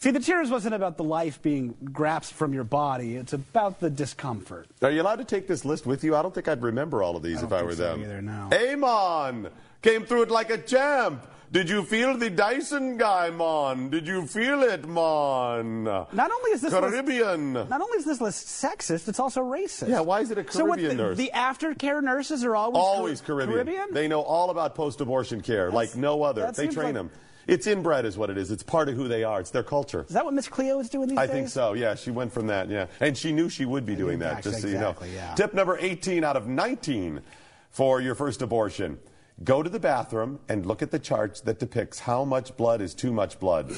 See, 0.03 0.11
the 0.11 0.19
tears 0.19 0.49
wasn't 0.51 0.75
about 0.75 0.97
the 0.97 1.03
life 1.05 1.41
being 1.41 1.75
grasped 1.81 2.35
from 2.35 2.53
your 2.53 2.65
body, 2.65 3.15
it's 3.15 3.31
about 3.31 3.79
the 3.79 3.89
discomfort. 3.89 4.67
Are 4.81 4.91
you 4.91 5.01
allowed 5.01 5.19
to 5.19 5.23
take 5.23 5.47
this 5.47 5.63
list 5.63 5.85
with 5.85 6.03
you? 6.03 6.13
I 6.13 6.21
don't 6.21 6.35
think 6.35 6.49
I'd 6.49 6.61
remember 6.61 7.01
all 7.01 7.15
of 7.15 7.23
these 7.23 7.41
I 7.41 7.45
if 7.45 7.53
I 7.53 7.63
were 7.63 7.73
so 7.73 7.83
them. 7.95 8.01
either, 8.03 8.21
no. 8.21 8.49
Amon 8.51 9.47
came 9.81 10.03
through 10.03 10.23
it 10.23 10.29
like 10.29 10.49
a 10.49 10.57
champ. 10.57 11.25
Did 11.53 11.69
you 11.69 11.83
feel 11.83 12.17
the 12.17 12.29
Dyson 12.29 12.97
guy, 12.97 13.29
Mon? 13.29 13.89
Did 13.91 14.05
you 14.05 14.27
feel 14.27 14.63
it, 14.63 14.85
Mon? 14.85 15.85
Not 15.85 16.09
only 16.19 16.51
is 16.51 16.59
this 16.59 16.73
Caribbean. 16.73 17.53
List, 17.53 17.69
not 17.69 17.79
only 17.79 17.97
is 17.99 18.03
this 18.03 18.19
list 18.19 18.47
sexist, 18.47 19.07
it's 19.07 19.21
also 19.21 19.39
racist. 19.41 19.87
Yeah, 19.87 20.01
why 20.01 20.19
is 20.19 20.31
it 20.31 20.37
a 20.37 20.51
so 20.51 20.65
what, 20.65 20.79
Caribbean 20.79 20.97
the, 20.97 21.03
nurse? 21.03 21.17
The 21.17 21.31
aftercare 21.33 22.03
nurses 22.03 22.43
are 22.43 22.57
always 22.57 22.77
Always 22.83 23.21
Car- 23.21 23.45
Caribbean. 23.45 23.93
They 23.93 24.09
know 24.09 24.19
all 24.19 24.49
about 24.49 24.75
post-abortion 24.75 25.39
care, 25.39 25.71
like 25.71 25.95
no 25.95 26.23
other. 26.23 26.51
They 26.51 26.67
train 26.67 26.87
like- 26.87 26.93
them. 26.95 27.09
It's 27.47 27.67
inbred, 27.67 28.05
is 28.05 28.17
what 28.17 28.29
it 28.29 28.37
is. 28.37 28.51
It's 28.51 28.63
part 28.63 28.89
of 28.89 28.95
who 28.95 29.07
they 29.07 29.23
are. 29.23 29.39
It's 29.39 29.51
their 29.51 29.63
culture. 29.63 30.05
Is 30.07 30.13
that 30.13 30.23
what 30.25 30.33
Miss 30.33 30.47
Cleo 30.47 30.79
is 30.79 30.89
doing 30.89 31.09
these 31.09 31.17
I 31.17 31.25
days? 31.25 31.31
I 31.31 31.33
think 31.33 31.49
so. 31.49 31.73
Yeah, 31.73 31.95
she 31.95 32.11
went 32.11 32.31
from 32.31 32.47
that. 32.47 32.69
Yeah, 32.69 32.87
and 32.99 33.17
she 33.17 33.31
knew 33.31 33.49
she 33.49 33.65
would 33.65 33.85
be 33.85 33.95
doing 33.95 34.19
that. 34.19 34.39
Exactly, 34.39 34.51
Just 34.51 34.61
so 34.61 34.67
exactly, 34.69 35.09
you 35.09 35.15
know. 35.15 35.21
yeah. 35.21 35.35
Tip 35.35 35.53
number 35.53 35.77
18 35.77 36.23
out 36.23 36.37
of 36.37 36.47
19 36.47 37.21
for 37.69 37.99
your 37.99 38.15
first 38.15 38.41
abortion: 38.41 38.99
go 39.43 39.61
to 39.61 39.69
the 39.69 39.79
bathroom 39.79 40.39
and 40.47 40.65
look 40.65 40.81
at 40.81 40.91
the 40.91 40.99
chart 40.99 41.41
that 41.45 41.59
depicts 41.59 41.99
how 41.99 42.23
much 42.23 42.55
blood 42.55 42.81
is 42.81 42.93
too 42.93 43.11
much 43.11 43.39
blood. 43.39 43.71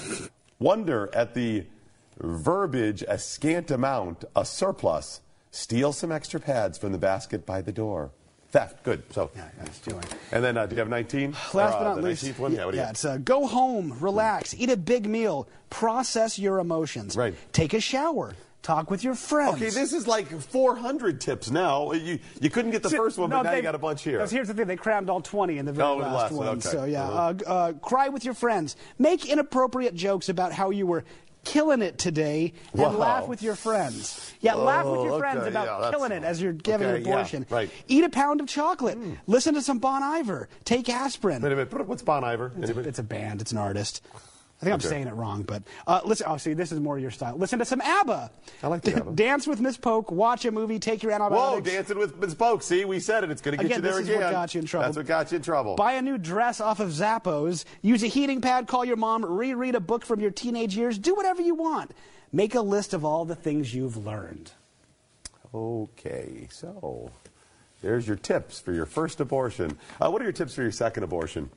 Wonder 0.60 1.10
at 1.14 1.34
the 1.34 1.66
verbiage: 2.20 3.04
a 3.08 3.18
scant 3.18 3.72
amount, 3.72 4.26
a 4.36 4.46
surplus. 4.46 5.22
Steal 5.52 5.94
some 5.94 6.12
extra 6.12 6.38
pads 6.40 6.78
from 6.78 6.92
the 6.92 6.98
basket 6.98 7.46
by 7.46 7.62
the 7.62 7.72
door. 7.72 8.12
Theft. 8.56 8.84
Good. 8.84 9.04
So. 9.12 9.32
Yeah. 9.36 9.50
And 10.32 10.42
then, 10.42 10.56
uh, 10.58 10.66
do 10.66 10.76
you 10.76 10.80
have 10.80 10.88
19? 10.88 11.32
Last 11.34 11.56
Or, 11.56 11.60
uh, 11.60 11.72
but 11.72 11.84
not 11.84 11.96
the 11.98 12.02
least, 12.04 12.24
19th 12.24 12.40
one? 12.40 12.54
Yeah, 12.54 12.64
what 12.66 12.72
do 12.72 12.78
you 12.78 12.84
yeah, 12.84 12.90
it's 12.92 13.04
uh, 13.04 13.18
go 13.18 13.48
home, 13.48 13.98
relax, 14.00 14.54
eat 14.58 14.70
a 14.70 14.78
big 14.78 15.08
meal, 15.10 15.48
process 15.70 16.40
your 16.40 16.60
emotions, 16.60 17.18
Right. 17.18 17.34
take 17.52 17.74
a 17.74 17.82
shower, 17.82 18.34
talk 18.62 18.90
with 18.90 19.04
your 19.04 19.14
friends. 19.14 19.56
Okay, 19.56 19.70
this 19.72 19.92
is 19.92 20.08
like 20.08 20.28
400 20.30 21.20
tips 21.20 21.52
now. 21.52 21.92
You, 21.92 22.18
you 22.40 22.50
couldn't 22.50 22.72
get 22.72 22.82
the 22.82 22.90
See, 22.90 22.96
first 22.96 23.18
one, 23.18 23.30
but 23.30 23.42
now 23.44 23.52
they- 23.52 23.58
you 23.58 23.62
got 23.62 23.76
a 23.76 23.78
bunch 23.78 24.04
here. 24.04 24.20
because 24.20 24.32
Here's 24.32 24.48
the 24.48 24.54
thing: 24.54 24.68
they 24.68 24.78
crammed 24.78 25.10
all 25.10 25.20
20 25.22 25.58
in 25.58 25.66
the 25.66 25.74
very 25.74 25.88
Oh, 25.90 25.98
last, 25.98 26.14
last 26.14 26.32
one, 26.32 26.48
one. 26.48 26.58
okay. 26.60 26.70
So 26.70 26.86
yeah, 26.86 27.04
Uh-huh. 27.10 27.34
uh, 27.46 27.50
uh, 27.52 27.74
cry 27.74 28.08
with 28.08 28.24
your 28.24 28.34
friends, 28.34 28.78
make 28.98 29.26
inappropriate 29.26 29.96
jokes 29.96 30.30
about 30.30 30.54
how 30.54 30.70
you 30.70 30.88
were 30.88 31.04
killing 31.46 31.82
it 31.82 31.98
today, 31.98 32.52
and 32.74 32.82
Wow. 32.82 32.90
laugh 32.92 33.28
with 33.28 33.42
your 33.42 33.56
friends. 33.56 34.34
Yeah, 34.42 34.56
laugh 34.56 34.86
with 34.86 35.02
your 35.06 35.14
Oh, 35.14 35.20
friends 35.20 35.48
about 35.48 35.66
yeah, 35.84 35.92
killing 35.92 36.12
it 36.12 36.24
as 36.24 36.42
you're 36.42 36.52
giving 36.52 36.88
okay, 36.88 36.98
an 36.98 37.06
yeah, 37.06 37.12
abortion. 37.14 37.46
right. 37.50 37.70
Eat 37.88 38.04
a 38.04 38.10
pound 38.10 38.42
of 38.42 38.48
chocolate. 38.48 38.98
Hmm. 38.98 39.14
Listen 39.28 39.54
to 39.54 39.62
some 39.62 39.80
Bon 39.80 40.04
Iver. 40.04 40.50
Take 40.66 40.90
aspirin. 40.90 41.42
Wait 41.42 41.52
a 41.54 41.56
minute. 41.56 41.88
What's 41.88 42.04
Bon 42.04 42.24
Iver? 42.24 42.52
It's 42.60 42.70
a, 42.72 42.80
it's 42.82 43.00
a 43.00 43.04
band. 43.04 43.40
It's 43.42 43.52
an 43.54 43.58
artist. 43.58 44.02
I 44.66 44.70
think 44.70 44.74
I'm 44.74 44.80
Okay. 44.80 44.88
saying 44.96 45.08
it 45.08 45.14
wrong, 45.14 45.44
but 45.44 45.62
uh, 45.86 46.02
listen. 46.06 46.26
Oh, 46.28 46.38
see, 46.38 46.54
this 46.56 46.72
is 46.72 46.80
more 46.80 46.98
your 46.98 47.12
style. 47.12 47.36
Listen 47.38 47.60
to 47.60 47.66
some 47.66 47.82
ABBA. 47.82 48.32
I 48.64 48.68
like 48.68 48.82
the 48.82 48.96
ABBA. 48.96 49.12
Dance 49.12 49.46
with 49.46 49.62
Miss 49.62 49.78
Poke. 49.78 50.12
Watch 50.12 50.44
a 50.46 50.52
movie. 50.52 50.80
Take 50.80 51.04
your 51.04 51.12
antibiotics. 51.12 51.70
Whoa, 51.70 51.74
dancing 51.76 52.00
with 52.00 52.18
Ms. 52.18 52.34
Polk. 52.34 52.64
See, 52.64 52.84
we 52.84 53.00
said 53.00 53.24
it. 53.24 53.30
It's 53.30 53.44
going 53.44 53.56
to 53.56 53.64
get 53.64 53.66
Again, 53.68 53.78
you 53.78 53.82
there 53.84 53.92
this 53.92 54.02
is 54.02 54.10
again. 54.10 54.22
what 54.24 54.32
got 54.32 54.56
you 54.56 54.62
in 54.62 54.66
trouble. 54.66 54.86
That's 54.88 54.98
what 54.98 55.06
got 55.06 55.32
you 55.32 55.36
in 55.36 55.42
trouble. 55.44 55.76
Buy 55.76 55.94
a 55.94 56.02
new 56.02 56.18
dress 56.18 56.60
off 56.60 56.80
of 56.80 56.90
Zappos. 56.90 57.66
Use 57.84 58.02
a 58.02 58.08
heating 58.08 58.42
pad. 58.42 58.66
Call 58.68 58.84
your 58.84 58.98
mom. 58.98 59.24
Reread 59.24 59.76
a 59.76 59.80
book 59.80 60.04
from 60.04 60.20
your 60.20 60.32
teenage 60.32 60.76
years. 60.76 60.98
Do 60.98 61.14
whatever 61.14 61.44
you 61.44 61.54
want. 61.54 61.92
Make 62.34 62.56
a 62.56 62.62
list 62.62 62.96
of 62.96 63.06
all 63.06 63.24
the 63.24 63.36
things 63.36 63.76
you've 63.76 63.98
learned. 64.04 64.50
Okay, 65.54 66.48
so 66.52 67.12
there's 67.82 68.08
your 68.08 68.18
tips 68.18 68.60
for 68.60 68.74
your 68.74 68.86
first 68.86 69.20
abortion. 69.22 69.78
Uh, 70.02 70.10
what 70.10 70.22
are 70.22 70.26
your 70.26 70.34
tips 70.34 70.56
for 70.56 70.64
your 70.64 70.72
second 70.72 71.04
abortion? 71.04 71.50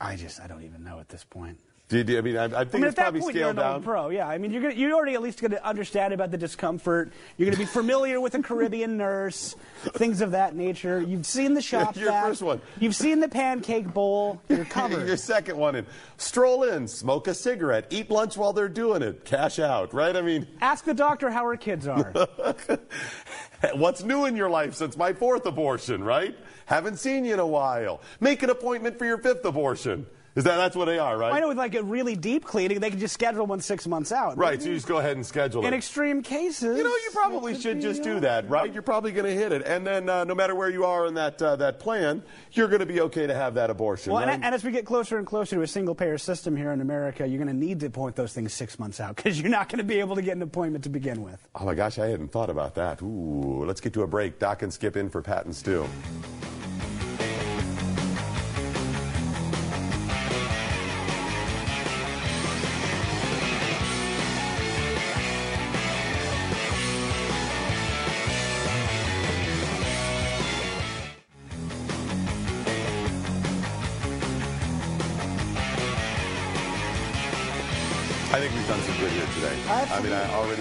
I 0.00 0.16
just, 0.16 0.40
I 0.40 0.46
don't 0.46 0.62
even 0.62 0.82
know 0.84 0.98
at 0.98 1.08
this 1.08 1.24
point. 1.24 1.58
Did 1.90 2.08
you, 2.08 2.18
I 2.18 2.20
mean, 2.20 2.36
I, 2.36 2.44
I 2.44 2.48
think 2.48 2.74
I 2.76 2.78
mean, 2.78 2.84
it's 2.84 2.90
at 2.92 2.96
that 2.96 3.02
probably 3.02 3.20
point, 3.20 3.34
you're 3.34 3.42
scaled 3.46 3.56
an 3.58 3.62
down. 3.64 3.74
old 3.74 3.84
pro. 3.84 4.08
Yeah, 4.10 4.28
I 4.28 4.38
mean, 4.38 4.52
you're 4.52 4.62
gonna, 4.62 4.74
you're 4.74 4.92
already 4.94 5.14
at 5.14 5.22
least 5.22 5.40
going 5.40 5.50
to 5.50 5.66
understand 5.66 6.14
about 6.14 6.30
the 6.30 6.38
discomfort. 6.38 7.12
You're 7.36 7.46
going 7.46 7.54
to 7.56 7.58
be 7.58 7.66
familiar 7.66 8.20
with 8.20 8.36
a 8.36 8.42
Caribbean 8.42 8.96
nurse, 8.96 9.56
things 9.94 10.20
of 10.20 10.30
that 10.30 10.54
nature. 10.54 11.00
You've 11.02 11.26
seen 11.26 11.54
the 11.54 11.60
shop 11.60 11.96
Your 11.96 12.10
vac. 12.12 12.26
first 12.26 12.42
one. 12.42 12.60
You've 12.78 12.94
seen 12.94 13.18
the 13.18 13.28
pancake 13.28 13.92
bowl. 13.92 14.40
You're 14.48 14.64
covered. 14.66 15.08
Your 15.08 15.16
second 15.16 15.56
one 15.56 15.74
in. 15.74 15.84
Stroll 16.16 16.62
in, 16.62 16.86
smoke 16.86 17.26
a 17.26 17.34
cigarette, 17.34 17.88
eat 17.90 18.08
lunch 18.08 18.36
while 18.36 18.52
they're 18.52 18.68
doing 18.68 19.02
it, 19.02 19.24
cash 19.24 19.58
out, 19.58 19.92
right? 19.92 20.14
I 20.14 20.22
mean, 20.22 20.46
Ask 20.60 20.84
the 20.84 20.94
doctor 20.94 21.28
how 21.28 21.44
her 21.44 21.56
kids 21.56 21.88
are. 21.88 22.12
what's 23.74 24.04
new 24.04 24.26
in 24.26 24.36
your 24.36 24.48
life 24.50 24.74
since 24.74 24.96
my 24.96 25.12
fourth 25.12 25.44
abortion, 25.44 26.04
right? 26.04 26.36
Haven't 26.66 26.98
seen 26.98 27.24
you 27.24 27.34
in 27.34 27.40
a 27.40 27.46
while. 27.46 28.00
Make 28.20 28.44
an 28.44 28.50
appointment 28.50 28.96
for 28.96 29.06
your 29.06 29.18
fifth 29.18 29.44
abortion. 29.44 30.06
Is 30.36 30.44
that 30.44 30.56
that's 30.56 30.76
what 30.76 30.84
they 30.84 30.98
are, 30.98 31.18
right? 31.18 31.32
I 31.32 31.40
know 31.40 31.48
with 31.48 31.58
like 31.58 31.74
a 31.74 31.82
really 31.82 32.14
deep 32.14 32.44
cleaning, 32.44 32.78
they 32.78 32.90
can 32.90 33.00
just 33.00 33.14
schedule 33.14 33.46
one 33.46 33.60
six 33.60 33.86
months 33.86 34.12
out. 34.12 34.38
Right, 34.38 34.62
so 34.62 34.68
you 34.68 34.74
just 34.74 34.86
go 34.86 34.98
ahead 34.98 35.16
and 35.16 35.26
schedule 35.26 35.64
it. 35.64 35.66
In 35.66 35.74
it. 35.74 35.76
extreme 35.76 36.22
cases, 36.22 36.78
You 36.78 36.84
know, 36.84 36.90
you 36.90 37.10
probably 37.12 37.52
it 37.52 37.56
could 37.56 37.62
should 37.62 37.76
be, 37.78 37.82
just 37.82 38.00
uh, 38.02 38.04
do 38.04 38.20
that, 38.20 38.48
right? 38.48 38.72
You're 38.72 38.82
probably 38.82 39.10
going 39.10 39.26
to 39.26 39.34
hit 39.34 39.50
it, 39.50 39.62
and 39.66 39.84
then 39.84 40.08
uh, 40.08 40.22
no 40.24 40.34
matter 40.36 40.54
where 40.54 40.70
you 40.70 40.84
are 40.84 41.06
in 41.06 41.14
that 41.14 41.42
uh, 41.42 41.56
that 41.56 41.80
plan, 41.80 42.22
you're 42.52 42.68
going 42.68 42.80
to 42.80 42.86
be 42.86 43.00
okay 43.00 43.26
to 43.26 43.34
have 43.34 43.54
that 43.54 43.70
abortion. 43.70 44.12
Well, 44.12 44.24
right? 44.24 44.34
and, 44.34 44.44
and 44.44 44.54
as 44.54 44.62
we 44.62 44.70
get 44.70 44.84
closer 44.86 45.18
and 45.18 45.26
closer 45.26 45.56
to 45.56 45.62
a 45.62 45.66
single 45.66 45.96
payer 45.96 46.16
system 46.16 46.56
here 46.56 46.70
in 46.70 46.80
America, 46.80 47.26
you're 47.26 47.42
going 47.42 47.48
to 47.48 47.66
need 47.66 47.80
to 47.80 47.90
point 47.90 48.14
those 48.14 48.32
things 48.32 48.52
six 48.52 48.78
months 48.78 49.00
out 49.00 49.16
because 49.16 49.40
you're 49.40 49.50
not 49.50 49.68
going 49.68 49.78
to 49.78 49.84
be 49.84 49.98
able 49.98 50.14
to 50.14 50.22
get 50.22 50.36
an 50.36 50.42
appointment 50.42 50.84
to 50.84 50.90
begin 50.90 51.22
with. 51.22 51.44
oh 51.56 51.64
my 51.64 51.74
gosh, 51.74 51.98
I 51.98 52.06
hadn't 52.06 52.30
thought 52.30 52.50
about 52.50 52.76
that. 52.76 53.02
Ooh, 53.02 53.64
let's 53.66 53.80
get 53.80 53.92
to 53.94 54.02
a 54.02 54.06
break. 54.06 54.38
Doc 54.38 54.62
and 54.62 54.72
Skip 54.72 54.96
in 54.96 55.08
for 55.08 55.22
Pat 55.22 55.44
and 55.44 55.54
Stu. 55.54 55.88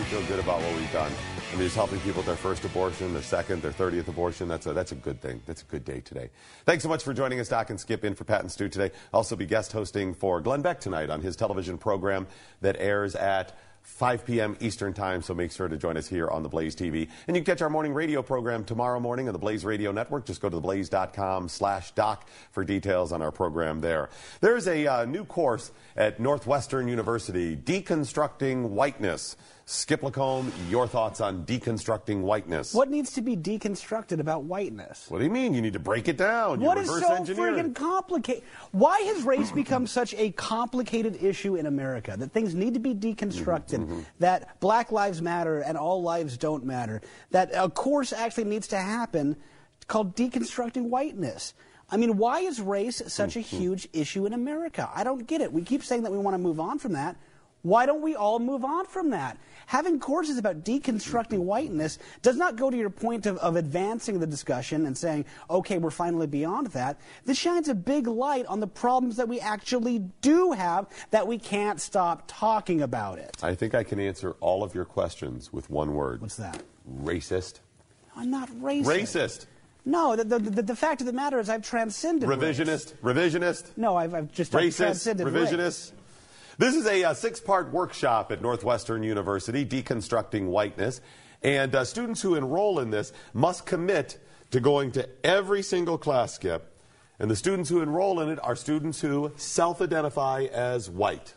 Feel 0.10 0.24
good 0.24 0.40
about 0.40 0.60
what 0.60 0.76
we've 0.76 0.92
done. 0.92 1.12
I 1.52 1.56
mean, 1.56 1.66
just 1.66 1.76
helping 1.76 2.00
people 2.00 2.22
with 2.22 2.26
their 2.26 2.36
first 2.36 2.66
abortion, 2.66 3.14
their 3.14 3.22
second, 3.22 3.62
their 3.62 3.72
30th 3.72 4.08
abortion. 4.08 4.48
That's 4.48 4.66
a, 4.66 4.74
that's 4.74 4.92
a 4.92 4.96
good 4.96 5.22
thing. 5.22 5.40
That's 5.46 5.62
a 5.62 5.66
good 5.66 5.86
day 5.86 6.00
today. 6.00 6.32
Thanks 6.66 6.82
so 6.82 6.90
much 6.90 7.04
for 7.04 7.14
joining 7.14 7.40
us, 7.40 7.48
Doc 7.48 7.70
and 7.70 7.80
Skip, 7.80 8.04
in 8.04 8.16
for 8.16 8.24
Pat 8.24 8.42
and 8.42 8.52
Stu 8.52 8.70
today. 8.70 8.92
Also 9.14 9.36
be 9.36 9.46
guest 9.46 9.72
hosting 9.72 10.16
for 10.16 10.42
Glenn 10.42 10.64
Beck 10.64 10.80
tonight 10.80 11.12
on 11.12 11.22
his 11.22 11.36
television 11.36 11.78
program 11.78 12.26
that 12.62 12.76
airs 12.80 13.14
at 13.14 13.56
5 13.84 14.26
p.m. 14.26 14.58
Eastern 14.60 14.94
Time, 14.94 15.22
so 15.22 15.34
make 15.34 15.52
sure 15.52 15.68
to 15.68 15.78
join 15.78 15.96
us 15.96 16.08
here 16.08 16.28
on 16.28 16.44
the 16.44 16.50
Blaze 16.50 16.76
TV. 16.76 17.08
And 17.28 17.36
you 17.36 17.44
can 17.44 17.54
catch 17.54 17.62
our 17.62 17.70
morning 17.70 17.94
radio 17.94 18.22
program 18.22 18.64
tomorrow 18.64 19.00
morning 19.00 19.28
on 19.28 19.34
the 19.34 19.40
Blaze 19.40 19.64
Radio 19.66 19.92
Network. 19.92 20.26
Just 20.26 20.42
go 20.42 20.50
to 20.50 20.58
theblaze.com 20.58 21.50
slash 21.50 21.92
doc 21.92 22.28
for 22.52 22.64
details 22.64 23.12
on 23.12 23.22
our 23.22 23.32
program 23.32 23.80
there. 23.82 24.10
There's 24.42 24.68
a 24.68 24.88
uh, 24.88 25.06
new 25.06 25.26
course 25.26 25.72
at 25.96 26.20
Northwestern 26.20 26.88
University, 26.88 27.56
Deconstructing 27.56 28.70
Whiteness. 28.70 29.36
Skip 29.72 30.02
Lacombe, 30.02 30.52
your 30.68 30.88
thoughts 30.88 31.22
on 31.22 31.46
deconstructing 31.46 32.22
whiteness. 32.22 32.74
What 32.74 32.90
needs 32.90 33.12
to 33.14 33.22
be 33.22 33.38
deconstructed 33.38 34.20
about 34.20 34.46
whiteness? 34.46 35.06
What 35.10 35.20
do 35.20 35.26
you 35.26 35.30
mean? 35.30 35.54
You 35.54 35.62
need 35.62 35.74
to 35.74 35.80
break 35.80 36.08
it 36.08 36.18
down. 36.18 36.60
You 36.60 36.66
What 36.66 36.80
is 36.80 36.88
so 36.88 37.24
friggin' 37.24 37.76
complicated? 37.76 38.42
Why 38.72 39.00
has 39.02 39.22
race 39.22 39.52
become 39.52 39.86
such 39.86 40.16
a 40.16 40.32
complicated 40.32 41.22
issue 41.22 41.56
in 41.56 41.68
America 41.68 42.16
that 42.18 42.32
things 42.32 42.56
need 42.56 42.74
to 42.74 42.80
be 42.80 42.96
deconstructed, 42.96 43.82
Mm-hmm, 43.82 44.00
that 44.18 44.60
Black 44.60 44.92
Lives 44.92 45.22
Matter 45.22 45.60
and 45.60 45.78
all 45.78 46.02
lives 46.02 46.36
don't 46.36 46.66
matter, 46.66 47.00
that 47.30 47.52
a 47.54 47.70
course 47.70 48.12
actually 48.12 48.46
needs 48.46 48.70
to 48.70 48.78
happen 48.78 49.36
called 49.88 50.16
deconstructing 50.16 50.86
whiteness? 50.90 51.54
I 51.92 51.98
mean, 51.98 52.18
why 52.18 52.40
is 52.40 52.60
race 52.60 53.04
such 53.06 53.36
a 53.36 53.40
Mm-hmm. 53.42 53.58
huge 53.58 53.88
issue 53.94 54.26
in 54.26 54.34
America? 54.34 54.90
I 54.96 55.04
don't 55.04 55.28
get 55.28 55.42
it. 55.42 55.54
We 55.54 55.62
keep 55.62 55.84
saying 55.84 56.02
that 56.04 56.12
we 56.12 56.18
want 56.18 56.34
to 56.34 56.40
move 56.40 56.60
on 56.60 56.80
from 56.80 56.94
that. 56.94 57.18
Why 57.62 57.86
don't 57.86 58.02
we 58.02 58.16
all 58.16 58.40
move 58.40 58.64
on 58.64 58.86
from 58.86 59.10
that? 59.10 59.38
Having 59.66 60.00
courses 60.00 60.38
about 60.38 60.64
deconstructing 60.64 61.40
whiteness 61.40 62.00
does 62.22 62.38
not 62.38 62.56
go 62.56 62.70
to 62.70 62.78
your 62.78 62.90
point 62.90 63.26
of, 63.26 63.38
of 63.38 63.56
advancing 63.56 64.20
the 64.20 64.26
discussion 64.26 64.86
and 64.86 64.98
saying, 64.98 65.26
okay, 65.50 65.78
we're 65.78 65.92
finally 65.92 66.26
beyond 66.26 66.68
that. 66.68 67.00
This 67.26 67.38
shines 67.38 67.68
a 67.68 67.76
big 67.76 68.08
light 68.08 68.46
on 68.48 68.62
the 68.62 68.68
problems 68.68 69.18
that 69.18 69.28
we 69.28 69.40
actually 69.40 70.00
do 70.22 70.54
have 70.54 70.88
that 71.12 71.28
we 71.28 71.38
can't 71.38 71.80
stop 71.80 72.24
talking 72.28 72.82
about 72.82 73.20
it. 73.20 73.38
I 73.44 73.54
think 73.54 73.76
I 73.76 73.84
can 73.84 74.00
answer 74.00 74.36
all 74.40 74.64
of 74.64 74.74
your 74.74 74.86
questions 74.86 75.52
with 75.54 75.70
one 75.70 75.94
word. 75.94 76.22
What's 76.22 76.38
that? 76.38 76.64
Racist. 77.04 77.60
I'm 78.16 78.32
not 78.32 78.50
racist. 78.50 78.86
Racist. 78.86 79.46
No, 79.86 80.16
the, 80.16 80.24
the, 80.24 80.40
the, 80.40 80.62
the 80.62 80.76
fact 80.76 81.02
of 81.02 81.08
the 81.08 81.14
matter 81.14 81.40
is 81.40 81.50
I've 81.50 81.64
transcended 81.64 82.28
race. 82.28 82.40
Revisionist. 82.40 82.94
Revisionist. 82.98 83.78
No, 83.78 83.96
I've, 83.96 84.14
I've 84.14 84.32
just 84.32 84.52
Racist. 84.52 84.78
transcended 84.78 85.28
Revisionist. 85.28 85.58
race. 85.58 85.94
This 86.60 86.76
is 86.76 86.86
a, 86.88 87.06
uh 87.06 87.14
six-part 87.14 87.72
workshop 87.72 88.34
at 88.34 88.42
Northwestern 88.42 89.02
University, 89.02 89.66
deconstructing 89.66 90.48
whiteness, 90.48 91.00
and 91.42 91.74
uh, 91.74 91.86
students 91.86 92.22
who 92.22 92.36
enroll 92.36 92.80
in 92.80 92.90
this 92.92 93.14
must 93.34 93.66
commit 93.66 94.20
to 94.52 94.60
going 94.60 94.92
to 94.92 95.08
every 95.24 95.62
single 95.64 95.98
class 95.98 96.34
skip. 96.34 96.76
And 97.18 97.32
the 97.32 97.36
students 97.38 97.70
who 97.70 97.82
enroll 97.82 98.20
in 98.20 98.28
it 98.30 98.40
are 98.44 98.58
students 98.58 99.00
who 99.00 99.32
self-identify 99.38 100.48
as 100.52 100.90
white. 100.90 101.34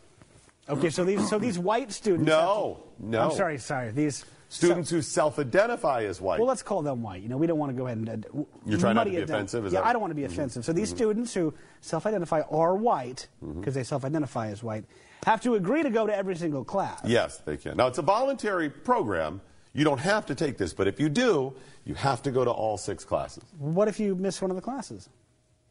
Okay, 0.68 0.90
so 0.90 1.04
these 1.04 1.28
so 1.28 1.38
these 1.38 1.56
white 1.58 1.92
students. 1.92 2.26
No, 2.26 2.82
no. 2.98 3.22
I'm 3.22 3.36
sorry, 3.36 3.58
sorry. 3.58 3.92
These 3.92 4.24
Students 4.48 4.90
who 4.90 5.00
self-identify 5.00 6.04
as 6.04 6.20
white. 6.20 6.38
Well, 6.38 6.46
let's 6.46 6.62
call 6.62 6.82
them 6.82 7.02
white. 7.02 7.22
You 7.22 7.30
know, 7.30 7.38
we 7.38 7.46
don't 7.46 7.58
want 7.58 7.70
to 7.72 7.76
go 7.76 7.86
ahead 7.86 7.96
and. 7.96 8.26
Uh, 8.26 8.44
You're 8.66 8.78
trying 8.78 8.96
not 8.96 9.04
to 9.04 9.10
be 9.10 9.16
offensive, 9.16 9.64
is 9.64 9.72
yeah, 9.72 9.80
I 9.82 9.94
don't 9.94 10.02
want 10.02 10.10
to 10.10 10.14
be 10.14 10.22
Mhm. 10.22 10.26
offensive. 10.26 10.62
So 10.66 10.74
these 10.74 10.92
Mhm. 10.92 10.96
students 10.96 11.32
who 11.32 11.54
self-identify 11.80 12.42
are 12.50 12.74
white 12.76 13.28
Mm-hmm. 13.42 13.60
because 13.60 13.74
they 13.74 13.82
self-identify 13.82 14.48
as 14.48 14.62
white 14.62 14.84
have 15.24 15.40
to 15.42 15.54
agree 15.54 15.82
to 15.82 15.90
go 15.90 16.06
to 16.06 16.14
every 16.14 16.34
single 16.36 16.64
class. 16.64 17.00
Yes, 17.04 17.38
they 17.38 17.56
can. 17.56 17.76
Now, 17.76 17.86
it's 17.86 17.98
a 17.98 18.02
voluntary 18.02 18.68
program. 18.68 19.40
You 19.72 19.84
don't 19.84 20.00
have 20.00 20.26
to 20.26 20.34
take 20.34 20.58
this, 20.58 20.72
but 20.72 20.86
if 20.88 21.00
you 21.00 21.08
do, 21.08 21.54
you 21.84 21.94
have 21.94 22.22
to 22.22 22.30
go 22.30 22.44
to 22.44 22.50
all 22.50 22.76
six 22.76 23.04
classes. 23.04 23.44
What 23.58 23.88
if 23.88 23.98
you 23.98 24.14
miss 24.14 24.42
one 24.42 24.50
of 24.50 24.56
the 24.56 24.62
classes? 24.62 25.08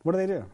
What 0.04 0.14
do 0.14 0.18
they 0.18 0.28
do? 0.28 0.46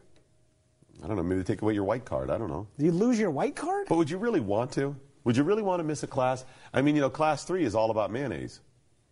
I 1.02 1.06
don't 1.06 1.16
know, 1.16 1.22
maybe 1.22 1.44
take 1.44 1.62
away 1.62 1.74
your 1.74 1.84
white 1.84 2.04
card. 2.04 2.28
I 2.28 2.38
don't 2.38 2.50
know. 2.50 2.66
Do 2.76 2.84
you 2.84 2.92
lose 2.92 3.18
your 3.18 3.30
white 3.30 3.54
card? 3.54 3.86
But 3.88 3.96
would 3.96 4.10
you 4.10 4.18
really 4.18 4.40
want 4.40 4.72
to? 4.72 4.96
Would 5.24 5.36
you 5.36 5.44
really 5.44 5.62
want 5.62 5.80
to 5.80 5.84
miss 5.84 6.02
a 6.02 6.06
class? 6.06 6.44
I 6.74 6.82
mean, 6.82 6.96
you 6.96 7.00
know, 7.00 7.10
class 7.10 7.44
three 7.44 7.64
is 7.64 7.74
all 7.74 7.90
about 7.90 8.10
mayonnaise. 8.10 8.60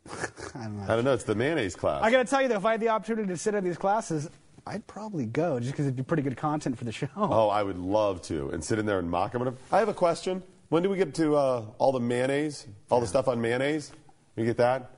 I 0.54 0.64
don't 0.64 0.78
know. 0.78 0.82
I 0.82 0.86
don't 0.96 1.04
know, 1.04 1.14
it's 1.14 1.24
the 1.24 1.34
mayonnaise 1.34 1.76
class. 1.76 2.02
I 2.02 2.10
got 2.10 2.18
to 2.18 2.24
tell 2.24 2.42
you 2.42 2.48
though, 2.48 2.56
if 2.56 2.64
I 2.64 2.72
had 2.72 2.80
the 2.80 2.88
opportunity 2.88 3.28
to 3.28 3.36
sit 3.36 3.54
in 3.54 3.64
these 3.64 3.78
classes, 3.78 4.28
I'd 4.66 4.86
probably 4.86 5.26
go 5.26 5.60
just 5.60 5.72
because 5.72 5.86
it'd 5.86 5.96
be 5.96 6.02
pretty 6.02 6.24
good 6.24 6.36
content 6.36 6.76
for 6.76 6.84
the 6.84 6.92
show. 6.92 7.08
Oh, 7.16 7.48
I 7.48 7.62
would 7.62 7.78
love 7.78 8.20
to. 8.22 8.50
And 8.50 8.62
sit 8.62 8.78
in 8.78 8.86
there 8.86 8.98
and 8.98 9.08
mock 9.08 9.32
them. 9.32 9.56
I 9.70 9.78
have 9.78 9.88
a 9.88 9.94
question. 9.94 10.42
When 10.68 10.82
do 10.82 10.90
we 10.90 10.96
get 10.96 11.14
to 11.14 11.36
uh, 11.36 11.64
all 11.78 11.92
the 11.92 12.00
mayonnaise? 12.00 12.66
All 12.90 13.00
the 13.00 13.06
stuff 13.06 13.28
on 13.28 13.40
mayonnaise? 13.40 13.92
You 14.36 14.44
get 14.44 14.56
that? 14.56 14.90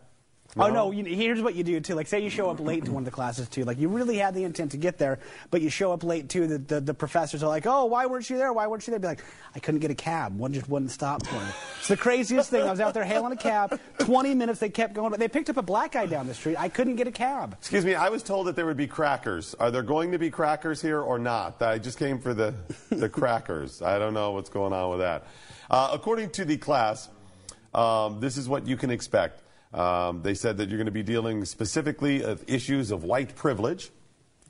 Oh 0.57 0.71
no! 0.71 0.91
You, 0.91 1.05
here's 1.05 1.43
what 1.43 1.55
you 1.55 1.63
do 1.63 1.79
too. 1.79 1.95
Like, 1.95 2.07
say 2.07 2.21
you 2.21 2.31
show 2.31 2.49
up 2.49 2.59
late 2.59 2.87
to 2.87 2.93
one 2.93 3.03
of 3.03 3.05
the 3.05 3.11
classes 3.11 3.49
too. 3.49 3.65
Like, 3.65 3.79
you 3.79 3.89
really 3.89 4.17
had 4.17 4.35
the 4.35 4.45
intent 4.45 4.71
to 4.71 4.79
get 4.79 4.97
there, 4.97 5.19
but 5.51 5.61
you 5.61 5.69
show 5.69 5.93
up 5.93 6.03
late 6.03 6.31
too. 6.31 6.47
The, 6.47 6.59
the, 6.59 6.81
the 6.81 6.95
professors 6.95 7.43
are 7.43 7.49
like, 7.49 7.67
"Oh, 7.67 7.85
why 7.85 8.07
weren't 8.07 8.29
you 8.31 8.39
there? 8.39 8.53
Why 8.53 8.67
weren't 8.67 8.87
you 8.87 8.93
there?" 8.93 8.99
Be 8.99 9.09
like, 9.09 9.25
"I 9.55 9.59
couldn't 9.59 9.81
get 9.81 9.91
a 9.91 9.95
cab. 9.95 10.39
One 10.39 10.55
just 10.55 10.69
wouldn't 10.69 10.91
stop 10.91 11.27
for 11.27 11.35
me." 11.35 11.51
It's 11.79 11.89
the 11.89 11.99
craziest 11.99 12.49
thing. 12.49 12.67
I 12.67 12.71
was 12.71 12.81
out 12.81 12.95
there 12.95 13.05
hailing 13.05 13.33
a 13.33 13.37
cab. 13.37 13.79
Twenty 13.99 14.35
minutes. 14.35 14.59
They 14.59 14.71
kept 14.71 14.95
going. 14.95 15.11
But 15.11 15.21
they 15.21 15.29
picked 15.29 15.51
up 15.51 15.59
a 15.59 15.63
black 15.63 15.93
guy 15.93 16.07
down 16.07 16.27
the 16.27 16.35
street. 16.35 16.57
I 16.59 16.71
couldn't 16.71 16.97
get 16.97 17.07
a 17.07 17.13
cab. 17.13 17.55
Excuse 17.59 17.85
me, 17.85 17.95
I 17.95 18.09
was 18.09 18.23
told 18.23 18.47
that 18.47 18.57
there 18.57 18.67
would 18.67 18.77
be 18.79 18.87
crackers. 18.87 19.55
Are 19.61 19.71
there 19.71 19.83
going 19.83 20.13
to 20.13 20.19
be 20.19 20.31
crackers 20.31 20.81
here 20.81 21.01
or 21.01 21.19
not? 21.19 21.61
I 21.61 21.79
just 21.79 21.99
came 21.99 22.19
for 22.19 22.33
the, 22.33 22.55
the 22.89 23.09
crackers. 23.11 23.83
I 23.83 23.99
don't 23.99 24.15
know 24.15 24.33
what's 24.33 24.51
going 24.51 24.73
on 24.73 24.91
with 24.91 25.01
that. 25.01 25.27
Uh, 25.71 25.91
according 25.93 26.31
to 26.31 26.47
the 26.47 26.57
class, 26.57 27.11
um, 27.75 28.19
this 28.19 28.39
is 28.39 28.49
what 28.49 28.67
you 28.67 28.79
can 28.79 28.91
expect. 28.91 29.43
Um, 29.73 30.23
they 30.23 30.35
said 30.35 30.57
that 30.59 30.69
you're 30.69 30.79
going 30.79 30.87
to 30.87 30.93
be 30.93 31.03
dealing 31.03 31.45
specifically 31.45 32.23
of 32.23 32.43
issues 32.47 32.91
of 32.91 33.05
white 33.05 33.37
privilege. 33.37 33.91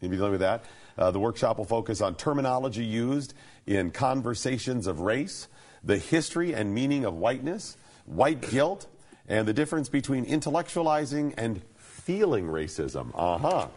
You'll 0.01 0.11
be 0.11 0.17
dealing 0.17 0.33
with 0.33 0.41
that. 0.41 0.65
Uh, 0.97 1.11
the 1.11 1.19
workshop 1.19 1.59
will 1.59 1.65
focus 1.65 2.01
on 2.01 2.15
terminology 2.15 2.85
used 2.85 3.35
in 3.67 3.91
conversations 3.91 4.87
of 4.87 5.01
race, 5.01 5.49
the 5.83 5.99
history 5.99 6.55
and 6.55 6.75
meaning 6.75 7.05
of 7.05 7.15
whiteness, 7.15 7.77
white 8.07 8.41
guilt, 8.41 8.87
and 9.29 9.47
the 9.47 9.53
difference 9.53 9.89
between 9.89 10.25
intellectualizing 10.25 11.35
and 11.37 11.63
feeling 11.77 12.47
racism. 12.47 13.11
Uh 13.15 13.39
huh. 13.39 13.69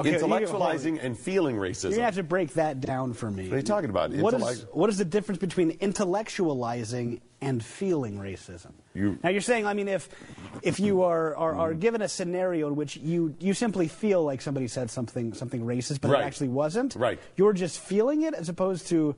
Okay, 0.00 0.12
you- 0.12 0.18
intellectualizing 0.18 1.02
and 1.02 1.18
feeling 1.18 1.56
You're 1.56 1.64
racism. 1.64 1.90
gonna 1.90 2.02
have 2.02 2.14
to 2.16 2.22
break 2.22 2.54
that 2.54 2.80
down 2.80 3.12
for 3.14 3.30
me. 3.30 3.44
What 3.48 3.54
are 3.54 3.56
you 3.58 3.62
talking 3.62 3.90
about? 3.90 4.12
What 4.12 4.34
is, 4.34 4.66
what 4.72 4.90
is 4.90 4.98
the 4.98 5.04
difference 5.04 5.38
between 5.38 5.72
intellectualizing 5.78 7.20
and 7.40 7.64
feeling 7.64 8.18
racism? 8.18 8.72
You- 8.94 9.18
now 9.22 9.30
you're 9.30 9.40
saying, 9.40 9.66
I 9.66 9.74
mean, 9.74 9.88
if 9.88 10.08
if 10.62 10.78
you 10.80 11.02
are, 11.02 11.34
are, 11.36 11.54
are 11.54 11.74
given 11.74 12.02
a 12.02 12.08
scenario 12.08 12.68
in 12.68 12.76
which 12.76 12.96
you, 12.96 13.34
you 13.40 13.54
simply 13.54 13.88
feel 13.88 14.22
like 14.24 14.42
somebody 14.42 14.68
said 14.68 14.90
something 14.90 15.32
something 15.34 15.62
racist, 15.62 16.00
but 16.00 16.10
Right. 16.10 16.22
it 16.22 16.26
actually 16.26 16.48
wasn't, 16.48 16.94
Right. 16.96 17.18
You're 17.36 17.52
just 17.52 17.80
feeling 17.80 18.22
it 18.22 18.34
as 18.34 18.48
opposed 18.48 18.88
to. 18.88 19.14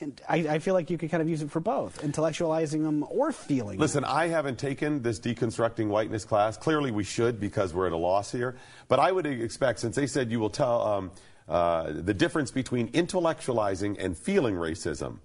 And 0.00 0.20
I, 0.28 0.36
I 0.36 0.58
feel 0.58 0.74
like 0.74 0.90
you 0.90 0.98
could 0.98 1.10
kind 1.10 1.22
of 1.22 1.28
use 1.28 1.42
it 1.42 1.50
for 1.50 1.60
both, 1.60 2.02
intellectualizing 2.02 2.82
them 2.82 3.04
or 3.08 3.32
feeling. 3.32 3.78
Listen, 3.78 4.04
I 4.04 4.28
haven't 4.28 4.58
taken 4.58 5.02
this 5.02 5.18
deconstructing 5.18 5.88
whiteness 5.88 6.24
class. 6.24 6.56
Clearly, 6.56 6.90
we 6.90 7.04
should 7.04 7.40
because 7.40 7.72
we're 7.72 7.86
at 7.86 7.92
a 7.92 7.96
loss 7.96 8.30
here. 8.30 8.56
But 8.88 9.00
I 9.00 9.10
would 9.10 9.26
expect, 9.26 9.80
since 9.80 9.96
they 9.96 10.06
said 10.06 10.30
you 10.30 10.38
will 10.38 10.50
tell 10.50 10.82
um, 10.82 11.10
uh, 11.48 11.92
the 11.92 12.12
difference 12.12 12.50
between 12.50 12.92
intellectualizing 12.92 13.96
and 13.98 14.16
feeling 14.16 14.54
racism, 14.54 15.18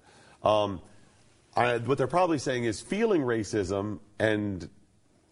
um, 0.44 0.82
I, 1.56 1.78
what 1.80 1.98
they're 1.98 2.08
probably 2.08 2.40
saying 2.40 2.64
is 2.64 2.80
feeling 2.80 3.22
racism 3.22 4.00
and 4.20 4.70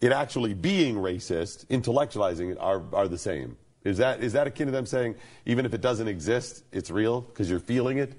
it 0.02 0.12
actually 0.12 0.54
being 0.54 0.96
racist, 0.96 1.66
intellectualizing 1.68 2.52
it, 2.52 2.58
are, 2.60 2.84
are 2.94 3.08
the 3.08 3.18
same. 3.18 3.58
Is 3.86 3.98
that, 3.98 4.22
is 4.22 4.34
that 4.34 4.48
akin 4.48 4.66
to 4.66 4.72
them 4.72 4.86
saying, 4.86 5.16
even 5.46 5.66
if 5.66 5.74
it 5.74 5.80
doesn't 5.80 6.10
exist, 6.10 6.66
it's 6.74 6.92
real 6.92 7.22
because 7.22 7.50
you're 7.50 7.62
feeling 7.62 8.00
it? 8.00 8.14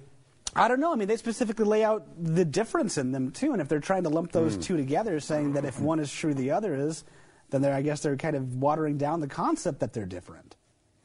I 0.56 0.66
don't 0.68 0.80
know. 0.80 0.92
I 0.92 0.96
mean, 0.96 1.08
they 1.08 1.16
specifically 1.16 1.64
lay 1.64 1.84
out 1.84 2.06
the 2.18 2.44
difference 2.44 2.98
in 2.98 3.12
them 3.12 3.30
too, 3.30 3.52
and 3.52 3.62
if 3.62 3.68
they're 3.68 3.78
trying 3.80 4.02
to 4.04 4.08
lump 4.08 4.32
those 4.32 4.56
Hmm. 4.56 4.60
two 4.60 4.76
together, 4.76 5.20
saying 5.20 5.52
that 5.52 5.64
if 5.64 5.80
one 5.80 6.00
is 6.00 6.12
true, 6.12 6.34
the 6.34 6.50
other 6.50 6.74
is, 6.74 7.04
then 7.50 7.62
they're, 7.62 7.74
I 7.74 7.82
guess 7.82 8.00
they're 8.00 8.16
kind 8.16 8.36
of 8.36 8.56
watering 8.56 8.98
down 8.98 9.20
the 9.20 9.28
concept 9.28 9.80
that 9.80 9.92
they're 9.92 10.06
different. 10.06 10.56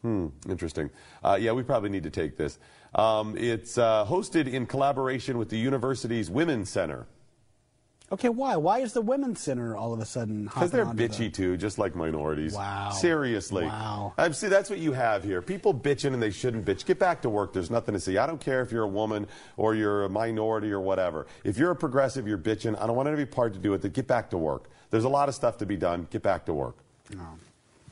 Hmm, 0.01 0.27
interesting. 0.49 0.89
Uh, 1.23 1.37
yeah, 1.39 1.51
we 1.51 1.63
probably 1.63 1.89
need 1.89 2.03
to 2.03 2.11
take 2.11 2.37
this. 2.37 2.59
Um, 2.93 3.35
it's 3.37 3.77
uh, 3.77 4.05
hosted 4.05 4.47
in 4.47 4.65
collaboration 4.67 5.37
with 5.37 5.49
the 5.49 5.57
university's 5.57 6.29
Women's 6.29 6.69
Center. 6.69 7.07
Okay, 8.11 8.29
why? 8.29 8.55
Why 8.55 8.79
is 8.79 8.93
the 8.93 9.01
women's 9.01 9.39
center 9.41 9.75
all 9.75 9.91
of 9.91 9.99
a 9.99 10.05
sudden? 10.05 10.43
Because 10.43 10.69
they're 10.69 10.85
bitchy 10.85 11.33
too, 11.33 11.57
just 11.57 11.79
like 11.79 11.95
minorities. 11.95 12.53
Wow. 12.53 12.91
Seriously. 12.91 13.65
Wow. 13.65 14.13
Um, 14.19 14.31
see, 14.31 14.47
that's 14.47 14.69
what 14.69 14.77
you 14.77 14.93
have 14.93 15.23
here. 15.23 15.41
People 15.41 15.73
bitching 15.73 16.13
and 16.13 16.21
they 16.21 16.29
shouldn't 16.29 16.65
bitch. 16.65 16.85
Get 16.85 16.99
back 16.99 17.23
to 17.23 17.29
work. 17.29 17.51
There's 17.51 17.71
nothing 17.71 17.93
to 17.93 17.99
see. 17.99 18.19
I 18.19 18.27
don't 18.27 18.39
care 18.39 18.61
if 18.61 18.71
you're 18.71 18.83
a 18.83 18.87
woman 18.87 19.27
or 19.57 19.73
you're 19.73 20.03
a 20.03 20.09
minority 20.09 20.71
or 20.71 20.81
whatever. 20.81 21.25
If 21.43 21.57
you're 21.57 21.71
a 21.71 21.75
progressive, 21.75 22.27
you're 22.27 22.37
bitching. 22.37 22.79
I 22.79 22.85
don't 22.85 22.95
want 22.95 23.09
any 23.09 23.25
part 23.25 23.53
to 23.53 23.59
do 23.59 23.71
with 23.71 23.83
it. 23.85 23.93
Get 23.93 24.07
back 24.07 24.29
to 24.29 24.37
work. 24.37 24.69
There's 24.91 25.03
a 25.03 25.09
lot 25.09 25.27
of 25.27 25.33
stuff 25.33 25.57
to 25.57 25.65
be 25.65 25.75
done. 25.75 26.07
Get 26.11 26.21
back 26.21 26.45
to 26.45 26.53
work. 26.53 26.77
No. 27.11 27.25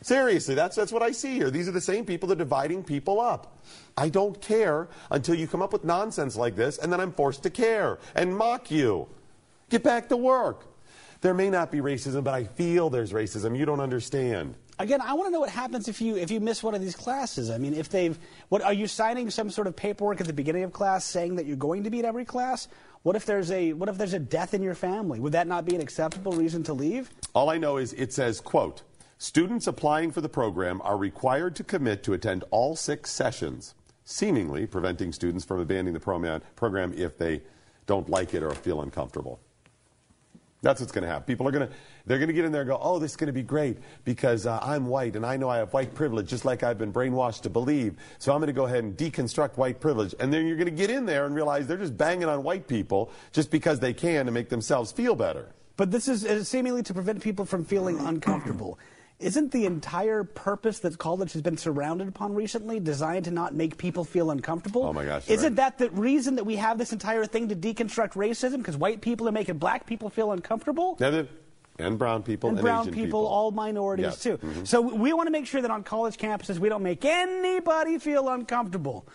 Seriously, 0.03 0.53
that's, 0.53 0.75
that's 0.75 0.91
what 0.91 1.01
I 1.01 1.11
see 1.11 1.35
here. 1.35 1.49
These 1.49 1.69
are 1.69 1.71
the 1.71 1.81
same 1.81 2.05
people 2.05 2.27
that 2.27 2.35
are 2.35 2.43
dividing 2.43 2.83
people 2.83 3.21
up. 3.21 3.57
I 3.97 4.09
don't 4.09 4.39
care 4.41 4.89
until 5.09 5.33
you 5.33 5.47
come 5.47 5.61
up 5.61 5.71
with 5.71 5.85
nonsense 5.85 6.35
like 6.35 6.57
this, 6.57 6.77
and 6.77 6.91
then 6.91 6.99
I'm 6.99 7.13
forced 7.13 7.41
to 7.43 7.49
care 7.49 7.99
and 8.13 8.35
mock 8.37 8.69
you. 8.69 9.07
Get 9.69 9.83
back 9.83 10.09
to 10.09 10.17
work. 10.17 10.65
There 11.21 11.33
may 11.33 11.49
not 11.49 11.71
be 11.71 11.79
racism, 11.79 12.23
but 12.23 12.33
I 12.33 12.43
feel 12.43 12.89
there's 12.89 13.13
racism. 13.13 13.57
You 13.57 13.65
don't 13.65 13.79
understand. 13.79 14.55
Again, 14.77 14.99
I 15.01 15.13
want 15.13 15.27
to 15.27 15.31
know 15.31 15.39
what 15.39 15.49
happens 15.49 15.87
if 15.87 16.01
you 16.01 16.17
if 16.17 16.31
you 16.31 16.41
miss 16.41 16.61
one 16.61 16.75
of 16.75 16.81
these 16.81 16.95
classes. 16.95 17.49
I 17.49 17.57
mean, 17.57 17.73
if 17.73 17.87
they've 17.89 18.17
what 18.49 18.61
are 18.61 18.73
you 18.73 18.87
signing 18.87 19.29
some 19.29 19.49
sort 19.49 19.67
of 19.67 19.75
paperwork 19.75 20.19
at 20.19 20.27
the 20.27 20.33
beginning 20.33 20.63
of 20.63 20.73
class 20.73 21.05
saying 21.05 21.37
that 21.37 21.45
you're 21.45 21.55
going 21.55 21.83
to 21.83 21.89
be 21.89 21.99
at 21.99 22.05
every 22.05 22.25
class? 22.25 22.67
What 23.03 23.15
if 23.15 23.25
there's 23.25 23.51
a 23.51 23.71
what 23.73 23.87
if 23.87 23.97
there's 23.97 24.13
a 24.13 24.19
death 24.19 24.53
in 24.53 24.61
your 24.61 24.75
family? 24.75 25.19
Would 25.19 25.33
that 25.33 25.47
not 25.47 25.65
be 25.65 25.75
an 25.75 25.81
acceptable 25.81 26.33
reason 26.33 26.63
to 26.63 26.73
leave? 26.73 27.09
All 27.33 27.49
I 27.49 27.57
know 27.57 27.77
is 27.77 27.93
it 27.93 28.11
says, 28.11 28.41
quote, 28.41 28.81
students 29.17 29.67
applying 29.67 30.11
for 30.11 30.21
the 30.21 30.29
program 30.29 30.81
are 30.83 30.97
required 30.97 31.55
to 31.57 31.63
commit 31.63 32.03
to 32.03 32.13
attend 32.13 32.43
all 32.51 32.75
six 32.75 33.11
sessions, 33.11 33.75
seemingly 34.03 34.65
preventing 34.65 35.13
students 35.13 35.45
from 35.45 35.59
abandoning 35.59 35.93
the 35.93 35.99
program 35.99 36.41
program 36.55 36.93
if 36.97 37.17
they 37.17 37.41
don't 37.85 38.09
like 38.09 38.33
it 38.33 38.43
or 38.43 38.51
feel 38.55 38.81
uncomfortable. 38.81 39.39
That's 40.63 40.79
what's 40.79 40.93
going 40.93 41.03
to 41.03 41.09
happen. 41.09 41.25
People 41.25 41.45
are 41.47 41.51
going 41.51 41.67
to 41.67 41.73
they're 42.05 42.17
going 42.17 42.29
to 42.29 42.33
get 42.33 42.45
in 42.45 42.51
there 42.51 42.61
and 42.61 42.69
go, 42.69 42.79
"Oh, 42.81 42.97
this 42.97 43.11
is 43.11 43.17
going 43.17 43.27
to 43.27 43.33
be 43.33 43.43
great 43.43 43.77
because 44.05 44.47
uh, 44.47 44.59
I'm 44.63 44.87
white 44.87 45.15
and 45.17 45.25
I 45.25 45.35
know 45.37 45.49
I 45.49 45.57
have 45.57 45.73
white 45.73 45.93
privilege, 45.93 46.29
just 46.29 46.45
like 46.45 46.63
I've 46.63 46.77
been 46.77 46.91
brainwashed 46.91 47.41
to 47.41 47.49
believe. 47.49 47.95
So 48.17 48.31
I'm 48.33 48.39
going 48.39 48.47
to 48.47 48.53
go 48.53 48.65
ahead 48.65 48.83
and 48.83 48.97
deconstruct 48.97 49.57
white 49.57 49.81
privilege." 49.81 50.15
And 50.19 50.33
then 50.33 50.47
you're 50.47 50.55
going 50.55 50.65
to 50.65 50.71
get 50.71 50.89
in 50.89 51.05
there 51.05 51.25
and 51.25 51.35
realize 51.35 51.67
they're 51.67 51.77
just 51.77 51.97
banging 51.97 52.29
on 52.29 52.43
white 52.43 52.67
people 52.67 53.11
just 53.33 53.51
because 53.51 53.79
they 53.79 53.93
can 53.93 54.25
to 54.25 54.31
make 54.31 54.49
themselves 54.49 54.91
feel 54.91 55.15
better. 55.15 55.49
But 55.75 55.91
this 55.91 56.07
is 56.07 56.47
seemingly 56.47 56.81
to 56.83 56.93
prevent 56.93 57.21
people 57.21 57.45
from 57.45 57.65
feeling 57.65 57.99
uncomfortable. 57.99 58.79
Isn't 59.23 59.51
the 59.51 59.65
entire 59.65 60.23
purpose 60.23 60.79
that 60.79 60.97
college 60.97 61.31
has 61.33 61.41
been 61.41 61.55
surrounded 61.57 62.07
upon 62.09 62.35
recently 62.35 62.79
designed 62.79 63.25
to 63.25 63.31
not 63.31 63.55
make 63.55 63.77
people 63.77 64.03
feel 64.03 64.31
uncomfortable? 64.31 64.83
Oh 64.83 64.91
my 64.93 65.05
gosh! 65.05 65.29
Isn't 65.29 65.53
right. 65.53 65.55
that 65.55 65.77
the 65.77 65.89
reason 65.91 66.35
that 66.35 66.43
we 66.43 66.57
have 66.57 66.77
this 66.77 66.91
entire 66.91 67.25
thing 67.25 67.47
to 67.49 67.55
deconstruct 67.55 68.13
racism? 68.13 68.57
Because 68.57 68.75
white 68.75 69.01
people 69.01 69.27
are 69.29 69.31
making 69.31 69.59
black 69.59 69.85
people 69.87 70.09
feel 70.09 70.31
uncomfortable? 70.33 70.97
Yeah, 70.99 71.23
and 71.79 71.97
brown 71.97 72.21
people 72.21 72.49
and 72.49 72.57
and, 72.59 72.63
brown 72.65 72.81
Asian 72.81 72.93
people, 72.93 73.25
all 73.25 73.51
minorities 73.51 74.03
Yes. 74.05 74.19
too. 74.21 74.37
Mhm. 74.37 74.67
So 74.67 74.81
we 74.81 75.13
want 75.13 75.27
to 75.27 75.31
make 75.31 75.47
sure 75.47 75.61
that 75.61 75.71
on 75.71 75.83
college 75.83 76.17
campuses 76.17 76.59
we 76.59 76.69
don't 76.69 76.83
make 76.83 77.03
anybody 77.05 77.97
feel 77.99 78.29
uncomfortable, 78.29 79.07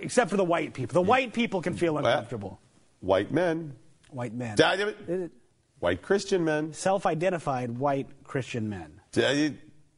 except 0.00 0.30
for 0.30 0.36
the 0.36 0.44
white 0.44 0.74
people. 0.74 0.94
The 0.94 1.08
white 1.08 1.32
people 1.32 1.60
can 1.62 1.74
feel 1.74 1.96
uncomfortable. 1.98 2.60
White 3.00 3.32
men, 3.32 3.74
White 4.10 4.34
men. 4.34 4.56
White 5.80 6.02
Christian 6.02 6.44
men, 6.44 6.72
Self-identified 6.72 7.78
white 7.78 8.06
Christian 8.22 8.68
men. 8.68 9.00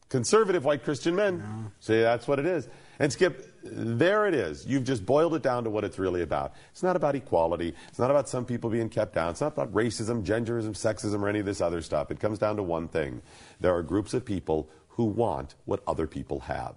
Conservative 0.09 0.65
white 0.65 0.83
Christian 0.83 1.15
men. 1.15 1.71
See, 1.79 2.01
that's 2.01 2.27
what 2.27 2.39
it 2.39 2.45
is. 2.45 2.67
And 2.99 3.11
Skip, 3.11 3.51
there 3.63 4.27
it 4.27 4.33
is. 4.33 4.65
You've 4.65 4.83
just 4.83 5.05
boiled 5.05 5.35
it 5.35 5.41
down 5.41 5.63
to 5.65 5.69
what 5.69 5.83
it's 5.83 5.99
really 5.99 6.21
about. 6.21 6.53
It's 6.71 6.83
not 6.83 6.95
about 6.95 7.15
equality. 7.15 7.73
It's 7.89 7.99
not 7.99 8.11
about 8.11 8.29
some 8.29 8.45
people 8.45 8.69
being 8.69 8.87
kept 8.87 9.15
down. 9.15 9.31
It's 9.31 9.41
not 9.41 9.53
about 9.53 9.73
racism, 9.73 10.23
genderism, 10.23 10.71
sexism, 10.71 11.21
or 11.21 11.27
any 11.27 11.39
of 11.39 11.45
this 11.45 11.59
other 11.59 11.81
stuff. 11.81 12.11
It 12.11 12.19
comes 12.19 12.39
down 12.39 12.55
to 12.55 12.63
one 12.63 12.87
thing. 12.87 13.21
There 13.59 13.75
are 13.75 13.83
groups 13.83 14.13
of 14.13 14.23
people 14.23 14.69
who 14.89 15.05
want 15.05 15.55
what 15.65 15.81
other 15.87 16.07
people 16.07 16.41
have. 16.41 16.75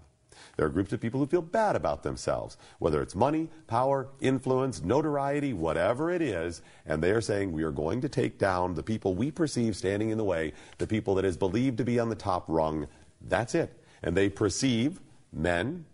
There 0.58 0.66
are 0.66 0.70
groups 0.70 0.92
of 0.92 1.00
people 1.00 1.20
who 1.20 1.26
feel 1.26 1.40
bad 1.40 1.76
about 1.76 2.02
themselves, 2.02 2.56
whether 2.80 3.00
it's 3.00 3.14
money, 3.14 3.48
power, 3.68 4.08
influence, 4.20 4.82
notoriety, 4.82 5.52
whatever 5.52 6.10
it 6.10 6.20
is, 6.20 6.62
and 6.84 7.00
they 7.00 7.12
are 7.12 7.20
saying 7.20 7.52
we 7.52 7.62
are 7.62 7.70
going 7.70 8.00
to 8.00 8.08
take 8.08 8.38
down 8.38 8.74
the 8.74 8.82
people 8.82 9.14
we 9.14 9.30
perceive 9.30 9.76
standing 9.76 10.10
in 10.10 10.18
the 10.18 10.24
way, 10.24 10.52
the 10.78 10.86
people 10.88 11.14
that 11.14 11.24
is 11.24 11.36
believed 11.36 11.78
to 11.78 11.84
be 11.84 12.00
on 12.00 12.08
the 12.08 12.16
top 12.16 12.44
rung. 12.48 12.88
That's 13.20 13.54
it. 13.54 13.72
And 14.02 14.16
they 14.16 14.28
perceive 14.28 15.00
men 15.32 15.84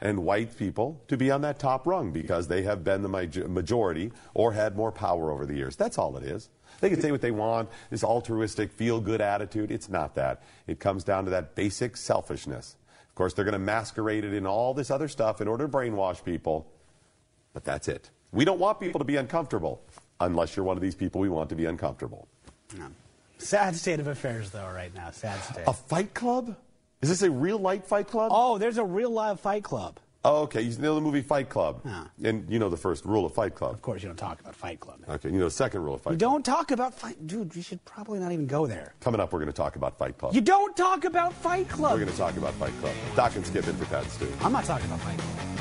and 0.00 0.24
white 0.24 0.56
people 0.56 1.02
to 1.08 1.18
be 1.18 1.30
on 1.30 1.42
that 1.42 1.58
top 1.58 1.86
rung 1.86 2.10
because 2.10 2.48
they 2.48 2.62
have 2.62 2.82
been 2.82 3.02
the 3.02 3.10
majority 3.46 4.10
or 4.32 4.52
had 4.52 4.74
more 4.74 4.90
power 4.90 5.30
over 5.30 5.44
the 5.44 5.54
years. 5.54 5.76
That's 5.76 5.98
all 5.98 6.16
it 6.16 6.24
is. 6.24 6.48
They 6.80 6.88
can 6.88 7.02
say 7.02 7.10
what 7.10 7.20
they 7.20 7.30
want, 7.30 7.68
this 7.90 8.02
altruistic, 8.02 8.72
feel 8.72 9.02
good 9.02 9.20
attitude. 9.20 9.70
It's 9.70 9.90
not 9.90 10.14
that. 10.14 10.42
It 10.66 10.80
comes 10.80 11.04
down 11.04 11.26
to 11.26 11.30
that 11.32 11.54
basic 11.54 11.94
selfishness. 11.98 12.76
Of 13.18 13.20
course, 13.20 13.34
they're 13.34 13.44
going 13.44 13.54
to 13.54 13.58
masquerade 13.58 14.24
it 14.24 14.32
in 14.32 14.46
all 14.46 14.74
this 14.74 14.92
other 14.92 15.08
stuff 15.08 15.40
in 15.40 15.48
order 15.48 15.66
to 15.66 15.72
brainwash 15.72 16.24
people, 16.24 16.70
but 17.52 17.64
that's 17.64 17.88
it. 17.88 18.10
We 18.30 18.44
don't 18.44 18.60
want 18.60 18.78
people 18.78 19.00
to 19.00 19.04
be 19.04 19.16
uncomfortable 19.16 19.82
unless 20.20 20.54
you're 20.54 20.64
one 20.64 20.76
of 20.76 20.82
these 20.84 20.94
people 20.94 21.20
we 21.20 21.28
want 21.28 21.48
to 21.48 21.56
be 21.56 21.64
uncomfortable. 21.64 22.28
Sad 23.38 23.74
state 23.74 23.98
of 23.98 24.06
affairs, 24.06 24.50
though, 24.50 24.68
right 24.72 24.94
now. 24.94 25.10
Sad 25.10 25.42
state. 25.42 25.64
A 25.66 25.72
fight 25.72 26.14
club? 26.14 26.54
Is 27.02 27.08
this 27.08 27.22
a 27.22 27.30
real 27.32 27.58
life 27.58 27.86
fight 27.86 28.06
club? 28.06 28.30
Oh, 28.32 28.56
there's 28.56 28.78
a 28.78 28.84
real 28.84 29.10
live 29.10 29.40
fight 29.40 29.64
club. 29.64 29.98
Oh, 30.28 30.42
okay. 30.42 30.60
You 30.60 30.76
know 30.78 30.94
the 30.94 31.00
movie 31.00 31.22
Fight 31.22 31.48
Club. 31.48 31.80
And 32.22 32.44
you 32.50 32.58
know 32.58 32.68
the 32.68 32.76
first 32.76 33.04
rule 33.06 33.24
of 33.24 33.32
Fight 33.32 33.54
Club. 33.54 33.72
Of 33.74 33.82
course, 33.82 34.02
you 34.02 34.08
don't 34.08 34.16
talk 34.16 34.40
about 34.40 34.54
Fight 34.54 34.78
Club. 34.78 34.98
Okay, 35.08 35.30
you 35.30 35.38
know 35.38 35.44
the 35.46 35.50
second 35.50 35.82
rule 35.82 35.94
of 35.94 36.02
Fight 36.02 36.12
You 36.12 36.18
Club. 36.18 36.32
don't 36.32 36.44
talk 36.44 36.70
about 36.70 36.92
fight, 36.94 37.26
dude. 37.26 37.56
You 37.56 37.62
should 37.62 37.82
probably 37.84 38.18
not 38.18 38.30
even 38.32 38.46
go 38.46 38.66
there. 38.66 38.94
Coming 39.00 39.20
up, 39.20 39.32
we're 39.32 39.38
going 39.38 39.46
to 39.50 39.56
talk 39.56 39.76
about 39.76 39.96
Fight 39.96 40.18
Club. 40.18 40.34
You 40.34 40.40
don't 40.42 40.76
talk 40.76 41.04
about 41.04 41.32
Fight 41.32 41.68
Club. 41.68 41.92
We're 41.92 42.00
going 42.04 42.10
to 42.12 42.16
talk 42.18 42.36
about 42.36 42.52
Fight 42.54 42.78
Club. 42.80 42.94
Doc 43.16 43.36
and 43.36 43.46
Skip 43.46 43.66
in 43.66 43.76
for 43.76 43.86
Pat 43.86 44.04
Stu. 44.10 44.28
I'm 44.42 44.52
not 44.52 44.64
talking 44.64 44.86
about 44.86 45.00
Fight 45.00 45.18
Club. 45.18 45.57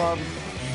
Club. 0.00 0.18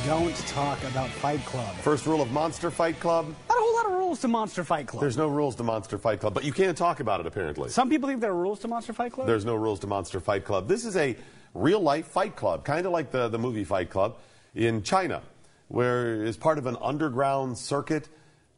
Don't 0.05 0.35
talk 0.45 0.83
about 0.83 1.09
Fight 1.09 1.43
Club. 1.45 1.75
First 1.77 2.05
rule 2.05 2.21
of 2.21 2.31
Monster 2.31 2.69
Fight 2.69 2.99
Club. 2.99 3.25
Not 3.49 3.57
a 3.57 3.59
whole 3.59 3.73
lot 3.73 3.85
of 3.87 3.93
rules 3.93 4.21
to 4.21 4.27
Monster 4.27 4.63
Fight 4.63 4.85
Club. 4.85 5.01
There's 5.01 5.17
no 5.17 5.27
rules 5.27 5.55
to 5.55 5.63
Monster 5.63 5.97
Fight 5.97 6.19
Club, 6.19 6.35
but 6.35 6.43
you 6.43 6.53
can't 6.53 6.77
talk 6.77 6.99
about 6.99 7.21
it 7.21 7.25
apparently. 7.25 7.71
Some 7.71 7.89
people 7.89 8.07
think 8.07 8.21
there 8.21 8.29
are 8.29 8.35
rules 8.35 8.59
to 8.59 8.67
Monster 8.67 8.93
Fight 8.93 9.13
Club. 9.13 9.25
There's 9.25 9.43
no 9.43 9.55
rules 9.55 9.79
to 9.79 9.87
Monster 9.87 10.19
Fight 10.19 10.45
Club. 10.45 10.67
This 10.67 10.85
is 10.85 10.95
a 10.95 11.15
real 11.55 11.79
life 11.79 12.05
fight 12.05 12.35
club, 12.35 12.65
kind 12.65 12.85
of 12.85 12.91
like 12.91 13.09
the, 13.09 13.27
the 13.27 13.39
movie 13.39 13.63
Fight 13.63 13.89
Club 13.89 14.15
in 14.53 14.83
China, 14.83 15.23
where 15.69 16.23
as 16.23 16.37
part 16.37 16.59
of 16.59 16.67
an 16.67 16.77
underground 16.79 17.57
circuit, 17.57 18.07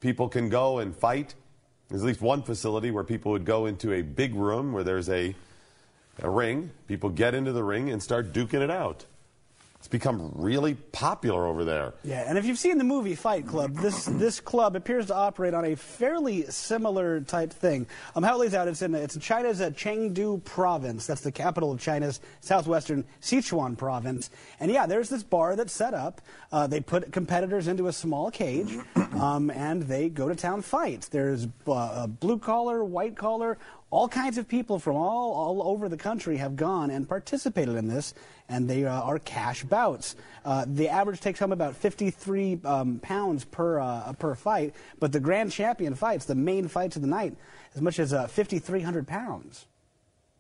people 0.02 0.28
can 0.28 0.50
go 0.50 0.80
and 0.80 0.94
fight. 0.94 1.34
There's 1.88 2.02
at 2.02 2.08
least 2.08 2.22
one 2.22 2.44
facility 2.44 2.92
where 2.92 3.06
people 3.06 3.32
would 3.32 3.46
go 3.46 3.68
into 3.68 3.94
a 3.94 4.02
big 4.02 4.36
room 4.36 4.74
where 4.74 4.84
there's 4.84 5.08
a, 5.08 5.34
a 6.22 6.30
ring. 6.30 6.72
People 6.90 7.10
get 7.10 7.34
into 7.34 7.54
the 7.54 7.64
ring 7.64 7.90
and 7.90 8.04
start 8.04 8.34
duking 8.34 8.60
it 8.60 8.70
out. 8.70 9.06
It's 9.88 9.92
become 9.94 10.34
really 10.36 10.76
popular 10.76 11.46
over 11.46 11.64
there. 11.64 11.94
Yeah, 12.04 12.26
and 12.28 12.38
if 12.38 12.44
you've 12.44 12.58
seen 12.58 12.78
the 12.78 12.84
movie 12.84 13.16
Fight 13.16 13.48
Club, 13.48 13.74
this 13.76 14.04
this 14.04 14.42
club 14.42 14.76
appears 14.76 15.06
to 15.06 15.16
operate 15.16 15.54
on 15.54 15.64
a 15.64 15.76
fairly 15.78 16.42
similar 16.48 17.22
type 17.22 17.54
thing. 17.54 17.88
Um, 18.14 18.22
how 18.22 18.36
it 18.36 18.40
lays 18.40 18.54
out, 18.54 18.68
it's 18.68 18.82
in 18.82 18.94
it's 18.94 19.16
in 19.16 19.22
China's 19.22 19.62
uh, 19.62 19.70
Chengdu 19.70 20.44
province. 20.44 21.08
That's 21.08 21.22
the 21.22 21.32
capital 21.32 21.72
of 21.72 21.80
China's 21.80 22.20
southwestern 22.42 23.06
Sichuan 23.22 23.78
province. 23.78 24.30
And 24.60 24.70
yeah, 24.70 24.88
there's 24.88 25.08
this 25.08 25.24
bar 25.24 25.56
that's 25.56 25.72
set 25.72 25.94
up. 25.94 26.20
Uh, 26.52 26.68
they 26.68 26.82
put 26.82 27.14
competitors 27.14 27.70
into 27.70 27.88
a 27.88 27.94
small 27.94 28.30
cage, 28.30 28.76
um, 29.14 29.50
and 29.52 29.84
they 29.84 30.10
go 30.10 30.28
to 30.28 30.36
town 30.36 30.64
fights. 30.64 31.08
There's 31.08 31.48
uh, 31.66 32.08
blue 32.08 32.40
collar, 32.40 32.84
white 32.84 33.16
collar. 33.16 33.58
All 33.90 34.10
kinds 34.10 34.38
of 34.38 34.50
people 34.50 34.80
from 34.80 34.98
all, 34.98 35.32
all 35.34 35.70
over 35.70 35.88
the 35.88 35.96
country 35.96 36.36
have 36.38 36.58
gone 36.58 36.90
and 36.90 37.08
participated 37.08 37.76
in 37.76 37.88
this, 37.88 38.14
and 38.50 38.70
they 38.70 38.86
uh, 38.86 39.02
are 39.02 39.18
cash 39.20 39.64
bouts. 39.64 40.18
Uh, 40.44 40.66
the 40.68 40.90
average 40.90 41.22
takes 41.22 41.40
home 41.40 41.54
about 41.54 41.74
53 41.76 42.60
um, 42.66 43.00
pounds 43.00 43.46
per, 43.46 43.80
uh, 43.80 44.12
per 44.20 44.36
fight, 44.36 44.76
but 45.00 45.14
the 45.14 45.22
grand 45.22 45.54
champion 45.54 45.96
fights, 45.96 46.26
the 46.26 46.36
main 46.36 46.68
fights 46.68 46.98
of 46.98 47.02
the 47.02 47.08
night, 47.08 47.38
as 47.76 47.82
much 47.82 47.98
as 48.00 48.12
uh, 48.12 48.28
5,300 48.28 49.08
pounds. 49.08 49.68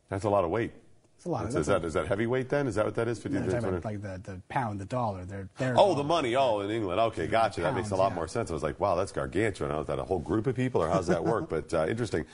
That's 0.10 0.26
a 0.26 0.30
lot 0.30 0.44
of 0.44 0.49
weight. 0.49 0.74
It's 1.15 1.26
a 1.26 1.30
lot. 1.30 1.45
That's- 1.45 1.53
That's 1.53 1.61
is, 1.61 1.68
that, 1.68 1.86
is 1.86 1.94
that 1.94 2.07
heavyweight 2.07 2.49
then? 2.49 2.68
Is 2.68 2.76
that 2.76 2.84
what 2.84 2.95
that 2.95 3.07
is? 3.07 3.26
I'm 3.26 3.32
50, 3.32 3.49
talking 3.49 3.69
about 3.69 3.86
like 3.86 4.02
the, 4.02 4.19
the 4.24 4.41
pound, 4.49 4.82
the 4.82 4.86
dollar. 4.86 5.24
They're, 5.24 5.48
they're 5.57 5.76
Oh, 5.78 5.95
the 5.95 6.03
money. 6.03 6.36
Oh, 6.36 6.60
in 6.60 6.69
England. 6.69 6.99
Okay, 6.99 7.28
gotcha. 7.28 7.61
That 7.61 7.76
makes 7.76 7.91
a 7.91 7.95
lot 7.95 8.10
yeah. 8.11 8.15
more 8.15 8.28
sense. 8.28 8.52
I 8.52 8.53
was 8.53 8.61
like, 8.61 8.78
wow, 8.80 8.95
that's 8.95 9.14
gargantuan. 9.14 9.72
Is 9.72 9.88
that 9.88 9.99
a 9.99 10.03
whole 10.03 10.19
group 10.19 10.48
of 10.48 10.56
people, 10.56 10.84
or 10.84 10.90
how 10.90 10.98
does 10.98 11.07
that 11.07 11.24
work? 11.24 11.48
but 11.49 11.74
uh, 11.74 11.88
interesting. 11.88 12.26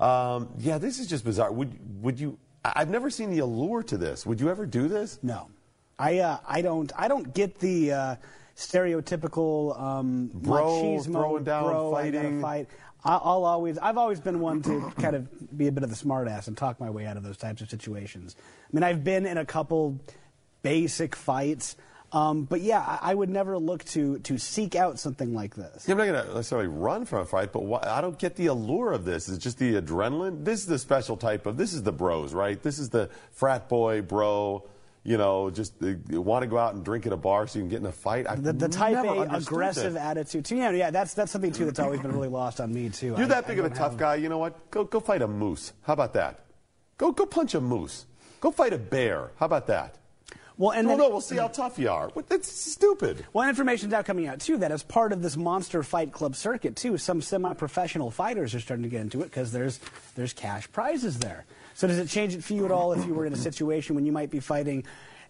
Um, 0.00 0.48
yeah, 0.58 0.78
this 0.78 0.98
is 0.98 1.06
just 1.06 1.24
bizarre. 1.24 1.52
Would 1.52 2.02
would 2.02 2.18
you? 2.18 2.38
I've 2.64 2.90
never 2.90 3.10
seen 3.10 3.30
the 3.30 3.38
allure 3.40 3.82
to 3.84 3.96
this. 3.96 4.24
Would 4.26 4.40
you 4.40 4.48
ever 4.50 4.66
do 4.66 4.88
this? 4.88 5.18
No, 5.22 5.48
I 5.98 6.18
uh, 6.18 6.38
I 6.48 6.62
don't 6.62 6.90
I 6.96 7.06
don't 7.08 7.32
get 7.34 7.58
the 7.58 7.92
uh, 7.92 8.16
stereotypical 8.56 9.78
um, 9.80 10.30
Bro 10.32 10.66
machismo 10.66 11.12
throwing 11.12 11.44
down, 11.44 11.64
bro, 11.64 11.92
fighting. 11.92 12.40
fight. 12.40 12.68
I- 13.04 13.16
I'll 13.16 13.44
always 13.44 13.78
I've 13.78 13.96
always 13.98 14.20
been 14.20 14.40
one 14.40 14.62
to 14.62 14.92
kind 14.98 15.16
of 15.16 15.56
be 15.56 15.68
a 15.68 15.72
bit 15.72 15.82
of 15.84 15.90
the 15.90 15.96
smartass 15.96 16.48
and 16.48 16.56
talk 16.56 16.80
my 16.80 16.90
way 16.90 17.06
out 17.06 17.16
of 17.16 17.22
those 17.22 17.36
types 17.38 17.60
of 17.62 17.70
situations. 17.70 18.36
I 18.38 18.76
mean, 18.76 18.82
I've 18.82 19.02
been 19.04 19.24
in 19.26 19.38
a 19.38 19.44
couple 19.46 19.98
basic 20.62 21.16
fights. 21.16 21.76
Um, 22.12 22.42
but 22.44 22.60
yeah, 22.60 22.80
I, 22.80 23.12
I 23.12 23.14
would 23.14 23.30
never 23.30 23.56
look 23.58 23.84
to 23.86 24.18
to 24.20 24.36
seek 24.38 24.74
out 24.74 24.98
something 24.98 25.32
like 25.32 25.54
this. 25.54 25.86
Yeah, 25.86 25.92
I'm 25.92 25.98
not 25.98 26.06
going 26.08 26.26
to 26.26 26.34
necessarily 26.34 26.66
run 26.68 27.04
from 27.04 27.20
a 27.20 27.24
fight, 27.24 27.52
but 27.52 27.62
why, 27.64 27.80
I 27.86 28.00
don't 28.00 28.18
get 28.18 28.34
the 28.36 28.46
allure 28.46 28.92
of 28.92 29.04
this. 29.04 29.28
It's 29.28 29.38
just 29.38 29.58
the 29.58 29.74
adrenaline. 29.80 30.44
This 30.44 30.60
is 30.60 30.66
the 30.66 30.78
special 30.78 31.16
type 31.16 31.46
of. 31.46 31.56
This 31.56 31.72
is 31.72 31.82
the 31.84 31.92
bros, 31.92 32.34
right? 32.34 32.60
This 32.60 32.78
is 32.80 32.90
the 32.90 33.10
frat 33.32 33.68
boy 33.68 34.02
bro. 34.02 34.64
You 35.02 35.16
know, 35.16 35.48
just 35.48 35.72
uh, 35.82 35.94
want 36.20 36.42
to 36.42 36.46
go 36.46 36.58
out 36.58 36.74
and 36.74 36.84
drink 36.84 37.06
at 37.06 37.12
a 37.14 37.16
bar 37.16 37.46
so 37.46 37.58
you 37.58 37.62
can 37.62 37.70
get 37.70 37.80
in 37.80 37.86
a 37.86 37.92
fight. 37.92 38.26
I've 38.28 38.42
The, 38.42 38.52
the 38.52 38.68
type 38.68 38.96
A 39.02 39.34
aggressive 39.34 39.94
this. 39.94 40.02
attitude 40.02 40.44
too. 40.44 40.56
Yeah, 40.56 40.70
yeah, 40.72 40.90
that's 40.90 41.14
that's 41.14 41.32
something 41.32 41.52
too 41.52 41.64
that's 41.64 41.78
always 41.78 42.00
been 42.00 42.12
really 42.12 42.28
lost 42.28 42.60
on 42.60 42.70
me 42.74 42.90
too. 42.90 43.06
You're 43.16 43.20
I- 43.22 43.26
that 43.26 43.44
I 43.44 43.48
big 43.48 43.58
of 43.60 43.64
a 43.64 43.70
tough 43.70 43.92
have- 43.92 43.96
guy. 43.96 44.16
You 44.16 44.28
know 44.28 44.36
what? 44.38 44.70
Go 44.70 44.84
go 44.84 45.00
fight 45.00 45.22
a 45.22 45.28
moose. 45.28 45.72
How 45.84 45.92
about 45.94 46.12
that? 46.14 46.40
Go 46.98 47.12
go 47.12 47.24
punch 47.24 47.54
a 47.54 47.60
moose. 47.62 48.04
Go 48.42 48.50
fight 48.50 48.72
a 48.74 48.78
bear. 48.78 49.30
How 49.36 49.46
about 49.46 49.68
that? 49.68 49.96
Well, 50.60 50.72
and 50.72 50.86
no, 50.86 50.94
no, 50.94 51.08
we'll 51.08 51.22
see 51.22 51.38
how 51.38 51.48
tough 51.48 51.78
you 51.78 51.88
are. 51.88 52.10
That's 52.28 52.52
stupid. 52.52 53.24
Well, 53.32 53.48
information's 53.48 53.92
now 53.92 54.02
coming 54.02 54.26
out 54.26 54.40
too 54.40 54.58
that 54.58 54.70
as 54.70 54.82
part 54.82 55.14
of 55.14 55.22
this 55.22 55.34
monster 55.34 55.82
fight 55.82 56.12
club 56.12 56.36
circuit 56.36 56.76
too, 56.76 56.98
some 56.98 57.22
semi-professional 57.22 58.10
fighters 58.10 58.54
are 58.54 58.60
starting 58.60 58.82
to 58.82 58.90
get 58.90 59.00
into 59.00 59.22
it 59.22 59.30
because 59.30 59.52
there's 59.52 59.80
there's 60.16 60.34
cash 60.34 60.70
prizes 60.70 61.18
there. 61.18 61.46
So 61.72 61.86
does 61.86 61.96
it 61.96 62.08
change 62.08 62.34
it 62.34 62.44
for 62.44 62.52
you 62.52 62.66
at 62.66 62.70
all 62.70 62.92
if 62.92 63.06
you 63.06 63.14
were 63.14 63.24
in 63.24 63.32
a 63.32 63.38
situation 63.38 63.94
when 63.94 64.04
you 64.04 64.12
might 64.12 64.30
be 64.30 64.38
fighting 64.38 64.84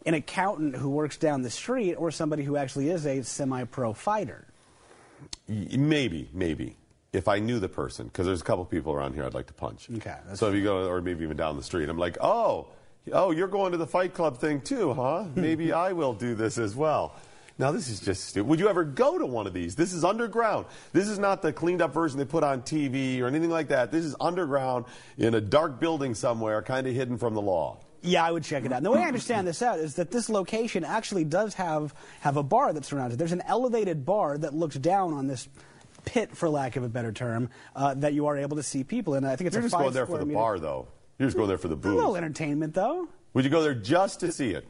an 0.05 0.15
accountant 0.15 0.74
who 0.74 0.90
works 0.90 1.16
down 1.16 1.43
the 1.43 1.51
street 1.51 1.94
or 1.94 2.11
somebody 2.11 2.43
who 2.43 2.57
actually 2.57 2.90
is 2.90 3.07
a 3.07 3.23
semi-pro 3.23 3.93
fighter? 3.93 4.48
Maybe, 5.47 6.28
maybe. 6.32 6.77
If 7.12 7.28
I 7.28 7.39
knew 7.39 7.61
the 7.61 7.69
person, 7.69 8.07
because 8.07 8.27
there's 8.27 8.40
a 8.40 8.44
couple 8.44 8.65
people 8.65 8.93
around 8.93 9.15
here 9.15 9.24
I'd 9.24 9.35
like 9.35 9.47
to 9.47 9.52
punch. 9.52 9.89
Okay, 9.97 10.16
So 10.35 10.48
if 10.48 10.57
you 10.57 10.65
go, 10.65 10.89
or 10.89 11.01
maybe 11.01 11.23
even 11.23 11.36
down 11.36 11.57
the 11.57 11.62
street, 11.62 11.89
I'm 11.89 11.98
like, 11.98 12.19
oh, 12.20 12.66
oh, 13.12 13.31
you're 13.31 13.48
going 13.48 13.72
to 13.72 13.78
the 13.78 13.86
Fight 13.86 14.14
Club 14.14 14.39
thing 14.39 14.60
too, 14.60 14.93
huh? 14.94 15.24
Maybe 15.35 15.72
I 15.72 15.93
will 15.93 16.14
do 16.14 16.35
this 16.35 16.59
as 16.59 16.74
well. 16.74 17.14
Now 17.59 17.72
this 17.72 17.89
is 17.89 18.01
just 18.01 18.24
stupid. 18.24 18.48
Would 18.48 18.59
you 18.59 18.68
ever 18.70 18.85
go 18.85 19.18
to 19.18 19.27
one 19.27 19.47
of 19.47 19.52
these? 19.52 19.77
This 19.77 19.93
is 19.93 20.02
underground. 20.02 20.64
This 20.94 21.09
is 21.09 21.18
not 21.18 21.43
the 21.43 21.52
cleaned 21.52 21.82
up 21.82 21.93
version 21.93 22.18
they 22.18 22.24
put 22.24 22.43
on 22.43 22.62
TV 22.62 23.20
or 23.20 23.27
anything 23.27 23.51
like 23.51 23.68
that. 23.68 23.93
This 23.93 24.05
is 24.05 24.16
underground 24.18 24.86
in 25.18 25.35
a 25.35 25.43
dark 25.43 25.78
building 25.78 26.14
somewhere, 26.14 26.62
kind 26.62 26.86
of 26.86 26.94
hidden 26.94 27.18
from 27.18 27.35
the 27.35 27.43
law. 27.43 27.78
Yeah, 28.02 28.24
I 28.24 28.31
would 28.31 28.44
check 28.44 28.64
it 28.64 28.72
out. 28.72 28.78
And 28.78 28.86
the 28.86 28.90
way 28.90 29.01
I 29.02 29.06
understand 29.09 29.47
this 29.47 29.60
out 29.60 29.78
is 29.78 29.97
that 29.97 30.10
this 30.10 30.31
location 30.31 30.85
actually 30.85 31.24
does 31.24 31.52
have 31.55 31.93
have 32.20 32.39
a 32.39 32.43
bar 32.43 32.72
that 32.72 32.86
surrounds 32.86 33.12
it. 33.12 33.18
There's 33.18 33.32
an 33.32 33.43
elevated 33.47 34.06
bar 34.06 34.39
that 34.39 34.55
looks 34.55 34.77
down 34.77 35.12
on 35.12 35.27
this 35.27 35.47
pit, 36.06 36.35
for 36.35 36.48
lack 36.48 36.77
of 36.77 36.82
a 36.82 36.89
better 36.89 37.12
term, 37.12 37.51
uh, 37.77 37.93
that 37.93 38.14
you 38.14 38.27
are 38.27 38.39
able 38.39 38.56
to 38.56 38.62
see 38.62 38.85
people 38.85 39.16
in. 39.16 39.24
I 39.27 39.36
think 39.36 39.48
it's 39.48 39.55
You're 39.55 39.60
a 39.60 39.68
just 39.68 39.77
going 39.77 39.93
there 39.93 40.06
for 40.06 40.16
the 40.16 40.24
meter- 40.24 40.39
bar, 40.39 40.59
though. 40.59 40.89
You're 41.20 41.26
just 41.28 41.36
going 41.36 41.48
there 41.48 41.59
for 41.59 41.68
the 41.68 41.76
booze. 41.76 41.92
A 41.92 41.97
little 41.97 42.16
entertainment, 42.16 42.72
though. 42.74 43.06
Would 43.34 43.44
you 43.44 43.51
go 43.51 43.62
there 43.62 43.74
just 43.74 44.20
to 44.20 44.32
see 44.32 44.51
it? 44.52 44.66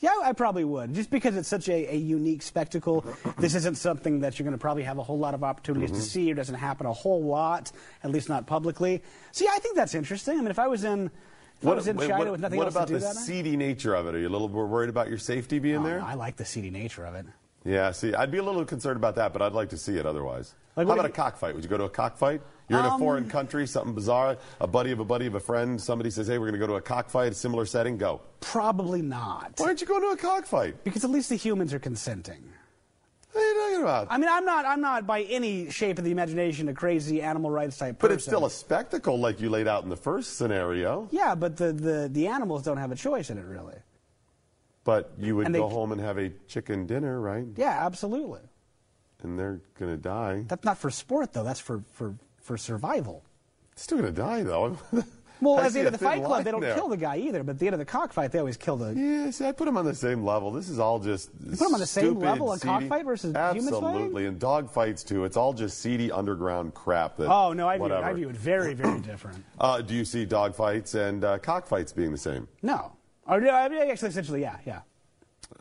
Yeah, 0.00 0.10
I 0.22 0.32
probably 0.34 0.62
would. 0.64 0.94
Just 0.94 1.10
because 1.10 1.36
it's 1.36 1.48
such 1.48 1.68
a, 1.70 1.94
a 1.94 1.96
unique 1.96 2.42
spectacle. 2.42 3.04
This 3.38 3.54
isn't 3.54 3.76
something 3.76 4.20
that 4.20 4.38
you're 4.38 4.44
going 4.44 4.56
to 4.56 4.60
probably 4.60 4.82
have 4.82 4.98
a 4.98 5.02
whole 5.02 5.18
lot 5.18 5.32
of 5.34 5.42
opportunities 5.42 5.90
Mm-hmm. 5.90 5.98
to 6.00 6.06
see. 6.06 6.30
It 6.30 6.34
doesn't 6.34 6.54
happen 6.54 6.86
a 6.86 6.92
whole 6.92 7.22
lot, 7.22 7.72
at 8.04 8.10
least 8.10 8.28
not 8.28 8.46
publicly. 8.46 9.02
See, 9.32 9.46
I 9.50 9.58
think 9.58 9.74
that's 9.74 9.94
interesting. 9.94 10.34
I 10.38 10.42
mean, 10.42 10.50
if 10.50 10.58
I 10.58 10.68
was 10.68 10.84
in, 10.84 11.10
if 11.62 11.66
I 11.66 11.74
was 11.74 11.86
in 11.88 11.96
wait, 11.96 12.08
China 12.08 12.24
what- 12.24 12.32
with 12.32 12.40
nothing 12.42 12.58
what 12.58 12.66
else 12.66 12.74
about 12.74 12.88
to 12.88 12.94
do 12.94 12.98
the 13.00 13.06
that 13.06 13.14
night- 13.14 13.24
seedy 13.24 13.56
nature 13.56 13.94
of 13.94 14.06
it? 14.06 14.14
Are 14.14 14.18
you 14.18 14.28
a 14.28 14.30
little 14.30 14.48
more 14.50 14.66
worried 14.66 14.90
about 14.90 15.08
your 15.08 15.18
safety 15.18 15.58
being 15.58 15.78
Oh, 15.78 15.82
there? 15.84 16.02
I 16.02 16.12
like 16.14 16.36
the 16.36 16.44
seedy 16.44 16.70
nature 16.70 17.04
of 17.06 17.14
it. 17.14 17.24
Yeah, 17.64 17.90
see, 17.92 18.14
I'd 18.14 18.30
be 18.30 18.38
a 18.38 18.42
little 18.42 18.64
concerned 18.66 18.96
about 18.96 19.14
that, 19.16 19.32
but 19.34 19.40
I'd 19.42 19.52
like 19.52 19.70
to 19.70 19.76
see 19.78 19.96
it 19.96 20.04
otherwise. 20.06 20.54
Like, 20.76 20.86
How 20.86 20.88
what 20.90 20.98
about 21.00 21.10
a 21.10 21.12
cockfight? 21.12 21.54
Would 21.54 21.64
you 21.64 21.68
go 21.68 21.76
to 21.78 21.84
a 21.84 21.90
cockfight? 21.90 22.40
You're 22.70 22.78
in 22.78 22.84
a 22.86 22.90
Um, 22.94 23.00
foreign 23.00 23.28
country, 23.28 23.66
something 23.66 23.94
bizarre, 23.94 24.36
a 24.60 24.66
buddy 24.66 24.92
of 24.92 25.00
a 25.00 25.04
buddy 25.04 25.26
of 25.26 25.34
a 25.34 25.40
friend, 25.40 25.80
somebody 25.80 26.08
says, 26.08 26.28
hey, 26.28 26.38
we're 26.38 26.46
going 26.46 26.60
to 26.60 26.66
go 26.66 26.68
to 26.68 26.74
a 26.74 26.80
cockfight, 26.80 27.32
a 27.32 27.34
similar 27.34 27.66
setting, 27.66 27.98
go. 27.98 28.20
Probably 28.40 29.02
not. 29.02 29.54
Why 29.56 29.66
aren't 29.66 29.80
you 29.80 29.88
going 29.88 30.02
to 30.02 30.08
a 30.10 30.16
cockfight? 30.16 30.84
Because 30.84 31.02
at 31.02 31.10
least 31.10 31.30
the 31.30 31.34
humans 31.34 31.74
are 31.74 31.80
consenting. 31.80 32.44
What 33.32 33.42
are 33.42 33.48
you 33.48 33.54
talking 33.60 33.82
about? 33.82 34.06
I 34.10 34.18
mean, 34.18 34.28
I'm 34.30 34.44
not. 34.44 34.64
I'm 34.66 34.80
not 34.80 35.06
by 35.06 35.22
any 35.22 35.70
shape 35.70 35.98
of 35.98 36.04
the 36.04 36.10
imagination 36.12 36.68
a 36.68 36.74
crazy 36.74 37.22
animal 37.22 37.50
rights 37.50 37.76
type 37.78 37.98
person. 37.98 38.08
but 38.08 38.12
it's 38.12 38.24
still 38.24 38.44
a 38.44 38.50
spectacle 38.50 39.18
like 39.18 39.40
you 39.40 39.50
laid 39.50 39.66
out 39.68 39.82
in 39.84 39.88
the 39.88 39.96
first 39.96 40.36
scenario. 40.36 41.08
Yeah, 41.12 41.34
but 41.36 41.56
the, 41.56 41.72
the, 41.72 42.08
the 42.10 42.26
animals 42.28 42.62
don't 42.62 42.76
have 42.78 42.90
a 42.92 42.96
choice 42.96 43.30
in 43.30 43.38
it, 43.38 43.44
really. 43.44 43.76
But 44.84 45.12
you 45.18 45.36
would 45.36 45.46
And 45.46 45.54
they- 45.54 45.58
go 45.60 45.68
home 45.68 45.90
and 45.92 46.00
have 46.00 46.18
a 46.18 46.30
chicken 46.48 46.86
dinner, 46.86 47.20
right? 47.20 47.46
Yeah, 47.56 47.84
absolutely. 47.86 48.40
And 49.22 49.38
they're 49.38 49.60
going 49.78 49.90
to 49.92 50.00
die. 50.00 50.44
That's 50.48 50.64
not 50.64 50.78
for 50.78 50.90
sport, 50.90 51.32
though. 51.32 51.44
That's 51.44 51.60
for, 51.60 51.84
for, 51.92 52.14
for 52.50 52.58
survival. 52.58 53.22
Still 53.76 53.98
going 53.98 54.12
to 54.12 54.20
die, 54.20 54.42
though. 54.42 54.76
Well, 55.42 55.56
I 55.56 55.64
at 55.64 55.72
the 55.72 55.78
end 55.78 55.86
of 55.86 55.92
the 55.94 55.98
Fight 55.98 56.22
Club, 56.22 56.44
they 56.44 56.50
don't 56.50 56.60
there. 56.60 56.74
kill 56.74 56.88
the 56.88 56.98
guy 56.98 57.16
either. 57.16 57.42
But 57.42 57.52
at 57.52 57.58
the 57.60 57.66
end 57.66 57.72
of 57.72 57.78
the 57.78 57.86
cockfight, 57.86 58.30
they 58.30 58.40
always 58.40 58.58
kill 58.58 58.76
the. 58.76 58.92
Yeah, 58.92 59.30
see, 59.30 59.46
I 59.46 59.52
put 59.52 59.64
them 59.64 59.78
on 59.78 59.86
the 59.86 59.94
same 59.94 60.22
level. 60.22 60.50
This 60.50 60.68
is 60.68 60.78
all 60.78 60.98
just. 60.98 61.30
You 61.42 61.56
them 61.56 61.72
on 61.72 61.80
the 61.80 61.86
same 61.86 62.18
level, 62.18 62.52
a 62.52 62.58
cockfight 62.58 63.06
versus? 63.06 63.34
Absolutely, 63.34 64.26
and 64.26 64.38
dog 64.38 64.70
fights 64.70 65.02
too. 65.02 65.24
It's 65.24 65.38
all 65.38 65.54
just 65.54 65.78
seedy 65.78 66.12
underground 66.12 66.74
crap. 66.74 67.16
That, 67.16 67.30
Oh 67.30 67.54
no, 67.54 67.66
I 67.66 67.78
view, 67.78 67.86
it. 67.86 67.92
I 67.92 68.12
view 68.12 68.28
it 68.28 68.36
very, 68.36 68.74
very 68.74 69.00
different. 69.10 69.42
Uh, 69.58 69.80
do 69.80 69.94
you 69.94 70.04
see 70.04 70.26
dog 70.26 70.54
fights 70.54 70.94
and 70.94 71.24
uh, 71.24 71.38
cockfights 71.38 71.94
being 71.94 72.12
the 72.12 72.18
same, 72.18 72.46
No, 72.60 72.92
or 73.26 73.40
no, 73.40 73.48
I 73.54 73.66
mean, 73.70 73.80
actually, 73.90 74.10
essentially, 74.10 74.42
yeah, 74.42 74.58
yeah. 74.66 74.80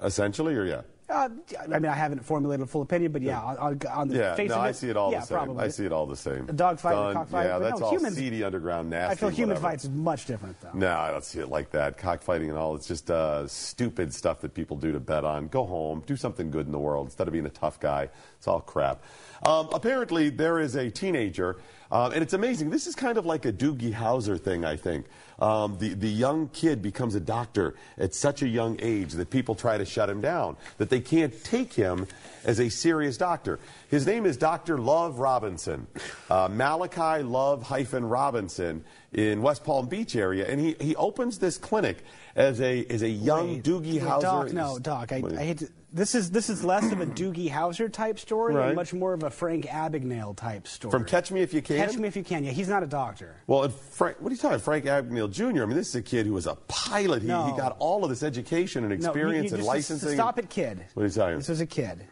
essentially, 0.04 0.56
or 0.56 0.66
yeah? 0.66 0.82
Uh, 1.10 1.28
I 1.60 1.68
mean, 1.68 1.86
I 1.88 1.96
haven't 1.96 2.24
formulated 2.24 2.64
a 2.64 2.68
full 2.68 2.84
opinion, 2.84 3.12
but 3.12 3.22
yeah, 3.24 3.42
on, 3.42 3.80
on, 3.92 4.08
the 4.10 4.16
Yeah, 4.16 4.36
face 4.36 4.50
no, 4.50 4.58
of 4.58 4.66
it, 4.66 4.68
I 4.68 4.72
see 4.74 4.90
it 4.90 4.98
all 4.98 5.12
yeah, 5.12 5.22
the 5.22 5.26
same. 5.26 5.38
Probably. 5.38 5.64
I 5.66 5.68
see 5.70 5.86
it 5.86 5.92
all 5.92 6.06
the 6.06 6.16
same. 6.16 6.46
A 6.48 6.54
dog 6.54 6.80
fight 6.80 6.92
a 6.94 6.96
Done. 6.96 7.14
cockfight, 7.14 7.48
Yeah, 7.48 7.58
that's 7.58 7.80
no, 7.80 7.86
all 7.88 7.92
humans- 7.92 8.16
seedy 8.16 8.44
underground 8.44 8.90
nasty. 8.92 9.12
I 9.12 9.16
feel 9.16 9.30
human 9.30 9.56
whatever. 9.56 9.68
fights 9.72 9.84
is 9.86 9.90
much 9.90 10.26
different, 10.26 10.60
though. 10.62 10.70
No, 10.74 10.96
I 10.98 11.10
don't 11.10 11.24
see 11.26 11.40
it 11.40 11.50
like 11.50 11.72
that. 11.72 11.98
Cockfighting 11.98 12.50
and 12.50 12.58
all, 12.60 12.76
it's 12.76 12.88
just 12.88 13.10
uh, 13.10 13.48
stupid 13.48 14.14
stuff 14.14 14.42
that 14.42 14.54
people 14.54 14.78
do 14.78 14.92
to 14.92 15.00
bet 15.00 15.26
on. 15.26 15.48
Go 15.48 15.66
home, 15.66 16.04
do 16.06 16.16
something 16.16 16.52
good 16.52 16.68
in 16.68 16.72
the 16.72 16.80
world 16.80 17.08
instead 17.08 17.28
of 17.28 17.34
being 17.34 17.46
a 17.48 17.50
tough 17.50 17.80
guy. 17.80 18.10
It's 18.38 18.48
all 18.48 18.62
crap. 18.62 19.02
Um, 19.46 19.70
apparently, 19.74 20.30
there 20.30 20.60
is 20.60 20.76
a 20.76 20.92
teenager, 20.92 21.58
um, 21.92 22.14
and 22.14 22.22
it's 22.22 22.34
amazing. 22.34 22.70
This 22.70 22.88
is 22.88 22.96
kind 22.96 23.18
of 23.18 23.26
like 23.26 23.46
a 23.46 23.54
Doogie 23.54 23.94
Howser 23.94 24.40
thing, 24.40 24.64
I 24.64 24.76
think. 24.76 25.06
Um, 25.40 25.78
the, 25.80 25.94
the 25.94 26.10
young 26.10 26.50
kid 26.50 26.82
becomes 26.82 27.16
a 27.16 27.20
doctor 27.20 27.76
at 27.98 28.14
such 28.14 28.42
a 28.42 28.48
young 28.48 28.78
age 28.82 29.14
that 29.14 29.30
people 29.30 29.56
try 29.56 29.78
to 29.78 29.86
shut 29.86 30.10
him 30.10 30.22
down, 30.22 30.58
that 30.78 30.90
they 30.90 31.00
can't 31.00 31.44
take 31.44 31.74
him 31.74 32.08
as 32.44 32.60
a 32.60 32.70
serious 32.70 33.18
doctor. 33.18 33.60
His 33.90 34.06
name 34.06 34.26
is 34.26 34.38
Dr. 34.38 34.78
Love 34.78 35.20
Robinson, 35.20 35.88
uh, 36.30 36.50
Malachi 36.52 37.24
Love 37.24 37.64
hyphen 37.64 38.06
Robinson 38.06 38.84
in 39.14 39.42
West 39.42 39.64
Palm 39.64 39.88
Beach 39.88 40.16
area, 40.16 40.46
and 40.46 40.60
he, 40.60 40.76
he 40.80 40.96
opens 40.96 41.40
this 41.40 41.58
clinic 41.58 42.04
as 42.36 42.62
a 42.62 42.86
as 42.86 43.02
a 43.02 43.10
young 43.10 43.62
Doogie 43.62 43.94
Wait, 43.94 44.02
Howser. 44.02 44.22
Doc, 44.22 44.54
no, 44.54 44.80
Doc. 44.80 45.12
I, 45.12 45.24
I 45.38 45.44
hate 45.44 45.58
to. 45.60 45.70
This 45.92 46.14
is 46.14 46.30
this 46.30 46.50
is 46.52 46.64
less 46.64 46.92
of 46.92 47.02
a 47.02 47.06
Doogie 47.08 47.50
Howser 47.50 47.92
type 47.92 48.20
story 48.20 48.54
Right. 48.54 48.68
and 48.68 48.76
much 48.76 48.94
more 48.94 49.14
of 49.14 49.24
a 49.24 49.30
Frank 49.32 49.66
Abagnale 49.66 50.36
type 50.36 50.68
story. 50.68 50.92
From 50.92 51.04
Catch 51.04 51.32
Me 51.32 51.42
If 51.42 51.52
You 51.52 51.64
Can? 51.64 51.78
Catch 51.78 51.98
Me 51.98 52.08
If 52.08 52.16
You 52.16 52.24
Can. 52.24 52.44
Yeah, 52.44 52.52
he's 52.52 52.68
not 52.70 52.84
a 52.84 52.88
doctor. 52.88 53.36
Well, 53.48 53.64
and 53.64 53.74
Frank, 53.74 54.18
what 54.20 54.32
are 54.32 54.36
you 54.36 54.40
talking? 54.40 54.60
Frank 54.60 54.86
Abagnale 54.86 55.32
Jr. 55.32 55.64
I 55.64 55.66
mean, 55.66 55.76
this 55.76 55.90
is 55.90 55.96
a 55.96 56.02
kid 56.04 56.28
who 56.28 56.34
was 56.34 56.46
a 56.46 56.56
pilot. 56.68 57.24
He, 57.24 57.28
No. 57.28 57.46
he 57.46 57.58
got 57.58 57.76
all 57.80 58.04
of 58.04 58.10
this 58.12 58.22
education 58.22 58.84
and 58.84 58.92
No, 58.92 58.96
you- 59.04 59.10
experience 59.10 59.46
you 59.46 59.50
and 59.56 59.58
just- 59.62 59.68
licensing. 59.68 60.14
Stop 60.14 60.38
it, 60.38 60.50
kid. 60.50 60.86
What 60.94 61.04
are 61.04 61.06
you 61.08 61.12
talking? 61.12 61.38
This 61.38 61.50
was 61.50 61.62
a 61.62 61.66
kid. 61.66 62.06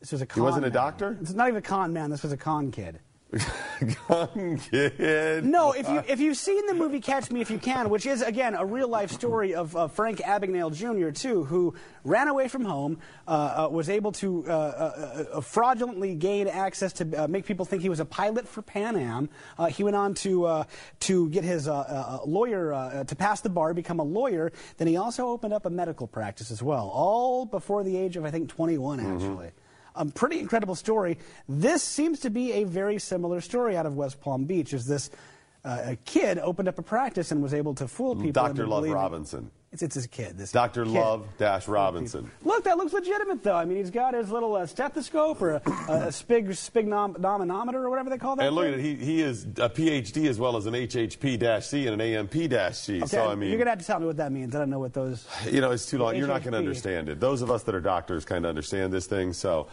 This 0.00 0.12
was 0.12 0.20
a 0.20 0.24
He 0.24 0.28
con. 0.28 0.42
wasn't 0.44 0.64
a 0.66 0.68
man. 0.68 0.74
doctor? 0.74 1.16
It's 1.22 1.32
not 1.32 1.48
even 1.48 1.58
a 1.58 1.62
con 1.62 1.94
man. 1.94 2.10
This 2.10 2.22
was 2.22 2.32
a 2.32 2.36
con 2.36 2.70
kid. 2.70 3.00
Kid. 4.70 5.44
No, 5.44 5.72
if 5.72 5.88
you 5.88 6.02
if 6.08 6.20
you've 6.20 6.36
seen 6.36 6.66
the 6.66 6.74
movie 6.74 7.00
Catch 7.00 7.30
Me 7.30 7.40
If 7.40 7.50
You 7.50 7.58
Can, 7.58 7.88
which 7.90 8.06
is 8.06 8.22
again 8.22 8.54
a 8.54 8.64
real 8.64 8.88
life 8.88 9.10
story 9.10 9.54
of 9.54 9.76
uh, 9.76 9.88
Frank 9.88 10.18
Abagnale 10.18 10.74
Jr. 10.74 11.10
too, 11.10 11.44
who 11.44 11.74
ran 12.04 12.28
away 12.28 12.48
from 12.48 12.64
home, 12.64 12.98
uh, 13.28 13.66
uh, 13.66 13.68
was 13.70 13.88
able 13.88 14.12
to 14.12 14.44
uh, 14.48 14.50
uh, 14.50 15.24
uh, 15.34 15.40
fraudulently 15.40 16.14
gain 16.14 16.48
access 16.48 16.92
to 16.94 17.24
uh, 17.24 17.28
make 17.28 17.44
people 17.46 17.64
think 17.64 17.82
he 17.82 17.88
was 17.88 18.00
a 18.00 18.04
pilot 18.04 18.48
for 18.48 18.62
Pan 18.62 18.96
Am. 18.96 19.28
Uh, 19.58 19.66
he 19.66 19.82
went 19.84 19.96
on 19.96 20.14
to 20.14 20.46
uh, 20.46 20.64
to 21.00 21.28
get 21.30 21.44
his 21.44 21.68
uh, 21.68 21.74
uh, 21.76 22.18
lawyer 22.26 22.72
uh, 22.72 23.04
to 23.04 23.14
pass 23.14 23.40
the 23.40 23.48
bar, 23.50 23.74
become 23.74 24.00
a 24.00 24.04
lawyer. 24.04 24.50
Then 24.78 24.88
he 24.88 24.96
also 24.96 25.28
opened 25.28 25.52
up 25.52 25.66
a 25.66 25.70
medical 25.70 26.06
practice 26.06 26.50
as 26.50 26.62
well, 26.62 26.88
all 26.92 27.46
before 27.46 27.84
the 27.84 27.96
age 27.96 28.16
of 28.16 28.24
I 28.24 28.30
think 28.30 28.48
21 28.48 29.00
actually. 29.00 29.50
A 29.94 30.04
pretty 30.06 30.38
incredible 30.38 30.74
story. 30.74 31.18
This 31.48 31.82
seems 31.82 32.20
to 32.20 32.30
be 32.30 32.52
a 32.52 32.64
very 32.64 32.98
similar 32.98 33.40
story 33.40 33.76
out 33.76 33.86
of 33.86 33.96
West 33.96 34.20
Palm 34.20 34.44
Beach. 34.44 34.72
Is 34.72 34.86
this 34.86 35.10
uh, 35.64 35.82
a 35.84 35.96
kid 35.96 36.38
opened 36.38 36.68
up 36.68 36.78
a 36.78 36.82
practice 36.82 37.32
and 37.32 37.42
was 37.42 37.52
able 37.54 37.74
to 37.74 37.88
fool 37.88 38.14
people? 38.14 38.32
Dr. 38.32 38.66
Love 38.66 38.80
believing- 38.82 38.94
Robinson. 38.94 39.50
It's, 39.72 39.82
it's 39.82 39.94
his 39.94 40.08
kid. 40.08 40.36
This 40.36 40.50
Dr. 40.50 40.84
kid. 40.84 40.94
Love 40.94 41.28
Dash 41.38 41.68
Robinson. 41.68 42.28
Look, 42.42 42.64
that 42.64 42.76
looks 42.76 42.92
legitimate, 42.92 43.44
though. 43.44 43.54
I 43.54 43.64
mean, 43.64 43.78
he's 43.78 43.90
got 43.90 44.14
his 44.14 44.28
little 44.28 44.56
uh, 44.56 44.66
stethoscope 44.66 45.40
or 45.40 45.50
a, 45.50 45.54
a, 45.54 45.60
a 45.60 46.06
spig 46.08 46.48
spignometer 46.48 47.74
or 47.74 47.88
whatever 47.88 48.10
they 48.10 48.18
call 48.18 48.34
that. 48.34 48.46
And 48.46 48.56
look 48.56 48.64
thing. 48.64 48.74
at 48.74 48.80
it. 48.80 48.82
He, 48.82 48.94
he 48.96 49.22
is 49.22 49.44
a 49.44 49.70
PhD 49.70 50.26
as 50.28 50.40
well 50.40 50.56
as 50.56 50.66
an 50.66 50.74
HHP 50.74 51.38
dash 51.38 51.66
C 51.68 51.86
and 51.86 52.00
an 52.00 52.14
AMP 52.14 52.50
dash 52.50 52.78
C. 52.78 52.96
Okay, 52.96 53.06
So 53.06 53.30
I 53.30 53.36
mean, 53.36 53.50
you're 53.50 53.58
gonna 53.58 53.70
have 53.70 53.78
to 53.78 53.84
tell 53.86 54.00
me 54.00 54.06
what 54.06 54.16
that 54.16 54.32
means. 54.32 54.56
I 54.56 54.58
don't 54.58 54.70
know 54.70 54.80
what 54.80 54.92
those. 54.92 55.24
You 55.50 55.60
know, 55.60 55.70
it's 55.70 55.86
too 55.86 55.98
long. 55.98 56.16
You're 56.16 56.26
not 56.26 56.42
going 56.42 56.52
to 56.52 56.58
understand 56.58 57.08
it. 57.08 57.18
Those 57.20 57.40
of 57.42 57.50
us 57.50 57.62
that 57.64 57.74
are 57.74 57.80
doctors 57.80 58.24
kind 58.24 58.44
of 58.44 58.48
understand 58.48 58.92
this 58.92 59.06
thing, 59.06 59.32
so 59.32 59.68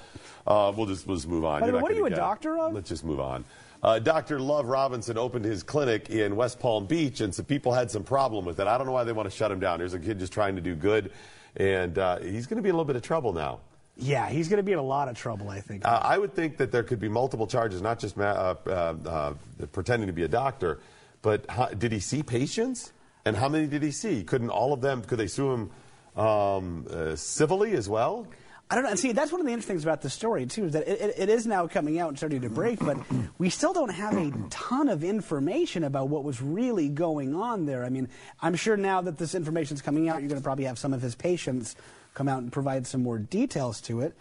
uh, 0.45 0.71
we'll 0.75 0.85
just 0.85 1.07
we'll 1.07 1.17
just 1.17 1.27
move 1.27 1.43
on. 1.43 1.59
By 1.61 1.67
You're 1.67 1.75
way, 1.75 1.79
not 1.79 1.83
what 1.83 1.91
are 1.91 1.95
you 1.95 2.05
a 2.05 2.09
get 2.09 2.17
it. 2.17 2.21
doctor 2.21 2.57
of? 2.59 2.73
Let's 2.73 2.89
just 2.89 3.03
move 3.03 3.19
on. 3.19 3.45
Uh, 3.83 3.99
Dr. 3.99 4.39
Love 4.39 4.67
Robinson 4.67 5.17
opened 5.17 5.45
his 5.45 5.63
clinic 5.63 6.09
in 6.09 6.35
West 6.35 6.59
Palm 6.59 6.87
Beach, 6.87 7.21
and 7.21 7.33
some 7.33 7.45
people 7.45 7.73
had 7.73 7.91
some 7.91 8.03
problem 8.03 8.45
with 8.45 8.59
it. 8.59 8.67
I 8.67 8.77
don't 8.77 8.87
know 8.87 8.93
why 8.93 9.03
they 9.03 9.11
want 9.11 9.29
to 9.29 9.35
shut 9.35 9.51
him 9.51 9.59
down. 9.59 9.79
Here's 9.79 9.93
a 9.93 9.99
kid 9.99 10.19
just 10.19 10.33
trying 10.33 10.55
to 10.55 10.61
do 10.61 10.75
good, 10.75 11.11
and 11.55 11.97
uh, 11.97 12.19
he's 12.19 12.47
going 12.47 12.57
to 12.57 12.63
be 12.63 12.69
in 12.69 12.75
a 12.75 12.77
little 12.77 12.85
bit 12.85 12.95
of 12.95 13.03
trouble 13.03 13.33
now. 13.33 13.59
Yeah, 13.95 14.29
he's 14.29 14.47
going 14.47 14.57
to 14.57 14.63
be 14.63 14.73
in 14.73 14.79
a 14.79 14.83
lot 14.83 15.09
of 15.09 15.17
trouble, 15.17 15.49
I 15.49 15.59
think. 15.59 15.85
Uh, 15.85 15.99
I 16.03 16.17
would 16.17 16.33
think 16.33 16.57
that 16.57 16.71
there 16.71 16.83
could 16.83 16.99
be 16.99 17.09
multiple 17.09 17.47
charges, 17.47 17.81
not 17.81 17.99
just 17.99 18.15
ma- 18.15 18.25
uh, 18.25 18.55
uh, 18.67 18.95
uh, 19.09 19.33
pretending 19.71 20.07
to 20.07 20.13
be 20.13 20.23
a 20.23 20.27
doctor, 20.27 20.79
but 21.21 21.49
how, 21.49 21.67
did 21.67 21.91
he 21.91 21.99
see 21.99 22.21
patients? 22.23 22.93
And 23.25 23.35
how 23.35 23.49
many 23.49 23.67
did 23.67 23.83
he 23.83 23.91
see? 23.91 24.23
Couldn't 24.23 24.49
all 24.49 24.71
of 24.71 24.81
them, 24.81 25.01
could 25.01 25.17
they 25.17 25.27
sue 25.27 25.51
him 25.51 25.71
um, 26.15 26.87
uh, 26.91 27.15
civilly 27.15 27.73
as 27.73 27.89
well? 27.89 28.27
I 28.69 28.75
don't 28.75 28.83
know. 28.83 28.89
And 28.89 28.99
see, 28.99 29.13
that's 29.13 29.31
one 29.31 29.39
of 29.39 29.47
the 29.47 29.53
interesting 29.53 29.75
things 29.75 29.83
about 29.83 30.01
the 30.01 30.09
story 30.09 30.45
too 30.45 30.65
is 30.65 30.73
that 30.73 30.87
it, 30.87 31.15
it, 31.17 31.29
is 31.29 31.47
now 31.47 31.67
coming 31.67 31.99
out 31.99 32.09
and 32.09 32.17
starting 32.17 32.41
to 32.41 32.49
break, 32.49 32.79
but 32.79 32.97
we 33.37 33.49
still 33.49 33.71
don't 33.71 33.91
have 33.91 34.17
a 34.17 34.31
ton 34.49 34.89
of 34.89 35.05
information 35.05 35.85
about 35.85 36.09
what 36.09 36.25
was 36.25 36.41
really 36.41 36.89
going 36.89 37.33
on 37.33 37.65
there. 37.65 37.85
I 37.85 37.89
mean, 37.89 38.09
I'm 38.41 38.55
sure 38.55 38.75
now 38.75 38.99
that 39.01 39.17
this 39.17 39.35
information 39.35 39.75
is 39.75 39.81
coming 39.81 40.09
out, 40.09 40.19
you're 40.19 40.27
going 40.27 40.41
to 40.41 40.43
probably 40.43 40.65
have 40.65 40.77
some 40.77 40.93
of 40.93 41.01
his 41.01 41.15
patients 41.15 41.77
come 42.13 42.27
out 42.27 42.41
and 42.41 42.51
provide 42.51 42.85
some 42.85 43.03
more 43.03 43.17
details 43.17 43.79
to 43.81 44.01
it. 44.01 44.13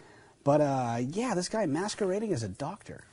But 0.45 0.61
uh, 0.61 0.99
yeah, 1.11 1.35
this 1.35 1.49
guy 1.49 1.65
masquerading 1.65 2.31
as 2.31 2.43
a 2.43 2.49
doctor. 2.49 3.03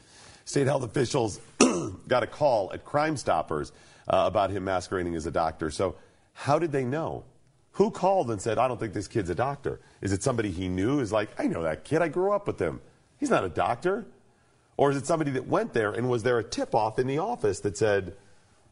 State 0.45 0.69
health 0.69 0.85
officials 0.85 1.41
got 2.07 2.23
a 2.23 2.29
call 2.29 2.71
at 2.73 2.85
Crime 2.85 3.17
Stoppers 3.17 3.73
uh, 4.07 4.25
about 4.27 4.51
him 4.51 4.65
masquerading 4.65 5.17
as 5.17 5.27
a 5.27 5.33
doctor. 5.33 5.71
So, 5.71 5.97
how 6.33 6.59
did 6.59 6.71
they 6.71 6.85
know? 6.85 7.25
Who 7.75 7.91
called 7.91 8.31
and 8.31 8.41
said, 8.41 8.57
I 8.57 8.69
don't 8.69 8.79
think 8.79 8.93
this 8.93 9.09
kid's 9.09 9.31
a 9.31 9.35
doctor? 9.35 9.81
Is 10.01 10.13
it 10.13 10.23
somebody 10.23 10.51
he 10.51 10.69
knew? 10.69 11.01
Is 11.01 11.11
like, 11.13 11.31
I 11.39 11.49
know 11.49 11.63
that 11.63 11.85
kid. 11.85 12.03
I 12.03 12.09
grew 12.09 12.33
up 12.33 12.47
with 12.47 12.61
him. 12.61 12.81
He's 13.19 13.31
not 13.31 13.45
a 13.45 13.49
doctor. 13.49 14.07
Or 14.77 14.91
is 14.91 14.97
it 14.97 15.07
somebody 15.07 15.33
that 15.33 15.49
went 15.49 15.73
there 15.73 15.93
and 15.93 16.09
was 16.09 16.23
there 16.23 16.39
a 16.39 16.45
tip 16.45 16.75
off 16.75 16.99
in 16.99 17.07
the 17.07 17.19
office 17.19 17.61
that 17.61 17.77
said, 17.77 18.17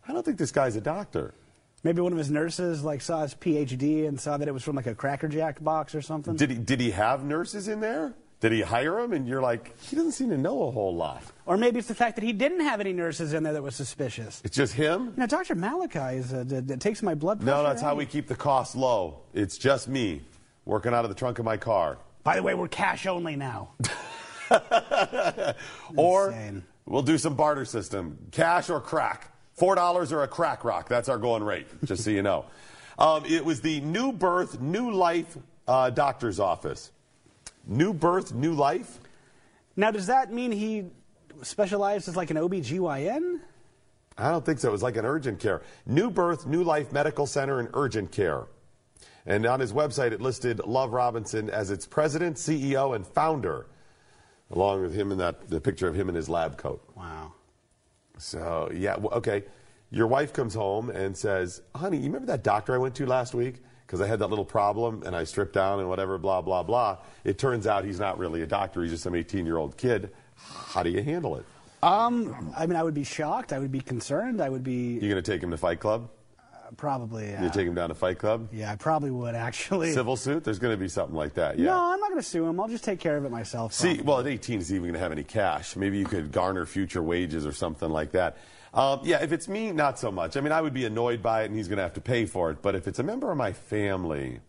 I 0.06 0.12
don't 0.12 0.24
think 0.24 0.38
this 0.38 0.52
guy's 0.52 0.76
a 0.76 0.80
doctor? 0.80 1.34
Maybe 1.82 2.00
one 2.00 2.12
of 2.12 2.18
his 2.18 2.30
nurses 2.30 2.84
like 2.84 3.00
saw 3.00 3.22
his 3.22 3.34
PhD 3.34 4.06
and 4.06 4.20
saw 4.20 4.36
that 4.36 4.46
it 4.46 4.52
was 4.52 4.62
from 4.62 4.76
like 4.76 4.86
a 4.86 4.94
Cracker 4.94 5.26
Jack 5.26 5.62
box 5.62 5.96
or 5.96 6.02
something. 6.02 6.36
Did 6.36 6.50
he, 6.50 6.56
did 6.56 6.80
he 6.80 6.92
have 6.92 7.24
nurses 7.24 7.66
in 7.66 7.80
there? 7.80 8.14
Did 8.42 8.50
he 8.50 8.60
hire 8.60 8.98
him? 8.98 9.12
And 9.12 9.28
you're 9.28 9.40
like, 9.40 9.80
he 9.82 9.94
doesn't 9.94 10.12
seem 10.12 10.28
to 10.30 10.36
know 10.36 10.64
a 10.64 10.70
whole 10.72 10.92
lot. 10.92 11.22
Or 11.46 11.56
maybe 11.56 11.78
it's 11.78 11.86
the 11.86 11.94
fact 11.94 12.16
that 12.16 12.24
he 12.24 12.32
didn't 12.32 12.62
have 12.62 12.80
any 12.80 12.92
nurses 12.92 13.34
in 13.34 13.44
there 13.44 13.52
that 13.52 13.62
was 13.62 13.76
suspicious. 13.76 14.42
It's 14.44 14.56
just 14.56 14.74
him? 14.74 15.14
Now, 15.16 15.26
Dr. 15.26 15.54
Malachi 15.54 16.16
is, 16.18 16.34
uh, 16.34 16.42
d- 16.42 16.60
d- 16.60 16.74
takes 16.74 17.04
my 17.04 17.14
blood 17.14 17.40
pressure. 17.40 17.56
No, 17.56 17.62
that's 17.62 17.80
how 17.80 17.94
we 17.94 18.04
keep 18.04 18.26
the 18.26 18.34
costs 18.34 18.74
low. 18.74 19.20
It's 19.32 19.56
just 19.56 19.86
me 19.86 20.22
working 20.64 20.92
out 20.92 21.04
of 21.04 21.08
the 21.08 21.14
trunk 21.14 21.38
of 21.38 21.44
my 21.44 21.56
car. 21.56 21.98
By 22.24 22.34
the 22.34 22.42
way, 22.42 22.54
we're 22.54 22.66
cash 22.66 23.06
only 23.06 23.36
now. 23.36 23.70
or 25.96 26.34
we'll 26.84 27.02
do 27.02 27.18
some 27.18 27.36
barter 27.36 27.64
system 27.64 28.18
cash 28.32 28.70
or 28.70 28.80
crack. 28.80 29.28
$4 29.56 30.10
or 30.12 30.24
a 30.24 30.28
crack 30.28 30.64
rock. 30.64 30.88
That's 30.88 31.08
our 31.08 31.18
going 31.18 31.44
rate, 31.44 31.68
just 31.84 32.02
so 32.02 32.10
you 32.10 32.22
know. 32.22 32.46
Um, 32.98 33.24
it 33.24 33.44
was 33.44 33.60
the 33.60 33.80
New 33.82 34.10
Birth, 34.12 34.60
New 34.60 34.90
Life 34.90 35.38
uh, 35.68 35.90
doctor's 35.90 36.40
office. 36.40 36.90
New 37.66 37.92
Birth, 37.92 38.34
New 38.34 38.52
Life? 38.52 38.98
Now, 39.76 39.90
does 39.90 40.06
that 40.06 40.32
mean 40.32 40.52
he 40.52 40.86
specialized 41.42 42.08
as 42.08 42.16
like 42.16 42.30
an 42.30 42.36
OBGYN? 42.36 43.40
I 44.18 44.30
don't 44.30 44.44
think 44.44 44.58
so. 44.58 44.68
It 44.68 44.72
was 44.72 44.82
like 44.82 44.96
an 44.96 45.04
urgent 45.04 45.40
care. 45.40 45.62
New 45.86 46.10
Birth, 46.10 46.46
New 46.46 46.62
Life 46.62 46.92
Medical 46.92 47.26
Center 47.26 47.60
and 47.60 47.68
Urgent 47.74 48.12
Care. 48.12 48.46
And 49.24 49.46
on 49.46 49.60
his 49.60 49.72
website, 49.72 50.12
it 50.12 50.20
listed 50.20 50.60
Love 50.66 50.92
Robinson 50.92 51.48
as 51.48 51.70
its 51.70 51.86
president, 51.86 52.36
CEO, 52.36 52.94
and 52.94 53.06
founder, 53.06 53.66
along 54.50 54.82
with 54.82 54.94
him 54.94 55.12
in 55.12 55.18
that 55.18 55.48
the 55.48 55.60
picture 55.60 55.88
of 55.88 55.94
him 55.94 56.08
in 56.08 56.14
his 56.14 56.28
lab 56.28 56.58
coat. 56.58 56.82
Wow. 56.96 57.32
So 58.18 58.70
yeah, 58.74 58.96
okay. 59.12 59.44
Your 59.90 60.06
wife 60.06 60.32
comes 60.32 60.54
home 60.54 60.90
and 60.90 61.16
says, 61.16 61.62
"Honey, 61.74 61.98
you 61.98 62.04
remember 62.04 62.26
that 62.26 62.42
doctor 62.42 62.74
I 62.74 62.78
went 62.78 62.94
to 62.96 63.06
last 63.06 63.34
week? 63.34 63.62
Because 63.92 64.00
I 64.02 64.06
had 64.08 64.20
that 64.20 64.28
little 64.28 64.46
problem 64.46 65.02
and 65.04 65.14
I 65.14 65.24
stripped 65.24 65.52
down 65.52 65.78
and 65.78 65.86
whatever, 65.86 66.16
blah 66.16 66.40
blah 66.40 66.62
blah." 66.62 66.96
It 67.24 67.36
turns 67.36 67.66
out 67.66 67.84
he's 67.84 68.00
not 68.00 68.16
really 68.18 68.40
a 68.40 68.46
doctor; 68.46 68.80
he's 68.80 68.90
just 68.92 69.02
some 69.02 69.12
18-year-old 69.12 69.76
kid. 69.76 70.08
How 70.68 70.82
do 70.82 70.88
you 70.88 71.02
handle 71.02 71.36
it? 71.36 71.44
Um, 71.82 72.54
I 72.56 72.64
mean, 72.64 72.76
I 72.76 72.82
would 72.82 72.94
be 72.94 73.04
shocked. 73.04 73.52
I 73.52 73.58
would 73.58 73.70
be 73.70 73.82
concerned. 73.82 74.40
I 74.40 74.48
would 74.48 74.64
be 74.64 74.94
You're 74.98 75.10
gonna 75.10 75.20
take 75.20 75.42
him 75.42 75.50
to 75.50 75.58
Fight 75.58 75.78
Club? 75.78 76.08
probably. 76.78 77.28
You 77.28 77.36
Uh, 77.36 77.50
take 77.50 77.66
him 77.66 77.74
down 77.74 77.90
to 77.90 77.94
Fight 77.94 78.18
Club? 78.18 78.48
yeah, 78.50 78.72
I 78.72 78.76
probably 78.76 79.10
would 79.10 79.34
actually. 79.34 79.92
Civil 80.00 80.16
suit? 80.16 80.42
There's 80.42 80.58
gonna 80.58 80.78
be 80.78 80.88
something 80.88 81.14
like 81.14 81.34
that. 81.34 81.58
Yeah. 81.58 81.66
No, 81.66 81.92
I'm 81.92 82.00
not 82.00 82.08
going 82.08 82.22
to 82.22 82.26
sue 82.26 82.46
him. 82.46 82.58
I'll 82.58 82.68
just 82.68 82.82
take 82.84 82.98
care 82.98 83.18
of 83.18 83.26
it 83.26 83.30
myself. 83.30 83.74
See, 83.74 84.00
well, 84.00 84.20
at 84.20 84.26
18, 84.26 84.60
is 84.60 84.70
he 84.70 84.76
even 84.76 84.84
going 84.86 84.94
to 84.94 85.00
have 85.00 85.12
any 85.12 85.22
cash? 85.22 85.76
Maybe 85.76 85.98
you 85.98 86.06
could 86.06 86.32
garner 86.32 86.64
future 86.64 87.02
wages 87.02 87.44
or 87.44 87.52
something 87.52 87.90
like 87.90 88.12
that. 88.12 88.38
Um, 88.74 89.00
yeah, 89.04 89.22
if 89.22 89.32
it's 89.32 89.48
me, 89.48 89.70
not 89.70 89.98
so 89.98 90.10
much. 90.10 90.36
I 90.36 90.40
mean, 90.40 90.52
I 90.52 90.60
would 90.60 90.72
be 90.72 90.86
annoyed 90.86 91.22
by 91.22 91.42
it 91.42 91.46
and 91.46 91.56
he's 91.56 91.68
going 91.68 91.76
to 91.76 91.82
have 91.82 91.92
to 91.94 92.00
pay 92.00 92.24
for 92.24 92.50
it. 92.50 92.62
But 92.62 92.74
if 92.74 92.88
it's 92.88 92.98
a 92.98 93.02
member 93.02 93.30
of 93.30 93.36
my 93.36 93.52
family, 93.52 94.40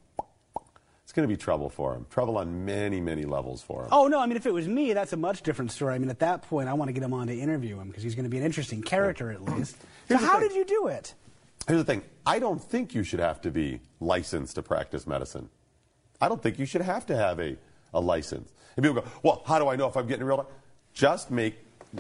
it's 1.04 1.12
going 1.12 1.28
to 1.28 1.34
be 1.34 1.38
trouble 1.38 1.70
for 1.70 1.94
him. 1.94 2.06
Trouble 2.10 2.38
on 2.38 2.64
many, 2.64 3.02
many 3.02 3.26
levels 3.26 3.62
for 3.62 3.84
him. 3.84 3.90
Oh 3.92 4.08
no! 4.08 4.20
I 4.20 4.26
mean, 4.26 4.38
if 4.38 4.46
it 4.46 4.54
was 4.54 4.68
me, 4.68 4.94
that's 4.94 5.12
a 5.12 5.18
much 5.18 5.42
different 5.44 5.72
story. 5.72 5.94
I 5.94 5.98
mean, 5.98 6.10
at 6.10 6.20
that 6.20 6.44
point, 6.44 6.70
I 6.70 6.74
want 6.74 6.90
to 6.90 6.94
get 6.94 7.04
him 7.04 7.14
on 7.14 7.28
to 7.28 7.38
interview 7.38 7.78
him 7.80 7.90
because 7.90 8.04
he's 8.04 8.16
going 8.16 8.24
to 8.24 8.30
be 8.30 8.38
an 8.38 8.44
interesting 8.44 8.82
character 8.82 9.32
at 9.32 9.44
least. 9.44 9.76
So 10.08 10.18
how 10.18 10.40
thing. 10.40 10.50
did 10.50 10.58
you 10.58 10.66
do 10.66 10.88
it? 10.88 11.14
Here's 11.68 11.80
the 11.80 11.86
thing 11.86 12.04
I 12.26 12.40
don't 12.40 12.62
think 12.62 12.96
you 12.96 13.04
should 13.04 13.20
have 13.20 13.42
to 13.42 13.52
be 13.52 13.82
licensed 14.00 14.56
to 14.56 14.62
practice 14.62 15.06
medicine. 15.06 15.50
I 16.22 16.30
don't 16.30 16.42
think 16.42 16.58
you 16.60 16.66
should 16.66 16.82
have 16.82 17.06
to 17.08 17.16
have 17.16 17.40
a, 17.40 17.58
a 17.94 18.00
license. 18.00 18.52
And 18.76 18.84
people 18.84 19.02
go, 19.02 19.08
well, 19.22 19.44
how 19.46 19.60
do 19.60 19.68
I 19.68 19.76
know 19.76 19.88
if 19.88 19.98
I'm 19.98 20.08
getting 20.08 20.26
real? 20.26 20.50
Just 20.94 21.32
make, 21.32 21.56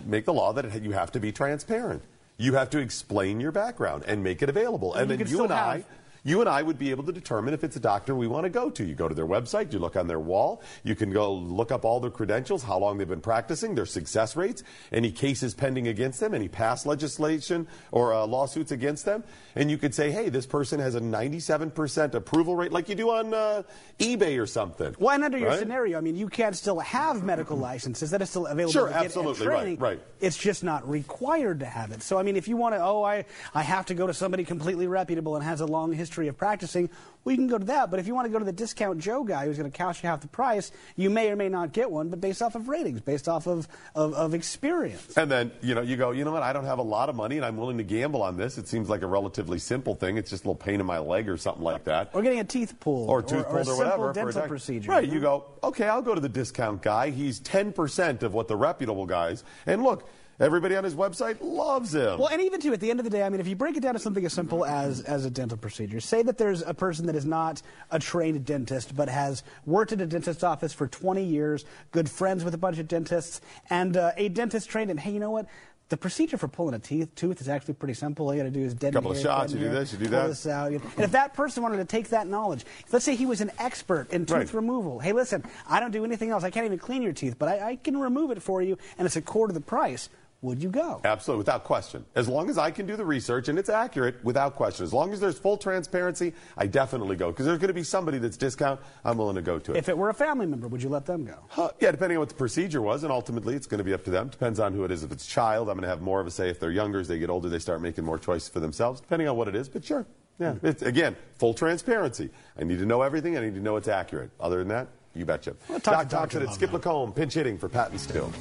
make 0.05 0.25
the 0.25 0.33
law 0.33 0.53
that 0.53 0.65
it, 0.65 0.81
you 0.83 0.91
have 0.91 1.11
to 1.11 1.19
be 1.19 1.31
transparent. 1.31 2.01
You 2.43 2.55
have 2.55 2.69
to 2.71 2.79
explain 2.79 3.39
your 3.39 3.53
background 3.53 4.03
and 4.05 4.21
make 4.21 4.41
it 4.41 4.49
available. 4.49 4.93
And 4.93 5.03
And, 5.03 5.11
you 5.11 5.17
then 5.17 5.27
you 5.27 5.33
still 5.35 5.43
and 5.45 5.53
I. 5.53 5.85
You 6.25 6.39
and 6.39 6.49
I 6.49 6.61
would 6.61 6.79
be 6.79 6.89
able 6.91 7.03
to 7.03 7.11
determine 7.11 7.53
if 7.53 7.65
it's 7.65 7.75
a 7.75 7.81
doctor 7.81 8.15
we 8.15 8.27
want 8.27 8.45
to 8.45 8.49
go 8.49 8.69
to. 8.69 8.85
You 8.85 8.95
go 8.95 9.09
to 9.09 9.15
their 9.15 9.27
website, 9.27 9.73
you 9.73 9.79
look 9.79 9.97
on 9.97 10.07
their 10.07 10.21
wall, 10.21 10.61
you 10.83 10.95
can 10.95 11.11
go 11.11 11.33
look 11.33 11.69
up 11.69 11.83
all 11.83 11.99
their 11.99 12.11
credentials, 12.11 12.63
how 12.63 12.77
long 12.77 12.97
they've 12.97 13.07
been 13.07 13.19
practicing, 13.19 13.75
their 13.75 13.85
success 13.85 14.37
rates, 14.37 14.63
any 14.93 15.11
cases 15.11 15.53
pending 15.53 15.89
against 15.89 16.21
them, 16.21 16.33
any 16.33 16.47
past 16.47 16.85
legislation 16.85 17.67
or 17.91 18.13
uh, 18.13 18.25
lawsuits 18.25 18.71
against 18.71 19.03
them, 19.03 19.23
and 19.55 19.69
you 19.69 19.77
could 19.77 19.93
say, 19.93 20.11
hey, 20.11 20.29
this 20.29 20.45
person 20.45 20.79
has 20.79 20.95
a 20.95 21.01
97% 21.01 22.13
approval 22.13 22.55
rate, 22.55 22.71
like 22.71 22.87
you 22.87 22.95
do 22.95 23.09
on 23.09 23.33
uh, 23.33 23.63
eBay 23.99 24.41
or 24.41 24.45
something. 24.45 24.95
Well, 24.99 25.13
and 25.13 25.25
under 25.25 25.37
your 25.37 25.57
scenario, 25.57 25.97
I 25.97 26.01
mean, 26.01 26.15
you 26.15 26.29
can 26.29 26.53
still 26.53 26.79
have 26.79 27.21
medical 27.23 27.57
licenses 27.57 28.11
that 28.11 28.21
is 28.21 28.29
still 28.29 28.45
available. 28.45 28.71
Sure, 28.71 28.87
to 28.87 28.93
get 28.93 29.05
absolutely, 29.05 29.41
and 29.41 29.49
right, 29.49 29.61
training. 29.61 29.79
right. 29.79 30.01
It's 30.21 30.37
just 30.37 30.63
not 30.63 30.89
required 30.89 31.59
to 31.59 31.65
have 31.65 31.91
it. 31.91 32.01
So, 32.01 32.17
I 32.17 32.23
mean, 32.23 32.37
if 32.37 32.47
you 32.47 32.55
want 32.55 32.75
to, 32.75 32.81
oh, 32.81 33.03
I, 33.03 33.25
I 33.53 33.61
have 33.61 33.87
to 33.87 33.93
go 33.93 34.07
to 34.07 34.13
somebody 34.13 34.45
completely 34.45 34.87
reputable 34.87 35.35
and 35.35 35.43
has 35.43 35.59
a 35.59 35.65
long 35.65 35.91
history 35.91 36.12
of 36.27 36.37
practicing, 36.37 36.89
well, 37.23 37.31
you 37.31 37.37
can 37.37 37.47
go 37.47 37.57
to 37.57 37.65
that. 37.65 37.89
But 37.89 37.99
if 37.99 38.07
you 38.07 38.15
want 38.15 38.25
to 38.25 38.31
go 38.31 38.39
to 38.39 38.45
the 38.45 38.51
discount 38.51 38.99
Joe 38.99 39.23
guy 39.23 39.45
who's 39.45 39.57
going 39.57 39.71
to 39.71 39.77
cost 39.77 40.03
you 40.03 40.09
half 40.09 40.21
the 40.21 40.27
price, 40.27 40.71
you 40.95 41.09
may 41.09 41.31
or 41.31 41.35
may 41.35 41.49
not 41.49 41.71
get 41.71 41.89
one, 41.89 42.09
but 42.09 42.19
based 42.19 42.41
off 42.41 42.55
of 42.55 42.67
ratings, 42.67 43.01
based 43.01 43.27
off 43.27 43.47
of, 43.47 43.67
of, 43.95 44.13
of 44.13 44.33
experience. 44.33 45.15
And 45.17 45.31
then, 45.31 45.51
you 45.61 45.75
know, 45.75 45.81
you 45.81 45.95
go, 45.95 46.11
you 46.11 46.25
know 46.25 46.31
what, 46.31 46.43
I 46.43 46.53
don't 46.53 46.65
have 46.65 46.79
a 46.79 46.83
lot 46.83 47.09
of 47.09 47.15
money 47.15 47.37
and 47.37 47.45
I'm 47.45 47.57
willing 47.57 47.77
to 47.77 47.83
gamble 47.83 48.21
on 48.21 48.37
this. 48.37 48.57
It 48.57 48.67
seems 48.67 48.89
like 48.89 49.01
a 49.01 49.07
relatively 49.07 49.59
simple 49.59 49.95
thing. 49.95 50.17
It's 50.17 50.29
just 50.29 50.43
a 50.43 50.47
little 50.47 50.55
pain 50.55 50.79
in 50.79 50.85
my 50.85 50.99
leg 50.99 51.29
or 51.29 51.37
something 51.37 51.63
like 51.63 51.85
that. 51.85 52.09
Or 52.13 52.21
getting 52.21 52.39
a 52.39 52.43
teeth 52.43 52.79
pulled. 52.79 53.09
Or 53.09 53.21
tooth 53.21 53.39
or, 53.39 53.43
pulled 53.43 53.59
or, 53.59 53.63
simple 53.63 53.77
whatever. 53.77 53.97
for 53.97 54.09
a 54.11 54.13
dental 54.13 54.47
procedure. 54.47 54.91
Right. 54.91 55.07
You 55.07 55.19
go, 55.19 55.45
okay, 55.63 55.87
I'll 55.87 56.01
go 56.01 56.15
to 56.15 56.21
the 56.21 56.29
discount 56.29 56.81
guy. 56.81 57.09
He's 57.09 57.39
10% 57.39 58.23
of 58.23 58.33
what 58.33 58.47
the 58.47 58.55
reputable 58.55 59.05
guys. 59.05 59.43
And 59.65 59.83
look, 59.83 60.07
everybody 60.39 60.75
on 60.75 60.83
his 60.83 60.95
website 60.95 61.37
loves 61.41 61.93
him. 61.93 62.19
Well, 62.19 62.29
and 62.29 62.41
even 62.41 62.59
too, 62.61 62.73
at 62.73 62.79
the 62.79 62.89
end 62.89 62.99
of 62.99 63.03
the 63.03 63.09
day, 63.09 63.23
I 63.23 63.29
mean, 63.29 63.39
if 63.39 63.47
you 63.47 63.55
break 63.55 63.77
it 63.77 63.81
down 63.81 63.93
to 63.93 63.99
something 63.99 64.25
as 64.25 64.33
simple 64.33 64.65
as 64.65 65.01
as 65.01 65.25
a 65.25 65.29
dental 65.29 65.57
procedure, 65.57 65.99
say 65.99 66.23
that 66.23 66.37
there's 66.37 66.61
a 66.61 66.73
person 66.73 67.05
that 67.07 67.15
is 67.15 67.25
not 67.25 67.61
a 67.91 67.99
trained 67.99 68.45
dentist 68.45 68.95
but 68.95 69.09
has 69.09 69.43
worked 69.65 69.91
at 69.91 70.01
a 70.01 70.05
dentist's 70.05 70.43
office 70.43 70.73
for 70.73 70.87
20 70.87 71.23
years, 71.23 71.65
good 71.91 72.09
friends 72.09 72.43
with 72.43 72.53
a 72.53 72.57
bunch 72.57 72.79
of 72.79 72.87
dentists, 72.87 73.41
and 73.69 73.97
uh, 73.97 74.11
a 74.17 74.29
dentist 74.29 74.69
trained 74.69 74.89
him. 74.91 74.97
Hey, 74.97 75.11
you 75.11 75.19
know 75.19 75.31
what? 75.31 75.45
The 75.89 75.97
procedure 75.97 76.37
for 76.37 76.47
pulling 76.47 76.73
a 76.73 76.79
teeth 76.79 77.13
tooth 77.13 77.39
is 77.39 77.47
actually 77.49 77.75
pretty 77.75 77.93
simple. 77.93 78.25
All 78.25 78.33
you 78.33 78.39
got 78.39 78.45
to 78.45 78.51
do 78.51 78.63
is 78.63 78.73
deaden 78.73 78.93
Couple 78.93 79.11
of 79.11 79.17
shots, 79.19 79.53
you 79.53 79.59
do 79.59 79.69
this, 79.69 79.91
you 79.91 79.99
do 79.99 80.05
pull 80.05 80.11
that. 80.21 80.27
this 80.27 80.47
out. 80.47 80.71
And 80.71 80.81
if 80.97 81.11
that 81.11 81.35
person 81.35 81.61
wanted 81.61 81.77
to 81.77 81.85
take 81.85 82.09
that 82.09 82.25
knowledge, 82.25 82.65
let's 82.91 83.05
say 83.05 83.15
he 83.15 83.27
was 83.27 83.41
an 83.41 83.51
expert 83.59 84.09
in 84.11 84.25
tooth 84.25 84.35
Right. 84.37 84.53
removal. 84.53 84.99
Hey, 84.99 85.11
listen, 85.11 85.43
I 85.69 85.79
don't 85.79 85.91
do 85.91 86.03
anything 86.03 86.31
else. 86.31 86.43
I 86.43 86.49
can't 86.49 86.65
even 86.65 86.79
clean 86.79 87.03
your 87.03 87.13
teeth, 87.13 87.35
but 87.37 87.47
I, 87.49 87.69
I 87.71 87.75
can 87.75 87.97
remove 87.97 88.31
it 88.31 88.41
for 88.41 88.61
you, 88.61 88.77
and 88.97 89.05
it's 89.05 89.17
a 89.17 89.21
quarter 89.21 89.51
of 89.51 89.55
the 89.55 89.61
price. 89.61 90.09
Would 90.43 90.61
you 90.61 90.69
go? 90.69 90.99
Absolutely, 91.05 91.39
without 91.39 91.63
question. 91.63 92.05
As 92.15 92.27
long 92.27 92.49
as 92.49 92.57
I 92.57 92.69
can 92.69 92.85
do 92.85 92.97
the 92.97 93.05
research 93.05 93.47
and 93.47 93.57
it's 93.57 93.69
accurate, 93.69 94.21
without 94.25 94.55
question. 94.55 94.83
As 94.83 94.91
long 94.91 95.13
as 95.13 95.21
there's 95.21 95.39
full 95.39 95.55
transparency, 95.55 96.33
I 96.57 96.67
definitely 96.67 97.15
go. 97.15 97.31
Because 97.31 97.45
there's 97.45 97.59
going 97.59 97.69
to 97.69 97.73
be 97.73 97.83
somebody 97.83 98.17
that's 98.17 98.35
discount, 98.35 98.81
I'm 99.05 99.17
willing 99.17 99.37
to 99.37 99.41
go 99.41 99.57
to 99.57 99.71
it. 99.71 99.77
If 99.77 99.87
it 99.87 99.97
were 99.97 100.09
a 100.09 100.13
family 100.13 100.45
member, 100.45 100.67
would 100.67 100.83
you 100.83 100.89
let 100.89 101.05
them 101.05 101.23
go? 101.23 101.37
Uh, 101.55 101.69
yeah, 101.79 101.91
depending 101.91 102.17
on 102.17 102.19
what 102.19 102.29
the 102.29 102.35
procedure 102.35 102.81
was, 102.81 103.03
and 103.03 103.11
ultimately 103.11 103.55
it's 103.55 103.67
going 103.67 103.77
to 103.77 103.85
be 103.85 103.93
up 103.93 104.03
to 104.03 104.11
them. 104.11 104.27
Depends 104.27 104.59
on 104.59 104.73
who 104.73 104.83
it 104.83 104.91
is. 104.91 105.03
If 105.03 105.13
it's 105.13 105.25
a 105.25 105.29
child, 105.29 105.69
I'm 105.69 105.75
going 105.75 105.83
to 105.83 105.87
have 105.87 106.01
more 106.01 106.19
of 106.19 106.27
a 106.27 106.31
say. 106.31 106.49
If 106.49 106.59
they're 106.59 106.71
younger, 106.71 106.99
as 106.99 107.07
they 107.07 107.19
get 107.19 107.29
older, 107.29 107.47
they 107.47 107.59
start 107.59 107.81
making 107.81 108.03
more 108.03 108.19
choices 108.19 108.49
for 108.49 108.59
themselves, 108.59 108.99
depending 108.99 109.29
on 109.29 109.37
what 109.37 109.47
it 109.47 109.55
is. 109.55 109.69
But 109.69 109.85
sure, 109.85 110.05
yeah. 110.39 110.55
It's, 110.61 110.81
again, 110.81 111.15
full 111.37 111.53
transparency. 111.53 112.31
I 112.59 112.65
need 112.65 112.79
to 112.79 112.85
know 112.85 113.01
everything. 113.01 113.37
I 113.37 113.41
need 113.41 113.55
to 113.55 113.61
know 113.61 113.77
it's 113.77 113.87
accurate. 113.87 114.31
Other 114.41 114.57
than 114.57 114.67
that, 114.67 114.89
you 115.15 115.23
betcha. 115.23 115.55
Well, 115.69 115.79
Doc. 115.79 116.09
Thompson 116.09 116.41
at 116.41 116.53
Skip. 116.53 116.73
Lacombe, 116.73 117.13
pinch 117.13 117.33
hitting 117.33 117.57
for 117.57 117.69
Pat 117.69 117.91
and. 117.91 118.33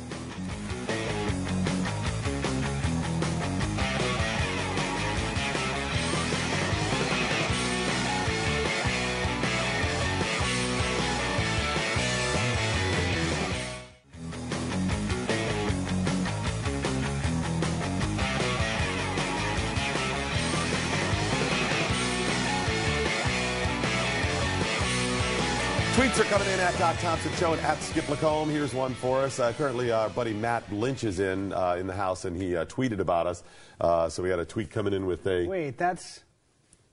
Thompson 27.02 27.32
Show 27.32 27.52
and 27.52 27.60
at 27.62 27.82
Skip 27.82 28.08
Lacombe. 28.08 28.48
Here's 28.48 28.72
one 28.72 28.94
for 28.94 29.22
us. 29.22 29.40
Uh, 29.40 29.52
currently, 29.54 29.90
our 29.90 30.08
buddy 30.08 30.32
Matt 30.32 30.72
Lynch 30.72 31.02
is 31.02 31.18
in 31.18 31.52
uh, 31.52 31.74
in 31.76 31.88
the 31.88 31.94
house, 31.94 32.24
and 32.24 32.40
he 32.40 32.56
uh, 32.56 32.64
tweeted 32.66 33.00
about 33.00 33.26
us. 33.26 33.42
Uh, 33.80 34.08
so 34.08 34.22
we 34.22 34.28
got 34.28 34.38
a 34.38 34.44
tweet 34.44 34.70
coming 34.70 34.92
in 34.92 35.04
with 35.04 35.26
a. 35.26 35.48
Wait, 35.48 35.76
that's 35.76 36.20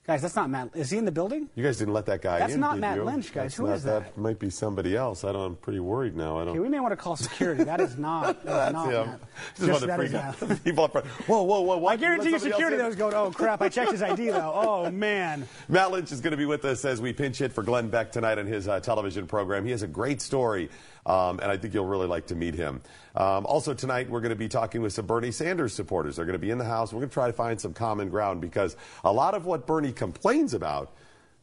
guys. 0.10 0.22
That's 0.24 0.36
not 0.36 0.50
Matt. 0.50 0.70
Is 0.74 0.90
he 0.90 0.98
in 0.98 1.06
the 1.06 1.12
building? 1.12 1.50
You 1.56 1.64
guys 1.64 1.78
didn't 1.78 1.94
let 1.94 2.08
that 2.08 2.22
guy 2.22 2.40
That's 2.40 2.54
in. 2.54 2.62
That's 2.62 2.72
not 2.72 2.80
Matt 2.80 2.98
you? 2.98 3.04
Lynch, 3.04 3.28
guys. 3.32 3.44
That's 3.44 3.56
Who 3.58 3.68
not- 3.68 3.76
is 3.76 3.84
that? 3.84 4.16
That 4.16 4.18
might 4.18 4.40
be 4.40 4.50
somebody 4.50 4.96
else. 4.96 5.24
I 5.24 5.32
don't. 5.32 5.42
I'm 5.42 5.56
pretty 5.56 5.80
worried 5.80 6.16
now. 6.16 6.38
I 6.38 6.46
don't. 6.46 6.50
Okay, 6.50 6.60
we 6.60 6.68
may 6.70 6.80
want 6.80 6.92
to 6.94 6.96
call 6.98 7.16
security. 7.16 7.64
That 7.64 7.80
is 7.80 7.98
not. 7.98 8.24
that 8.24 8.38
is 8.40 8.44
That's 8.46 8.74
not 8.74 8.92
him. 8.92 9.08
Matt. 9.08 9.20
Just 9.58 9.88
that 9.88 10.52
is 10.52 10.60
people 10.64 10.84
up 10.84 10.92
front. 10.94 11.06
Whoa, 11.08 11.44
whoa, 11.44 11.62
whoa! 11.62 11.78
What? 11.78 11.94
I 11.94 11.96
guarantee 11.98 12.28
you, 12.28 12.32
Let 12.34 12.42
somebody 12.42 12.52
else 12.52 12.72
security 12.72 12.78
though 12.78 12.90
is 12.90 12.96
going. 12.96 13.14
Oh 13.14 13.32
crap! 13.32 13.62
I 13.62 13.70
checked 13.70 13.92
his 13.92 14.02
ID 14.02 14.30
though. 14.32 14.52
Oh 14.56 14.92
man. 14.92 15.48
Matt 15.68 15.92
Lynch 15.92 16.12
is 16.12 16.22
going 16.22 16.32
to 16.32 16.38
be 16.38 16.46
with 16.46 16.66
us 16.66 16.84
as 16.86 17.00
we 17.02 17.14
pinch 17.14 17.38
hit 17.38 17.54
for 17.54 17.64
Glenn 17.64 17.90
Beck 17.90 18.12
tonight 18.12 18.40
on 18.40 18.48
his 18.48 18.68
uh, 18.68 18.80
television 18.80 19.28
program. 19.28 19.64
He 19.64 19.72
has 19.72 19.84
a 19.84 19.88
great 19.88 20.22
story, 20.22 20.70
um, 21.06 21.40
and 21.40 21.52
I 21.52 21.58
think 21.58 21.74
you'll 21.74 21.86
really 21.86 22.08
like 22.08 22.26
to 22.28 22.36
meet 22.36 22.56
him. 22.56 22.82
Um, 23.20 23.46
also, 23.46 23.74
tonight 23.74 24.10
we're 24.10 24.22
going 24.22 24.30
to 24.30 24.36
be 24.38 24.48
talking 24.48 24.82
with 24.82 24.94
some 24.94 25.06
Bernie 25.06 25.32
Sanders 25.32 25.74
supporters. 25.74 26.16
They're 26.16 26.26
going 26.26 26.34
to 26.34 26.40
be 26.40 26.52
in 26.52 26.58
the 26.58 26.66
house. 26.66 26.94
We're 26.94 27.02
going 27.02 27.10
to 27.10 27.14
try 27.14 27.28
to 27.28 27.34
find 27.34 27.60
some 27.60 27.74
common 27.74 28.10
ground 28.10 28.40
because 28.40 28.78
a 29.04 29.12
lot 29.12 29.34
of 29.34 29.46
what 29.46 29.68
Bernie 29.68 29.92
complains 29.92 30.54
about 30.54 30.94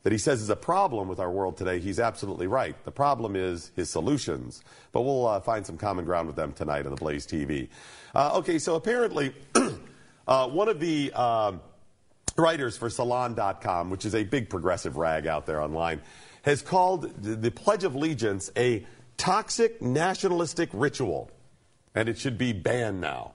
that 0.02 0.12
he 0.12 0.18
says 0.18 0.40
is 0.40 0.48
a 0.50 0.56
problem 0.56 1.08
with 1.08 1.18
our 1.18 1.30
world 1.30 1.56
today, 1.56 1.80
he's 1.80 1.98
absolutely 1.98 2.46
right. 2.46 2.76
The 2.84 2.92
problem 2.92 3.34
is 3.34 3.72
his 3.74 3.90
solutions. 3.90 4.62
But 4.92 5.02
we'll 5.02 5.26
uh, 5.26 5.40
find 5.40 5.66
some 5.66 5.76
common 5.76 6.04
ground 6.04 6.28
with 6.28 6.36
them 6.36 6.52
tonight 6.52 6.86
on 6.86 6.94
the 6.94 6.96
Blaze 6.96 7.26
TV. 7.26 7.68
Uh, 8.14 8.36
okay, 8.36 8.60
so 8.60 8.76
apparently, 8.76 9.34
uh, 10.28 10.48
one 10.48 10.68
of 10.68 10.78
the 10.78 11.12
um, 11.12 11.60
writers 12.38 12.76
for 12.76 12.88
Salon.com, 12.88 13.90
which 13.90 14.06
is 14.06 14.14
a 14.14 14.22
big 14.22 14.48
progressive 14.48 14.96
rag 14.96 15.26
out 15.26 15.44
there 15.44 15.60
online, 15.60 16.00
has 16.42 16.62
called 16.62 17.20
the, 17.20 17.34
the 17.34 17.50
Pledge 17.50 17.82
of 17.82 17.96
Allegiance 17.96 18.50
a 18.56 18.86
toxic 19.16 19.82
nationalistic 19.82 20.70
ritual, 20.72 21.30
and 21.96 22.08
it 22.08 22.18
should 22.18 22.38
be 22.38 22.52
banned 22.52 23.00
now. 23.00 23.32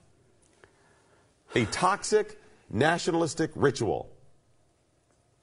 A 1.56 1.66
toxic 1.66 2.40
nationalistic 2.70 3.52
ritual. 3.56 4.10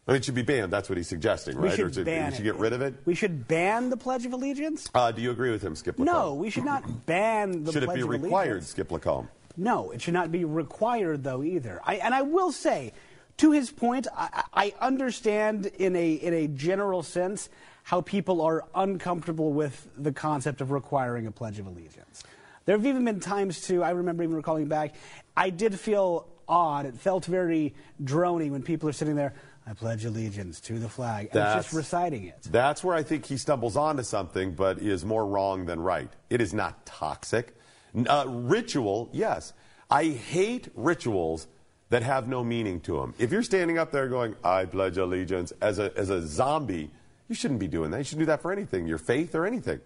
I 0.07 0.13
mean, 0.13 0.21
it 0.21 0.25
should 0.25 0.37
be 0.37 0.43
banned. 0.43 0.73
That's 0.73 0.89
what 0.89 0.97
he's 0.97 1.09
suggesting, 1.09 1.61
We 1.61 1.69
right? 1.69 1.77
should 1.77 1.87
or 1.87 1.93
should, 1.93 2.07
ban 2.07 2.31
we 2.31 2.37
should 2.37 2.45
get 2.45 2.55
rid 2.55 2.73
of 2.73 2.81
it? 2.81 2.95
We 3.05 3.15
should 3.15 3.47
ban 3.47 3.91
the 3.91 3.97
Pledge 3.99 4.25
of 4.25 4.33
Allegiance. 4.33 4.89
Uh, 4.95 5.13
do 5.13 5.21
you 5.21 5.31
agree 5.31 5.51
with 5.51 5.61
him, 5.61 5.77
Skip 5.77 5.99
No, 5.99 6.33
we 6.33 6.49
should 6.49 6.65
not 6.65 7.05
ban 7.05 7.65
the 7.65 7.73
Should 7.73 7.83
it 7.83 7.93
be 7.93 8.05
required, 8.05 8.53
Allegiance. 8.53 8.69
Skip 8.71 8.91
LaCour? 8.91 9.29
No, 9.59 9.91
it 9.91 10.01
should 10.01 10.15
not 10.15 10.33
be 10.33 10.47
required, 10.47 11.25
though, 11.25 11.43
either. 11.43 11.83
I, 11.85 11.97
and 11.97 12.15
I 12.15 12.23
will 12.23 12.53
say, 12.53 12.95
to 13.39 13.51
his 13.51 13.71
point, 13.71 14.07
I, 14.17 14.45
I 14.55 14.75
understand 14.81 15.67
in 15.67 15.95
a, 15.95 16.13
in 16.13 16.33
a 16.33 16.47
general 16.47 17.03
sense 17.03 17.51
how 17.83 18.01
people 18.01 18.41
are 18.41 18.65
uncomfortable 18.75 19.53
with 19.53 19.89
the 19.99 20.13
concept 20.13 20.63
of 20.63 20.71
requiring 20.71 21.27
a 21.27 21.33
Pledge 21.33 21.59
of 21.59 21.67
Allegiance. 21.67 22.23
There 22.69 22.77
have 22.77 22.85
even 22.85 23.07
been 23.07 23.19
times, 23.19 23.63
too, 23.63 23.83
I 23.83 23.93
remember 23.93 24.23
even 24.25 24.37
recalling 24.37 24.69
back, 24.69 24.95
I 25.35 25.49
did 25.49 25.81
feel 25.81 26.29
odd. 26.47 26.85
It 26.85 26.99
felt 26.99 27.25
very 27.25 27.75
drony 28.05 28.51
when 28.51 28.63
people 28.63 28.91
are 28.91 28.93
sitting 28.93 29.17
there, 29.17 29.33
I 29.67 29.73
pledge 29.73 30.05
allegiance 30.05 30.61
to 30.61 30.79
the 30.79 30.89
flag, 30.91 31.31
and 31.33 31.41
it's 31.41 31.55
just 31.55 31.73
reciting 31.73 32.25
it. 32.25 32.47
That's 32.51 32.85
where 32.85 32.95
I 32.95 33.03
think 33.03 33.25
he 33.25 33.39
stumbles 33.39 33.79
onto 33.79 34.03
something, 34.03 34.53
but 34.53 34.81
is 34.81 35.03
more 35.03 35.25
wrong 35.25 35.65
than 35.65 35.81
right. 35.81 36.11
It 36.29 36.43
is 36.43 36.53
not 36.53 36.85
toxic. 36.85 37.57
Uh, 38.07 38.27
ritual, 38.29 39.09
yes. 39.15 39.55
I 39.91 40.05
hate 40.05 40.69
rituals 40.75 41.47
that 41.89 42.03
have 42.03 42.29
no 42.29 42.45
meaning 42.45 42.81
to 42.83 43.01
them. 43.01 43.15
If 43.19 43.33
you're 43.33 43.43
standing 43.43 43.79
up 43.79 43.93
there 43.93 44.09
going, 44.09 44.37
I 44.45 44.67
pledge 44.67 44.99
allegiance, 44.99 45.55
as 45.63 45.79
a, 45.79 45.91
as 45.97 46.11
a 46.11 46.21
zombie, 46.27 46.91
you 47.31 47.35
shouldn't 47.35 47.61
be 47.61 47.69
doing 47.69 47.91
that. 47.93 47.97
You 47.97 48.05
shouldn't 48.05 48.27
do 48.27 48.27
that 48.27 48.43
for 48.43 48.53
anything, 48.53 48.87
your 48.87 48.99
faith 48.99 49.35
or 49.35 49.47
anything. 49.47 49.81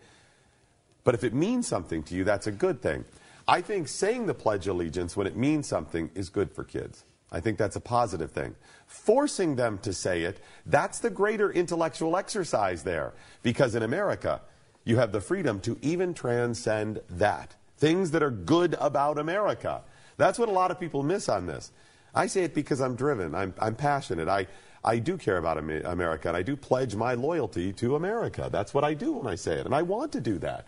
But 1.05 1.15
if 1.15 1.25
it 1.25 1.35
means 1.35 1.67
something 1.67 2.03
to 2.05 2.15
you, 2.15 2.25
that's 2.25 2.47
a 2.47 2.53
good 2.53 2.81
thing. 2.81 3.05
I 3.47 3.61
think 3.61 3.89
saying 3.89 4.27
the 4.27 4.35
Pledge 4.35 4.69
of 4.69 4.77
Allegiance 4.77 5.17
when 5.17 5.27
it 5.27 5.37
means 5.37 5.67
something 5.67 6.11
is 6.15 6.29
good 6.29 6.53
for 6.53 6.65
kids. 6.65 7.05
I 7.33 7.41
think 7.41 7.59
that's 7.59 7.77
a 7.77 7.81
positive 7.81 8.31
thing. 8.31 8.55
Forcing 8.87 9.57
them 9.57 9.79
to 9.79 9.93
say 9.93 10.23
it, 10.23 10.39
that's 10.67 10.99
the 11.01 11.11
greater 11.11 11.51
intellectual 11.51 12.17
exercise 12.17 12.85
there. 12.85 13.15
Because 13.43 13.75
in 13.75 13.83
America, 13.83 14.43
you 14.85 14.97
have 14.99 15.13
the 15.13 15.21
freedom 15.21 15.59
to 15.61 15.79
even 15.81 16.15
transcend 16.15 17.01
that. 17.09 17.55
Things 17.79 18.11
that 18.13 18.23
are 18.23 18.31
good 18.31 18.77
about 18.79 19.19
America. 19.19 19.83
That's 20.19 20.39
what 20.39 20.49
a 20.49 20.53
lot 20.53 20.71
of 20.71 20.79
people 20.79 21.03
miss 21.03 21.29
on 21.29 21.47
this. 21.47 21.73
I 22.15 22.27
say 22.27 22.45
it 22.45 22.55
because 22.55 22.81
I'm 22.81 22.95
driven, 22.95 23.35
I'm, 23.35 23.55
I'm 23.59 23.75
passionate. 23.75 24.29
I, 24.29 24.47
I 24.85 24.99
do 24.99 25.17
care 25.17 25.39
about 25.39 25.59
America, 25.59 26.29
and 26.29 26.37
I 26.37 26.43
do 26.43 26.57
pledge 26.57 26.95
my 26.95 27.15
loyalty 27.15 27.73
to 27.75 27.97
America. 27.97 28.49
That's 28.53 28.75
what 28.75 28.85
I 28.85 28.95
do 28.95 29.13
when 29.13 29.27
I 29.27 29.37
say 29.37 29.55
it, 29.55 29.65
and 29.65 29.75
I 29.75 29.83
want 29.83 30.13
to 30.13 30.21
do 30.21 30.39
that. 30.39 30.67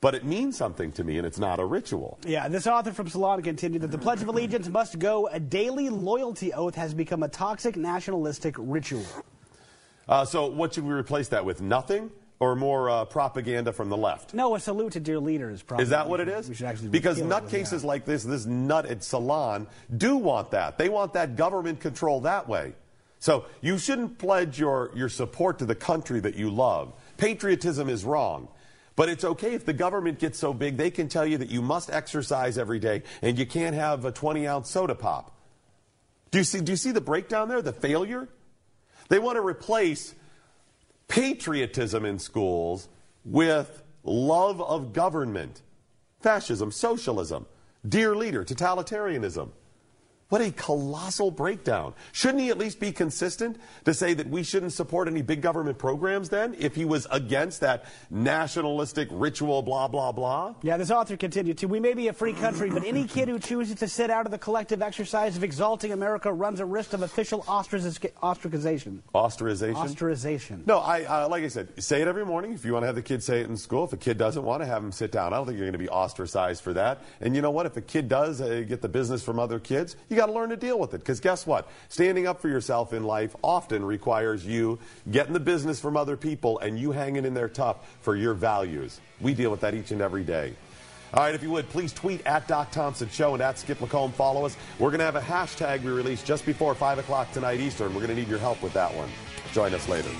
But 0.00 0.14
it 0.14 0.24
means 0.24 0.56
something 0.56 0.92
to 0.92 1.04
me, 1.04 1.16
and 1.16 1.26
it's 1.26 1.38
not 1.38 1.58
a 1.58 1.64
ritual. 1.64 2.18
Yeah, 2.26 2.48
this 2.48 2.66
author 2.66 2.92
from 2.92 3.08
Salon 3.08 3.42
continued 3.42 3.82
that 3.82 3.90
the 3.90 3.98
Pledge 3.98 4.20
of 4.20 4.28
Allegiance 4.28 4.68
must 4.68 4.98
go. 4.98 5.26
A 5.28 5.40
daily 5.40 5.88
loyalty 5.88 6.52
oath 6.52 6.74
has 6.74 6.92
become 6.92 7.22
a 7.22 7.28
toxic 7.28 7.76
nationalistic 7.76 8.54
ritual. 8.58 9.04
Uh, 10.06 10.24
so, 10.24 10.46
what 10.46 10.74
should 10.74 10.84
we 10.84 10.92
replace 10.92 11.28
that 11.28 11.44
with? 11.44 11.60
Nothing? 11.60 12.10
Or 12.38 12.54
more 12.54 12.90
uh, 12.90 13.06
propaganda 13.06 13.72
from 13.72 13.88
the 13.88 13.96
left? 13.96 14.34
No, 14.34 14.54
a 14.54 14.60
salute 14.60 14.92
to 14.92 15.00
dear 15.00 15.18
leaders. 15.18 15.62
Probably. 15.62 15.84
Is 15.84 15.88
that 15.88 16.06
what 16.06 16.20
it 16.20 16.28
is? 16.28 16.50
We 16.50 16.54
should 16.54 16.66
actually 16.66 16.90
because 16.90 17.18
nutcases 17.18 17.82
like 17.82 18.04
this, 18.04 18.24
this 18.24 18.44
nut 18.44 18.84
at 18.84 19.02
Salon, 19.02 19.66
do 19.96 20.16
want 20.16 20.50
that. 20.50 20.76
They 20.76 20.90
want 20.90 21.14
that 21.14 21.36
government 21.36 21.80
control 21.80 22.20
that 22.20 22.46
way. 22.46 22.74
So 23.20 23.46
you 23.62 23.78
shouldn't 23.78 24.18
pledge 24.18 24.58
your, 24.58 24.90
your 24.94 25.08
support 25.08 25.60
to 25.60 25.64
the 25.64 25.74
country 25.74 26.20
that 26.20 26.34
you 26.34 26.50
love. 26.50 26.92
Patriotism 27.16 27.88
is 27.88 28.04
wrong. 28.04 28.48
But 28.96 29.10
it's 29.10 29.24
okay 29.24 29.52
if 29.52 29.66
the 29.66 29.74
government 29.74 30.18
gets 30.18 30.38
so 30.38 30.54
big, 30.54 30.78
they 30.78 30.90
can 30.90 31.08
tell 31.08 31.26
you 31.26 31.36
that 31.38 31.50
you 31.50 31.60
must 31.60 31.90
exercise 31.90 32.56
every 32.56 32.78
day 32.78 33.02
and 33.20 33.38
you 33.38 33.44
can't 33.44 33.74
have 33.74 34.06
a 34.06 34.10
20 34.10 34.46
ounce 34.46 34.70
soda 34.70 34.94
pop. 34.94 35.36
Do 36.30 36.38
you 36.38 36.44
see, 36.44 36.60
do 36.60 36.72
you 36.72 36.76
see 36.76 36.92
the 36.92 37.00
breakdown 37.00 37.48
there, 37.48 37.60
the 37.60 37.74
failure? 37.74 38.28
They 39.08 39.18
want 39.18 39.36
to 39.36 39.42
replace 39.42 40.14
patriotism 41.08 42.04
in 42.04 42.18
schools 42.18 42.88
with 43.24 43.82
love 44.02 44.60
of 44.62 44.92
government, 44.92 45.62
fascism, 46.20 46.72
socialism, 46.72 47.46
dear 47.86 48.16
leader, 48.16 48.44
totalitarianism. 48.44 49.50
What 50.28 50.40
a 50.40 50.50
colossal 50.50 51.30
breakdown. 51.30 51.94
Shouldn't 52.10 52.40
he 52.40 52.50
at 52.50 52.58
least 52.58 52.80
be 52.80 52.90
consistent 52.90 53.60
to 53.84 53.94
say 53.94 54.12
that 54.14 54.28
we 54.28 54.42
shouldn't 54.42 54.72
support 54.72 55.06
any 55.06 55.22
big 55.22 55.40
government 55.40 55.78
programs 55.78 56.30
then 56.30 56.56
if 56.58 56.74
he 56.74 56.84
was 56.84 57.06
against 57.12 57.60
that 57.60 57.84
nationalistic 58.10 59.06
ritual, 59.12 59.62
blah, 59.62 59.86
blah, 59.86 60.10
blah? 60.10 60.56
Yeah, 60.62 60.78
this 60.78 60.90
author 60.90 61.16
continued 61.16 61.58
to 61.58 61.66
We 61.68 61.78
may 61.78 61.94
be 61.94 62.08
a 62.08 62.12
free 62.12 62.32
country, 62.32 62.70
but 62.70 62.84
any 62.84 63.06
kid 63.06 63.28
who 63.28 63.38
chooses 63.38 63.76
to 63.76 63.86
sit 63.86 64.10
out 64.10 64.26
of 64.26 64.32
the 64.32 64.38
collective 64.38 64.82
exercise 64.82 65.36
of 65.36 65.44
exalting 65.44 65.92
America 65.92 66.32
runs 66.32 66.58
a 66.58 66.66
risk 66.66 66.92
of 66.92 67.02
official 67.02 67.42
ostracization. 67.42 69.00
Ostracization? 69.14 69.74
Ostracization. 69.74 70.66
No, 70.66 70.78
I 70.78 71.04
uh, 71.04 71.28
like 71.28 71.44
I 71.44 71.48
said, 71.48 71.80
say 71.80 72.02
it 72.02 72.08
every 72.08 72.26
morning. 72.26 72.52
If 72.52 72.64
you 72.64 72.72
want 72.72 72.82
to 72.82 72.86
have 72.86 72.96
the 72.96 73.02
kid 73.02 73.22
say 73.22 73.42
it 73.42 73.48
in 73.48 73.56
school, 73.56 73.84
if 73.84 73.92
a 73.92 73.96
kid 73.96 74.18
doesn't 74.18 74.42
want 74.42 74.62
to 74.62 74.66
have 74.66 74.82
him 74.82 74.90
sit 74.90 75.12
down, 75.12 75.32
I 75.32 75.36
don't 75.36 75.46
think 75.46 75.56
you're 75.56 75.66
going 75.66 75.72
to 75.72 75.78
be 75.78 75.88
ostracized 75.88 76.64
for 76.64 76.72
that. 76.72 77.02
And 77.20 77.36
you 77.36 77.42
know 77.42 77.52
what? 77.52 77.66
If 77.66 77.76
a 77.76 77.80
kid 77.80 78.08
does 78.08 78.40
uh, 78.40 78.64
get 78.66 78.82
the 78.82 78.88
business 78.88 79.22
from 79.22 79.38
other 79.38 79.60
kids, 79.60 79.94
you 80.16 80.22
got 80.22 80.26
to 80.26 80.32
learn 80.32 80.48
to 80.48 80.56
deal 80.56 80.78
with 80.78 80.94
it. 80.94 80.98
Because 80.98 81.20
guess 81.20 81.46
what? 81.46 81.68
Standing 81.90 82.26
up 82.26 82.40
for 82.40 82.48
yourself 82.48 82.94
in 82.94 83.04
life 83.04 83.36
often 83.42 83.84
requires 83.84 84.46
you 84.46 84.78
getting 85.10 85.34
the 85.34 85.40
business 85.40 85.78
from 85.78 85.94
other 85.94 86.16
people 86.16 86.58
and 86.60 86.78
you 86.78 86.90
hanging 86.90 87.26
in 87.26 87.34
there 87.34 87.50
tough 87.50 87.98
for 88.00 88.16
your 88.16 88.32
values. 88.32 88.98
We 89.20 89.34
deal 89.34 89.50
with 89.50 89.60
that 89.60 89.74
each 89.74 89.90
and 89.90 90.00
every 90.00 90.24
day. 90.24 90.54
All 91.12 91.22
right, 91.22 91.34
if 91.34 91.42
you 91.42 91.50
would, 91.50 91.68
please 91.68 91.92
tweet 91.92 92.26
at 92.26 92.48
Doc 92.48 92.70
Thompson 92.70 93.10
Show 93.10 93.34
and 93.34 93.42
at 93.42 93.58
Skip 93.58 93.80
LaCour. 93.80 94.08
Follow 94.10 94.46
us. 94.46 94.56
We're 94.78 94.90
going 94.90 95.00
to 95.00 95.04
have 95.04 95.16
a 95.16 95.20
hashtag 95.20 95.82
we 95.82 95.90
release 95.90 96.22
just 96.22 96.46
before 96.46 96.74
5 96.74 96.98
o'clock 96.98 97.30
tonight 97.32 97.60
Eastern. 97.60 97.88
We're 97.88 98.00
going 98.00 98.08
to 98.08 98.16
need 98.16 98.28
your 98.28 98.38
help 98.38 98.62
with 98.62 98.72
that 98.72 98.92
one. 98.94 99.10
Join 99.52 99.74
us 99.74 99.86
later. 99.86 100.10